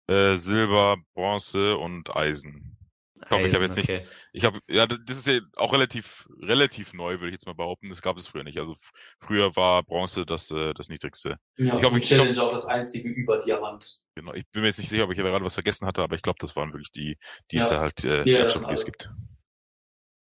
äh, 0.07 0.37
Silber, 0.37 0.97
Bronze 1.15 1.77
und 1.77 2.15
Eisen. 2.15 2.79
Ich 3.25 3.31
hoffe, 3.31 3.47
ich 3.47 3.55
habe 3.55 3.65
jetzt 3.65 3.79
okay. 3.79 3.93
nichts. 3.93 4.11
Ich 4.33 4.45
habe, 4.45 4.61
ja, 4.69 4.87
das 4.87 5.19
ist 5.19 5.27
ja 5.27 5.41
auch 5.57 5.73
relativ, 5.73 6.27
relativ 6.41 6.95
neu, 6.95 7.15
würde 7.15 7.29
ich 7.29 7.33
jetzt 7.33 7.47
mal 7.47 7.55
behaupten. 7.55 7.89
Das 7.89 8.03
gab 8.03 8.17
es 8.17 8.27
früher 8.27 8.45
nicht. 8.45 8.59
Also 8.59 8.75
früher 9.21 9.55
war 9.57 9.83
Bronze 9.83 10.25
das, 10.25 10.51
äh, 10.51 10.73
das 10.75 10.89
niedrigste. 10.89 11.37
Ja, 11.57 11.79
ich 11.79 11.85
hoffe, 11.85 12.01
Challenge 12.01 12.31
ich, 12.31 12.39
auch 12.39 12.53
das 12.53 12.67
einzige 12.67 13.09
über 13.09 13.39
Diamant. 13.39 13.99
Genau. 14.15 14.33
Ich 14.35 14.49
bin 14.51 14.63
mir 14.63 14.69
jetzt 14.69 14.79
nicht 14.79 14.89
sicher, 14.89 15.05
ob 15.05 15.11
ich 15.11 15.19
gerade 15.19 15.45
was 15.45 15.55
vergessen 15.55 15.87
hatte, 15.87 16.03
aber 16.03 16.17
ich 16.17 16.23
glaube, 16.23 16.39
das 16.41 16.57
waren 16.57 16.73
wirklich 16.73 16.93
die, 16.93 17.19
die 17.51 17.57
ja. 17.57 17.63
es 17.63 17.69
da 17.69 17.81
halt, 17.81 18.05
äh, 18.05 18.29
ja, 18.29 18.47
die, 18.47 18.59
die 18.67 18.73
es 18.73 18.85
gibt. 18.85 19.11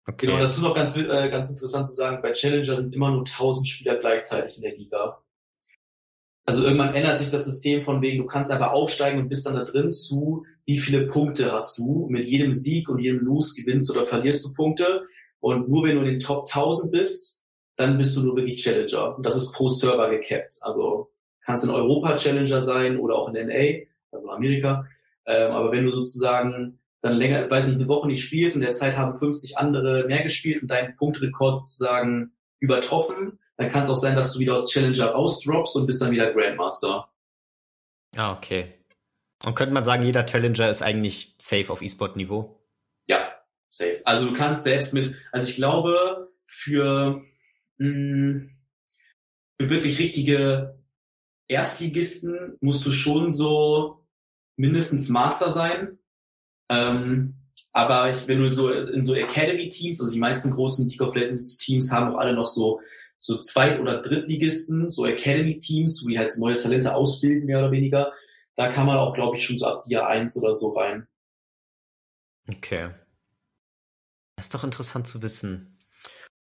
Okay. 0.07 0.27
Genau, 0.27 0.39
dazu 0.39 0.63
noch 0.63 0.75
ganz, 0.75 0.97
äh, 0.97 1.31
ganz 1.31 1.51
interessant 1.51 1.87
zu 1.87 1.95
sagen, 1.95 2.23
bei 2.23 2.33
Challenger 2.33 2.77
sind 2.77 2.95
immer 2.95 3.11
nur 3.11 3.21
1000 3.21 3.69
Spieler 3.69 3.97
gleichzeitig 3.97 4.57
in 4.57 4.63
der 4.63 4.77
Liga. 4.77 5.23
Also 6.45 6.65
irgendwann 6.65 6.95
ändert 6.95 7.21
sich 7.21 7.31
das 7.31 7.45
System 7.45 7.83
von 7.83 8.03
wegen, 8.03 8.19
du 8.19 8.27
kannst 8.27 8.51
einfach 8.51 8.73
aufsteigen 8.73 9.21
und 9.21 9.29
bist 9.29 9.47
dann 9.47 9.55
da 9.55 9.65
drin 9.65 9.93
zu, 9.93 10.45
wie 10.65 10.79
viele 10.79 11.07
Punkte 11.07 11.53
hast 11.53 11.79
du. 11.79 12.09
Mit 12.11 12.27
jedem 12.27 12.53
Sieg 12.53 12.89
und 12.89 12.99
jedem 12.99 13.21
Lose 13.21 13.55
gewinnst 13.61 13.91
oder 13.95 14.07
verlierst 14.07 14.45
du 14.45 14.55
Punkte. 14.55 15.03
Und 15.41 15.69
nur 15.69 15.85
wenn 15.85 15.97
du 15.97 16.03
in 16.03 16.09
den 16.09 16.19
Top 16.19 16.47
1000 16.49 16.93
bist, 16.93 17.41
dann 17.77 17.97
bist 17.97 18.17
du 18.17 18.23
nur 18.23 18.37
wirklich 18.37 18.63
Challenger. 18.63 19.17
Und 19.17 19.25
das 19.25 19.37
ist 19.37 19.53
pro 19.53 19.69
Server 19.69 20.11
gecapped. 20.11 20.59
Also 20.61 21.11
kannst 21.45 21.65
in 21.65 21.71
Europa 21.71 22.17
Challenger 22.17 22.63
sein 22.63 22.99
oder 22.99 23.17
auch 23.17 23.33
in 23.33 23.47
NA, 23.47 23.85
also 24.11 24.31
Amerika. 24.31 24.87
Ähm, 25.27 25.53
aber 25.53 25.73
wenn 25.73 25.85
du 25.85 25.91
sozusagen 25.91 26.79
dann 27.01 27.15
länger, 27.15 27.51
weiß 27.51 27.67
nicht, 27.67 27.77
eine 27.79 27.89
Woche 27.89 28.07
nicht 28.07 28.23
spielst 28.23 28.57
und 28.57 28.63
in 28.63 28.67
der 28.67 28.75
Zeit 28.75 28.97
haben 28.97 29.19
50 29.19 29.59
andere 29.59 30.07
mehr 30.07 30.23
gespielt 30.23 30.63
und 30.63 30.69
deinen 30.69 30.97
Punktrekord 30.97 31.67
sozusagen 31.67 32.33
übertroffen, 32.61 33.41
dann 33.57 33.71
kann 33.71 33.85
es 33.85 33.91
auch 33.91 33.97
sein, 33.97 34.17
dass 34.17 34.33
du 34.33 34.39
wieder 34.39 34.55
aus 34.55 34.71
Challenger 34.71 35.07
rausdroppst 35.07 35.77
und 35.77 35.87
bist 35.87 36.01
dann 36.01 36.11
wieder 36.11 36.33
Grandmaster. 36.33 37.09
Ah, 38.17 38.33
okay. 38.33 38.75
Und 39.45 39.55
könnte 39.55 39.75
man 39.75 39.85
sagen, 39.85 40.03
jeder 40.03 40.27
Challenger 40.27 40.71
ist 40.71 40.83
eigentlich 40.83 41.35
safe 41.39 41.73
auf 41.73 41.83
E-Sport-Niveau? 41.83 42.61
Ja, 43.07 43.33
safe. 43.71 44.01
Also 44.05 44.29
du 44.29 44.35
kannst 44.35 44.63
selbst 44.63 44.95
mit, 44.95 45.17
also 45.33 45.49
ich 45.49 45.57
glaube, 45.57 46.33
für, 46.45 47.25
mh, 47.79 47.87
hm, 47.87 48.57
für 49.61 49.71
wirklich 49.71 49.99
richtige 49.99 50.79
Erstligisten 51.49 52.57
musst 52.61 52.85
du 52.87 52.91
schon 52.91 53.31
so 53.31 54.07
mindestens 54.57 55.09
Master 55.09 55.53
sein. 55.53 55.99
Ähm, 56.69 57.35
aber 57.73 58.11
ich, 58.11 58.29
wenn 58.29 58.41
du 58.41 58.49
so 58.49 58.71
in 58.71 59.03
so 59.03 59.15
Academy-Teams, 59.15 60.01
also 60.01 60.13
die 60.13 60.19
meisten 60.19 60.53
großen 60.53 60.89
League 60.89 61.01
of 61.01 61.15
Legends-Teams 61.15 61.91
haben 61.91 62.13
auch 62.13 62.19
alle 62.19 62.35
noch 62.35 62.47
so 62.47 62.81
so 63.23 63.39
Zweit- 63.39 63.81
oder 63.81 64.03
Drittligisten, 64.03 64.91
so 64.91 65.07
Academy-Teams, 65.07 66.05
wo 66.05 66.09
die 66.11 66.19
halt 66.19 66.35
neue 66.39 66.57
Talente 66.57 66.95
ausbilden, 66.95 67.47
mehr 67.47 67.61
oder 67.61 67.71
weniger. 67.71 68.13
Da 68.57 68.73
kann 68.73 68.85
man 68.85 68.99
auch, 68.99 69.15
glaube 69.15 69.37
ich, 69.37 69.47
schon 69.47 69.59
so 69.59 69.67
ab 69.67 69.85
Jahr 69.87 70.09
1 70.09 70.43
oder 70.43 70.55
so 70.55 70.71
rein. 70.71 71.07
Okay. 72.49 72.91
Das 74.37 74.47
ist 74.47 74.55
doch 74.55 74.65
interessant 74.65 75.07
zu 75.07 75.23
wissen. 75.23 75.79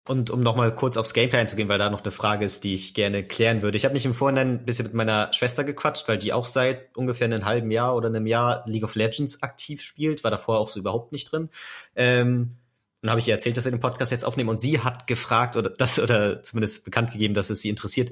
Und 0.07 0.29
um 0.29 0.41
nochmal 0.41 0.75
kurz 0.75 0.97
aufs 0.97 1.13
Gameplay 1.13 1.39
einzugehen, 1.39 1.69
weil 1.69 1.79
da 1.79 1.89
noch 1.89 2.03
eine 2.03 2.11
Frage 2.11 2.45
ist, 2.45 2.65
die 2.65 2.75
ich 2.75 2.93
gerne 2.93 3.23
klären 3.23 3.61
würde. 3.61 3.77
Ich 3.77 3.85
habe 3.85 3.93
mich 3.93 4.05
im 4.05 4.13
Vorhinein 4.13 4.55
ein 4.55 4.65
bisschen 4.65 4.85
mit 4.85 4.93
meiner 4.93 5.33
Schwester 5.33 5.63
gequatscht, 5.63 6.07
weil 6.09 6.17
die 6.17 6.33
auch 6.33 6.45
seit 6.45 6.95
ungefähr 6.95 7.25
einem 7.25 7.45
halben 7.45 7.71
Jahr 7.71 7.95
oder 7.95 8.09
einem 8.09 8.27
Jahr 8.27 8.63
League 8.67 8.83
of 8.83 8.95
Legends 8.95 9.41
aktiv 9.41 9.81
spielt, 9.81 10.23
war 10.25 10.29
davor 10.29 10.59
auch 10.59 10.69
so 10.69 10.79
überhaupt 10.79 11.13
nicht 11.13 11.31
drin. 11.31 11.49
Ähm, 11.95 12.57
dann 13.05 13.11
habe 13.11 13.19
ich 13.19 13.27
ihr 13.27 13.35
erzählt, 13.35 13.55
dass 13.55 13.65
wir 13.65 13.71
den 13.71 13.79
Podcast 13.79 14.11
jetzt 14.11 14.25
aufnehmen 14.25 14.49
und 14.49 14.59
sie 14.59 14.79
hat 14.79 15.05
gefragt 15.05 15.57
oder 15.57 15.69
das 15.69 15.99
oder 15.99 16.41
zumindest 16.41 16.85
bekannt 16.85 17.11
gegeben, 17.11 17.35
dass 17.35 17.51
es 17.51 17.61
sie 17.61 17.69
interessiert, 17.69 18.11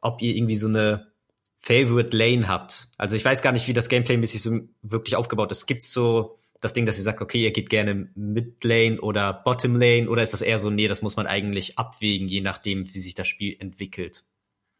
ob 0.00 0.22
ihr 0.22 0.34
irgendwie 0.34 0.54
so 0.54 0.66
eine 0.66 1.12
Favorite 1.58 2.16
Lane 2.16 2.48
habt. 2.48 2.88
Also 2.96 3.16
ich 3.16 3.24
weiß 3.24 3.42
gar 3.42 3.52
nicht, 3.52 3.68
wie 3.68 3.74
das 3.74 3.90
Gameplay-mäßig 3.90 4.40
so 4.40 4.60
wirklich 4.80 5.16
aufgebaut 5.16 5.50
ist. 5.50 5.66
Gibt's 5.66 5.92
so 5.92 6.38
das 6.62 6.72
Ding, 6.72 6.86
dass 6.86 6.96
ihr 6.96 7.04
sagt, 7.04 7.20
okay, 7.20 7.42
ihr 7.42 7.52
geht 7.52 7.68
gerne 7.68 8.10
Mid 8.14 8.64
Lane 8.64 8.98
oder 9.00 9.32
Bottom 9.32 9.76
Lane 9.76 10.08
oder 10.08 10.22
ist 10.22 10.32
das 10.32 10.42
eher 10.42 10.58
so, 10.58 10.70
nee, 10.70 10.88
das 10.88 11.02
muss 11.02 11.16
man 11.16 11.26
eigentlich 11.26 11.78
abwägen, 11.78 12.28
je 12.28 12.40
nachdem, 12.40 12.86
wie 12.86 12.98
sich 12.98 13.14
das 13.14 13.28
Spiel 13.28 13.56
entwickelt? 13.58 14.24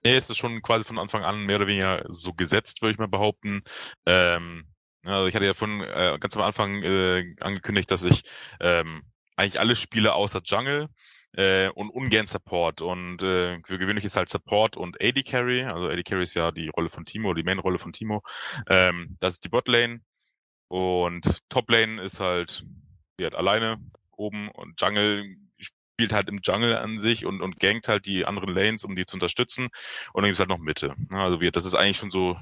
Nee, 0.02 0.16
ist 0.16 0.30
das 0.30 0.38
schon 0.38 0.62
quasi 0.62 0.86
von 0.86 0.98
Anfang 0.98 1.22
an 1.22 1.44
mehr 1.44 1.56
oder 1.56 1.66
weniger 1.66 2.06
so 2.08 2.32
gesetzt, 2.32 2.80
würde 2.80 2.92
ich 2.92 2.98
mal 2.98 3.08
behaupten. 3.08 3.62
Ähm, 4.06 4.64
also 5.04 5.26
ich 5.26 5.34
hatte 5.34 5.44
ja 5.44 5.52
von 5.52 5.82
äh, 5.82 6.16
ganz 6.18 6.34
am 6.36 6.42
Anfang 6.42 6.82
äh, 6.82 7.34
angekündigt, 7.40 7.90
dass 7.90 8.04
ich 8.04 8.22
ähm, 8.60 9.02
eigentlich 9.40 9.60
alle 9.60 9.74
Spiele 9.74 10.14
außer 10.14 10.42
Jungle 10.44 10.88
äh, 11.32 11.68
und 11.70 11.90
ungern 11.90 12.26
Support. 12.26 12.82
Und 12.82 13.22
äh, 13.22 13.60
für 13.64 13.78
gewöhnlich 13.78 14.04
ist 14.04 14.16
halt 14.16 14.28
Support 14.28 14.76
und 14.76 15.00
AD 15.00 15.22
Carry. 15.22 15.64
Also 15.64 15.88
AD 15.88 16.02
Carry 16.02 16.22
ist 16.22 16.34
ja 16.34 16.50
die 16.52 16.68
Rolle 16.68 16.90
von 16.90 17.04
Timo, 17.04 17.34
die 17.34 17.42
Main-Rolle 17.42 17.78
von 17.78 17.92
Timo. 17.92 18.22
Ähm, 18.68 19.16
das 19.20 19.34
ist 19.34 19.44
die 19.44 19.48
Bot-Lane. 19.48 20.00
Und 20.68 21.40
Top-Lane 21.48 22.02
ist 22.02 22.20
halt, 22.20 22.64
die 23.18 23.26
hat 23.26 23.34
alleine 23.34 23.78
oben 24.16 24.50
und 24.50 24.80
Jungle 24.80 25.36
spielt 25.58 26.12
halt 26.12 26.28
im 26.28 26.40
Jungle 26.42 26.76
an 26.76 26.98
sich 26.98 27.26
und, 27.26 27.40
und 27.40 27.58
gankt 27.58 27.88
halt 27.88 28.06
die 28.06 28.26
anderen 28.26 28.54
Lanes, 28.54 28.84
um 28.84 28.94
die 28.94 29.06
zu 29.06 29.16
unterstützen. 29.16 29.68
Und 30.12 30.22
dann 30.22 30.26
gibt's 30.26 30.40
halt 30.40 30.48
noch 30.48 30.58
Mitte. 30.58 30.94
Also 31.10 31.40
wir, 31.40 31.50
das 31.50 31.64
ist 31.64 31.74
eigentlich 31.74 31.96
schon 31.96 32.10
so 32.10 32.36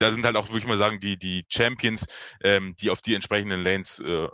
da 0.00 0.12
sind 0.12 0.24
halt 0.24 0.36
auch, 0.36 0.48
würde 0.48 0.60
ich 0.60 0.66
mal 0.66 0.78
sagen, 0.78 0.98
die, 0.98 1.18
die 1.18 1.44
Champions, 1.50 2.06
ähm, 2.42 2.74
die 2.80 2.88
auf 2.88 3.02
die 3.02 3.14
entsprechenden 3.14 3.62
Lanes 3.62 3.98
äh, 4.00 4.26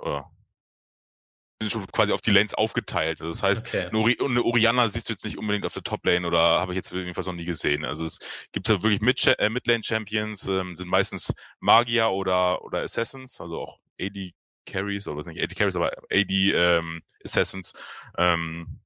sind 1.61 1.73
schon 1.73 1.87
quasi 1.87 2.13
auf 2.13 2.21
die 2.21 2.31
Lanes 2.31 2.55
aufgeteilt. 2.55 3.21
Also 3.21 3.31
das 3.31 3.43
heißt, 3.43 3.67
okay. 3.67 3.87
eine, 3.87 3.99
Ori 3.99 4.17
eine 4.21 4.43
Oriana 4.43 4.89
siehst 4.89 5.09
du 5.09 5.13
jetzt 5.13 5.25
nicht 5.25 5.39
unbedingt 5.39 5.65
auf 5.65 5.73
der 5.73 5.83
Top-Lane 5.83 6.27
oder 6.27 6.39
habe 6.39 6.73
ich 6.73 6.77
jetzt 6.77 6.93
jedenfalls 6.93 7.27
noch 7.27 7.35
nie 7.35 7.47
gesehen. 7.47 7.85
Also 7.85 8.05
es 8.05 8.19
gibt 8.53 8.69
halt 8.69 8.83
wirklich 8.83 9.01
Mid 9.01 9.27
äh, 9.27 9.49
Mid-Lane-Champions, 9.49 10.49
ähm, 10.49 10.77
sind 10.77 10.89
meistens 10.89 11.35
Magier 11.61 12.11
oder, 12.11 12.63
oder 12.63 12.83
Assassins, 12.83 13.41
also 13.41 13.61
auch 13.61 13.79
AD 14.01 14.33
Carries, 14.67 15.09
oder 15.09 15.19
was 15.19 15.27
nicht 15.27 15.43
AD 15.43 15.55
Carries, 15.55 15.77
aber 15.77 15.93
AD 16.11 16.53
ähm, 16.53 17.03
Assassins. 17.25 17.73
Ähm, 18.19 18.81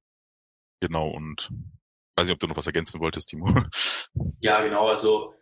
genau, 0.79 1.09
und 1.09 1.49
weiß 2.15 2.27
nicht, 2.27 2.33
ob 2.33 2.39
du 2.39 2.47
noch 2.47 2.57
was 2.57 2.67
ergänzen 2.67 2.99
wolltest, 2.99 3.29
Timo. 3.29 3.47
Ja, 4.43 4.61
genau, 4.61 4.87
also 4.87 5.35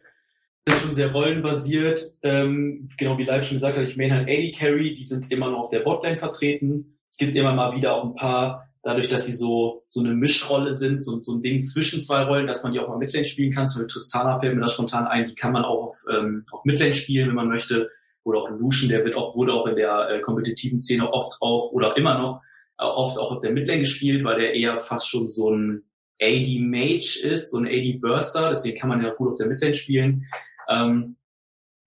sind 0.67 0.79
schon 0.79 0.93
sehr 0.93 1.11
rollenbasiert. 1.11 2.17
Ähm, 2.21 2.89
genau 2.97 3.17
wie 3.17 3.23
Live 3.23 3.45
schon 3.45 3.57
gesagt 3.57 3.77
hat, 3.77 3.87
ich 3.87 3.97
main 3.97 4.13
halt 4.13 4.27
AD 4.27 4.51
Carry, 4.51 4.93
die 4.93 5.05
sind 5.05 5.31
immer 5.31 5.49
noch 5.49 5.59
auf 5.59 5.69
der 5.69 5.79
Botlane 5.79 6.17
vertreten. 6.17 6.98
Es 7.09 7.17
gibt 7.17 7.35
immer 7.35 7.53
mal 7.53 7.75
wieder 7.75 7.95
auch 7.95 8.03
ein 8.03 8.15
paar, 8.15 8.69
dadurch, 8.83 9.09
dass 9.09 9.25
sie 9.25 9.33
so, 9.33 9.83
so 9.87 9.99
eine 9.99 10.13
Mischrolle 10.13 10.73
sind, 10.75 11.03
so, 11.03 11.21
so 11.21 11.33
ein 11.33 11.41
Ding 11.41 11.59
zwischen 11.59 11.99
zwei 11.99 12.23
Rollen, 12.23 12.47
dass 12.47 12.63
man 12.63 12.71
die 12.71 12.79
auch 12.79 12.87
mal 12.87 12.97
Midlane 12.97 13.25
spielen 13.25 13.51
kann. 13.51 13.67
Zum 13.67 13.81
Beispiel 13.81 13.93
Tristana 13.93 14.39
fällt 14.39 14.55
mir 14.55 14.61
da 14.61 14.67
spontan 14.67 15.07
ein, 15.07 15.25
die 15.25 15.35
kann 15.35 15.51
man 15.51 15.65
auch 15.65 15.85
auf, 15.85 15.95
ähm, 16.11 16.45
auf 16.51 16.63
Midlane 16.65 16.93
spielen, 16.93 17.27
wenn 17.27 17.35
man 17.35 17.49
möchte. 17.49 17.89
Oder 18.23 18.39
auch 18.39 18.49
Lucian, 18.51 18.89
der 18.89 19.03
wird 19.03 19.15
auch, 19.15 19.35
wurde 19.35 19.53
auch 19.53 19.65
in 19.65 19.75
der 19.75 20.09
äh, 20.09 20.21
kompetitiven 20.21 20.77
Szene 20.77 21.11
oft 21.11 21.41
auch, 21.41 21.71
oder 21.71 21.97
immer 21.97 22.17
noch, 22.19 22.41
äh, 22.77 22.83
oft 22.83 23.17
auch 23.17 23.31
auf 23.31 23.41
der 23.41 23.51
Midlane 23.51 23.79
gespielt, 23.79 24.23
weil 24.23 24.39
der 24.39 24.53
eher 24.53 24.77
fast 24.77 25.09
schon 25.09 25.27
so 25.27 25.49
ein 25.49 25.83
AD 26.21 26.59
Mage 26.59 27.19
ist, 27.23 27.49
so 27.49 27.57
ein 27.57 27.65
AD 27.65 27.93
Burster, 28.01 28.49
deswegen 28.49 28.77
kann 28.77 28.89
man 28.89 29.01
ja 29.01 29.13
gut 29.13 29.31
auf 29.31 29.37
der 29.37 29.47
Midlane 29.47 29.73
spielen. 29.73 30.25
Ähm, 30.69 31.15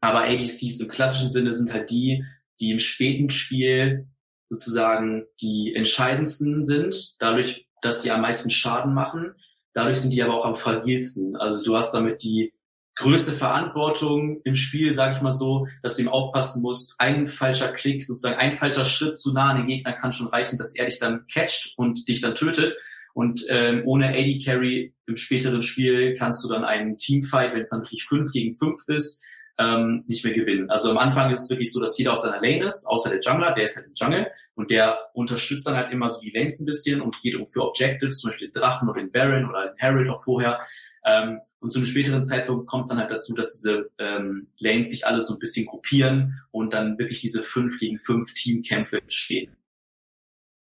aber 0.00 0.22
ADCs 0.22 0.80
im 0.80 0.88
klassischen 0.88 1.30
Sinne 1.30 1.54
sind 1.54 1.72
halt 1.72 1.90
die, 1.90 2.24
die 2.60 2.72
im 2.72 2.78
späten 2.78 3.30
Spiel 3.30 4.08
sozusagen 4.52 5.24
die 5.40 5.72
entscheidendsten 5.74 6.62
sind, 6.62 7.16
dadurch, 7.20 7.66
dass 7.80 8.02
sie 8.02 8.10
am 8.10 8.20
meisten 8.20 8.50
Schaden 8.50 8.92
machen. 8.92 9.34
Dadurch 9.72 9.98
sind 9.98 10.10
die 10.10 10.22
aber 10.22 10.34
auch 10.34 10.44
am 10.44 10.56
fragilsten. 10.56 11.36
Also 11.36 11.64
du 11.64 11.74
hast 11.74 11.92
damit 11.94 12.22
die 12.22 12.52
größte 12.96 13.32
Verantwortung 13.32 14.42
im 14.44 14.54
Spiel, 14.54 14.92
sage 14.92 15.16
ich 15.16 15.22
mal 15.22 15.32
so, 15.32 15.68
dass 15.82 15.96
du 15.96 16.02
ihm 16.02 16.08
aufpassen 16.08 16.60
musst. 16.60 16.96
Ein 17.00 17.28
falscher 17.28 17.68
Klick, 17.68 18.04
sozusagen 18.04 18.36
ein 18.38 18.52
falscher 18.52 18.84
Schritt 18.84 19.18
zu 19.18 19.32
nah 19.32 19.52
an 19.52 19.56
den 19.56 19.68
Gegner 19.68 19.94
kann 19.94 20.12
schon 20.12 20.26
reichen, 20.26 20.58
dass 20.58 20.76
er 20.76 20.84
dich 20.84 20.98
dann 20.98 21.26
catcht 21.32 21.72
und 21.78 22.06
dich 22.06 22.20
dann 22.20 22.34
tötet. 22.34 22.76
Und 23.14 23.46
ähm, 23.48 23.84
ohne 23.86 24.08
AD 24.08 24.38
Carry 24.44 24.94
im 25.06 25.16
späteren 25.16 25.62
Spiel 25.62 26.14
kannst 26.14 26.44
du 26.44 26.50
dann 26.50 26.64
einen 26.64 26.98
Teamfight, 26.98 27.54
wenn 27.54 27.60
es 27.60 27.70
dann 27.70 27.80
wirklich 27.80 28.04
5 28.04 28.30
gegen 28.32 28.54
5 28.54 28.86
ist, 28.88 29.24
ähm, 29.58 30.04
nicht 30.06 30.24
mehr 30.24 30.34
gewinnen. 30.34 30.70
Also 30.70 30.90
am 30.90 30.98
Anfang 30.98 31.30
ist 31.30 31.44
es 31.44 31.50
wirklich 31.50 31.72
so, 31.72 31.80
dass 31.80 31.98
jeder 31.98 32.14
auf 32.14 32.20
seiner 32.20 32.40
Lane 32.40 32.64
ist, 32.64 32.86
außer 32.86 33.10
der 33.10 33.20
Jungler, 33.20 33.54
der 33.54 33.64
ist 33.64 33.76
halt 33.76 33.86
im 33.86 33.94
Jungle 33.94 34.26
und 34.54 34.70
der 34.70 34.98
unterstützt 35.14 35.66
dann 35.66 35.76
halt 35.76 35.92
immer 35.92 36.08
so 36.08 36.20
die 36.20 36.30
Lanes 36.30 36.60
ein 36.60 36.66
bisschen 36.66 37.00
und 37.00 37.20
geht 37.22 37.34
um 37.34 37.46
für 37.46 37.62
Objectives, 37.62 38.18
zum 38.18 38.30
Beispiel 38.30 38.48
den 38.48 38.60
Drachen 38.60 38.88
oder 38.88 39.00
den 39.00 39.10
Baron 39.10 39.48
oder 39.48 39.68
den 39.68 39.76
Herald 39.78 40.08
auch 40.08 40.22
vorher. 40.22 40.60
Ähm, 41.04 41.38
und 41.58 41.70
zu 41.70 41.78
einem 41.78 41.86
späteren 41.86 42.24
Zeitpunkt 42.24 42.68
kommt 42.68 42.82
es 42.82 42.88
dann 42.88 42.98
halt 42.98 43.10
dazu, 43.10 43.34
dass 43.34 43.54
diese 43.54 43.90
ähm, 43.98 44.48
Lanes 44.58 44.90
sich 44.90 45.06
alle 45.06 45.20
so 45.20 45.34
ein 45.34 45.38
bisschen 45.38 45.66
gruppieren 45.66 46.40
und 46.50 46.74
dann 46.74 46.98
wirklich 46.98 47.20
diese 47.20 47.42
5 47.42 47.78
gegen 47.78 47.98
5 47.98 48.34
Teamkämpfe 48.34 49.00
entstehen. 49.00 49.56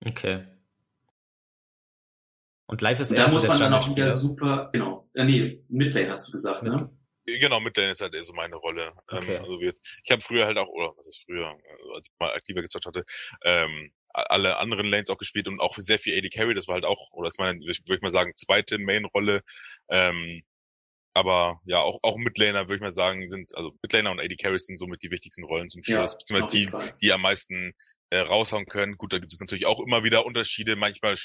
Okay. 0.05 0.45
Und 2.65 2.81
live 2.81 2.99
ist 3.01 3.11
eher 3.11 3.25
Da 3.25 3.31
muss 3.31 3.47
man 3.47 3.59
dann 3.59 3.73
auch 3.73 3.89
wieder 3.89 4.09
super, 4.11 4.69
genau. 4.71 5.09
Ja, 5.13 5.25
nee, 5.25 5.61
Midlane 5.67 6.11
hast 6.11 6.29
du 6.29 6.31
gesagt, 6.31 6.63
ne? 6.63 6.89
Genau, 7.39 7.59
Midlane 7.59 7.91
ist 7.91 8.01
halt 8.01 8.13
eher 8.13 8.23
so 8.23 8.34
meine 8.34 8.55
Rolle. 8.55 8.93
Ähm, 9.11 9.17
okay. 9.17 9.36
Ähm, 9.36 9.43
also 9.43 9.59
wir, 9.59 9.73
ich 10.03 10.11
habe 10.11 10.21
früher 10.21 10.45
halt 10.45 10.57
auch, 10.57 10.67
oder 10.67 10.93
was 10.97 11.07
ist 11.07 11.23
früher, 11.25 11.47
also 11.47 11.93
als 11.93 12.09
ich 12.09 12.19
mal 12.19 12.34
aktiver 12.34 12.61
gezockt 12.61 12.86
hatte, 12.86 13.03
ähm, 13.43 13.91
alle 14.13 14.57
anderen 14.57 14.88
Lanes 14.88 15.09
auch 15.09 15.17
gespielt 15.17 15.47
und 15.47 15.59
auch 15.59 15.75
sehr 15.77 15.99
viel 15.99 16.17
AD 16.17 16.29
Carry, 16.29 16.53
das 16.53 16.67
war 16.67 16.75
halt 16.75 16.86
auch, 16.86 17.11
oder 17.11 17.27
ist 17.27 17.39
meine, 17.39 17.59
würde 17.59 17.95
ich 17.95 18.01
mal 18.01 18.09
sagen, 18.09 18.34
zweite 18.36 18.77
Main-Rolle. 18.77 19.41
Ähm, 19.89 20.43
aber 21.13 21.59
ja, 21.65 21.79
auch, 21.79 21.99
auch 22.03 22.17
Midlaner, 22.17 22.61
würde 22.63 22.75
ich 22.75 22.82
mal 22.82 22.91
sagen, 22.91 23.27
sind, 23.27 23.55
also 23.55 23.71
Midlaner 23.82 24.11
und 24.11 24.21
AD 24.21 24.36
Carries 24.36 24.65
sind 24.65 24.77
somit 24.77 25.03
die 25.03 25.11
wichtigsten 25.11 25.43
Rollen 25.43 25.67
zum 25.67 25.84
Schluss, 25.84 26.13
ja, 26.13 26.17
beziehungsweise 26.17 26.91
die, 26.91 26.95
die 27.01 27.11
am 27.11 27.21
meisten 27.21 27.73
äh, 28.11 28.19
raushauen 28.19 28.65
können. 28.65 28.97
Gut, 28.97 29.11
da 29.11 29.19
gibt 29.19 29.34
es 29.34 29.39
natürlich 29.39 29.65
auch 29.65 29.79
immer 29.79 30.03
wieder 30.03 30.25
Unterschiede. 30.25 30.75
Manchmal 30.75 31.15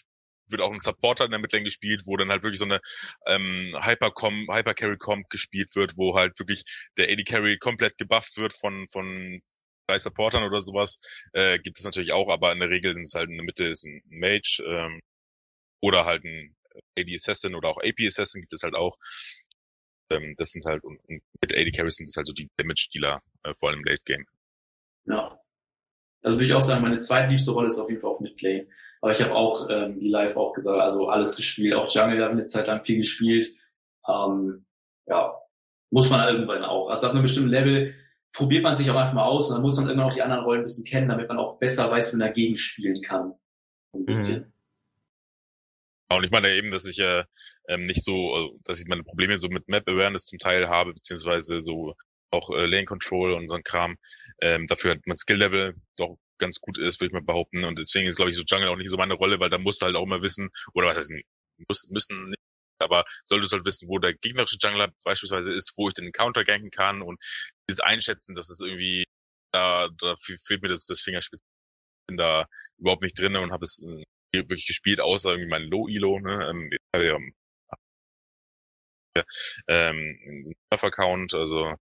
wird 0.48 0.60
auch 0.60 0.72
ein 0.72 0.80
Supporter 0.80 1.24
in 1.24 1.30
der 1.30 1.40
Midlane 1.40 1.64
gespielt, 1.64 2.02
wo 2.06 2.16
dann 2.16 2.30
halt 2.30 2.42
wirklich 2.42 2.58
so 2.58 2.64
eine 2.64 2.80
ähm, 3.26 3.76
Hyper-Com, 3.80 4.48
Hyper-Carry-Comp 4.50 5.28
gespielt 5.28 5.74
wird, 5.74 5.94
wo 5.96 6.16
halt 6.16 6.38
wirklich 6.38 6.62
der 6.96 7.10
AD-Carry 7.10 7.58
komplett 7.58 7.98
gebufft 7.98 8.36
wird 8.36 8.52
von, 8.52 8.86
von 8.90 9.38
drei 9.86 9.98
Supportern 9.98 10.44
oder 10.44 10.60
sowas. 10.60 10.98
Äh, 11.32 11.58
gibt 11.58 11.78
es 11.78 11.84
natürlich 11.84 12.12
auch, 12.12 12.28
aber 12.28 12.52
in 12.52 12.60
der 12.60 12.70
Regel 12.70 12.92
sind 12.92 13.06
es 13.06 13.14
halt 13.14 13.30
in 13.30 13.36
der 13.36 13.44
Mitte 13.44 13.66
ist 13.66 13.86
ein 13.86 14.02
Mage 14.06 14.62
ähm, 14.66 15.00
oder 15.80 16.04
halt 16.04 16.24
ein 16.24 16.54
AD 16.98 17.14
Assassin 17.14 17.54
oder 17.54 17.68
auch 17.68 17.78
AP 17.78 18.06
Assassin 18.06 18.42
gibt 18.42 18.52
es 18.52 18.62
halt 18.62 18.74
auch. 18.74 18.96
Ähm, 20.10 20.34
das 20.36 20.50
sind 20.50 20.64
halt, 20.64 20.84
und, 20.84 20.98
und 21.08 21.22
mit 21.40 21.54
AD 21.54 21.70
Carries 21.72 21.96
sind 21.96 22.08
das 22.08 22.16
halt 22.16 22.26
so 22.26 22.32
die 22.32 22.48
Damage-Dealer, 22.58 23.20
äh, 23.44 23.54
vor 23.54 23.70
allem 23.70 23.80
im 23.80 23.84
Late 23.84 24.02
Game. 24.04 24.24
Ja. 25.06 25.40
Also 26.22 26.38
würde 26.38 26.46
ich 26.46 26.54
auch 26.54 26.62
sagen, 26.62 26.82
meine 26.82 26.96
zweitliebste 26.96 27.52
Rolle 27.52 27.68
ist 27.68 27.78
auf 27.78 27.88
jeden 27.88 28.00
Fall 28.00 28.10
auch 28.10 28.20
Midlane. 28.20 28.66
Aber 29.00 29.12
ich 29.12 29.22
habe 29.22 29.34
auch, 29.34 29.68
ähm, 29.70 30.00
wie 30.00 30.08
live 30.08 30.36
auch 30.36 30.52
gesagt, 30.52 30.80
also 30.80 31.08
alles 31.08 31.36
gespielt. 31.36 31.74
Auch 31.74 31.90
Jungle 31.90 32.22
habe 32.22 32.32
ich 32.34 32.38
eine 32.38 32.46
Zeit 32.46 32.66
lang 32.66 32.84
viel 32.84 32.96
gespielt. 32.98 33.46
Ähm, 34.08 34.66
ja, 35.06 35.34
muss 35.90 36.10
man 36.10 36.26
irgendwann 36.28 36.64
auch. 36.64 36.88
Also 36.88 37.06
ab 37.06 37.12
einem 37.12 37.22
bestimmten 37.22 37.50
Level 37.50 37.94
probiert 38.32 38.62
man 38.62 38.76
sich 38.76 38.90
auch 38.90 38.96
einfach 38.96 39.14
mal 39.14 39.24
aus 39.24 39.48
und 39.48 39.56
dann 39.56 39.62
muss 39.62 39.76
man 39.76 39.88
immer 39.88 40.04
noch 40.04 40.14
die 40.14 40.22
anderen 40.22 40.44
Rollen 40.44 40.60
ein 40.60 40.64
bisschen 40.64 40.84
kennen, 40.84 41.08
damit 41.08 41.28
man 41.28 41.38
auch 41.38 41.58
besser 41.58 41.90
weiß, 41.90 42.12
wie 42.12 42.18
man 42.18 42.28
dagegen 42.28 42.56
spielen 42.56 43.00
kann. 43.02 43.34
Ein 43.92 44.00
mhm. 44.00 44.06
bisschen. 44.06 44.40
Mhm. 44.40 44.52
Und 46.08 46.24
ich 46.24 46.30
meine 46.30 46.50
eben, 46.50 46.70
dass 46.70 46.86
ich 46.86 46.98
ja 46.98 47.24
ähm, 47.68 47.86
nicht 47.86 48.02
so, 48.02 48.34
also, 48.34 48.58
dass 48.64 48.80
ich 48.80 48.86
meine 48.86 49.02
Probleme 49.02 49.38
so 49.38 49.48
mit 49.48 49.68
Map 49.68 49.88
Awareness 49.88 50.26
zum 50.26 50.38
Teil 50.38 50.68
habe, 50.68 50.92
beziehungsweise 50.92 51.58
so 51.58 51.94
auch 52.30 52.50
äh, 52.50 52.66
Lane 52.66 52.84
Control 52.84 53.32
und 53.32 53.48
so 53.48 53.56
ein 53.56 53.64
Kram. 53.64 53.96
Ähm, 54.40 54.66
dafür 54.66 54.92
hat 54.92 55.00
mein 55.06 55.16
Skill 55.16 55.38
Level 55.38 55.74
doch 55.96 56.16
ganz 56.38 56.60
gut 56.60 56.78
ist, 56.78 57.00
würde 57.00 57.08
ich 57.08 57.12
mal 57.12 57.22
behaupten. 57.22 57.64
Und 57.64 57.78
deswegen 57.78 58.06
ist, 58.06 58.16
glaube 58.16 58.30
ich, 58.30 58.36
so 58.36 58.44
Jungle 58.46 58.68
auch 58.68 58.76
nicht 58.76 58.90
so 58.90 58.96
meine 58.96 59.14
Rolle, 59.14 59.40
weil 59.40 59.50
da 59.50 59.58
musst 59.58 59.82
du 59.82 59.86
halt 59.86 59.96
auch 59.96 60.04
immer 60.04 60.22
wissen, 60.22 60.50
oder 60.74 60.88
was 60.88 60.96
heißt, 60.96 61.12
muss, 61.68 61.88
müssen 61.90 62.28
nicht, 62.28 62.40
aber 62.78 63.04
solltest 63.24 63.52
halt 63.52 63.64
wissen, 63.64 63.88
wo 63.88 63.98
der 63.98 64.14
gegnerische 64.14 64.58
Jungler 64.60 64.92
beispielsweise 65.04 65.52
ist, 65.52 65.72
wo 65.76 65.88
ich 65.88 65.94
den 65.94 66.12
Counter 66.12 66.44
ganken 66.44 66.70
kann 66.70 67.02
und 67.02 67.22
dieses 67.68 67.80
Einschätzen, 67.80 68.34
dass 68.34 68.50
es 68.50 68.60
irgendwie, 68.60 69.04
da, 69.52 69.88
da 69.98 70.14
fehlt 70.16 70.62
mir 70.62 70.68
das, 70.68 70.86
das 70.86 71.00
Fingerspitz. 71.00 71.40
Ich 71.40 72.06
bin 72.08 72.16
da 72.18 72.46
überhaupt 72.78 73.02
nicht 73.02 73.18
drin 73.18 73.36
und 73.36 73.52
habe 73.52 73.64
es 73.64 73.82
äh, 73.82 74.04
wirklich 74.34 74.66
gespielt, 74.66 75.00
außer 75.00 75.30
irgendwie 75.30 75.48
mein 75.50 75.62
Low-Elo, 75.64 76.20
ne, 76.20 76.70
ähm, 76.94 77.32
ähm, 79.68 80.42
Account, 80.70 81.34
also 81.34 81.74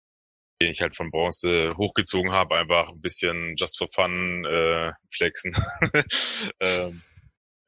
den 0.61 0.71
ich 0.71 0.81
halt 0.81 0.95
von 0.95 1.11
Bronze 1.11 1.69
hochgezogen 1.77 2.31
habe, 2.31 2.55
einfach 2.55 2.89
ein 2.89 3.01
bisschen 3.01 3.55
just 3.55 3.77
for 3.77 3.87
fun 3.87 4.45
äh, 4.45 4.91
flexen. 5.11 5.53
ähm, 6.59 7.01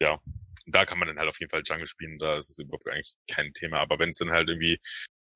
ja, 0.02 0.20
da 0.68 0.86
kann 0.86 1.00
man 1.00 1.08
dann 1.08 1.18
halt 1.18 1.30
auf 1.30 1.40
jeden 1.40 1.50
Fall 1.50 1.64
Jungle 1.66 1.88
spielen, 1.88 2.18
da 2.20 2.38
ist 2.38 2.50
es 2.50 2.60
überhaupt 2.60 2.88
eigentlich 2.88 3.14
kein 3.30 3.54
Thema. 3.54 3.80
Aber 3.80 4.00
wenn 4.00 4.10
es 4.10 4.18
dann 4.18 4.32
halt 4.32 4.50
irgendwie 4.50 4.80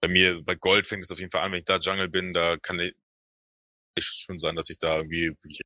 bei 0.02 0.08
mir, 0.08 0.42
bei 0.44 0.56
Gold 0.56 0.88
fängt 0.88 1.04
es 1.04 1.12
auf 1.12 1.20
jeden 1.20 1.32
Fall 1.32 1.42
an, 1.42 1.52
wenn 1.52 1.60
ich 1.60 1.66
da 1.66 1.78
Jungle 1.78 2.10
bin, 2.10 2.34
da 2.34 2.58
kann 2.58 2.80
ich 2.80 2.94
schon 4.00 4.40
sein, 4.40 4.56
dass 4.56 4.70
ich 4.70 4.78
da 4.80 4.98
irgendwie 4.98 5.30
wirklich 5.42 5.62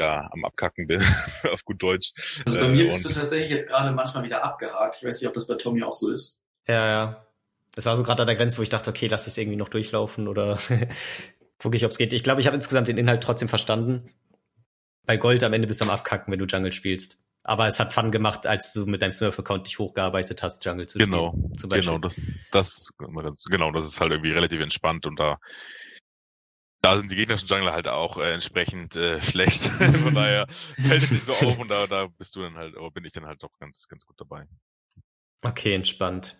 ja, 0.00 0.28
am 0.32 0.44
Abkacken 0.44 0.86
bin, 0.86 1.00
auf 1.52 1.64
gut 1.64 1.82
Deutsch. 1.82 2.12
Also 2.44 2.60
bei 2.60 2.68
mir 2.68 2.86
äh, 2.86 2.88
bist 2.88 3.04
du 3.04 3.10
tatsächlich 3.10 3.50
jetzt 3.50 3.68
gerade 3.68 3.92
manchmal 3.92 4.24
wieder 4.24 4.42
abgehakt. 4.42 4.96
Ich 4.96 5.04
weiß 5.04 5.20
nicht, 5.20 5.28
ob 5.28 5.34
das 5.34 5.46
bei 5.46 5.54
Tommy 5.54 5.82
auch 5.82 5.94
so 5.94 6.10
ist. 6.10 6.42
Ja, 6.66 6.86
ja. 6.86 7.26
Das 7.74 7.86
war 7.86 7.96
so 7.96 8.02
gerade 8.02 8.22
an 8.22 8.26
der 8.26 8.36
Grenze, 8.36 8.58
wo 8.58 8.62
ich 8.62 8.68
dachte, 8.68 8.90
okay, 8.90 9.06
lass 9.06 9.26
ich 9.26 9.32
es 9.32 9.38
irgendwie 9.38 9.56
noch 9.56 9.68
durchlaufen 9.68 10.28
oder 10.28 10.58
gucke 11.58 11.76
ich, 11.76 11.84
ob 11.84 11.90
es 11.90 11.98
geht. 11.98 12.12
Ich 12.12 12.24
glaube, 12.24 12.40
ich 12.40 12.46
habe 12.46 12.56
insgesamt 12.56 12.88
den 12.88 12.98
Inhalt 12.98 13.22
trotzdem 13.22 13.48
verstanden. 13.48 14.10
Bei 15.06 15.16
Gold 15.16 15.42
am 15.42 15.52
Ende 15.52 15.66
bist 15.66 15.80
du 15.80 15.84
am 15.84 15.90
Abkacken, 15.90 16.30
wenn 16.32 16.38
du 16.38 16.46
Jungle 16.46 16.72
spielst. 16.72 17.18
Aber 17.44 17.66
es 17.66 17.80
hat 17.80 17.92
Fun 17.92 18.12
gemacht, 18.12 18.46
als 18.46 18.72
du 18.72 18.86
mit 18.86 19.02
deinem 19.02 19.10
Smurf-Account 19.10 19.66
dich 19.66 19.78
hochgearbeitet 19.78 20.42
hast, 20.42 20.64
Jungle 20.64 20.86
zu 20.86 20.98
genau, 20.98 21.30
spielen. 21.30 21.58
Zum 21.58 21.70
Beispiel. 21.70 21.86
Genau, 21.86 21.98
das, 21.98 22.20
das, 22.52 22.92
genau, 23.48 23.72
das 23.72 23.86
ist 23.86 24.00
halt 24.00 24.12
irgendwie 24.12 24.30
relativ 24.30 24.60
entspannt 24.60 25.06
und 25.06 25.18
da, 25.18 25.40
da 26.82 26.96
sind 26.96 27.10
die 27.10 27.16
gegnerischen 27.16 27.48
Jungler 27.48 27.72
halt 27.72 27.88
auch 27.88 28.18
äh, 28.18 28.32
entsprechend 28.32 28.94
äh, 28.94 29.20
schlecht. 29.22 29.62
Von 29.62 30.14
daher 30.14 30.46
fällt 30.80 31.02
es 31.02 31.10
nicht 31.10 31.24
so 31.24 31.32
auf 31.32 31.58
und 31.58 31.68
da, 31.68 31.88
da 31.88 32.06
bist 32.06 32.36
du 32.36 32.42
dann 32.42 32.54
halt, 32.54 32.76
oder 32.76 32.92
bin 32.92 33.04
ich 33.04 33.12
dann 33.12 33.26
halt 33.26 33.42
doch 33.42 33.58
ganz, 33.58 33.88
ganz 33.88 34.06
gut 34.06 34.20
dabei. 34.20 34.46
Okay, 35.42 35.74
entspannt. 35.74 36.36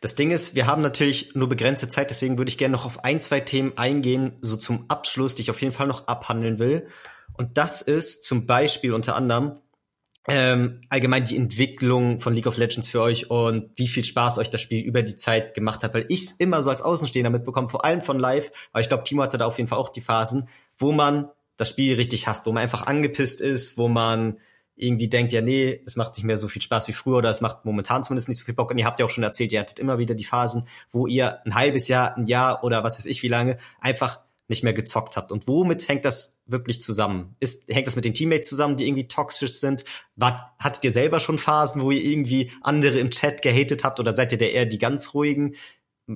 Das 0.00 0.14
Ding 0.14 0.30
ist, 0.30 0.54
wir 0.54 0.66
haben 0.66 0.82
natürlich 0.82 1.34
nur 1.34 1.48
begrenzte 1.48 1.88
Zeit, 1.88 2.10
deswegen 2.10 2.38
würde 2.38 2.48
ich 2.48 2.58
gerne 2.58 2.72
noch 2.72 2.86
auf 2.86 3.04
ein, 3.04 3.20
zwei 3.20 3.40
Themen 3.40 3.72
eingehen, 3.76 4.32
so 4.40 4.56
zum 4.56 4.84
Abschluss, 4.88 5.34
die 5.34 5.42
ich 5.42 5.50
auf 5.50 5.60
jeden 5.60 5.74
Fall 5.74 5.86
noch 5.86 6.06
abhandeln 6.06 6.58
will. 6.58 6.88
Und 7.32 7.58
das 7.58 7.82
ist 7.82 8.24
zum 8.24 8.46
Beispiel 8.46 8.92
unter 8.92 9.16
anderem 9.16 9.58
ähm, 10.26 10.80
allgemein 10.88 11.24
die 11.24 11.36
Entwicklung 11.36 12.20
von 12.20 12.32
League 12.32 12.46
of 12.46 12.56
Legends 12.56 12.88
für 12.88 13.02
euch 13.02 13.30
und 13.30 13.70
wie 13.76 13.88
viel 13.88 14.04
Spaß 14.04 14.38
euch 14.38 14.48
das 14.48 14.60
Spiel 14.60 14.82
über 14.82 15.02
die 15.02 15.16
Zeit 15.16 15.54
gemacht 15.54 15.82
hat, 15.82 15.92
weil 15.92 16.06
ich 16.08 16.24
es 16.24 16.32
immer 16.32 16.62
so 16.62 16.70
als 16.70 16.80
Außenstehender 16.80 17.30
mitbekomme, 17.30 17.68
vor 17.68 17.84
allem 17.84 18.00
von 18.00 18.18
Live, 18.18 18.50
aber 18.72 18.80
ich 18.80 18.88
glaube, 18.88 19.04
Timo 19.04 19.22
hatte 19.22 19.36
da 19.36 19.46
auf 19.46 19.58
jeden 19.58 19.68
Fall 19.68 19.78
auch 19.78 19.90
die 19.90 20.00
Phasen, 20.00 20.48
wo 20.78 20.92
man 20.92 21.28
das 21.56 21.68
Spiel 21.68 21.94
richtig 21.96 22.26
hasst, 22.26 22.46
wo 22.46 22.52
man 22.52 22.62
einfach 22.62 22.86
angepisst 22.86 23.40
ist, 23.40 23.76
wo 23.76 23.88
man 23.88 24.38
irgendwie 24.76 25.08
denkt, 25.08 25.32
ja, 25.32 25.40
nee, 25.40 25.80
es 25.86 25.96
macht 25.96 26.16
nicht 26.16 26.24
mehr 26.24 26.36
so 26.36 26.48
viel 26.48 26.62
Spaß 26.62 26.88
wie 26.88 26.92
früher 26.92 27.18
oder 27.18 27.30
es 27.30 27.40
macht 27.40 27.64
momentan 27.64 28.02
zumindest 28.02 28.28
nicht 28.28 28.38
so 28.38 28.44
viel 28.44 28.54
Bock. 28.54 28.70
Und 28.70 28.78
ihr 28.78 28.86
habt 28.86 28.98
ja 28.98 29.06
auch 29.06 29.10
schon 29.10 29.24
erzählt, 29.24 29.52
ihr 29.52 29.60
hattet 29.60 29.78
immer 29.78 29.98
wieder 29.98 30.14
die 30.14 30.24
Phasen, 30.24 30.66
wo 30.90 31.06
ihr 31.06 31.44
ein 31.46 31.54
halbes 31.54 31.88
Jahr, 31.88 32.16
ein 32.16 32.26
Jahr 32.26 32.64
oder 32.64 32.82
was 32.82 32.98
weiß 32.98 33.06
ich 33.06 33.22
wie 33.22 33.28
lange 33.28 33.58
einfach 33.80 34.20
nicht 34.48 34.62
mehr 34.62 34.74
gezockt 34.74 35.16
habt. 35.16 35.32
Und 35.32 35.46
womit 35.46 35.88
hängt 35.88 36.04
das 36.04 36.40
wirklich 36.46 36.82
zusammen? 36.82 37.34
Ist, 37.40 37.72
hängt 37.72 37.86
das 37.86 37.96
mit 37.96 38.04
den 38.04 38.14
Teammates 38.14 38.48
zusammen, 38.48 38.76
die 38.76 38.86
irgendwie 38.86 39.08
toxisch 39.08 39.54
sind? 39.54 39.84
War, 40.16 40.54
hattet 40.58 40.84
ihr 40.84 40.90
selber 40.90 41.18
schon 41.20 41.38
Phasen, 41.38 41.80
wo 41.80 41.90
ihr 41.90 42.04
irgendwie 42.04 42.52
andere 42.62 42.98
im 42.98 43.10
Chat 43.10 43.42
gehatet 43.42 43.84
habt 43.84 44.00
oder 44.00 44.12
seid 44.12 44.32
ihr 44.32 44.38
der 44.38 44.52
eher 44.52 44.66
die 44.66 44.78
ganz 44.78 45.14
ruhigen? 45.14 45.54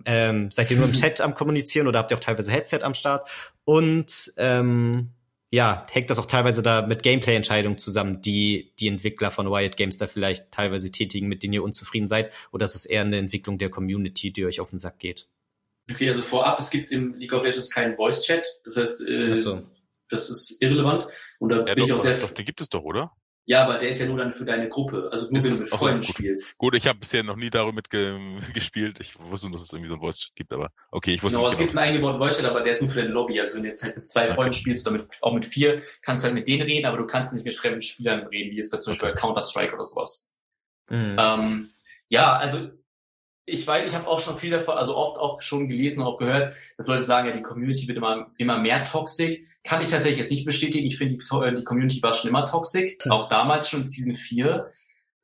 Ähm, 0.05 0.51
seid 0.51 0.71
ihr 0.71 0.77
nur 0.77 0.87
im 0.87 0.93
Chat 0.95 1.21
am 1.21 1.35
kommunizieren 1.35 1.89
oder 1.89 2.01
habt 2.01 2.11
ihr 2.11 2.19
auch 2.19 2.23
teilweise 2.23 2.51
Headset 2.51 2.81
am 2.83 2.95
Start? 2.95 3.29
Und 3.65 4.33
ähm, 4.37 5.15
ja, 5.51 5.87
hängt 5.91 6.11
das 6.11 6.19
auch 6.19 6.27
teilweise 6.27 6.63
da 6.63 6.87
mit 6.87 7.03
Gameplay-Entscheidungen 7.03 7.79
zusammen, 7.79 8.21
die 8.21 8.75
die 8.79 8.89
Entwickler 8.89 9.31
von 9.31 9.47
Riot 9.47 9.77
Games 9.77 9.97
da 9.97 10.07
vielleicht 10.07 10.51
teilweise 10.51 10.93
tätigen, 10.93 11.29
mit 11.29 11.43
denen 11.43 11.55
ihr 11.55 11.63
unzufrieden 11.63 12.09
seid? 12.09 12.33
Oder 12.53 12.67
ist 12.67 12.75
es 12.75 12.85
eher 12.85 13.03
eine 13.03 13.17
Entwicklung 13.17 13.57
der 13.59 13.71
Community, 13.71 14.33
die 14.33 14.45
euch 14.45 14.61
auf 14.61 14.71
den 14.71 14.79
Sack 14.79 14.99
geht? 14.99 15.29
Okay, 15.91 16.11
also 16.11 16.23
vorab, 16.23 16.59
es 16.59 16.69
gibt 16.69 16.93
im 16.93 17.15
League 17.15 17.33
of 17.33 17.45
Legends 17.45 17.71
keinen 17.71 17.97
Voice-Chat. 17.97 18.47
Das 18.65 18.77
heißt, 18.77 19.09
äh, 19.09 19.35
so. 19.35 19.63
das 20.11 20.29
ist 20.29 20.61
irrelevant. 20.61 21.07
Und 21.39 21.49
da 21.49 21.65
ja, 21.65 21.75
bin 21.75 21.77
doch, 21.77 21.87
ich 21.87 21.93
auch 21.95 21.99
sehr... 21.99 22.19
Doch, 22.19 22.31
den 22.33 22.45
gibt 22.45 22.61
es 22.61 22.69
doch, 22.69 22.83
oder? 22.83 23.13
Ja, 23.49 23.65
aber 23.65 23.79
der 23.79 23.89
ist 23.89 23.99
ja 23.99 24.07
nur 24.07 24.19
dann 24.19 24.35
für 24.35 24.45
deine 24.45 24.69
Gruppe. 24.69 25.09
Also 25.11 25.33
nur, 25.33 25.43
wenn 25.43 25.51
du 25.51 25.59
mit 25.59 25.71
Freunden 25.71 26.01
gut. 26.03 26.11
spielst. 26.11 26.59
Gut, 26.59 26.75
ich 26.75 26.87
habe 26.87 26.99
bisher 26.99 27.23
noch 27.23 27.37
nie 27.37 27.49
damit 27.49 27.89
ge 27.89 28.19
gespielt. 28.53 29.01
Ich 29.01 29.19
wusste, 29.19 29.51
dass 29.51 29.63
es 29.63 29.73
irgendwie 29.73 29.89
so 29.89 29.95
ein 29.95 30.01
Voice 30.01 30.33
gibt, 30.35 30.53
aber 30.53 30.71
okay, 30.91 31.15
ich 31.15 31.23
wusste 31.23 31.39
genau, 31.39 31.49
nicht. 31.49 31.57
Genau, 31.57 31.71
es 31.71 31.75
gibt 31.75 31.83
einen 31.83 31.95
eingebauten 31.95 32.21
Voice-Chat, 32.21 32.45
aber 32.45 32.61
der 32.61 32.73
ist 32.73 32.83
nur 32.83 32.91
für 32.91 33.01
deine 33.01 33.15
Lobby. 33.15 33.41
Also 33.41 33.57
wenn 33.57 33.63
du 33.63 33.71
jetzt 33.71 33.83
halt 33.83 33.97
mit 33.97 34.07
zwei 34.07 34.25
okay. 34.25 34.35
Freunden 34.35 34.53
spielst 34.53 34.87
oder 34.87 34.99
mit, 34.99 35.09
auch 35.23 35.33
mit 35.33 35.47
vier, 35.47 35.81
kannst 36.03 36.23
du 36.23 36.27
halt 36.27 36.35
mit 36.35 36.47
denen 36.47 36.61
reden, 36.61 36.85
aber 36.85 36.99
du 36.99 37.07
kannst 37.07 37.33
nicht 37.33 37.47
mit 37.47 37.55
fremden 37.55 37.81
Spielern 37.81 38.27
reden, 38.27 38.51
wie 38.51 38.57
jetzt 38.57 38.71
bei 38.71 38.77
zum 38.77 38.93
Beispiel 38.93 39.09
okay. 39.09 39.19
Counter-Strike 39.19 39.75
oder 39.75 39.87
sowas. 39.87 40.29
Mhm. 40.91 41.17
Ähm, 41.19 41.71
ja, 42.11 42.37
also 42.37 42.69
ich 43.47 43.67
weiß, 43.67 43.91
ich 43.91 43.97
habe 43.97 44.09
auch 44.09 44.21
schon 44.21 44.37
viel 44.37 44.51
davon, 44.51 44.77
also 44.77 44.95
oft 44.95 45.17
auch 45.17 45.41
schon 45.41 45.69
gelesen, 45.69 46.03
auch 46.03 46.19
gehört, 46.19 46.55
dass 46.77 46.87
Leute 46.87 47.03
sagen, 47.03 47.29
ja, 47.29 47.35
die 47.35 47.41
Community 47.41 47.89
wird 47.89 47.97
immer, 47.97 48.31
immer 48.37 48.59
mehr 48.59 48.85
toxisch. 48.85 49.39
Kann 49.69 49.83
ich 49.83 49.91
tatsächlich 49.91 50.21
jetzt 50.21 50.31
nicht 50.31 50.47
bestätigen. 50.47 50.87
Ich 50.87 50.97
finde, 50.97 51.19
die, 51.19 51.55
die, 51.57 51.65
Community 51.65 52.03
war 52.03 52.15
schon 52.15 52.31
immer 52.31 52.47
toxisch, 52.47 52.97
hm. 53.03 53.13
auch 53.13 53.29
damals 53.29 53.69
schon 53.69 53.83
in 53.83 53.87
Season 53.87 54.15
4. 54.15 54.71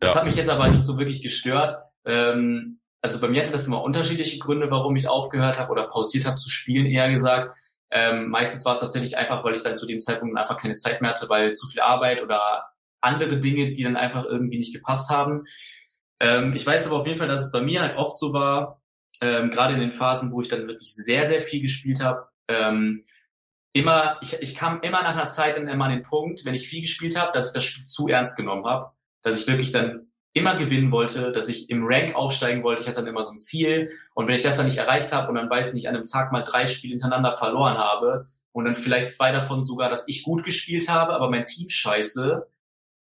Das 0.01 0.11
ja. 0.11 0.17
hat 0.21 0.27
mich 0.27 0.37
jetzt 0.37 0.51
aber 0.51 0.69
nicht 0.69 0.83
so 0.83 0.99
wirklich 0.99 1.23
gestört. 1.23 1.79
Ähm, 2.05 2.79
also 3.01 3.23
bei 3.23 3.29
mir 3.29 3.41
hatte 3.41 3.53
das 3.53 3.67
immer 3.67 3.83
unterschiedliche 3.83 4.39
Gründe, 4.39 4.71
warum 4.71 4.97
ich 4.97 5.09
aufgehört 5.09 5.59
habe 5.59 5.73
oder 5.73 5.89
pausiert 5.89 6.27
habe 6.27 6.37
zu 6.37 6.51
spielen, 6.51 6.85
eher 6.85 7.11
gesagt. 7.11 7.57
Ähm, 7.91 8.29
meistens 8.29 8.67
war 8.67 8.75
es 8.75 8.81
tatsächlich 8.81 9.17
einfach, 9.17 9.43
weil 9.45 9.55
ich 9.55 9.63
dann 9.63 9.77
zu 9.77 9.87
dem 9.87 9.99
Zeitpunkt 9.99 10.37
einfach 10.37 10.59
keine 10.59 10.75
Zeit 10.75 11.01
mehr 11.01 11.13
hatte, 11.13 11.31
weil 11.31 11.55
zu 11.55 11.67
viel 11.67 11.81
Arbeit 11.81 12.23
oder 12.23 12.67
andere 13.01 13.39
Dinge, 13.39 13.73
die 13.73 13.83
dann 13.83 13.97
einfach 13.97 14.27
irgendwie 14.27 14.59
nicht 14.59 14.75
gepasst 14.75 15.09
haben. 15.09 15.47
Ähm, 16.21 16.55
ich 16.55 16.67
weiß 16.67 16.87
aber 16.87 16.97
auf 16.97 17.07
jeden 17.07 17.19
Fall, 17.19 17.29
dass 17.29 17.47
es 17.47 17.51
bei 17.51 17.63
mir 17.63 17.81
halt 17.81 17.97
oft 17.97 18.19
so 18.19 18.35
war, 18.35 18.83
ähm, 19.23 19.51
gerade 19.51 19.73
in 19.73 19.81
den 19.81 19.93
Phasen, 19.93 20.33
wo 20.33 20.43
ich 20.43 20.49
dann 20.49 20.69
wirklich 20.69 20.95
sehr, 20.95 21.25
sehr 21.25 21.41
viel 21.41 21.63
gespielt 21.63 22.03
habe, 22.03 22.29
ähm, 22.49 23.07
immer, 23.75 24.19
ich, 24.23 24.41
ich 24.41 24.55
kam 24.55 24.81
immer 24.81 25.03
nach 25.03 25.15
einer 25.15 25.27
Zeit 25.27 25.57
dann 25.57 25.69
immer 25.69 25.87
an 25.87 25.91
den 25.91 26.03
Punkt, 26.03 26.45
wenn 26.45 26.55
ich 26.55 26.69
viel 26.69 26.81
gespielt 26.81 27.19
habe, 27.19 27.33
dass 27.33 27.49
ich 27.49 27.55
das 27.55 27.65
Spiel 27.65 27.85
zu 27.85 28.09
ernst 28.09 28.37
genommen 28.37 28.65
habe, 28.65 28.93
dass 29.23 29.41
ich 29.41 29.49
wirklich 29.49 29.73
dann 29.73 30.07
immer 30.33 30.57
gewinnen 30.57 30.91
wollte, 30.91 31.33
dass 31.33 31.49
ich 31.49 31.69
im 31.71 31.85
Rank 31.85 32.15
aufsteigen 32.15 32.63
wollte. 32.63 32.83
Ich 32.83 32.89
hatte 32.89 32.99
dann 32.99 33.09
immer 33.09 33.25
so 33.25 33.31
ein 33.31 33.39
Ziel. 33.39 33.91
Und 34.15 34.27
wenn 34.27 34.35
ich 34.35 34.43
das 34.43 34.57
dann 34.57 34.67
nicht 34.67 34.79
erreicht 34.79 35.13
habe 35.13 35.29
und 35.29 35.35
dann 35.35 35.51
weiß 35.51 35.75
nicht, 35.75 35.89
an 35.89 35.97
einem 35.97 36.07
Tag 36.07 36.33
mal 36.33 36.43
drei 36.43 36.67
Spiele 36.67 36.93
hintereinander 36.93 37.33
verloren 37.33 37.77
habe 37.77 38.29
und 38.53 38.65
dann 38.65 38.77
vielleicht 38.77 39.13
zwei 39.13 39.33
davon 39.33 39.65
sogar, 39.65 39.91
dass 39.91 40.09
ich 40.09 40.23
gut 40.23 40.45
gespielt 40.45 40.89
habe, 40.89 41.13
aber 41.13 41.29
mein 41.29 41.45
Team 41.45 41.69
scheiße, 41.69 42.47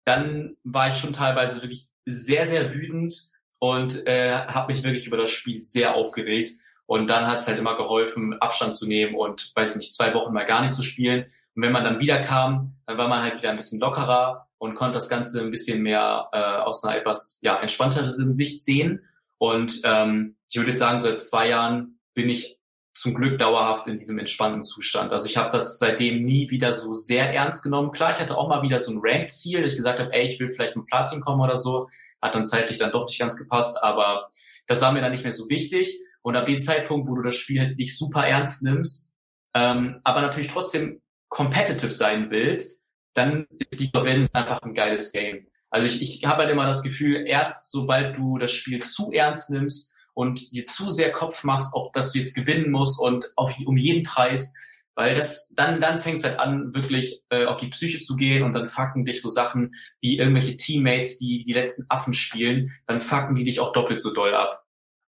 dann 0.05 0.57
war 0.63 0.89
ich 0.89 0.97
schon 0.97 1.13
teilweise 1.13 1.63
wirklich 1.63 1.89
sehr, 2.05 2.47
sehr 2.47 2.73
wütend 2.75 3.31
und 3.59 4.07
äh, 4.07 4.33
habe 4.33 4.73
mich 4.73 4.83
wirklich 4.85 5.07
über 5.07 5.17
das 5.17 5.31
Spiel 5.31 5.61
sehr 5.61 5.95
aufgeregt. 5.95 6.53
Und 6.91 7.09
dann 7.09 7.29
hat 7.29 7.39
es 7.39 7.47
halt 7.47 7.57
immer 7.57 7.77
geholfen, 7.77 8.35
Abstand 8.41 8.75
zu 8.75 8.85
nehmen 8.85 9.15
und, 9.15 9.53
weiß 9.55 9.77
nicht, 9.77 9.95
zwei 9.95 10.13
Wochen 10.13 10.33
mal 10.33 10.45
gar 10.45 10.61
nicht 10.61 10.75
zu 10.75 10.83
spielen. 10.83 11.27
Und 11.55 11.63
wenn 11.63 11.71
man 11.71 11.85
dann 11.85 12.01
wieder 12.01 12.19
kam, 12.19 12.75
dann 12.85 12.99
war 12.99 13.07
man 13.07 13.23
halt 13.23 13.39
wieder 13.39 13.51
ein 13.51 13.57
bisschen 13.57 13.79
lockerer 13.79 14.49
und 14.59 14.75
konnte 14.75 14.95
das 14.95 15.09
Ganze 15.09 15.41
ein 15.41 15.53
bisschen 15.53 15.83
mehr 15.83 16.29
äh, 16.33 16.41
aus 16.41 16.83
einer 16.83 16.97
etwas 16.97 17.39
ja, 17.45 17.61
entspannteren 17.61 18.35
Sicht 18.35 18.61
sehen. 18.61 19.05
Und 19.39 19.83
ähm, 19.85 20.35
ich 20.49 20.57
würde 20.57 20.71
jetzt 20.71 20.81
sagen, 20.81 20.99
seit 20.99 21.21
zwei 21.21 21.49
Jahren 21.51 22.01
bin 22.13 22.29
ich 22.29 22.59
zum 22.93 23.15
Glück 23.15 23.39
dauerhaft 23.39 23.87
in 23.87 23.97
diesem 23.97 24.19
entspannten 24.19 24.65
Zustand. 24.65 25.13
Also 25.13 25.27
ich 25.29 25.37
habe 25.37 25.53
das 25.53 25.79
seitdem 25.79 26.25
nie 26.25 26.51
wieder 26.51 26.73
so 26.73 26.93
sehr 26.93 27.33
ernst 27.33 27.63
genommen. 27.63 27.93
Klar, 27.93 28.11
ich 28.11 28.19
hatte 28.19 28.37
auch 28.37 28.49
mal 28.49 28.63
wieder 28.63 28.81
so 28.81 28.91
ein 28.91 28.99
Rank-Ziel, 29.01 29.63
dass 29.63 29.71
ich 29.71 29.77
gesagt 29.77 30.01
habe, 30.01 30.13
ey, 30.13 30.27
ich 30.27 30.41
will 30.41 30.49
vielleicht 30.49 30.75
mit 30.75 30.87
Platin 30.87 31.21
kommen 31.21 31.41
oder 31.41 31.57
so. 31.57 31.89
Hat 32.21 32.35
dann 32.35 32.47
zeitlich 32.47 32.79
dann 32.79 32.91
doch 32.91 33.07
nicht 33.07 33.21
ganz 33.21 33.39
gepasst, 33.39 33.81
aber 33.81 34.27
das 34.67 34.83
war 34.83 34.91
mir 34.91 35.03
dann 35.03 35.13
nicht 35.13 35.23
mehr 35.23 35.31
so 35.31 35.49
wichtig. 35.49 36.01
Und 36.23 36.37
ab 36.37 36.47
dem 36.47 36.59
Zeitpunkt, 36.59 37.09
wo 37.09 37.15
du 37.15 37.23
das 37.23 37.37
Spiel 37.37 37.61
halt 37.61 37.79
nicht 37.79 37.97
super 37.97 38.27
ernst 38.27 38.63
nimmst, 38.63 39.15
ähm, 39.55 40.01
aber 40.05 40.21
natürlich 40.21 40.49
trotzdem 40.49 41.01
competitive 41.29 41.91
sein 41.91 42.31
willst, 42.31 42.85
dann 43.15 43.47
ist 43.71 43.95
of 43.95 44.05
Legends 44.05 44.35
einfach 44.35 44.63
ein 44.63 44.75
geiles 44.75 45.13
Game. 45.13 45.37
Also 45.71 45.87
ich, 45.87 46.03
ich 46.03 46.25
habe 46.27 46.43
halt 46.43 46.51
immer 46.51 46.67
das 46.67 46.83
Gefühl, 46.83 47.27
erst 47.27 47.71
sobald 47.71 48.17
du 48.17 48.39
das 48.39 48.53
Spiel 48.53 48.83
zu 48.83 49.13
ernst 49.13 49.51
nimmst 49.51 49.93
und 50.15 50.53
dir 50.53 50.65
zu 50.65 50.91
sehr 50.91 51.13
Kopf 51.13 51.45
machst, 51.45 51.75
ob 51.75 51.93
dass 51.93 52.13
du 52.13 52.19
jetzt 52.19 52.35
gewinnen 52.35 52.71
musst 52.71 53.01
und 53.01 53.33
auf, 53.37 53.55
um 53.65 53.77
jeden 53.77 54.03
Preis, 54.03 54.57
weil 54.97 55.15
das 55.15 55.55
dann 55.57 55.81
dann 55.81 55.99
fängt 55.99 56.19
es 56.19 56.25
halt 56.25 56.39
an, 56.39 56.75
wirklich 56.75 57.23
äh, 57.31 57.47
auf 57.47 57.57
die 57.59 57.69
Psyche 57.69 58.01
zu 58.01 58.17
gehen 58.17 58.43
und 58.43 58.53
dann 58.53 58.67
fucken 58.67 59.05
dich 59.05 59.23
so 59.23 59.29
Sachen 59.29 59.75
wie 60.01 60.19
irgendwelche 60.19 60.57
Teammates, 60.57 61.19
die 61.19 61.45
die 61.45 61.53
letzten 61.53 61.87
Affen 61.89 62.15
spielen, 62.15 62.73
dann 62.87 63.01
fucken 63.01 63.37
die 63.37 63.45
dich 63.45 63.61
auch 63.61 63.73
doppelt 63.73 64.01
so 64.01 64.13
doll 64.13 64.35
ab. 64.35 64.60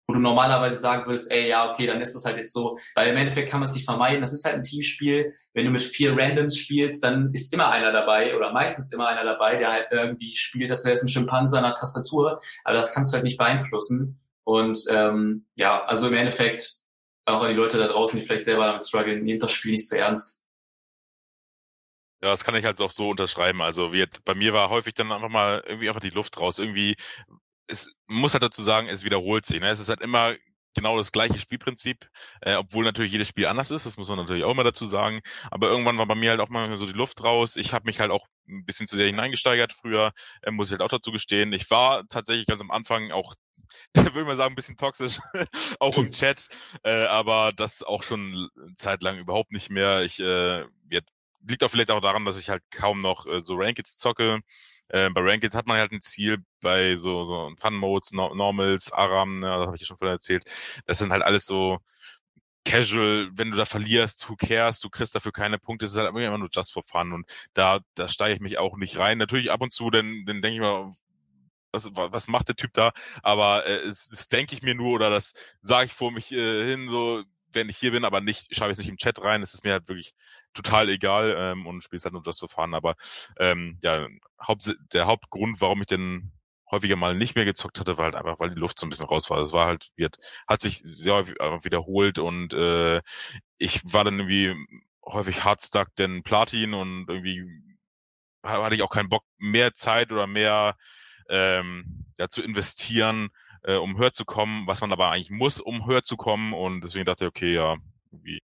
Wo 0.08 0.14
du 0.14 0.20
normalerweise 0.20 0.76
sagen 0.76 1.06
würdest, 1.06 1.30
ey, 1.30 1.48
ja, 1.50 1.70
okay, 1.70 1.86
dann 1.86 2.00
ist 2.00 2.14
das 2.14 2.24
halt 2.24 2.38
jetzt 2.38 2.54
so, 2.54 2.78
weil 2.94 3.10
im 3.10 3.16
Endeffekt 3.16 3.50
kann 3.50 3.60
man 3.60 3.68
es 3.68 3.74
nicht 3.74 3.84
vermeiden, 3.84 4.22
das 4.22 4.32
ist 4.32 4.44
halt 4.44 4.56
ein 4.56 4.62
Teamspiel, 4.62 5.34
wenn 5.52 5.66
du 5.66 5.70
mit 5.70 5.82
vier 5.82 6.16
Randoms 6.16 6.56
spielst, 6.56 7.04
dann 7.04 7.30
ist 7.34 7.52
immer 7.52 7.68
einer 7.70 7.92
dabei 7.92 8.34
oder 8.34 8.50
meistens 8.50 8.90
immer 8.92 9.06
einer 9.06 9.24
dabei, 9.24 9.56
der 9.56 9.70
halt 9.70 9.88
irgendwie 9.90 10.34
spielt, 10.34 10.70
das 10.70 10.84
wäre 10.84 10.94
jetzt 10.94 11.04
ein 11.04 11.10
Schimpanse 11.10 11.58
an 11.58 11.64
der 11.64 11.74
Tastatur, 11.74 12.40
aber 12.64 12.74
das 12.74 12.94
kannst 12.94 13.12
du 13.12 13.16
halt 13.16 13.24
nicht 13.24 13.36
beeinflussen 13.36 14.18
und 14.44 14.78
ähm, 14.90 15.46
ja, 15.56 15.84
also 15.84 16.08
im 16.08 16.14
Endeffekt 16.14 16.76
auch 17.26 17.42
an 17.42 17.50
die 17.50 17.56
Leute 17.56 17.76
da 17.76 17.88
draußen, 17.88 18.18
die 18.18 18.24
vielleicht 18.24 18.44
selber 18.44 18.64
damit 18.64 18.86
strugglen, 18.86 19.22
nehmt 19.22 19.42
das 19.42 19.52
Spiel 19.52 19.72
nicht 19.72 19.86
zu 19.86 19.98
ernst. 19.98 20.42
Ja, 22.22 22.30
das 22.30 22.44
kann 22.44 22.54
ich 22.56 22.64
halt 22.64 22.80
auch 22.80 22.90
so 22.90 23.10
unterschreiben. 23.10 23.62
Also 23.62 23.92
wir, 23.92 24.08
bei 24.24 24.34
mir 24.34 24.52
war 24.52 24.70
häufig 24.70 24.94
dann 24.94 25.12
einfach 25.12 25.28
mal 25.28 25.62
irgendwie 25.66 25.88
einfach 25.88 26.00
die 26.00 26.10
Luft 26.10 26.40
raus. 26.40 26.58
Irgendwie 26.58 26.96
es 27.68 27.94
muss 28.06 28.32
halt 28.34 28.42
dazu 28.42 28.62
sagen, 28.62 28.88
es 28.88 29.04
wiederholt 29.04 29.46
sich. 29.46 29.60
Ne? 29.60 29.68
Es 29.68 29.80
ist 29.80 29.88
halt 29.88 30.00
immer 30.00 30.34
genau 30.74 30.96
das 30.96 31.12
gleiche 31.12 31.38
Spielprinzip, 31.38 32.08
äh, 32.40 32.54
obwohl 32.54 32.84
natürlich 32.84 33.12
jedes 33.12 33.28
Spiel 33.28 33.46
anders 33.46 33.70
ist, 33.70 33.86
das 33.86 33.96
muss 33.96 34.08
man 34.08 34.18
natürlich 34.18 34.44
auch 34.44 34.52
immer 34.52 34.64
dazu 34.64 34.86
sagen. 34.86 35.20
Aber 35.50 35.68
irgendwann 35.68 35.98
war 35.98 36.06
bei 36.06 36.14
mir 36.14 36.30
halt 36.30 36.40
auch 36.40 36.48
mal 36.48 36.76
so 36.76 36.86
die 36.86 36.92
Luft 36.92 37.22
raus. 37.22 37.56
Ich 37.56 37.72
habe 37.72 37.86
mich 37.86 38.00
halt 38.00 38.10
auch 38.10 38.26
ein 38.48 38.64
bisschen 38.64 38.86
zu 38.86 38.96
sehr 38.96 39.06
hineingesteigert 39.06 39.72
früher, 39.72 40.12
äh, 40.42 40.50
muss 40.50 40.68
ich 40.68 40.72
halt 40.72 40.82
auch 40.82 40.88
dazu 40.88 41.12
gestehen. 41.12 41.52
Ich 41.52 41.70
war 41.70 42.06
tatsächlich 42.08 42.46
ganz 42.46 42.60
am 42.60 42.70
Anfang 42.70 43.12
auch 43.12 43.34
würde 43.94 44.24
man 44.24 44.36
sagen, 44.36 44.52
ein 44.52 44.56
bisschen 44.56 44.78
toxisch, 44.78 45.18
auch 45.80 45.98
im 45.98 46.10
Chat, 46.10 46.48
äh, 46.84 47.04
aber 47.04 47.52
das 47.54 47.82
auch 47.82 48.02
schon 48.02 48.48
zeitlang 48.76 49.18
überhaupt 49.18 49.52
nicht 49.52 49.68
mehr. 49.68 50.04
Ich 50.04 50.18
äh, 50.20 50.64
liegt 51.46 51.64
auch 51.64 51.70
vielleicht 51.70 51.90
auch 51.90 52.00
daran, 52.00 52.24
dass 52.24 52.38
ich 52.38 52.48
halt 52.48 52.62
kaum 52.70 53.00
noch 53.00 53.26
äh, 53.26 53.40
so 53.40 53.54
Rankings 53.56 53.96
zocke. 53.96 54.40
Äh, 54.88 55.10
bei 55.10 55.20
Rankings 55.22 55.54
hat 55.54 55.66
man 55.66 55.78
halt 55.78 55.92
ein 55.92 56.00
Ziel 56.00 56.38
bei 56.60 56.96
so, 56.96 57.24
so 57.24 57.52
Fun-Modes, 57.60 58.12
no 58.12 58.34
Normals, 58.34 58.92
Aram, 58.92 59.36
ne, 59.36 59.48
das 59.48 59.66
habe 59.66 59.76
ich 59.76 59.82
ja 59.82 59.86
schon 59.86 59.98
vorhin 59.98 60.14
erzählt. 60.14 60.44
Das 60.86 60.98
sind 60.98 61.12
halt 61.12 61.22
alles 61.22 61.46
so 61.46 61.78
casual, 62.64 63.30
wenn 63.32 63.50
du 63.50 63.56
da 63.56 63.64
verlierst, 63.64 64.28
who 64.28 64.36
cares, 64.36 64.80
du 64.80 64.90
kriegst 64.90 65.14
dafür 65.14 65.32
keine 65.32 65.58
Punkte, 65.58 65.86
es 65.86 65.92
ist 65.92 65.98
halt 65.98 66.08
immer 66.10 66.38
nur 66.38 66.48
just 66.52 66.72
for 66.72 66.82
fun 66.86 67.12
und 67.12 67.30
da, 67.54 67.80
da 67.94 68.08
steige 68.08 68.34
ich 68.34 68.40
mich 68.40 68.58
auch 68.58 68.76
nicht 68.76 68.98
rein. 68.98 69.18
Natürlich 69.18 69.50
ab 69.50 69.62
und 69.62 69.72
zu, 69.72 69.90
dann, 69.90 70.24
dann 70.26 70.42
denke 70.42 70.56
ich 70.56 70.60
mal, 70.60 70.90
was, 71.72 71.90
was 71.94 72.28
macht 72.28 72.48
der 72.48 72.56
Typ 72.56 72.72
da? 72.74 72.92
Aber 73.22 73.66
äh, 73.66 73.80
es, 73.80 74.08
das 74.08 74.28
denke 74.28 74.54
ich 74.54 74.62
mir 74.62 74.74
nur 74.74 74.94
oder 74.94 75.10
das 75.10 75.32
sage 75.60 75.86
ich 75.86 75.92
vor 75.92 76.12
mich 76.12 76.32
äh, 76.32 76.66
hin, 76.68 76.88
so 76.88 77.22
wenn 77.52 77.68
ich 77.68 77.78
hier 77.78 77.92
bin, 77.92 78.04
aber 78.04 78.20
nicht, 78.20 78.54
schreibe 78.54 78.72
ich 78.72 78.78
es 78.78 78.78
nicht 78.78 78.90
im 78.90 78.96
Chat 78.98 79.20
rein. 79.22 79.42
Es 79.42 79.54
ist 79.54 79.64
mir 79.64 79.72
halt 79.72 79.88
wirklich 79.88 80.12
total 80.62 80.88
egal 80.88 81.34
ähm, 81.38 81.66
und 81.66 81.82
spiele 81.82 82.02
halt 82.02 82.12
nur 82.12 82.22
das 82.22 82.38
Verfahren. 82.38 82.74
Aber 82.74 82.94
ähm, 83.38 83.78
ja, 83.82 84.06
Haupt, 84.46 84.74
der 84.92 85.06
Hauptgrund, 85.06 85.60
warum 85.60 85.80
ich 85.80 85.86
denn 85.86 86.32
häufiger 86.70 86.96
mal 86.96 87.14
nicht 87.14 87.34
mehr 87.34 87.44
gezockt 87.44 87.80
hatte, 87.80 87.98
war 87.98 88.06
halt 88.06 88.14
einfach, 88.14 88.38
weil 88.40 88.50
die 88.50 88.60
Luft 88.60 88.78
so 88.78 88.86
ein 88.86 88.90
bisschen 88.90 89.06
raus 89.06 89.30
war. 89.30 89.38
Das 89.38 89.52
war 89.52 89.66
halt, 89.66 89.90
wird, 89.96 90.18
hat 90.46 90.60
sich 90.60 90.78
sehr 90.78 91.14
häufig 91.14 91.36
wiederholt 91.64 92.18
und 92.18 92.52
äh, 92.52 93.00
ich 93.58 93.80
war 93.84 94.04
dann 94.04 94.18
irgendwie 94.18 94.54
häufig 95.04 95.44
hardstuck 95.44 95.94
denn 95.96 96.22
Platin 96.22 96.74
und 96.74 97.06
irgendwie 97.08 97.44
hatte 98.44 98.74
ich 98.74 98.82
auch 98.82 98.90
keinen 98.90 99.08
Bock, 99.08 99.24
mehr 99.38 99.74
Zeit 99.74 100.12
oder 100.12 100.26
mehr 100.26 100.76
ähm, 101.28 102.06
ja, 102.18 102.28
zu 102.28 102.42
investieren, 102.42 103.30
äh, 103.62 103.76
um 103.76 103.98
höher 103.98 104.12
zu 104.12 104.24
kommen, 104.24 104.66
was 104.66 104.80
man 104.80 104.92
aber 104.92 105.10
eigentlich 105.10 105.30
muss, 105.30 105.60
um 105.60 105.86
höher 105.86 106.02
zu 106.02 106.16
kommen. 106.16 106.52
Und 106.54 106.82
deswegen 106.82 107.04
dachte 107.04 107.24
ich, 107.26 107.28
okay, 107.28 107.54
ja, 107.54 107.76
wie. 108.10 108.40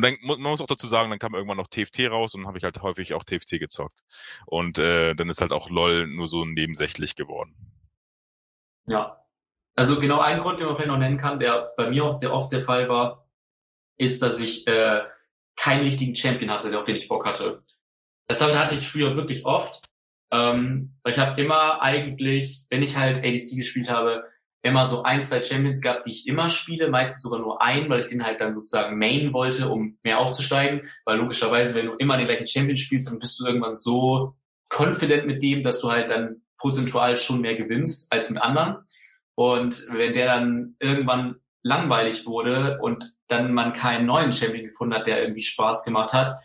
Und 0.00 0.04
dann 0.06 0.16
man 0.22 0.40
muss 0.40 0.62
auch 0.62 0.66
dazu 0.66 0.86
sagen, 0.86 1.10
dann 1.10 1.18
kam 1.18 1.34
irgendwann 1.34 1.58
noch 1.58 1.68
TFT 1.68 2.10
raus 2.10 2.34
und 2.34 2.46
habe 2.46 2.56
ich 2.56 2.64
halt 2.64 2.80
häufig 2.80 3.12
auch 3.12 3.22
TFT 3.22 3.60
gezockt. 3.60 4.00
Und 4.46 4.78
äh, 4.78 5.14
dann 5.14 5.28
ist 5.28 5.42
halt 5.42 5.52
auch 5.52 5.68
LOL 5.68 6.06
nur 6.06 6.26
so 6.26 6.46
nebensächlich 6.46 7.16
geworden. 7.16 7.54
Ja. 8.86 9.22
Also 9.76 10.00
genau 10.00 10.20
ein 10.20 10.40
Grund, 10.40 10.58
den 10.58 10.68
man 10.68 10.76
vielleicht 10.76 10.88
noch 10.88 10.96
nennen 10.96 11.18
kann, 11.18 11.38
der 11.38 11.74
bei 11.76 11.90
mir 11.90 12.06
auch 12.06 12.14
sehr 12.14 12.32
oft 12.32 12.50
der 12.50 12.62
Fall 12.62 12.88
war, 12.88 13.28
ist, 13.98 14.22
dass 14.22 14.40
ich 14.40 14.66
äh, 14.66 15.02
keinen 15.56 15.82
richtigen 15.82 16.14
Champion 16.14 16.50
hatte, 16.50 16.78
auf 16.78 16.86
den 16.86 16.96
ich 16.96 17.06
Bock 17.06 17.26
hatte. 17.26 17.58
Deshalb 18.30 18.56
hatte 18.56 18.76
ich 18.76 18.88
früher 18.88 19.16
wirklich 19.16 19.44
oft. 19.44 19.84
Ähm, 20.32 20.94
ich 21.06 21.18
habe 21.18 21.38
immer 21.38 21.82
eigentlich, 21.82 22.64
wenn 22.70 22.82
ich 22.82 22.96
halt 22.96 23.18
ADC 23.18 23.54
gespielt 23.54 23.90
habe, 23.90 24.24
immer 24.62 24.86
so 24.86 25.02
ein, 25.02 25.22
zwei 25.22 25.42
Champions 25.42 25.80
gehabt, 25.80 26.06
die 26.06 26.10
ich 26.10 26.26
immer 26.26 26.48
spiele, 26.48 26.90
meistens 26.90 27.22
sogar 27.22 27.40
nur 27.40 27.62
einen, 27.62 27.88
weil 27.88 28.00
ich 28.00 28.08
den 28.08 28.24
halt 28.24 28.40
dann 28.40 28.54
sozusagen 28.54 28.98
main 28.98 29.32
wollte, 29.32 29.68
um 29.68 29.98
mehr 30.02 30.18
aufzusteigen, 30.18 30.88
weil 31.04 31.18
logischerweise, 31.18 31.76
wenn 31.76 31.86
du 31.86 31.94
immer 31.94 32.16
den 32.16 32.26
gleichen 32.26 32.46
Champion 32.46 32.76
spielst, 32.76 33.08
dann 33.08 33.18
bist 33.18 33.38
du 33.40 33.46
irgendwann 33.46 33.74
so 33.74 34.34
confident 34.68 35.26
mit 35.26 35.42
dem, 35.42 35.62
dass 35.62 35.80
du 35.80 35.90
halt 35.90 36.10
dann 36.10 36.42
prozentual 36.58 37.16
schon 37.16 37.40
mehr 37.40 37.56
gewinnst 37.56 38.12
als 38.12 38.28
mit 38.30 38.42
anderen. 38.42 38.76
Und 39.34 39.86
wenn 39.90 40.12
der 40.12 40.26
dann 40.26 40.76
irgendwann 40.78 41.36
langweilig 41.62 42.26
wurde 42.26 42.78
und 42.80 43.14
dann 43.28 43.54
man 43.54 43.72
keinen 43.72 44.06
neuen 44.06 44.32
Champion 44.32 44.66
gefunden 44.66 44.94
hat, 44.94 45.06
der 45.06 45.22
irgendwie 45.22 45.42
Spaß 45.42 45.84
gemacht 45.84 46.12
hat, 46.12 46.38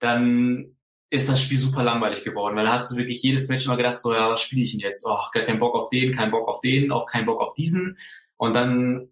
dann 0.00 0.76
ist 1.10 1.28
das 1.28 1.42
Spiel 1.42 1.58
super 1.58 1.82
langweilig 1.82 2.22
geworden, 2.22 2.56
weil 2.56 2.64
da 2.64 2.72
hast 2.72 2.90
du 2.90 2.96
wirklich 2.96 3.22
jedes 3.22 3.48
Match 3.48 3.66
immer 3.66 3.76
gedacht, 3.76 3.98
so, 3.98 4.14
ja, 4.14 4.30
was 4.30 4.42
spiele 4.42 4.62
ich 4.62 4.70
denn 4.70 4.80
jetzt? 4.80 5.04
Oh, 5.04 5.18
gar 5.32 5.44
keinen 5.44 5.58
Bock 5.58 5.74
auf 5.74 5.88
den, 5.88 6.14
keinen 6.14 6.30
Bock 6.30 6.48
auf 6.48 6.60
den, 6.60 6.92
auch 6.92 7.06
keinen 7.06 7.26
Bock 7.26 7.40
auf 7.40 7.54
diesen. 7.54 7.98
Und 8.36 8.54
dann 8.54 9.10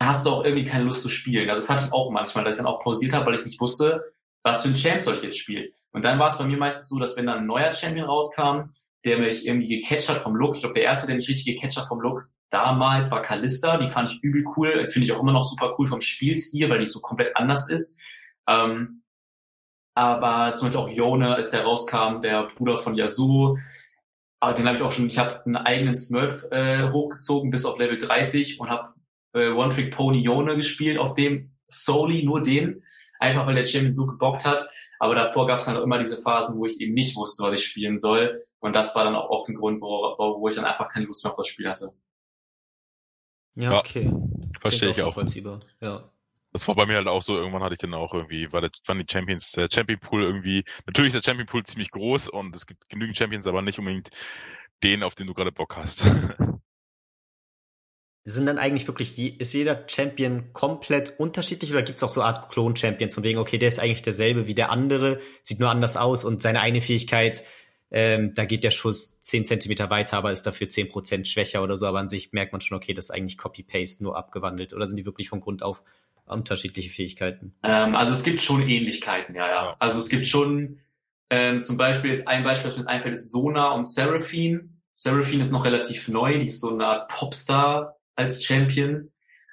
hast 0.00 0.24
du 0.24 0.30
auch 0.30 0.44
irgendwie 0.44 0.64
keine 0.64 0.84
Lust 0.84 1.02
zu 1.02 1.08
spielen. 1.08 1.48
Also 1.50 1.60
das 1.60 1.70
hatte 1.70 1.86
ich 1.86 1.92
auch 1.92 2.10
manchmal, 2.10 2.44
dass 2.44 2.54
ich 2.54 2.62
dann 2.62 2.72
auch 2.72 2.80
pausiert 2.80 3.12
habe, 3.12 3.26
weil 3.26 3.34
ich 3.34 3.44
nicht 3.44 3.60
wusste, 3.60 4.14
was 4.42 4.62
für 4.62 4.68
ein 4.68 4.74
Champ 4.74 5.02
soll 5.02 5.16
ich 5.16 5.22
jetzt 5.22 5.38
spielen. 5.38 5.70
Und 5.92 6.04
dann 6.04 6.18
war 6.18 6.28
es 6.28 6.38
bei 6.38 6.44
mir 6.44 6.56
meistens 6.56 6.88
so, 6.88 6.98
dass 6.98 7.16
wenn 7.16 7.26
dann 7.26 7.38
ein 7.38 7.46
neuer 7.46 7.72
Champion 7.72 8.06
rauskam, 8.06 8.70
der 9.04 9.18
mich 9.18 9.46
irgendwie 9.46 9.80
gecatcht 9.80 10.08
hat 10.08 10.18
vom 10.18 10.36
Look, 10.36 10.54
ich 10.54 10.60
glaube, 10.60 10.74
der 10.74 10.84
erste, 10.84 11.06
der 11.06 11.16
mich 11.16 11.28
richtig 11.28 11.56
gecatcht 11.56 11.76
hat 11.76 11.88
vom 11.88 12.00
Look, 12.00 12.28
damals 12.50 13.10
war 13.10 13.22
Kalista, 13.22 13.76
die 13.78 13.86
fand 13.88 14.10
ich 14.10 14.22
übel 14.22 14.44
cool, 14.56 14.88
finde 14.88 15.06
ich 15.06 15.12
auch 15.12 15.20
immer 15.20 15.32
noch 15.32 15.44
super 15.44 15.74
cool 15.78 15.88
vom 15.88 16.00
Spielstil, 16.00 16.68
weil 16.70 16.78
die 16.78 16.86
so 16.86 17.00
komplett 17.00 17.36
anders 17.36 17.68
ist. 17.68 18.00
Ähm, 18.48 19.02
aber 19.94 20.54
zum 20.54 20.68
Beispiel 20.68 20.80
auch 20.80 20.88
Yone, 20.88 21.34
als 21.34 21.50
der 21.50 21.64
rauskam, 21.64 22.20
der 22.20 22.48
Bruder 22.56 22.78
von 22.78 22.94
Yasuo, 22.94 23.58
aber 24.40 24.52
den 24.52 24.66
habe 24.66 24.76
ich 24.76 24.82
auch 24.82 24.92
schon, 24.92 25.08
ich 25.08 25.18
habe 25.18 25.44
einen 25.46 25.56
eigenen 25.56 25.96
Smurf 25.96 26.44
äh, 26.50 26.90
hochgezogen 26.90 27.50
bis 27.50 27.64
auf 27.64 27.78
Level 27.78 27.96
30 27.96 28.60
und 28.60 28.68
habe 28.68 28.92
äh, 29.32 29.48
One-Trick-Pony 29.48 30.18
Yone 30.18 30.56
gespielt, 30.56 30.98
auf 30.98 31.14
dem 31.14 31.56
solely 31.66 32.24
nur 32.24 32.42
den, 32.42 32.82
einfach 33.18 33.46
weil 33.46 33.54
der 33.54 33.64
Champion 33.64 33.94
so 33.94 34.06
gebockt 34.06 34.44
hat. 34.44 34.68
Aber 34.98 35.14
davor 35.14 35.46
gab 35.46 35.60
es 35.60 35.66
dann 35.66 35.76
auch 35.76 35.82
immer 35.82 35.98
diese 35.98 36.18
Phasen, 36.18 36.58
wo 36.58 36.66
ich 36.66 36.80
eben 36.80 36.92
nicht 36.94 37.16
wusste, 37.16 37.42
was 37.44 37.54
ich 37.54 37.64
spielen 37.64 37.96
soll. 37.96 38.44
Und 38.58 38.74
das 38.74 38.94
war 38.94 39.04
dann 39.04 39.16
auch 39.16 39.30
oft 39.30 39.48
ein 39.48 39.54
Grund, 39.54 39.80
wo, 39.80 40.14
wo 40.18 40.48
ich 40.48 40.54
dann 40.54 40.64
einfach 40.64 40.88
keine 40.88 41.06
Lust 41.06 41.24
mehr 41.24 41.32
auf 41.32 41.38
das 41.38 41.48
Spiel 41.48 41.68
hatte. 41.68 41.92
Ja, 43.54 43.78
okay. 43.78 44.12
Verstehe 44.60 44.90
ich 44.90 45.02
auch. 45.02 45.16
Ja. 45.80 46.10
Das 46.54 46.66
war 46.68 46.76
bei 46.76 46.86
mir 46.86 46.94
halt 46.94 47.08
auch 47.08 47.20
so, 47.20 47.36
irgendwann 47.36 47.64
hatte 47.64 47.72
ich 47.72 47.80
dann 47.80 47.94
auch 47.94 48.14
irgendwie, 48.14 48.46
der, 48.46 48.70
waren 48.86 48.98
die 48.98 49.06
Champions, 49.10 49.50
der 49.52 49.68
Champion 49.72 49.98
Pool 49.98 50.22
irgendwie, 50.22 50.62
natürlich 50.86 51.12
ist 51.12 51.20
der 51.20 51.28
Champion 51.28 51.48
Pool 51.48 51.64
ziemlich 51.64 51.90
groß 51.90 52.28
und 52.28 52.54
es 52.54 52.68
gibt 52.68 52.88
genügend 52.88 53.18
Champions, 53.18 53.48
aber 53.48 53.60
nicht 53.60 53.80
unbedingt 53.80 54.10
den, 54.84 55.02
auf 55.02 55.16
den 55.16 55.26
du 55.26 55.34
gerade 55.34 55.50
Bock 55.50 55.76
hast. 55.76 56.06
Sind 58.26 58.46
dann 58.46 58.58
eigentlich 58.58 58.86
wirklich, 58.86 59.40
ist 59.40 59.52
jeder 59.52 59.84
Champion 59.88 60.52
komplett 60.52 61.18
unterschiedlich 61.18 61.72
oder 61.72 61.82
gibt 61.82 61.96
es 61.96 62.04
auch 62.04 62.08
so 62.08 62.22
Art 62.22 62.50
Klon-Champions 62.50 63.16
von 63.16 63.24
wegen, 63.24 63.40
okay, 63.40 63.58
der 63.58 63.68
ist 63.68 63.80
eigentlich 63.80 64.02
derselbe 64.02 64.46
wie 64.46 64.54
der 64.54 64.70
andere, 64.70 65.20
sieht 65.42 65.58
nur 65.58 65.70
anders 65.70 65.96
aus 65.96 66.24
und 66.24 66.40
seine 66.40 66.60
eine 66.60 66.80
Fähigkeit, 66.80 67.42
ähm, 67.90 68.32
da 68.34 68.44
geht 68.44 68.64
der 68.64 68.70
Schuss 68.70 69.20
zehn 69.20 69.44
Zentimeter 69.44 69.90
weiter, 69.90 70.16
aber 70.16 70.32
ist 70.32 70.46
dafür 70.46 70.68
zehn 70.68 70.88
Prozent 70.88 71.28
schwächer 71.28 71.62
oder 71.62 71.76
so, 71.76 71.86
aber 71.86 71.98
an 71.98 72.08
sich 72.08 72.32
merkt 72.32 72.52
man 72.52 72.60
schon, 72.60 72.76
okay, 72.76 72.94
das 72.94 73.06
ist 73.06 73.10
eigentlich 73.10 73.38
Copy-Paste, 73.38 74.04
nur 74.04 74.16
abgewandelt 74.16 74.72
oder 74.72 74.86
sind 74.86 74.96
die 74.96 75.04
wirklich 75.04 75.28
von 75.28 75.40
Grund 75.40 75.62
auf 75.62 75.82
unterschiedliche 76.26 76.90
Fähigkeiten? 76.90 77.54
Ähm, 77.62 77.94
also 77.94 78.12
es 78.12 78.22
gibt 78.22 78.40
schon 78.40 78.68
Ähnlichkeiten, 78.68 79.34
ja, 79.34 79.48
ja. 79.48 79.76
Also 79.78 79.98
es 79.98 80.08
gibt 80.08 80.26
schon 80.26 80.80
ähm, 81.30 81.60
zum 81.60 81.76
Beispiel 81.76 82.10
jetzt 82.10 82.28
ein 82.28 82.44
Beispiel, 82.44 82.70
das 82.70 82.78
mir 82.78 82.88
einfällt, 82.88 83.14
ist 83.14 83.30
Sona 83.30 83.72
und 83.72 83.84
Seraphine. 83.84 84.68
Seraphine 84.92 85.42
ist 85.42 85.52
noch 85.52 85.64
relativ 85.64 86.08
neu, 86.08 86.38
die 86.38 86.46
ist 86.46 86.60
so 86.60 86.72
eine 86.72 86.86
Art 86.86 87.08
Popstar 87.10 87.96
als 88.14 88.44
Champion. 88.44 89.10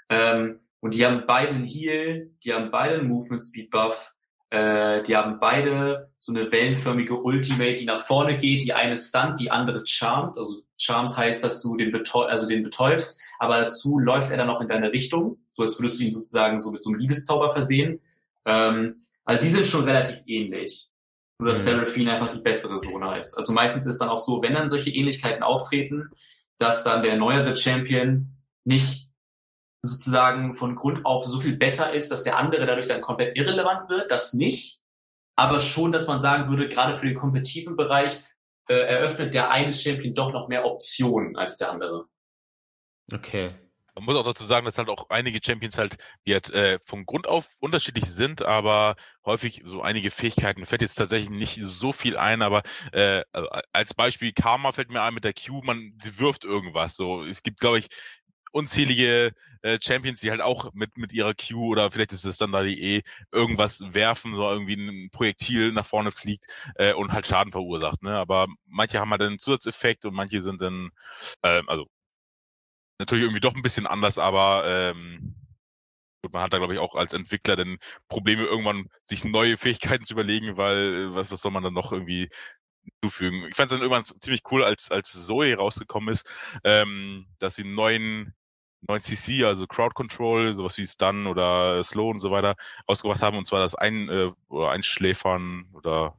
Ähm, 0.10 0.60
und 0.80 0.95
die 0.95 1.06
haben 1.06 1.23
beide 1.26 1.53
einen 1.53 1.65
Heal, 1.65 2.31
die 2.43 2.53
haben 2.53 2.72
beide 2.72 2.95
einen 2.95 3.07
Movement 3.07 3.41
Speed 3.41 3.69
Buff, 3.69 4.14
äh, 4.49 5.03
die 5.03 5.15
haben 5.15 5.39
beide 5.39 6.11
so 6.18 6.34
eine 6.34 6.52
wellenförmige 6.52 7.15
Ultimate, 7.15 7.76
die 7.76 7.85
nach 7.85 8.02
vorne 8.02 8.38
geht, 8.38 8.64
die 8.64 8.73
eine 8.73 8.98
stunt, 8.98 9.39
die 9.39 9.49
andere 9.49 9.84
charmt. 9.85 10.38
Also 10.38 10.61
charmt 10.77 11.15
heißt, 11.15 11.43
dass 11.43 11.61
du 11.61 11.77
den, 11.77 11.91
betäub, 11.91 12.27
also 12.27 12.48
den 12.48 12.64
betäubst, 12.64 13.22
aber 13.41 13.59
dazu 13.59 13.97
läuft 13.97 14.30
er 14.30 14.38
dann 14.38 14.51
auch 14.51 14.61
in 14.61 14.68
deine 14.68 14.93
Richtung, 14.93 15.39
so 15.49 15.63
als 15.63 15.80
würdest 15.80 15.99
du 15.99 16.03
ihn 16.03 16.11
sozusagen 16.11 16.59
so 16.59 16.69
mit 16.69 16.84
so 16.84 16.91
einem 16.91 16.99
Liebeszauber 16.99 17.51
versehen. 17.51 17.99
Ähm, 18.45 19.07
also 19.26 19.41
die 19.41 19.49
sind 19.49 19.65
schon 19.65 19.84
relativ 19.85 20.19
ähnlich. 20.27 20.91
Nur 21.39 21.49
dass 21.49 21.61
mhm. 21.61 21.72
Seraphine 21.72 22.13
einfach 22.13 22.31
die 22.31 22.41
bessere 22.43 22.77
Sona 22.77 23.15
ist. 23.15 23.35
Also 23.35 23.51
meistens 23.51 23.88
ist 23.88 23.97
dann 23.97 24.09
auch 24.09 24.19
so, 24.19 24.43
wenn 24.43 24.53
dann 24.53 24.69
solche 24.69 24.91
Ähnlichkeiten 24.91 25.41
auftreten, 25.41 26.11
dass 26.59 26.84
dann 26.84 27.01
der 27.01 27.18
neuere 27.18 27.57
Champion 27.57 28.38
nicht 28.63 29.09
sozusagen 29.81 30.53
von 30.53 30.76
Grund 30.76 31.03
auf 31.03 31.26
so 31.26 31.39
viel 31.39 31.57
besser 31.57 31.93
ist, 31.93 32.11
dass 32.11 32.22
der 32.22 32.38
andere 32.38 32.68
dadurch 32.68 32.85
dann 32.85 33.01
komplett 33.01 33.35
irrelevant 33.35 33.89
wird, 33.89 34.11
das 34.11 34.34
nicht. 34.34 34.81
Aber 35.35 35.59
schon, 35.59 35.91
dass 35.91 36.07
man 36.07 36.19
sagen 36.19 36.47
würde, 36.47 36.69
gerade 36.69 36.95
für 36.95 37.07
den 37.07 37.18
kompetitiven 37.18 37.76
Bereich 37.76 38.23
äh, 38.69 38.76
eröffnet 38.76 39.34
der 39.34 39.49
eine 39.49 39.73
Champion 39.73 40.13
doch 40.13 40.31
noch 40.31 40.47
mehr 40.47 40.63
Optionen 40.63 41.38
als 41.38 41.57
der 41.57 41.72
andere. 41.72 42.05
Okay. 43.13 43.51
man 43.95 44.05
muss 44.05 44.15
auch 44.15 44.23
dazu 44.23 44.45
sagen, 44.45 44.65
dass 44.65 44.77
halt 44.77 44.89
auch 44.89 45.09
einige 45.09 45.39
Champions 45.43 45.77
halt, 45.77 45.97
die 46.25 46.33
halt 46.33 46.49
äh, 46.51 46.79
von 46.85 47.05
Grund 47.05 47.27
auf 47.27 47.55
unterschiedlich 47.59 48.05
sind, 48.05 48.41
aber 48.41 48.95
häufig 49.25 49.63
so 49.65 49.81
einige 49.81 50.11
Fähigkeiten. 50.11 50.65
Fällt 50.65 50.81
jetzt 50.81 50.95
tatsächlich 50.95 51.29
nicht 51.29 51.59
so 51.61 51.91
viel 51.91 52.17
ein, 52.17 52.41
aber 52.41 52.63
äh, 52.93 53.23
als 53.73 53.93
Beispiel 53.93 54.31
Karma 54.33 54.71
fällt 54.71 54.89
mir 54.91 55.01
ein 55.01 55.13
mit 55.13 55.25
der 55.25 55.33
Q, 55.33 55.61
man 55.63 55.93
sie 56.01 56.19
wirft 56.19 56.45
irgendwas. 56.45 56.95
So, 56.95 57.23
es 57.25 57.43
gibt, 57.43 57.59
glaube 57.59 57.79
ich, 57.79 57.88
unzählige 58.53 59.33
äh, 59.61 59.77
Champions, 59.81 60.21
die 60.21 60.31
halt 60.31 60.41
auch 60.41 60.73
mit 60.73 60.97
mit 60.97 61.13
ihrer 61.13 61.33
Q 61.33 61.71
oder 61.71 61.91
vielleicht 61.91 62.11
ist 62.13 62.25
es 62.25 62.38
dann 62.38 62.51
da 62.51 62.63
die 62.63 62.81
E 62.81 63.01
irgendwas 63.31 63.83
werfen, 63.93 64.35
so 64.35 64.49
irgendwie 64.49 64.75
ein 64.75 65.09
Projektil 65.11 65.71
nach 65.73 65.85
vorne 65.85 66.11
fliegt 66.11 66.45
äh, 66.75 66.93
und 66.93 67.11
halt 67.13 67.27
Schaden 67.27 67.51
verursacht. 67.51 68.01
Ne? 68.03 68.17
Aber 68.17 68.47
manche 68.65 68.99
haben 68.99 69.11
halt 69.11 69.21
einen 69.21 69.39
Zusatzeffekt 69.39 70.05
und 70.05 70.13
manche 70.13 70.41
sind 70.41 70.61
dann, 70.61 70.89
äh, 71.43 71.61
also 71.67 71.88
natürlich 73.02 73.23
irgendwie 73.23 73.41
doch 73.41 73.56
ein 73.56 73.61
bisschen 73.61 73.88
anders, 73.88 74.18
aber 74.18 74.64
ähm, 74.65 75.36
gut, 76.23 76.34
man 76.34 76.44
hat 76.44 76.53
da 76.53 76.57
glaube 76.57 76.73
ich 76.73 76.80
auch 76.80 76.95
als 76.95 77.14
Entwickler 77.14 77.56
dann 77.56 77.78
Probleme 78.07 78.44
irgendwann 78.44 78.90
sich 79.03 79.26
neue 79.26 79.57
Fähigkeiten 79.57 80.06
zu 80.06 80.14
überlegen, 80.14 80.57
weil 80.57 81.10
äh, 81.11 81.15
was 81.15 81.32
was 81.32 81.41
soll 81.41 81.52
man 81.52 81.64
dann 81.64 81.73
noch 81.73 81.91
irgendwie 81.91 82.30
zufügen. 83.03 83.48
Ich 83.49 83.56
fand 83.56 83.72
es 83.72 83.78
dann 83.78 83.82
irgendwann 83.82 84.06
ziemlich 84.06 84.44
cool, 84.52 84.64
als 84.64 84.91
als 84.91 85.11
Zoe 85.26 85.56
rausgekommen 85.56 86.10
ist, 86.10 86.30
ähm, 86.64 87.28
dass 87.40 87.56
sie 87.56 87.64
einen 87.64 87.76
neuen 87.76 88.34
9CC, 88.88 89.45
also 89.45 89.68
Crowd 89.68 89.94
Control, 89.94 90.53
sowas 90.53 90.78
wie 90.78 90.88
Stun 90.88 91.28
oder 91.28 91.84
Slow 91.84 92.10
und 92.10 92.19
so 92.19 92.32
weiter, 92.32 92.56
ausgebracht 92.88 93.22
haben, 93.22 93.38
und 93.38 93.48
zwar 93.48 93.60
das 93.60 93.76
ein 93.76 94.10
äh, 94.10 94.32
oder 94.49 94.72
Einschläfern 94.72 95.69
oder 95.73 96.18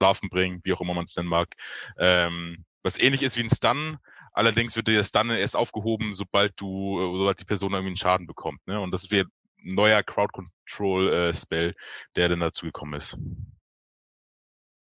Schlafen 0.00 0.30
bringen, 0.30 0.60
wie 0.64 0.72
auch 0.72 0.80
immer 0.80 0.94
man 0.94 1.04
es 1.04 1.16
nennen 1.16 1.28
mag. 1.28 1.54
Ähm, 1.98 2.64
was 2.82 2.98
ähnlich 2.98 3.22
ist 3.22 3.36
wie 3.36 3.42
ein 3.42 3.50
Stun, 3.50 3.98
allerdings 4.38 4.76
wird 4.76 4.86
dir 4.86 4.94
der 4.94 5.04
Stun 5.04 5.30
erst 5.30 5.56
aufgehoben, 5.56 6.12
sobald 6.12 6.58
du, 6.60 7.00
äh, 7.00 7.18
sobald 7.18 7.40
die 7.40 7.44
Person 7.44 7.72
irgendwie 7.72 7.88
einen 7.88 7.96
Schaden 7.96 8.26
bekommt. 8.26 8.64
Ne? 8.66 8.80
Und 8.80 8.92
das 8.92 9.10
wird 9.10 9.28
ein 9.66 9.74
neuer 9.74 10.02
Crowd 10.02 10.32
Control 10.32 11.12
äh, 11.12 11.34
Spell, 11.34 11.74
der 12.16 12.28
dann 12.28 12.40
dazu 12.40 12.66
gekommen 12.66 12.94
ist. 12.94 13.18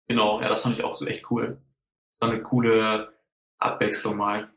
Genau, 0.07 0.41
ja, 0.41 0.49
das 0.49 0.63
fand 0.63 0.77
ich 0.77 0.83
auch 0.83 0.95
so 0.95 1.05
echt 1.05 1.29
cool. 1.31 1.61
Das 2.11 2.21
war 2.21 2.29
eine 2.29 2.41
coole 2.41 3.13
Abwechslung 3.59 4.17
mal. 4.17 4.51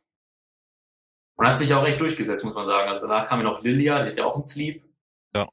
Und 1.36 1.47
hat 1.47 1.59
sich 1.59 1.73
auch 1.74 1.85
echt 1.85 2.01
durchgesetzt, 2.01 2.44
muss 2.44 2.55
man 2.55 2.66
sagen. 2.66 2.89
Also 2.89 3.06
danach 3.06 3.28
kam 3.28 3.40
ja 3.40 3.44
noch 3.44 3.62
Lilia, 3.62 4.01
die 4.01 4.09
hat 4.09 4.16
ja 4.16 4.24
auch 4.24 4.35
einen 4.35 4.44
Sleep. 4.44 4.82
Ja. 5.35 5.47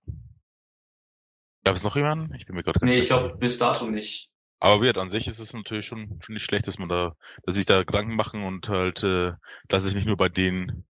Gab 1.66 1.76
es 1.76 1.84
noch 1.84 1.96
jemanden? 1.96 2.34
Ich 2.36 2.46
bin 2.46 2.56
mir 2.56 2.64
gerade 2.64 2.84
Nee, 2.84 3.00
ich 3.00 3.08
glaube 3.08 3.36
bis 3.36 3.60
dato 3.60 3.86
nicht. 3.86 4.33
Aber 4.64 4.82
wird 4.82 4.98
an 4.98 5.10
sich 5.10 5.28
ist 5.28 5.40
es 5.40 5.54
natürlich 5.54 5.86
schon, 5.86 6.22
schon 6.22 6.36
nicht 6.36 6.46
schlecht, 6.46 6.70
dass 6.70 6.80
man 6.80 6.88
da, 6.88 7.18
dass 7.46 7.56
sich 7.56 7.66
da 7.66 7.84
Gedanken 7.84 8.16
machen 8.16 8.46
und 8.46 8.70
halt, 8.70 9.04
äh, 9.04 9.34
dass 9.68 9.84
es 9.84 9.94
nicht 9.94 10.08
nur 10.08 10.16
bei 10.16 10.30
den 10.30 10.86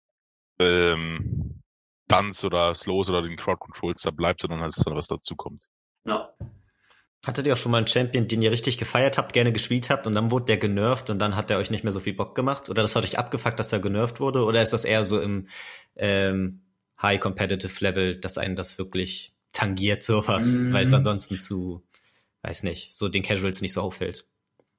ähm, 0.58 1.62
Duns 2.08 2.44
oder 2.44 2.74
Slows 2.74 3.12
oder 3.12 3.22
den 3.22 3.38
Crowd 3.38 3.60
Controls 3.60 4.02
da 4.02 4.10
bleibt, 4.10 4.42
sondern 4.42 4.62
halt, 4.62 4.76
dass 4.76 4.86
dann 4.86 4.96
was 4.96 5.06
dazu 5.06 5.36
kommt. 5.36 5.66
Ja. 6.04 6.34
Hattet 7.24 7.46
ihr 7.46 7.54
auch 7.54 7.58
schon 7.58 7.72
mal 7.72 7.78
einen 7.78 7.86
Champion, 7.86 8.28
den 8.28 8.42
ihr 8.42 8.52
richtig 8.52 8.80
gefeiert 8.80 9.20
habt, 9.20 9.34
gerne 9.34 9.54
gespielt 9.54 9.92
habt 9.92 10.08
und 10.08 10.16
dann 10.16 10.32
wurde 10.32 10.46
der 10.46 10.58
genervt 10.58 11.12
und 11.12 11.20
dann 11.20 11.36
hat 11.36 11.52
der 11.52 11.60
euch 11.60 11.70
nicht 11.70 11.84
mehr 11.84 11.94
so 11.94 12.00
viel 12.00 12.16
Bock 12.16 12.34
gemacht? 12.34 12.70
Oder 12.70 12.82
das 12.82 12.96
hat 12.96 13.04
euch 13.04 13.20
abgefuckt, 13.20 13.60
dass 13.60 13.70
der 13.70 13.80
genervt 13.80 14.20
wurde? 14.20 14.46
Oder 14.46 14.64
ist 14.64 14.74
das 14.74 14.84
eher 14.84 15.04
so 15.04 15.22
im 15.22 15.48
ähm, 15.96 16.64
High 17.00 17.20
Competitive 17.20 17.84
Level, 17.84 18.20
dass 18.20 18.40
einen 18.40 18.56
das 18.56 18.80
wirklich 18.80 19.36
tangiert, 19.52 20.02
sowas, 20.02 20.56
mhm. 20.56 20.74
weil 20.74 20.88
es 20.88 20.94
ansonsten 20.94 21.38
zu, 21.38 21.84
weiß 22.44 22.64
nicht, 22.64 22.96
so 22.96 23.10
den 23.10 23.24
Casuals 23.24 23.62
nicht 23.62 23.74
so 23.74 23.82
auffällt? 23.82 24.26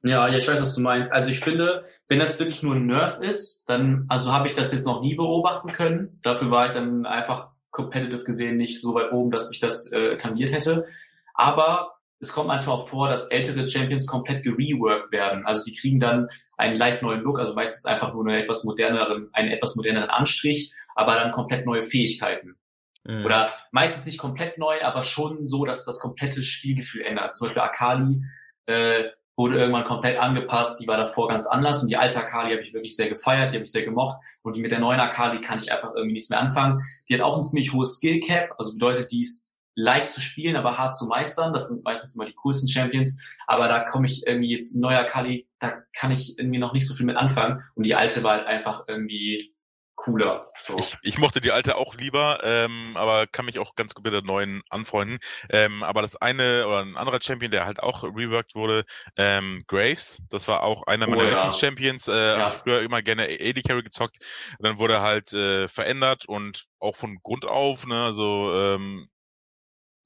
Ja, 0.02 0.26
ja, 0.28 0.38
ich 0.38 0.48
weiß, 0.48 0.62
was 0.62 0.74
du 0.74 0.80
meinst. 0.80 1.12
Also 1.12 1.30
ich 1.30 1.40
finde, 1.40 1.84
wenn 2.08 2.18
das 2.18 2.38
wirklich 2.38 2.62
nur 2.62 2.74
ein 2.74 2.86
Nerf 2.86 3.18
ist, 3.20 3.68
dann, 3.68 4.06
also 4.08 4.32
habe 4.32 4.48
ich 4.48 4.54
das 4.54 4.72
jetzt 4.72 4.86
noch 4.86 5.02
nie 5.02 5.14
beobachten 5.14 5.72
können. 5.72 6.20
Dafür 6.22 6.50
war 6.50 6.66
ich 6.66 6.72
dann 6.72 7.04
einfach 7.04 7.50
competitive 7.70 8.24
gesehen 8.24 8.56
nicht 8.56 8.80
so 8.80 8.94
weit 8.94 9.12
oben, 9.12 9.30
dass 9.30 9.50
mich 9.50 9.60
das 9.60 9.92
äh, 9.92 10.16
tangiert 10.16 10.52
hätte. 10.52 10.86
Aber 11.34 12.00
es 12.18 12.32
kommt 12.32 12.48
manchmal 12.48 12.76
auch 12.76 12.88
vor, 12.88 13.08
dass 13.08 13.28
ältere 13.28 13.66
Champions 13.66 14.06
komplett 14.06 14.42
gereworked 14.42 15.12
werden. 15.12 15.44
Also 15.46 15.64
die 15.64 15.74
kriegen 15.74 16.00
dann 16.00 16.28
einen 16.56 16.76
leicht 16.76 17.02
neuen 17.02 17.20
Look, 17.20 17.38
also 17.38 17.54
meistens 17.54 17.86
einfach 17.86 18.12
nur 18.12 18.26
eine 18.26 18.42
etwas 18.42 18.64
moderneren, 18.64 19.28
einen 19.32 19.50
etwas 19.50 19.76
moderneren 19.76 20.10
Anstrich, 20.10 20.74
aber 20.94 21.14
dann 21.14 21.30
komplett 21.30 21.66
neue 21.66 21.82
Fähigkeiten. 21.82 22.56
Mhm. 23.04 23.24
Oder 23.24 23.50
meistens 23.72 24.06
nicht 24.06 24.18
komplett 24.18 24.58
neu, 24.58 24.82
aber 24.82 25.02
schon 25.02 25.46
so, 25.46 25.64
dass 25.64 25.84
das 25.84 26.00
komplette 26.00 26.42
Spielgefühl 26.42 27.02
ändert. 27.02 27.36
Zum 27.36 27.46
Beispiel 27.46 27.62
Akali 27.62 28.22
äh, 28.66 29.04
wurde 29.36 29.58
irgendwann 29.58 29.84
komplett 29.84 30.18
angepasst, 30.18 30.80
die 30.80 30.86
war 30.86 30.98
davor 30.98 31.28
ganz 31.28 31.46
anders 31.46 31.82
und 31.82 31.88
die 31.88 31.96
alte 31.96 32.18
Akali 32.18 32.50
habe 32.50 32.62
ich 32.62 32.74
wirklich 32.74 32.94
sehr 32.94 33.08
gefeiert, 33.08 33.52
die 33.52 33.56
habe 33.56 33.64
ich 33.64 33.72
sehr 33.72 33.84
gemocht 33.84 34.18
und 34.42 34.54
die 34.54 34.60
mit 34.60 34.70
der 34.70 34.80
neuen 34.80 35.00
Akali 35.00 35.40
kann 35.40 35.58
ich 35.58 35.72
einfach 35.72 35.94
irgendwie 35.94 36.12
nichts 36.12 36.28
mehr 36.28 36.40
anfangen. 36.40 36.82
Die 37.08 37.14
hat 37.14 37.22
auch 37.22 37.38
ein 37.38 37.44
ziemlich 37.44 37.72
hohes 37.72 37.96
Skill 37.96 38.20
Cap, 38.20 38.54
also 38.58 38.74
bedeutet, 38.74 39.10
die 39.12 39.22
ist 39.22 39.50
leicht 39.74 40.10
zu 40.10 40.20
spielen, 40.20 40.56
aber 40.56 40.78
hart 40.78 40.96
zu 40.96 41.06
meistern. 41.06 41.52
Das 41.52 41.68
sind 41.68 41.84
meistens 41.84 42.14
immer 42.14 42.26
die 42.26 42.34
coolsten 42.34 42.68
Champions. 42.68 43.22
Aber 43.46 43.68
da 43.68 43.80
komme 43.80 44.06
ich 44.06 44.26
irgendwie 44.26 44.50
jetzt 44.50 44.76
neuer 44.76 45.04
Kali, 45.04 45.48
da 45.58 45.82
kann 45.94 46.10
ich 46.10 46.38
irgendwie 46.38 46.58
noch 46.58 46.72
nicht 46.72 46.86
so 46.86 46.94
viel 46.94 47.06
mit 47.06 47.16
anfangen. 47.16 47.62
Und 47.74 47.84
die 47.84 47.94
alte 47.94 48.22
war 48.22 48.32
halt 48.32 48.46
einfach 48.46 48.84
irgendwie 48.88 49.54
cooler. 50.00 50.46
So. 50.58 50.78
Ich, 50.78 50.96
ich 51.02 51.18
mochte 51.18 51.40
die 51.40 51.52
alte 51.52 51.76
auch 51.76 51.94
lieber, 51.94 52.40
ähm, 52.42 52.96
aber 52.96 53.26
kann 53.26 53.44
mich 53.44 53.58
auch 53.58 53.74
ganz 53.74 53.94
gut 53.94 54.04
mit 54.04 54.14
der 54.14 54.22
neuen 54.22 54.62
anfreunden. 54.70 55.18
Ähm, 55.50 55.82
aber 55.82 56.02
das 56.02 56.16
eine 56.16 56.66
oder 56.66 56.80
ein 56.80 56.96
anderer 56.96 57.20
Champion, 57.22 57.50
der 57.50 57.66
halt 57.66 57.82
auch 57.82 58.02
reworked 58.02 58.54
wurde, 58.54 58.84
ähm, 59.16 59.62
Graves, 59.66 60.22
das 60.30 60.48
war 60.48 60.62
auch 60.62 60.86
einer 60.86 61.06
meiner 61.06 61.22
oh, 61.22 61.26
ja. 61.26 61.30
Lieblings-Champions. 61.34 62.08
Äh, 62.08 62.38
ja. 62.38 62.50
Früher 62.50 62.80
immer 62.80 63.02
gerne 63.02 63.24
AD 63.24 63.62
Carry 63.62 63.82
gezockt. 63.82 64.18
Und 64.58 64.66
dann 64.66 64.78
wurde 64.78 64.94
er 64.94 65.02
halt 65.02 65.32
äh, 65.32 65.68
verändert 65.68 66.24
und 66.26 66.64
auch 66.78 66.96
von 66.96 67.18
Grund 67.22 67.44
auf, 67.44 67.86
ne, 67.86 68.04
also 68.04 68.54
ähm, 68.54 69.08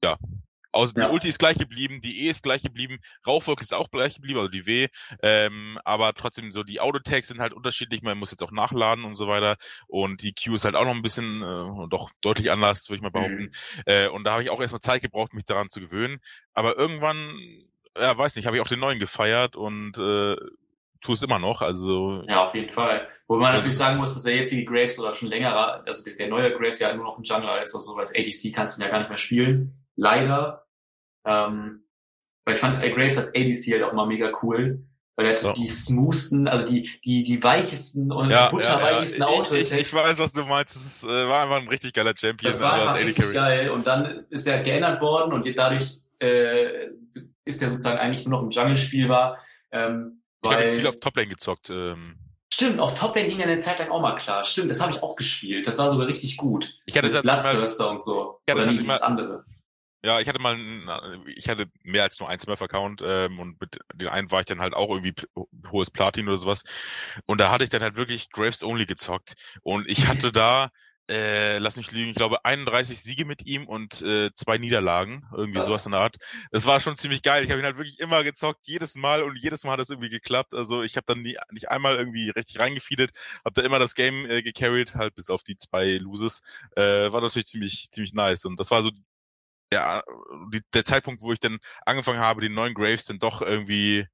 ja, 0.03 0.17
ja. 0.75 1.07
Die 1.07 1.13
Ulti 1.13 1.27
ist 1.29 1.39
gleich 1.39 1.57
geblieben, 1.57 2.01
die 2.01 2.25
E 2.25 2.29
ist 2.29 2.43
gleich 2.43 2.61
geblieben, 2.61 2.99
Rauchwolke 3.25 3.61
ist 3.61 3.73
auch 3.73 3.89
gleich 3.89 4.15
geblieben, 4.15 4.39
also 4.39 4.51
die 4.51 4.65
W, 4.65 4.87
ähm, 5.21 5.79
aber 5.85 6.13
trotzdem 6.13 6.51
so 6.51 6.63
die 6.63 6.81
Autotags 6.81 7.29
sind 7.29 7.39
halt 7.39 7.53
unterschiedlich, 7.53 8.01
man 8.01 8.17
muss 8.17 8.31
jetzt 8.31 8.43
auch 8.43 8.51
nachladen 8.51 9.05
und 9.05 9.13
so 9.13 9.27
weiter 9.27 9.57
und 9.87 10.21
die 10.21 10.33
Q 10.33 10.55
ist 10.55 10.65
halt 10.65 10.75
auch 10.75 10.83
noch 10.83 10.95
ein 10.95 11.01
bisschen, 11.01 11.41
äh, 11.41 11.87
doch 11.89 12.11
deutlich 12.21 12.51
anders, 12.51 12.89
würde 12.89 12.97
ich 12.97 13.01
mal 13.03 13.11
behaupten. 13.11 13.43
Mhm. 13.43 13.51
Äh, 13.85 14.07
und 14.09 14.23
da 14.25 14.33
habe 14.33 14.43
ich 14.43 14.49
auch 14.49 14.61
erstmal 14.61 14.81
Zeit 14.81 15.01
gebraucht, 15.01 15.33
mich 15.33 15.45
daran 15.45 15.69
zu 15.69 15.79
gewöhnen, 15.79 16.19
aber 16.53 16.77
irgendwann, 16.77 17.39
ja, 17.97 18.17
weiß 18.17 18.35
nicht, 18.35 18.45
habe 18.45 18.57
ich 18.57 18.61
auch 18.61 18.67
den 18.67 18.79
neuen 18.79 18.99
gefeiert 18.99 19.55
und 19.55 19.97
äh, 19.97 20.35
tue 21.01 21.13
es 21.13 21.21
immer 21.21 21.39
noch, 21.39 21.61
also. 21.61 22.23
Ja, 22.27 22.47
auf 22.47 22.55
jeden 22.55 22.71
Fall. 22.71 23.07
Wo 23.27 23.37
man 23.37 23.53
natürlich 23.53 23.77
sagen 23.77 23.97
muss, 23.97 24.13
dass 24.13 24.23
der 24.23 24.35
jetzige 24.35 24.65
Graves 24.65 24.99
oder 24.99 25.13
schon 25.13 25.29
länger, 25.29 25.83
also 25.85 26.03
der, 26.03 26.13
der 26.15 26.27
neue 26.27 26.51
Graves 26.51 26.79
ja 26.79 26.93
nur 26.93 27.05
noch 27.05 27.17
ein 27.17 27.23
Jungler 27.23 27.61
ist, 27.61 27.73
also 27.73 27.95
als 27.95 28.13
ADC 28.13 28.53
kannst 28.53 28.77
du 28.77 28.81
ihn 28.81 28.85
ja 28.85 28.91
gar 28.91 28.99
nicht 28.99 29.09
mehr 29.09 29.17
spielen 29.17 29.85
leider. 29.95 30.64
Ähm, 31.25 31.83
weil 32.45 32.55
ich 32.55 32.59
fand 32.59 32.83
äh, 32.83 32.91
Graves 32.91 33.17
als 33.17 33.29
ADC 33.29 33.73
halt 33.73 33.83
auch 33.83 33.93
mal 33.93 34.05
mega 34.05 34.31
cool. 34.43 34.83
Weil 35.15 35.27
er 35.27 35.33
hat 35.33 35.43
ja. 35.43 35.53
die 35.53 35.67
smoothsten, 35.67 36.47
also 36.47 36.65
die, 36.67 36.89
die, 37.05 37.23
die 37.23 37.41
weichesten 37.41 38.11
und 38.11 38.29
ja, 38.29 38.49
butterweichesten 38.49 39.21
ja, 39.21 39.29
ja. 39.29 39.33
Auto 39.33 39.55
ich, 39.55 39.71
ich, 39.71 39.79
ich, 39.79 39.93
weiß, 39.93 40.19
was 40.19 40.33
du 40.33 40.43
meinst. 40.43 40.75
Es 40.75 41.03
äh, 41.05 41.07
war 41.07 41.43
einfach 41.43 41.61
ein 41.61 41.69
richtig 41.69 41.93
geiler 41.93 42.13
Champion. 42.17 42.51
Das 42.51 42.61
war 42.61 42.73
einfach 42.73 42.95
richtig 42.95 43.15
Carry. 43.15 43.33
geil. 43.33 43.69
Und 43.69 43.87
dann 43.87 44.25
ist 44.29 44.45
er 44.45 44.61
geändert 44.61 44.99
worden 45.01 45.31
und 45.31 45.47
dadurch 45.57 46.01
äh, 46.19 46.87
ist 47.45 47.61
er 47.61 47.69
sozusagen 47.69 47.97
eigentlich 47.97 48.25
nur 48.25 48.39
noch 48.39 48.43
im 48.43 48.49
Jungle-Spiel 48.49 49.07
war. 49.07 49.39
Ähm, 49.71 50.21
ich 50.43 50.51
habe 50.51 50.69
viel 50.69 50.87
auf 50.87 50.99
Toplane 50.99 51.29
gezockt. 51.29 51.69
Ähm. 51.69 52.17
Stimmt, 52.53 52.79
auf 52.79 52.93
Toplane 52.93 53.29
ging 53.29 53.39
er 53.39 53.47
eine 53.47 53.59
Zeit 53.59 53.79
lang 53.79 53.89
auch 53.91 54.01
mal 54.01 54.15
klar. 54.15 54.43
Stimmt, 54.43 54.69
das 54.69 54.81
habe 54.81 54.91
ich 54.91 55.01
auch 55.01 55.15
gespielt. 55.15 55.65
Das 55.65 55.77
war 55.77 55.91
sogar 55.91 56.07
richtig 56.07 56.35
gut. 56.35 56.77
Ich 56.85 56.97
hatte 56.97 57.09
das 57.09 57.23
mal, 57.23 57.57
und 57.57 58.01
so. 58.01 58.41
Ich 58.45 58.53
hatte 58.53 58.69
Oder 58.69 58.73
das 58.73 59.01
andere. 59.01 59.45
Ja, 60.05 60.19
ich 60.19 60.27
hatte 60.27 60.39
mal, 60.39 60.55
ich 61.35 61.49
hatte 61.49 61.65
mehr 61.81 62.03
als 62.03 62.19
nur 62.19 62.29
ein 62.29 62.39
Smurf-Account 62.39 63.01
ähm, 63.03 63.39
und 63.39 63.59
mit 63.59 63.79
den 63.95 64.07
einen 64.07 64.29
war 64.29 64.39
ich 64.39 64.45
dann 64.45 64.61
halt 64.61 64.75
auch 64.75 64.89
irgendwie 64.91 65.15
hohes 65.71 65.89
Platin 65.89 66.27
oder 66.27 66.37
sowas. 66.37 66.63
Und 67.25 67.39
da 67.41 67.49
hatte 67.49 67.63
ich 67.63 67.71
dann 67.71 67.81
halt 67.81 67.97
wirklich 67.97 68.29
Graves 68.29 68.63
Only 68.63 68.85
gezockt. 68.85 69.33
Und 69.63 69.89
ich 69.89 70.07
hatte 70.07 70.31
da, 70.31 70.69
äh, 71.09 71.57
lass 71.57 71.77
mich 71.77 71.91
lügen, 71.91 72.11
ich 72.11 72.15
glaube 72.17 72.45
31 72.45 73.01
Siege 73.01 73.25
mit 73.25 73.47
ihm 73.47 73.67
und 73.67 74.03
äh, 74.03 74.31
zwei 74.33 74.59
Niederlagen, 74.59 75.23
irgendwie 75.35 75.57
Was? 75.57 75.65
sowas 75.65 75.85
in 75.87 75.93
der 75.93 76.01
Art. 76.01 76.17
Das 76.51 76.67
war 76.67 76.79
schon 76.79 76.97
ziemlich 76.97 77.23
geil. 77.23 77.43
Ich 77.43 77.49
habe 77.49 77.59
ihn 77.59 77.65
halt 77.65 77.77
wirklich 77.77 77.99
immer 77.99 78.23
gezockt, 78.23 78.59
jedes 78.67 78.93
Mal 78.93 79.23
und 79.23 79.35
jedes 79.39 79.63
Mal 79.63 79.71
hat 79.71 79.79
das 79.79 79.89
irgendwie 79.89 80.09
geklappt. 80.09 80.53
Also 80.53 80.83
ich 80.83 80.97
habe 80.97 81.05
dann 81.07 81.23
nie, 81.23 81.35
nicht 81.49 81.69
einmal 81.69 81.95
irgendwie 81.97 82.29
richtig 82.29 82.59
reingefeedet, 82.59 83.09
habe 83.43 83.59
da 83.59 83.63
immer 83.63 83.79
das 83.79 83.95
Game 83.95 84.29
äh, 84.29 84.43
gecarried, 84.43 84.93
halt 84.93 85.15
bis 85.15 85.31
auf 85.31 85.41
die 85.41 85.57
zwei 85.57 85.97
Loses. 85.97 86.43
Äh, 86.75 87.11
war 87.11 87.21
natürlich 87.21 87.47
ziemlich 87.47 87.89
ziemlich 87.89 88.13
nice 88.13 88.45
und 88.45 88.59
das 88.59 88.69
war 88.69 88.83
so 88.83 88.91
der, 89.71 90.03
der 90.73 90.83
Zeitpunkt, 90.83 91.21
wo 91.21 91.31
ich 91.31 91.39
dann 91.39 91.57
angefangen 91.85 92.19
habe, 92.19 92.41
die 92.41 92.49
neuen 92.49 92.73
Graves 92.73 93.05
dann 93.05 93.19
doch 93.19 93.41
irgendwie 93.41 94.05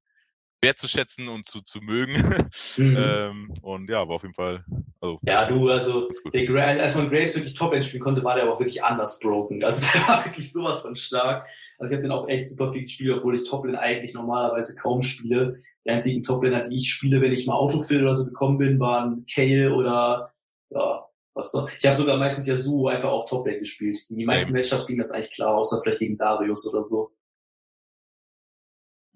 wertzuschätzen 0.62 1.28
und 1.28 1.44
zu, 1.44 1.60
zu 1.60 1.80
mögen. 1.80 2.14
Mhm. 2.76 2.96
ähm, 2.98 3.54
und 3.60 3.90
ja, 3.90 4.06
war 4.08 4.16
auf 4.16 4.22
jeden 4.22 4.34
Fall. 4.34 4.64
Also, 5.00 5.18
ja, 5.26 5.46
du, 5.46 5.68
also, 5.68 6.08
der 6.32 6.46
Gra 6.46 6.62
als 6.62 6.94
man 6.94 7.10
Graves 7.10 7.34
wirklich 7.34 7.54
Top-End 7.54 7.84
spielen 7.84 8.02
konnte, 8.02 8.24
war 8.24 8.34
der 8.34 8.44
aber 8.44 8.54
auch 8.54 8.60
wirklich 8.60 8.82
anders 8.82 9.18
broken. 9.18 9.62
Also 9.62 9.84
der 9.92 10.08
war 10.08 10.24
wirklich 10.24 10.50
sowas 10.50 10.80
von 10.80 10.96
stark. 10.96 11.46
Also 11.78 11.92
ich 11.92 11.96
habe 11.96 12.02
den 12.02 12.12
auch 12.12 12.28
echt 12.28 12.48
super 12.48 12.72
viel 12.72 12.82
gespielt, 12.82 13.18
obwohl 13.18 13.34
ich 13.34 13.48
Top-Lane 13.48 13.78
eigentlich 13.78 14.14
normalerweise 14.14 14.76
kaum 14.76 15.02
spiele. 15.02 15.60
Die 15.84 15.90
einzigen 15.90 16.22
Top-Laner, 16.22 16.62
die 16.62 16.76
ich 16.76 16.90
spiele, 16.90 17.20
wenn 17.20 17.32
ich 17.32 17.46
mal 17.46 17.54
Autofill 17.54 18.02
oder 18.02 18.14
so 18.14 18.24
gekommen 18.24 18.58
bin, 18.58 18.80
waren 18.80 19.26
Kale 19.26 19.74
oder 19.74 20.32
ja, 20.70 21.04
Was 21.34 21.50
so? 21.50 21.68
Ich 21.78 21.86
habe 21.86 21.96
sogar 21.96 22.18
meistens 22.18 22.46
ja 22.46 22.54
Yasuo 22.54 22.88
einfach 22.88 23.08
auch 23.08 23.28
Toplane 23.28 23.58
gespielt. 23.58 23.98
In 24.10 24.18
die 24.18 24.26
meisten 24.26 24.52
Matchups 24.52 24.86
ging 24.86 24.98
das 24.98 25.12
eigentlich 25.12 25.32
klar, 25.32 25.54
außer 25.54 25.80
vielleicht 25.82 25.98
gegen 25.98 26.16
Darius 26.16 26.70
oder 26.70 26.82
so. 26.82 27.12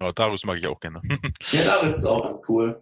Ja, 0.01 0.11
Darius 0.11 0.45
mag 0.45 0.57
ich 0.57 0.67
auch 0.67 0.79
gerne. 0.79 1.01
ja, 1.51 1.63
Darius 1.63 1.97
ist 1.97 2.05
auch 2.05 2.23
ganz 2.23 2.47
cool. 2.49 2.81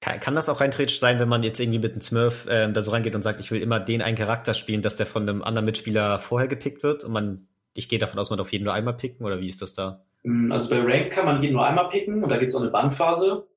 Kann, 0.00 0.20
kann 0.20 0.34
das 0.34 0.48
auch 0.48 0.60
rein 0.60 0.70
theoretisch 0.70 1.00
sein, 1.00 1.18
wenn 1.18 1.28
man 1.28 1.42
jetzt 1.42 1.58
irgendwie 1.58 1.80
mit 1.80 1.92
einem 1.92 2.00
Smurf 2.00 2.46
äh, 2.46 2.70
da 2.70 2.82
so 2.82 2.92
reingeht 2.92 3.14
und 3.14 3.22
sagt, 3.22 3.40
ich 3.40 3.50
will 3.50 3.60
immer 3.60 3.80
den 3.80 4.02
einen 4.02 4.16
Charakter 4.16 4.54
spielen, 4.54 4.82
dass 4.82 4.96
der 4.96 5.06
von 5.06 5.28
einem 5.28 5.42
anderen 5.42 5.64
Mitspieler 5.64 6.20
vorher 6.20 6.48
gepickt 6.48 6.82
wird 6.82 7.04
und 7.04 7.12
man, 7.12 7.48
ich 7.74 7.88
gehe 7.88 7.98
davon 7.98 8.18
aus, 8.18 8.30
man 8.30 8.38
darf 8.38 8.52
jeden 8.52 8.64
nur 8.64 8.74
einmal 8.74 8.96
picken 8.96 9.26
oder 9.26 9.40
wie 9.40 9.48
ist 9.48 9.60
das 9.60 9.74
da? 9.74 10.04
Mm, 10.22 10.52
also 10.52 10.70
bei 10.70 10.80
Rank 10.80 11.12
kann 11.12 11.24
man 11.24 11.42
jeden 11.42 11.54
nur 11.54 11.66
einmal 11.66 11.88
picken 11.88 12.22
und 12.22 12.28
da 12.28 12.36
gibt 12.36 12.50
es 12.50 12.56
auch 12.56 12.62
eine 12.62 12.70
Bandphase. 12.70 13.48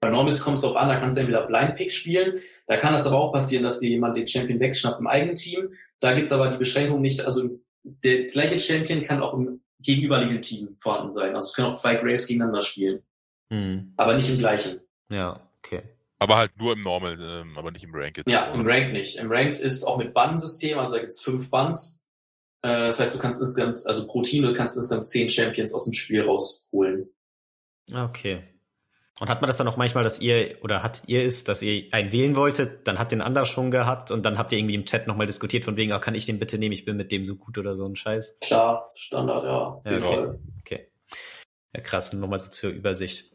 Bei 0.00 0.08
Normals 0.08 0.40
kommt 0.40 0.56
es 0.56 0.62
darauf 0.62 0.76
an, 0.76 0.88
da 0.88 0.98
kannst 0.98 1.16
du 1.16 1.20
entweder 1.20 1.46
Blind 1.46 1.76
Pick 1.76 1.92
spielen, 1.92 2.40
da 2.72 2.78
kann 2.78 2.94
es 2.94 3.04
aber 3.04 3.18
auch 3.18 3.32
passieren, 3.32 3.64
dass 3.64 3.80
dir 3.80 3.90
jemand 3.90 4.16
den 4.16 4.26
Champion 4.26 4.58
wegschnappt 4.58 4.98
im 4.98 5.06
eigenen 5.06 5.34
Team. 5.34 5.74
Da 6.00 6.14
gibt's 6.14 6.32
aber 6.32 6.48
die 6.48 6.56
Beschränkung 6.56 7.02
nicht, 7.02 7.20
also 7.20 7.60
der 7.84 8.24
gleiche 8.24 8.58
Champion 8.58 9.04
kann 9.04 9.22
auch 9.22 9.34
im 9.34 9.60
gegenüberliegenden 9.80 10.40
Team 10.40 10.74
vorhanden 10.78 11.10
sein. 11.10 11.34
Also 11.34 11.48
es 11.48 11.54
können 11.54 11.68
auch 11.68 11.74
zwei 11.74 11.96
Graves 11.96 12.26
gegeneinander 12.26 12.62
spielen. 12.62 13.02
Hm. 13.52 13.92
Aber 13.98 14.14
nicht 14.14 14.30
im 14.30 14.38
gleichen. 14.38 14.80
Ja, 15.10 15.38
okay. 15.58 15.82
Aber 16.18 16.36
halt 16.36 16.56
nur 16.56 16.72
im 16.72 16.80
Normal, 16.80 17.18
ähm, 17.20 17.58
aber 17.58 17.72
nicht 17.72 17.84
im 17.84 17.94
Ranked. 17.94 18.26
Ja, 18.26 18.50
im 18.54 18.66
Ranked 18.66 18.94
nicht. 18.94 19.18
Im 19.18 19.30
Ranked 19.30 19.60
ist 19.60 19.84
auch 19.84 19.98
mit 19.98 20.14
Bann-System, 20.14 20.78
also 20.78 20.94
da 20.94 21.00
gibt's 21.00 21.20
fünf 21.20 21.50
Bands. 21.50 22.02
Äh, 22.62 22.86
das 22.86 22.98
heißt, 22.98 23.14
du 23.14 23.18
kannst 23.18 23.42
insgesamt, 23.42 23.82
also 23.84 24.06
pro 24.06 24.22
Team, 24.22 24.44
du 24.44 24.54
kannst 24.54 24.78
insgesamt 24.78 25.04
zehn 25.04 25.28
Champions 25.28 25.74
aus 25.74 25.84
dem 25.84 25.92
Spiel 25.92 26.22
rausholen. 26.22 27.10
Okay. 27.94 28.44
Und 29.20 29.28
hat 29.28 29.40
man 29.40 29.46
das 29.46 29.56
dann 29.56 29.68
auch 29.68 29.76
manchmal, 29.76 30.04
dass 30.04 30.20
ihr, 30.20 30.56
oder 30.62 30.82
hat 30.82 31.02
ihr 31.06 31.24
es, 31.24 31.44
dass 31.44 31.62
ihr 31.62 31.84
einen 31.92 32.12
wählen 32.12 32.34
wolltet, 32.34 32.86
dann 32.88 32.98
hat 32.98 33.12
den 33.12 33.20
anderer 33.20 33.46
schon 33.46 33.70
gehabt 33.70 34.10
und 34.10 34.24
dann 34.24 34.38
habt 34.38 34.52
ihr 34.52 34.58
irgendwie 34.58 34.74
im 34.74 34.86
Chat 34.86 35.06
nochmal 35.06 35.26
diskutiert 35.26 35.64
von 35.64 35.76
wegen, 35.76 35.92
oh, 35.92 35.98
kann 35.98 36.14
ich 36.14 36.26
den 36.26 36.38
bitte 36.38 36.58
nehmen, 36.58 36.72
ich 36.72 36.84
bin 36.84 36.96
mit 36.96 37.12
dem 37.12 37.26
so 37.26 37.36
gut 37.36 37.58
oder 37.58 37.76
so 37.76 37.84
ein 37.84 37.94
Scheiß? 37.94 38.38
Klar, 38.40 38.90
Standard, 38.94 39.44
ja. 39.44 39.80
ja 39.90 39.98
okay. 39.98 40.38
okay. 40.60 40.88
Ja, 41.74 41.82
krass, 41.82 42.12
nochmal 42.12 42.38
so 42.38 42.50
zur 42.50 42.70
Übersicht. 42.70 43.32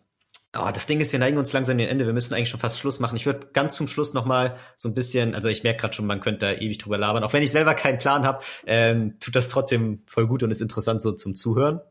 Oh, 0.57 0.69
das 0.73 0.87
Ding 0.87 0.99
ist, 0.99 1.11
wir 1.11 1.19
neigen 1.19 1.37
uns 1.37 1.53
langsam 1.53 1.77
dem 1.77 1.87
Ende. 1.87 2.05
Wir 2.05 2.13
müssen 2.13 2.33
eigentlich 2.33 2.49
schon 2.49 2.59
fast 2.59 2.79
Schluss 2.79 2.99
machen. 2.99 3.15
Ich 3.15 3.25
würde 3.25 3.47
ganz 3.53 3.75
zum 3.75 3.87
Schluss 3.87 4.13
nochmal 4.13 4.55
so 4.75 4.89
ein 4.89 4.95
bisschen, 4.95 5.35
also 5.35 5.49
ich 5.49 5.63
merke 5.63 5.81
gerade 5.81 5.93
schon, 5.93 6.07
man 6.07 6.21
könnte 6.21 6.45
da 6.45 6.53
ewig 6.53 6.77
drüber 6.79 6.97
labern. 6.97 7.23
Auch 7.23 7.33
wenn 7.33 7.43
ich 7.43 7.51
selber 7.51 7.75
keinen 7.75 7.99
Plan 7.99 8.25
habe, 8.25 8.43
ähm, 8.65 9.19
tut 9.19 9.35
das 9.35 9.49
trotzdem 9.49 10.03
voll 10.07 10.25
gut 10.25 10.43
und 10.43 10.51
ist 10.51 10.61
interessant 10.61 11.01
so 11.01 11.11
zum 11.11 11.35
Zuhören. 11.35 11.81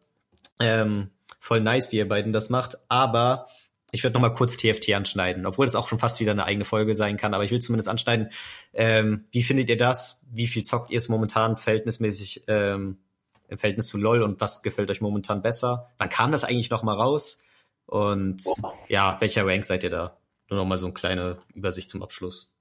Ähm, 0.58 1.10
voll 1.38 1.60
nice, 1.60 1.92
wie 1.92 1.96
ihr 1.96 2.08
beiden 2.08 2.32
das 2.32 2.50
macht. 2.50 2.78
Aber 2.88 3.46
ich 3.97 4.05
würde 4.05 4.12
noch 4.12 4.20
mal 4.20 4.35
kurz 4.35 4.59
TFT 4.59 4.93
anschneiden, 4.93 5.47
obwohl 5.47 5.64
das 5.64 5.74
auch 5.74 5.89
schon 5.89 5.98
fast 5.98 6.20
wieder 6.20 6.32
eine 6.32 6.44
eigene 6.44 6.66
Folge 6.66 6.94
sein 6.94 7.16
kann, 7.16 7.32
aber 7.32 7.44
ich 7.44 7.51
will 7.51 7.60
zumindest 7.60 7.89
anschneiden. 7.89 8.28
Ähm, 8.74 9.24
wie 9.32 9.43
findet 9.43 9.70
ihr 9.70 9.78
das? 9.78 10.27
Wie 10.31 10.47
viel 10.47 10.64
zockt 10.64 10.90
ihr 10.90 10.98
es 10.98 11.09
momentan 11.09 11.56
verhältnismäßig 11.56 12.44
ähm, 12.47 12.98
im 13.48 13.56
Verhältnis 13.56 13.86
zu 13.86 13.97
LOL 13.97 14.23
und 14.23 14.39
was 14.39 14.62
gefällt 14.62 14.90
euch 14.90 15.01
momentan 15.01 15.40
besser? 15.40 15.89
Wann 15.97 16.10
kam 16.10 16.31
das 16.31 16.44
eigentlich 16.44 16.68
noch 16.68 16.82
mal 16.82 16.93
raus? 16.93 17.43
Und 17.86 18.43
ja, 18.89 19.16
welcher 19.20 19.47
Rank 19.47 19.64
seid 19.64 19.82
ihr 19.82 19.90
da? 19.90 20.18
Nur 20.51 20.60
noch 20.60 20.66
mal 20.66 20.77
so 20.77 20.86
eine 20.86 20.94
kleine 20.94 21.39
Übersicht 21.55 21.89
zum 21.89 22.02
Abschluss. 22.02 22.52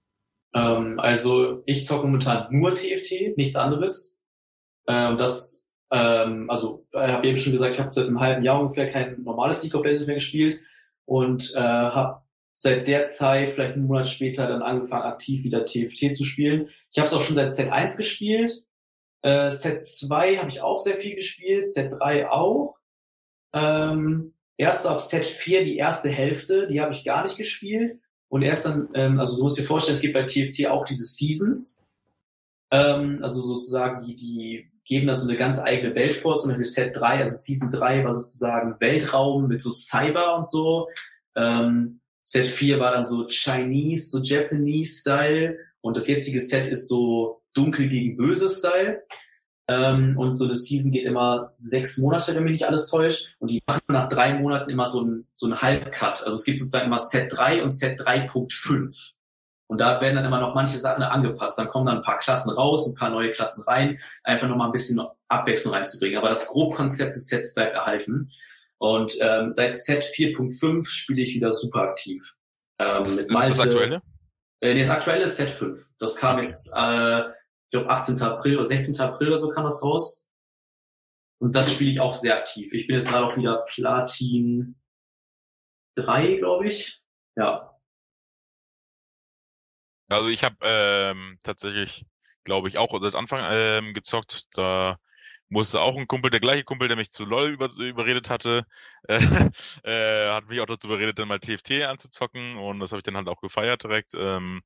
Ähm, 0.53 1.01
also 1.01 1.63
ich 1.65 1.85
zocke 1.85 2.05
momentan 2.05 2.47
nur 2.49 2.73
TFT, 2.73 3.35
nichts 3.35 3.57
anderes. 3.57 4.21
Ähm, 4.87 5.17
das, 5.17 5.69
ähm, 5.91 6.49
also 6.49 6.85
ich 6.91 6.97
habe 6.97 7.27
eben 7.27 7.35
schon 7.35 7.51
gesagt, 7.51 7.73
ich 7.73 7.81
habe 7.81 7.91
seit 7.91 8.07
einem 8.07 8.21
halben 8.21 8.43
Jahr 8.45 8.61
ungefähr 8.61 8.89
kein 8.89 9.21
normales 9.21 9.63
League 9.63 9.75
of 9.75 9.83
Legends 9.83 10.07
mehr 10.07 10.15
gespielt 10.15 10.61
und 11.05 11.53
äh, 11.55 11.59
habe 11.59 12.21
seit 12.55 12.87
der 12.87 13.05
Zeit, 13.05 13.49
vielleicht 13.49 13.73
einen 13.73 13.87
Monat 13.87 14.07
später, 14.07 14.47
dann 14.47 14.61
angefangen, 14.61 15.03
aktiv 15.03 15.43
wieder 15.43 15.65
TFT 15.65 16.15
zu 16.15 16.23
spielen. 16.23 16.69
Ich 16.91 16.97
habe 16.97 17.07
es 17.07 17.13
auch 17.13 17.21
schon 17.21 17.35
seit 17.35 17.53
Set 17.53 17.71
1 17.71 17.97
gespielt. 17.97 18.65
Äh, 19.21 19.51
Set 19.51 19.81
2 19.81 20.37
habe 20.37 20.49
ich 20.49 20.61
auch 20.61 20.79
sehr 20.79 20.95
viel 20.95 21.15
gespielt, 21.15 21.69
Set 21.69 21.91
3 21.91 22.29
auch. 22.29 22.77
Ähm, 23.53 24.33
erst 24.57 24.87
ab 24.87 25.01
Set 25.01 25.25
4 25.25 25.65
die 25.65 25.77
erste 25.77 26.09
Hälfte, 26.09 26.67
die 26.67 26.79
habe 26.79 26.93
ich 26.93 27.03
gar 27.03 27.23
nicht 27.23 27.37
gespielt. 27.37 27.99
Und 28.29 28.41
erst 28.41 28.65
dann, 28.65 28.89
ähm, 28.93 29.19
also 29.19 29.37
du 29.37 29.43
musst 29.43 29.57
dir 29.57 29.63
vorstellen, 29.63 29.95
es 29.95 30.01
gibt 30.01 30.13
bei 30.13 30.23
TFT 30.23 30.67
auch 30.67 30.85
diese 30.85 31.03
Seasons. 31.03 31.83
Ähm, 32.71 33.19
also 33.21 33.41
sozusagen 33.41 34.05
die, 34.05 34.15
die 34.15 34.71
geben 34.85 35.07
dann 35.07 35.17
so 35.17 35.27
eine 35.27 35.37
ganz 35.37 35.59
eigene 35.59 35.95
Welt 35.95 36.15
vor, 36.15 36.37
zum 36.37 36.49
Beispiel 36.49 36.65
Set 36.65 36.95
3, 36.95 37.21
also 37.21 37.35
Season 37.35 37.71
3 37.71 38.05
war 38.05 38.13
sozusagen 38.13 38.75
Weltraum 38.79 39.47
mit 39.47 39.61
so 39.61 39.71
Cyber 39.71 40.37
und 40.37 40.47
so. 40.47 40.89
Ähm, 41.35 41.99
Set 42.23 42.45
4 42.45 42.79
war 42.79 42.91
dann 42.91 43.03
so 43.03 43.27
Chinese, 43.27 44.09
so 44.09 44.23
Japanese 44.23 45.01
Style 45.01 45.57
und 45.81 45.97
das 45.97 46.07
jetzige 46.07 46.41
Set 46.41 46.67
ist 46.67 46.87
so 46.87 47.41
dunkel 47.53 47.89
gegen 47.89 48.17
böse 48.17 48.49
Style. 48.49 49.03
Ähm, 49.67 50.15
und 50.17 50.35
so 50.35 50.45
eine 50.45 50.55
Season 50.55 50.91
geht 50.91 51.05
immer 51.05 51.53
sechs 51.57 51.97
Monate, 51.97 52.35
wenn 52.35 52.43
mich 52.43 52.51
nicht 52.51 52.67
alles 52.67 52.87
täuscht. 52.87 53.35
Und 53.39 53.49
die 53.49 53.61
machen 53.65 53.81
nach 53.87 54.09
drei 54.09 54.35
Monaten 54.35 54.69
immer 54.69 54.85
so 54.85 55.01
ein, 55.01 55.27
so 55.33 55.47
ein 55.47 55.61
Halbcut. 55.61 56.23
Also 56.23 56.31
es 56.31 56.45
gibt 56.45 56.59
sozusagen 56.59 56.85
immer 56.85 56.99
Set 56.99 57.35
3 57.35 57.63
und 57.63 57.71
Set 57.71 57.99
3.5. 57.99 59.13
Und 59.67 59.79
da 59.79 59.99
werden 59.99 60.15
dann 60.15 60.25
immer 60.25 60.39
noch 60.39 60.53
manche 60.53 60.77
Sachen 60.77 61.03
angepasst. 61.03 61.57
Dann 61.57 61.67
kommen 61.67 61.87
dann 61.87 61.97
ein 61.97 62.03
paar 62.03 62.19
Klassen 62.19 62.51
raus, 62.51 62.87
ein 62.87 62.95
paar 62.95 63.09
neue 63.09 63.31
Klassen 63.31 63.63
rein, 63.63 63.99
einfach 64.23 64.47
nochmal 64.47 64.67
ein 64.67 64.71
bisschen 64.71 65.01
Abwechslung 65.27 65.73
reinzubringen. 65.73 66.19
Aber 66.19 66.29
das 66.29 66.47
Grobkonzept 66.47 67.15
des 67.15 67.27
Sets 67.27 67.53
bleibt 67.53 67.73
erhalten. 67.73 68.31
Und 68.77 69.17
ähm, 69.21 69.49
seit 69.49 69.77
Set 69.77 70.03
4.5 70.03 70.87
spiele 70.87 71.21
ich 71.21 71.33
wieder 71.33 71.53
super 71.53 71.81
aktiv. 71.81 72.35
Ähm, 72.77 73.03
ist, 73.03 73.27
mit 73.27 73.33
Malte, 73.33 73.49
ist 73.49 73.59
das 73.59 73.67
aktuelle? 73.67 74.01
Äh, 74.61 74.73
nee, 74.73 74.81
das 74.81 74.89
aktuelle 74.89 75.23
ist 75.23 75.37
Set 75.37 75.49
5. 75.49 75.81
Das 75.97 76.17
kam 76.17 76.39
jetzt, 76.39 76.73
äh, 76.77 77.21
ich 77.21 77.71
glaube 77.71 77.89
18. 77.89 78.21
April 78.21 78.57
oder 78.57 78.65
16. 78.65 78.99
April 78.99 79.29
oder 79.29 79.37
so 79.37 79.49
kam 79.49 79.63
das 79.63 79.81
raus. 79.81 80.29
Und 81.41 81.55
das 81.55 81.73
spiele 81.73 81.91
ich 81.91 81.99
auch 81.99 82.13
sehr 82.13 82.37
aktiv. 82.37 82.71
Ich 82.73 82.87
bin 82.87 82.95
jetzt 82.95 83.09
gerade 83.09 83.25
auch 83.25 83.35
wieder 83.35 83.65
Platin 83.67 84.75
3, 85.95 86.37
glaube 86.37 86.67
ich. 86.67 87.01
Ja, 87.35 87.74
also 90.09 90.27
ich 90.27 90.43
habe 90.43 90.55
ähm, 90.61 91.37
tatsächlich, 91.43 92.05
glaube 92.43 92.67
ich, 92.67 92.77
auch 92.77 92.99
seit 93.01 93.15
Anfang 93.15 93.41
ähm, 93.51 93.93
gezockt. 93.93 94.45
Da 94.53 94.97
musste 95.49 95.81
auch 95.81 95.95
ein 95.97 96.07
Kumpel, 96.07 96.31
der 96.31 96.39
gleiche 96.39 96.63
Kumpel, 96.63 96.87
der 96.87 96.97
mich 96.97 97.11
zu 97.11 97.25
LOL 97.25 97.49
über, 97.51 97.69
überredet 97.79 98.29
hatte, 98.29 98.65
äh, 99.07 99.17
äh, 99.83 100.29
hat 100.31 100.47
mich 100.47 100.59
auch 100.61 100.65
dazu 100.65 100.87
überredet, 100.87 101.19
dann 101.19 101.27
mal 101.27 101.39
TFT 101.39 101.83
anzuzocken 101.83 102.57
und 102.57 102.79
das 102.79 102.91
habe 102.91 102.99
ich 102.99 103.03
dann 103.03 103.17
halt 103.17 103.27
auch 103.27 103.41
gefeiert 103.41 103.83
direkt 103.83 104.13
ähm, 104.17 104.61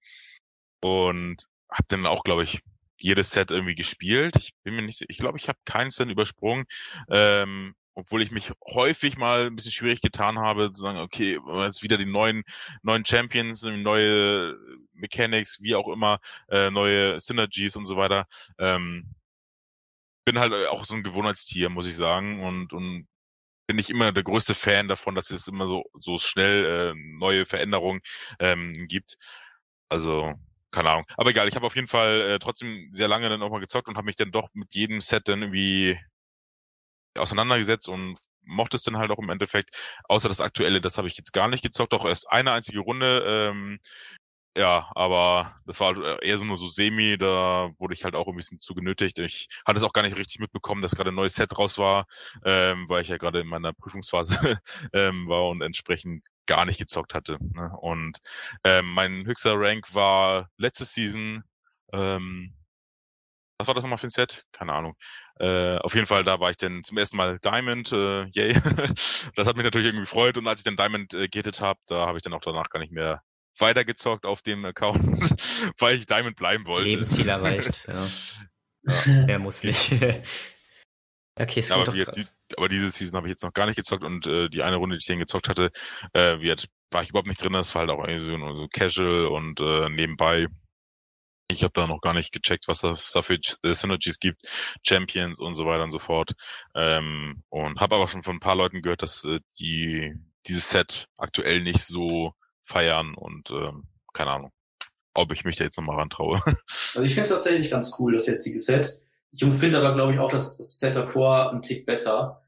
und 0.82 1.48
habe 1.72 1.86
dann 1.90 2.06
auch, 2.06 2.24
glaube 2.24 2.44
ich, 2.44 2.62
jedes 3.00 3.32
Set 3.32 3.52
irgendwie 3.52 3.76
gespielt. 3.76 4.36
Ich 4.38 4.54
bin 4.64 4.76
mir 4.76 4.82
nicht, 4.82 5.06
ich 5.08 5.18
glaube, 5.18 5.38
ich 5.38 5.48
habe 5.48 5.60
keins 5.66 5.96
dann 5.96 6.10
übersprungen. 6.10 6.66
Ähm, 7.10 7.76
obwohl 8.00 8.22
ich 8.22 8.32
mich 8.32 8.52
häufig 8.66 9.18
mal 9.18 9.48
ein 9.48 9.56
bisschen 9.56 9.72
schwierig 9.72 10.02
getan 10.02 10.40
habe, 10.40 10.72
zu 10.72 10.82
sagen, 10.82 11.00
okay, 11.00 11.40
jetzt 11.62 11.84
wieder 11.84 11.98
die 11.98 12.06
neuen, 12.06 12.44
neuen 12.82 13.06
Champions, 13.06 13.64
neue 13.64 14.58
Mechanics, 14.94 15.62
wie 15.62 15.76
auch 15.76 15.88
immer, 15.88 16.20
äh, 16.50 16.70
neue 16.72 17.20
Synergies 17.20 17.76
und 17.76 17.86
so 17.86 17.98
weiter. 17.98 18.26
Ähm, 18.58 19.16
bin 20.26 20.40
halt 20.40 20.54
auch 20.68 20.86
so 20.86 20.96
ein 20.96 21.04
Gewohnheitstier, 21.04 21.70
muss 21.70 21.88
ich 21.88 21.96
sagen, 21.96 22.44
und, 22.44 22.74
und 22.74 23.08
bin 23.68 23.78
ich 23.78 23.90
immer 23.90 24.12
der 24.12 24.24
größte 24.24 24.56
Fan 24.56 24.88
davon, 24.88 25.16
dass 25.16 25.32
es 25.32 25.48
immer 25.48 25.68
so, 25.68 25.86
so 26.00 26.18
schnell 26.18 26.66
äh, 26.66 26.94
neue 26.96 27.46
Veränderungen 27.46 28.02
ähm, 28.40 28.74
gibt. 28.88 29.18
Also, 29.90 30.34
keine 30.72 30.90
Ahnung. 30.90 31.06
Aber 31.18 31.32
egal, 31.32 31.48
ich 31.48 31.56
habe 31.56 31.66
auf 31.66 31.76
jeden 31.76 31.88
Fall 31.88 32.22
äh, 32.22 32.40
trotzdem 32.40 32.90
sehr 32.94 33.08
lange 33.08 33.30
dann 33.30 33.42
auch 33.42 33.52
mal 33.52 33.60
gezockt 33.60 33.88
und 33.88 33.96
habe 33.98 34.06
mich 34.06 34.16
dann 34.16 34.32
doch 34.32 34.50
mit 34.54 34.74
jedem 34.74 35.02
Set 35.02 35.28
dann 35.28 35.42
irgendwie 35.42 36.00
auseinandergesetzt 37.18 37.90
und 37.90 38.18
mochte 38.44 38.78
es 38.78 38.84
dann 38.84 38.98
halt 38.98 39.12
auch 39.12 39.20
im 39.20 39.30
Endeffekt. 39.30 39.76
Außer 40.06 40.30
das 40.30 40.42
aktuelle, 40.42 40.82
das 40.82 40.98
habe 40.98 41.08
ich 41.08 41.18
jetzt 41.18 41.34
gar 41.34 41.48
nicht 41.48 41.64
gezockt, 41.64 41.94
auch 41.94 42.06
erst 42.06 42.32
eine 42.32 42.52
einzige 42.52 42.80
Runde. 42.80 43.24
Ähm, 43.26 43.80
ja, 44.58 44.92
aber 44.96 45.56
das 45.66 45.80
war 45.80 46.22
eher 46.22 46.38
so 46.38 46.44
nur 46.44 46.58
so 46.58 46.68
semi, 46.68 47.18
da 47.18 47.72
wurde 47.78 47.94
ich 47.94 48.04
halt 48.04 48.16
auch 48.16 48.28
ein 48.28 48.36
bisschen 48.36 48.58
zu 48.58 48.74
genötigt. 48.74 49.20
Ich 49.20 49.48
hatte 49.66 49.78
es 49.78 49.84
auch 49.84 49.94
gar 49.94 50.02
nicht 50.02 50.18
richtig 50.18 50.40
mitbekommen, 50.40 50.82
dass 50.82 50.96
gerade 50.96 51.12
ein 51.12 51.16
neues 51.16 51.36
Set 51.36 51.58
raus 51.58 51.78
war, 51.78 52.08
ähm, 52.44 52.90
weil 52.90 53.04
ich 53.04 53.08
ja 53.10 53.18
gerade 53.18 53.40
in 53.42 53.48
meiner 53.48 53.74
Prüfungsphase 53.74 54.60
ähm, 54.94 55.28
war 55.28 55.48
und 55.50 55.62
entsprechend 55.62 56.28
gar 56.48 56.66
nicht 56.66 56.80
gezockt 56.80 57.14
hatte. 57.14 57.38
Ne? 57.40 57.72
Und 57.80 58.18
ähm, 58.64 58.92
mein 58.92 59.26
höchster 59.26 59.54
Rank 59.56 59.94
war 59.94 60.50
letzte 60.58 60.84
Season 60.84 61.44
ähm, 61.94 62.54
was 63.60 63.68
war 63.68 63.76
das 63.76 63.84
nochmal 63.84 63.98
für 63.98 64.08
ein 64.08 64.12
Set? 64.12 64.46
Keine 64.54 64.74
Ahnung. 64.74 64.96
Äh, 65.38 65.78
auf 65.80 65.94
jeden 65.94 66.08
Fall, 66.08 66.24
da 66.24 66.40
war 66.40 66.50
ich 66.50 66.58
dann 66.58 66.82
zum 66.82 66.98
ersten 66.98 67.18
Mal 67.18 67.40
Diamond, 67.40 67.92
äh, 67.92 68.26
yay. 68.32 68.54
das 69.36 69.48
hat 69.48 69.58
mich 69.58 69.66
natürlich 69.66 69.88
irgendwie 69.88 70.06
gefreut 70.06 70.38
und 70.38 70.48
als 70.48 70.62
ich 70.62 70.64
dann 70.64 70.78
Diamond 70.78 71.14
äh, 71.14 71.28
gated 71.28 71.60
habe, 71.60 71.80
da 71.88 72.08
habe 72.08 72.18
ich 72.18 72.22
dann 72.22 72.34
auch 72.34 72.42
danach 72.42 72.70
gar 72.70 72.80
nicht 72.80 72.94
mehr 72.94 73.22
weitergezockt 73.58 74.26
auf 74.26 74.42
dem 74.42 74.64
Account, 74.64 74.98
weil 75.78 75.98
ich 75.98 76.06
Diamond 76.06 76.38
bleiben 76.38 76.66
wollte. 76.66 76.90
Lebensziel 76.90 77.28
erreicht, 77.30 77.88
ja. 77.88 78.08
ja. 78.86 79.28
Er 79.28 79.40
muss 79.40 79.64
nicht. 79.66 79.92
okay, 81.36 81.60
ist 81.60 81.70
ja, 81.70 81.76
aber, 81.76 81.94
wir, 81.94 82.06
die, 82.06 82.24
aber 82.56 82.70
diese 82.70 82.90
Season 82.92 83.18
habe 83.18 83.28
ich 83.28 83.32
jetzt 83.32 83.44
noch 83.44 83.54
gar 83.54 83.66
nicht 83.66 83.76
gezockt 83.76 84.06
und 84.06 84.26
äh, 84.26 84.48
die 84.48 84.64
eine 84.64 84.78
Runde, 84.78 84.96
die 84.96 85.02
ich 85.02 85.06
dann 85.06 85.20
gezockt 85.20 85.50
hatte, 85.50 85.72
äh, 86.14 86.40
wie, 86.40 86.56
war 86.92 87.02
ich 87.02 87.10
überhaupt 87.10 87.28
nicht 87.28 87.42
drin. 87.44 87.54
Das 87.54 87.76
war 87.76 87.82
halt 87.82 87.92
auch 87.92 88.06
irgendwie 88.08 88.32
so, 88.32 88.56
so 88.56 88.68
casual 88.70 89.28
und 89.28 89.60
äh, 89.60 89.90
nebenbei 89.90 90.48
Ich 91.52 91.64
habe 91.64 91.74
da 91.74 91.88
noch 91.88 92.00
gar 92.02 92.14
nicht 92.14 92.32
gecheckt, 92.32 92.68
was 92.68 92.82
das 92.82 93.12
da 93.12 93.24
für 93.24 93.40
äh, 93.64 93.74
Synergies 93.74 94.20
gibt, 94.20 94.42
Champions 94.84 95.40
und 95.40 95.56
so 95.56 95.66
weiter 95.66 95.84
und 95.84 95.92
so 95.92 96.00
fort. 96.00 96.34
Ähm, 96.76 97.44
und 97.50 97.80
habe 97.80 97.96
aber 97.96 98.08
schon 98.08 98.24
von 98.24 98.36
ein 98.36 98.40
paar 98.40 98.56
Leuten 98.56 98.82
gehört, 98.82 99.02
dass 99.02 99.26
äh, 99.26 99.40
die 99.60 100.14
dieses 100.48 100.70
Set 100.70 101.08
aktuell 101.18 101.62
nicht 101.62 101.84
so 101.84 102.34
feiern 102.62 103.16
und 103.16 103.50
ähm, 103.52 103.88
keine 104.14 104.32
Ahnung, 104.32 104.52
ob 105.14 105.32
ich 105.32 105.44
mich 105.44 105.58
da 105.58 105.64
jetzt 105.64 105.78
nochmal 105.78 105.98
rantraue. 105.98 106.40
Also 106.96 107.02
ich 107.02 107.14
finde 107.14 107.30
es 107.30 107.30
tatsächlich 107.30 107.70
ganz 107.70 107.96
cool, 108.00 108.14
das 108.14 108.28
jetzige 108.28 108.60
Set. 108.60 109.00
Ich 109.32 109.44
finde 109.44 109.78
aber, 109.78 109.94
glaube 109.94 110.14
ich, 110.14 110.20
auch 110.20 110.32
das, 110.32 110.58
das 110.58 110.80
Set 110.80 110.96
davor 110.96 111.52
ein 111.52 111.62
Tick 111.62 111.86
besser. 111.86 112.44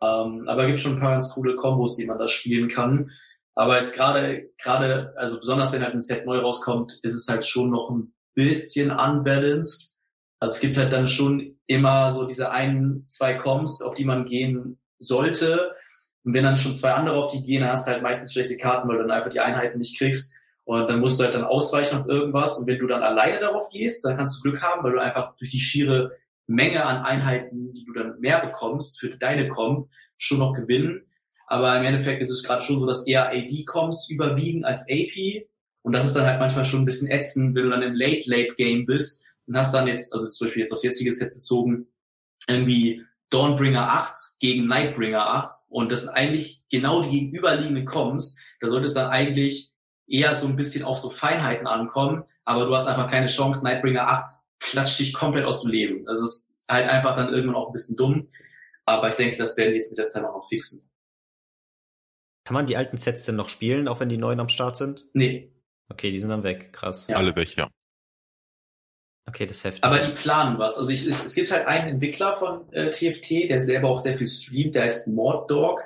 Ähm, 0.00 0.48
aber 0.48 0.62
es 0.62 0.66
gibt 0.68 0.80
schon 0.80 0.94
ein 0.94 1.00
paar 1.00 1.12
ganz 1.12 1.30
coole 1.34 1.56
Kombos, 1.56 1.96
die 1.96 2.06
man 2.06 2.18
da 2.18 2.28
spielen 2.28 2.68
kann. 2.68 3.10
Aber 3.54 3.78
jetzt 3.78 3.94
gerade, 3.94 4.48
gerade, 4.58 5.12
also 5.16 5.38
besonders 5.38 5.72
wenn 5.72 5.82
halt 5.82 5.94
ein 5.94 6.00
Set 6.00 6.24
neu 6.24 6.38
rauskommt, 6.38 7.00
ist 7.02 7.14
es 7.14 7.28
halt 7.28 7.44
schon 7.46 7.70
noch 7.70 7.90
ein 7.90 8.14
bisschen 8.34 8.90
unbalanced. 8.90 9.96
Also 10.38 10.54
es 10.54 10.60
gibt 10.60 10.76
halt 10.76 10.92
dann 10.92 11.08
schon 11.08 11.58
immer 11.66 12.12
so 12.12 12.26
diese 12.26 12.50
ein, 12.50 13.04
zwei 13.06 13.34
Coms, 13.34 13.82
auf 13.82 13.94
die 13.94 14.04
man 14.04 14.26
gehen 14.26 14.78
sollte. 14.98 15.72
Und 16.24 16.34
wenn 16.34 16.44
dann 16.44 16.56
schon 16.56 16.74
zwei 16.74 16.92
andere 16.92 17.16
auf 17.16 17.32
die 17.32 17.42
gehen, 17.42 17.62
dann 17.62 17.70
hast 17.70 17.86
du 17.86 17.92
halt 17.92 18.02
meistens 18.02 18.32
schlechte 18.32 18.56
Karten, 18.56 18.88
weil 18.88 18.96
du 18.96 19.02
dann 19.02 19.10
einfach 19.10 19.30
die 19.30 19.40
Einheiten 19.40 19.78
nicht 19.78 19.98
kriegst. 19.98 20.34
Und 20.64 20.88
dann 20.88 21.00
musst 21.00 21.18
du 21.18 21.24
halt 21.24 21.34
dann 21.34 21.44
ausweichen 21.44 21.98
auf 21.98 22.06
irgendwas. 22.06 22.58
Und 22.58 22.66
wenn 22.66 22.78
du 22.78 22.86
dann 22.86 23.02
alleine 23.02 23.40
darauf 23.40 23.70
gehst, 23.70 24.04
dann 24.04 24.16
kannst 24.16 24.38
du 24.38 24.48
Glück 24.48 24.62
haben, 24.62 24.82
weil 24.84 24.92
du 24.92 25.00
einfach 25.00 25.36
durch 25.36 25.50
die 25.50 25.60
schiere 25.60 26.12
Menge 26.46 26.84
an 26.84 27.04
Einheiten, 27.04 27.72
die 27.72 27.84
du 27.84 27.92
dann 27.92 28.18
mehr 28.20 28.40
bekommst 28.40 29.00
für 29.00 29.16
deine 29.16 29.48
Com, 29.48 29.88
schon 30.18 30.38
noch 30.38 30.54
gewinnen. 30.54 31.06
Aber 31.46 31.76
im 31.76 31.84
Endeffekt 31.84 32.22
ist 32.22 32.30
es 32.30 32.44
gerade 32.44 32.62
schon 32.62 32.78
so, 32.78 32.86
dass 32.86 33.06
eher 33.06 33.28
AD-Coms 33.30 34.08
überwiegen 34.10 34.64
als 34.64 34.86
AP. 34.88 35.48
Und 35.82 35.92
das 35.92 36.06
ist 36.06 36.14
dann 36.14 36.26
halt 36.26 36.38
manchmal 36.38 36.64
schon 36.64 36.82
ein 36.82 36.86
bisschen 36.86 37.10
ätzend, 37.10 37.54
wenn 37.54 37.64
du 37.64 37.70
dann 37.70 37.82
im 37.82 37.94
Late-Late-Game 37.94 38.86
bist 38.86 39.24
und 39.46 39.56
hast 39.56 39.72
dann 39.72 39.86
jetzt, 39.86 40.12
also 40.12 40.28
zum 40.28 40.46
Beispiel 40.46 40.60
jetzt 40.60 40.72
aufs 40.72 40.82
jetzige 40.82 41.14
Set 41.14 41.34
bezogen, 41.34 41.86
irgendwie 42.48 43.04
Dawnbringer 43.30 43.82
8 43.82 44.16
gegen 44.40 44.66
Nightbringer 44.66 45.26
8 45.26 45.54
und 45.70 45.92
das 45.92 46.02
sind 46.02 46.10
eigentlich 46.10 46.64
genau 46.70 47.02
die 47.02 47.10
gegenüberliegenden 47.10 47.86
Coms. 47.86 48.40
Da 48.60 48.68
sollte 48.68 48.86
es 48.86 48.94
dann 48.94 49.10
eigentlich 49.10 49.72
eher 50.06 50.34
so 50.34 50.48
ein 50.48 50.56
bisschen 50.56 50.84
auf 50.84 50.98
so 50.98 51.10
Feinheiten 51.10 51.66
ankommen, 51.66 52.24
aber 52.44 52.66
du 52.66 52.74
hast 52.74 52.88
einfach 52.88 53.10
keine 53.10 53.26
Chance. 53.26 53.64
Nightbringer 53.64 54.06
8 54.06 54.28
klatscht 54.58 54.98
dich 54.98 55.14
komplett 55.14 55.46
aus 55.46 55.62
dem 55.62 55.70
Leben. 55.70 56.04
Das 56.04 56.18
ist 56.18 56.64
halt 56.68 56.88
einfach 56.88 57.16
dann 57.16 57.32
irgendwann 57.32 57.56
auch 57.56 57.68
ein 57.68 57.72
bisschen 57.72 57.96
dumm. 57.96 58.28
Aber 58.84 59.08
ich 59.08 59.14
denke, 59.14 59.36
das 59.36 59.56
werden 59.56 59.70
die 59.70 59.76
jetzt 59.76 59.90
mit 59.90 59.98
der 59.98 60.08
Zeit 60.08 60.24
auch 60.24 60.34
noch 60.34 60.48
fixen. 60.48 60.90
Kann 62.44 62.54
man 62.54 62.66
die 62.66 62.76
alten 62.76 62.96
Sets 62.96 63.24
denn 63.24 63.36
noch 63.36 63.48
spielen, 63.48 63.86
auch 63.86 64.00
wenn 64.00 64.08
die 64.08 64.16
neuen 64.16 64.40
am 64.40 64.48
Start 64.48 64.76
sind? 64.76 65.06
Nee. 65.12 65.52
Okay, 65.90 66.10
die 66.10 66.20
sind 66.20 66.30
dann 66.30 66.44
weg. 66.44 66.72
Krass. 66.72 67.08
Ja. 67.08 67.16
Alle 67.16 67.34
weg, 67.36 67.56
ja. 67.56 67.68
Okay, 69.26 69.46
das 69.46 69.58
ist 69.58 69.64
heftig. 69.64 69.84
Aber 69.84 69.98
die 69.98 70.12
planen 70.12 70.58
was. 70.58 70.78
Also 70.78 70.90
ich, 70.90 71.06
es, 71.06 71.24
es 71.24 71.34
gibt 71.34 71.50
halt 71.50 71.66
einen 71.66 71.88
Entwickler 71.88 72.34
von 72.34 72.72
äh, 72.72 72.90
TFT, 72.90 73.50
der 73.50 73.60
selber 73.60 73.90
auch 73.90 73.98
sehr 73.98 74.16
viel 74.16 74.26
streamt, 74.26 74.74
der 74.74 74.84
heißt 74.84 75.08
Morddog. 75.08 75.80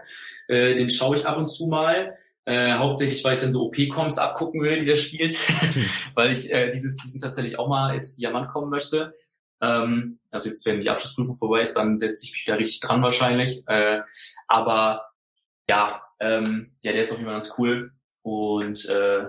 Äh, 0.48 0.74
den 0.76 0.88
schaue 0.88 1.16
ich 1.16 1.26
ab 1.26 1.36
und 1.36 1.48
zu 1.48 1.66
mal. 1.66 2.16
Äh, 2.46 2.74
hauptsächlich, 2.74 3.24
weil 3.24 3.34
ich 3.34 3.40
dann 3.40 3.52
so 3.52 3.64
OP-Coms 3.64 4.18
abgucken 4.18 4.60
will, 4.60 4.76
die 4.76 4.84
der 4.84 4.96
spielt, 4.96 5.38
weil 6.14 6.30
ich 6.30 6.52
äh, 6.52 6.70
dieses 6.70 6.98
Season 6.98 7.20
tatsächlich 7.20 7.58
auch 7.58 7.68
mal 7.68 7.94
jetzt 7.94 8.18
Diamant 8.18 8.48
kommen 8.48 8.70
möchte. 8.70 9.14
Ähm, 9.62 10.18
also 10.30 10.50
jetzt, 10.50 10.66
wenn 10.66 10.80
die 10.80 10.90
Abschlussprüfung 10.90 11.36
vorbei 11.36 11.62
ist, 11.62 11.74
dann 11.74 11.96
setze 11.96 12.24
ich 12.24 12.32
mich 12.32 12.44
da 12.44 12.54
richtig 12.54 12.80
dran 12.80 13.02
wahrscheinlich. 13.02 13.62
Äh, 13.66 14.00
aber 14.46 15.06
ja, 15.68 16.02
ähm, 16.20 16.72
ja, 16.84 16.92
der 16.92 17.00
ist 17.00 17.12
auf 17.12 17.18
jeden 17.18 17.26
Fall 17.26 17.36
ganz 17.36 17.54
cool. 17.58 17.92
Und 18.22 18.88
äh, 18.88 19.24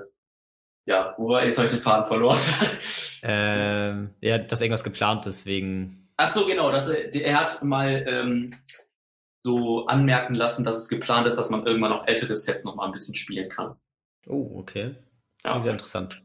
ja, 0.85 1.15
wo 1.17 1.29
war 1.29 1.43
jetzt 1.43 1.57
habe 1.57 1.67
ich 1.67 1.73
den 1.73 1.81
Faden 1.81 2.07
verloren? 2.07 2.39
ähm, 3.23 4.11
ja, 4.21 4.37
das 4.37 4.61
irgendwas 4.61 4.83
geplant, 4.83 5.25
deswegen. 5.25 6.09
Ach 6.17 6.29
so, 6.29 6.45
genau. 6.45 6.71
Das, 6.71 6.89
er 6.89 7.39
hat 7.39 7.63
mal 7.63 8.05
ähm, 8.07 8.55
so 9.43 9.85
anmerken 9.87 10.35
lassen, 10.35 10.63
dass 10.63 10.77
es 10.77 10.89
geplant 10.89 11.27
ist, 11.27 11.37
dass 11.37 11.49
man 11.49 11.65
irgendwann 11.65 11.91
auch 11.91 12.07
ältere 12.07 12.37
Sets 12.37 12.65
noch 12.65 12.75
mal 12.75 12.85
ein 12.85 12.91
bisschen 12.91 13.15
spielen 13.15 13.49
kann. 13.49 13.75
Oh, 14.27 14.51
okay. 14.55 14.95
Das 15.43 15.55
ja. 15.55 15.61
sehr 15.61 15.71
interessant. 15.71 16.21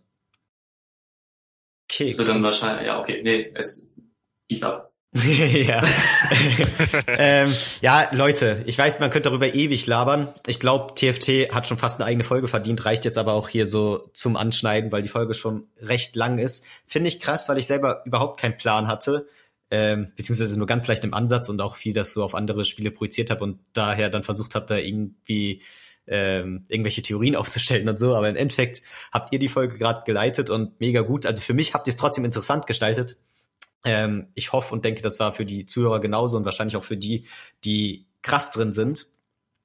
Okay. 1.91 2.13
So 2.13 2.25
dann 2.25 2.43
wahrscheinlich, 2.43 2.87
ja, 2.87 3.01
okay, 3.01 3.21
nee, 3.23 3.53
jetzt 3.57 3.93
peace 4.49 4.63
ab. 4.63 4.90
ja. 5.13 5.83
ähm, 7.09 7.53
ja, 7.81 8.09
Leute, 8.13 8.63
ich 8.67 8.79
weiß, 8.79 9.01
man 9.01 9.11
könnte 9.11 9.29
darüber 9.31 9.55
ewig 9.55 9.87
labern. 9.87 10.33
Ich 10.47 10.61
glaube, 10.61 10.95
TFT 10.95 11.53
hat 11.53 11.67
schon 11.67 11.79
fast 11.79 12.01
eine 12.01 12.07
eigene 12.07 12.25
Folge 12.25 12.47
verdient, 12.47 12.85
reicht 12.85 13.05
jetzt 13.05 13.19
aber 13.19 13.33
auch 13.33 13.49
hier 13.49 13.67
so 13.67 14.07
zum 14.13 14.37
Anschneiden, 14.37 14.93
weil 14.93 15.03
die 15.03 15.09
Folge 15.09 15.35
schon 15.35 15.67
recht 15.81 16.15
lang 16.15 16.39
ist. 16.39 16.67
Finde 16.87 17.09
ich 17.09 17.21
krass, 17.21 17.49
weil 17.49 17.59
ich 17.59 17.67
selber 17.67 18.03
überhaupt 18.05 18.41
keinen 18.41 18.57
Plan 18.57 18.87
hatte 18.87 19.27
ähm, 19.71 20.13
beziehungsweise 20.17 20.59
nur 20.59 20.67
ganz 20.67 20.87
leicht 20.89 21.05
im 21.05 21.15
Ansatz 21.15 21.49
und 21.49 21.61
auch 21.61 21.77
viel 21.77 21.93
das 21.93 22.13
so 22.13 22.25
auf 22.25 22.35
andere 22.35 22.65
Spiele 22.65 22.91
projiziert 22.91 23.31
habe 23.31 23.45
und 23.45 23.61
daher 23.73 24.11
dann 24.11 24.23
versucht 24.25 24.55
habe, 24.55 24.67
da 24.67 24.77
irgendwie 24.77 25.63
ähm, 26.07 26.65
irgendwelche 26.69 27.03
Theorien 27.03 27.37
aufzustellen 27.37 27.89
und 27.89 27.99
so. 27.99 28.15
Aber 28.15 28.29
im 28.29 28.37
Endeffekt 28.37 28.83
habt 29.13 29.33
ihr 29.33 29.39
die 29.39 29.49
Folge 29.49 29.79
gerade 29.79 30.03
geleitet 30.05 30.51
und 30.51 30.81
mega 30.81 31.03
gut. 31.03 31.25
Also 31.25 31.43
für 31.43 31.55
mich 31.55 31.75
habt 31.75 31.87
ihr 31.87 31.93
es 31.93 31.97
trotzdem 31.97 32.25
interessant 32.25 32.67
gestaltet. 32.67 33.17
Ähm, 33.85 34.29
ich 34.35 34.53
hoffe 34.53 34.75
und 34.75 34.85
denke, 34.85 35.03
das 35.03 35.19
war 35.21 35.33
für 35.33 35.47
die 35.47 35.65
Zuhörer 35.65 36.01
genauso 36.01 36.37
und 36.37 36.45
wahrscheinlich 36.45 36.77
auch 36.77 36.85
für 36.85 36.97
die, 36.97 37.27
die 37.65 38.07
krass 38.23 38.51
drin 38.51 38.73
sind. 38.73 39.07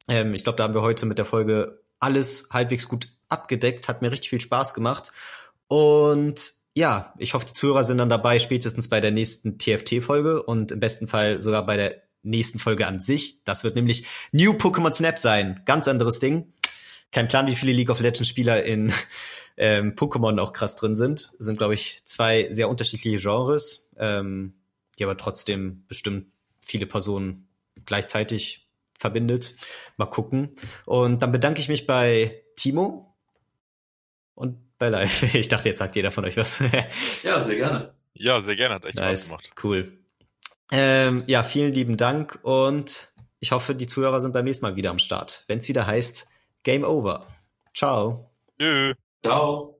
Ähm, 0.08 0.34
ich 0.34 0.44
glaube, 0.44 0.58
da 0.58 0.64
haben 0.64 0.74
wir 0.74 0.82
heute 0.82 1.06
mit 1.06 1.18
der 1.18 1.26
Folge 1.26 1.82
alles 2.00 2.50
halbwegs 2.52 2.88
gut 2.88 3.10
abgedeckt. 3.30 3.88
Hat 3.88 4.02
mir 4.02 4.12
richtig 4.12 4.30
viel 4.30 4.42
Spaß 4.42 4.74
gemacht. 4.74 5.12
Und 5.68 6.54
ja, 6.76 7.14
ich 7.18 7.34
hoffe, 7.34 7.46
die 7.46 7.54
Zuhörer 7.54 7.84
sind 7.84 7.98
dann 7.98 8.10
dabei, 8.10 8.38
spätestens 8.40 8.90
bei 8.90 9.02
der 9.02 9.12
nächsten 9.12 9.58
TFT-Folge 9.58 10.44
und 10.44 10.72
im 10.72 10.80
besten 10.80 11.08
Fall 11.08 11.42
sogar 11.42 11.66
bei 11.66 11.78
der 11.78 12.02
nächsten 12.22 12.60
Folge 12.60 12.88
an 12.88 13.00
sich. 13.00 13.44
Das 13.46 13.64
wird 13.64 13.76
nämlich 13.76 14.06
New 14.32 14.54
Pokémon 14.54 14.94
Snap 14.94 15.18
sein. 15.20 15.62
Ganz 15.66 15.88
anderes 15.88 16.20
Ding. 16.20 16.54
Kein 17.12 17.28
Plan, 17.28 17.48
wie 17.48 17.56
viele 17.56 17.74
League 17.74 17.90
of 17.90 18.02
Legends 18.02 18.28
Spieler 18.28 18.64
in 18.64 18.92
ähm, 19.58 19.96
Pokémon 19.96 20.40
auch 20.40 20.54
krass 20.54 20.76
drin 20.76 20.96
sind. 20.96 21.34
Das 21.38 21.46
sind, 21.46 21.58
glaube 21.58 21.74
ich, 21.74 22.02
zwei 22.06 22.52
sehr 22.52 22.70
unterschiedliche 22.70 23.18
Genres, 23.18 23.92
ähm, 23.98 24.54
die 24.98 25.04
aber 25.04 25.18
trotzdem 25.18 25.86
bestimmt 25.88 26.28
viele 26.62 26.86
Personen 26.86 27.48
gleichzeitig 27.86 28.68
verbindet. 28.98 29.56
Mal 29.98 30.06
gucken. 30.08 30.56
Und 30.86 31.22
dann 31.22 31.32
bedanke 31.32 31.60
ich 31.60 31.70
mich 31.70 31.86
bei 31.86 32.44
Timo 32.56 33.16
und 34.34 34.58
bei 34.78 34.90
Live. 34.90 35.24
Ich 35.36 35.48
dachte, 35.48 35.70
jetzt 35.70 35.80
sagt 35.80 35.96
jeder 35.96 36.12
von 36.12 36.26
euch 36.26 36.38
was. 36.38 36.64
ja, 37.24 37.40
sehr 37.40 37.56
gerne. 37.56 37.94
Ja, 38.14 38.40
sehr 38.40 38.56
gerne. 38.56 38.76
Hat 38.76 38.86
echt 38.86 38.96
nice. 38.96 39.28
Spaß 39.28 39.30
gemacht. 39.30 39.52
Cool. 39.64 39.98
Ähm, 40.72 41.24
ja, 41.28 41.44
vielen 41.44 41.74
lieben 41.74 41.98
Dank 41.98 42.40
und 42.42 43.10
ich 43.40 43.52
hoffe, 43.52 43.76
die 43.76 43.86
Zuhörer 43.86 44.20
sind 44.20 44.34
beim 44.34 44.46
nächsten 44.46 44.66
Mal 44.66 44.76
wieder 44.76 44.90
am 44.90 45.00
Start, 45.00 45.44
wenn 45.48 45.60
es 45.60 45.68
wieder 45.68 45.86
heißt 45.86 46.28
Game 46.66 46.84
Over. 46.84 47.22
Ciao. 47.76 48.32
Tschö. 48.60 48.94
Ciao. 49.24 49.75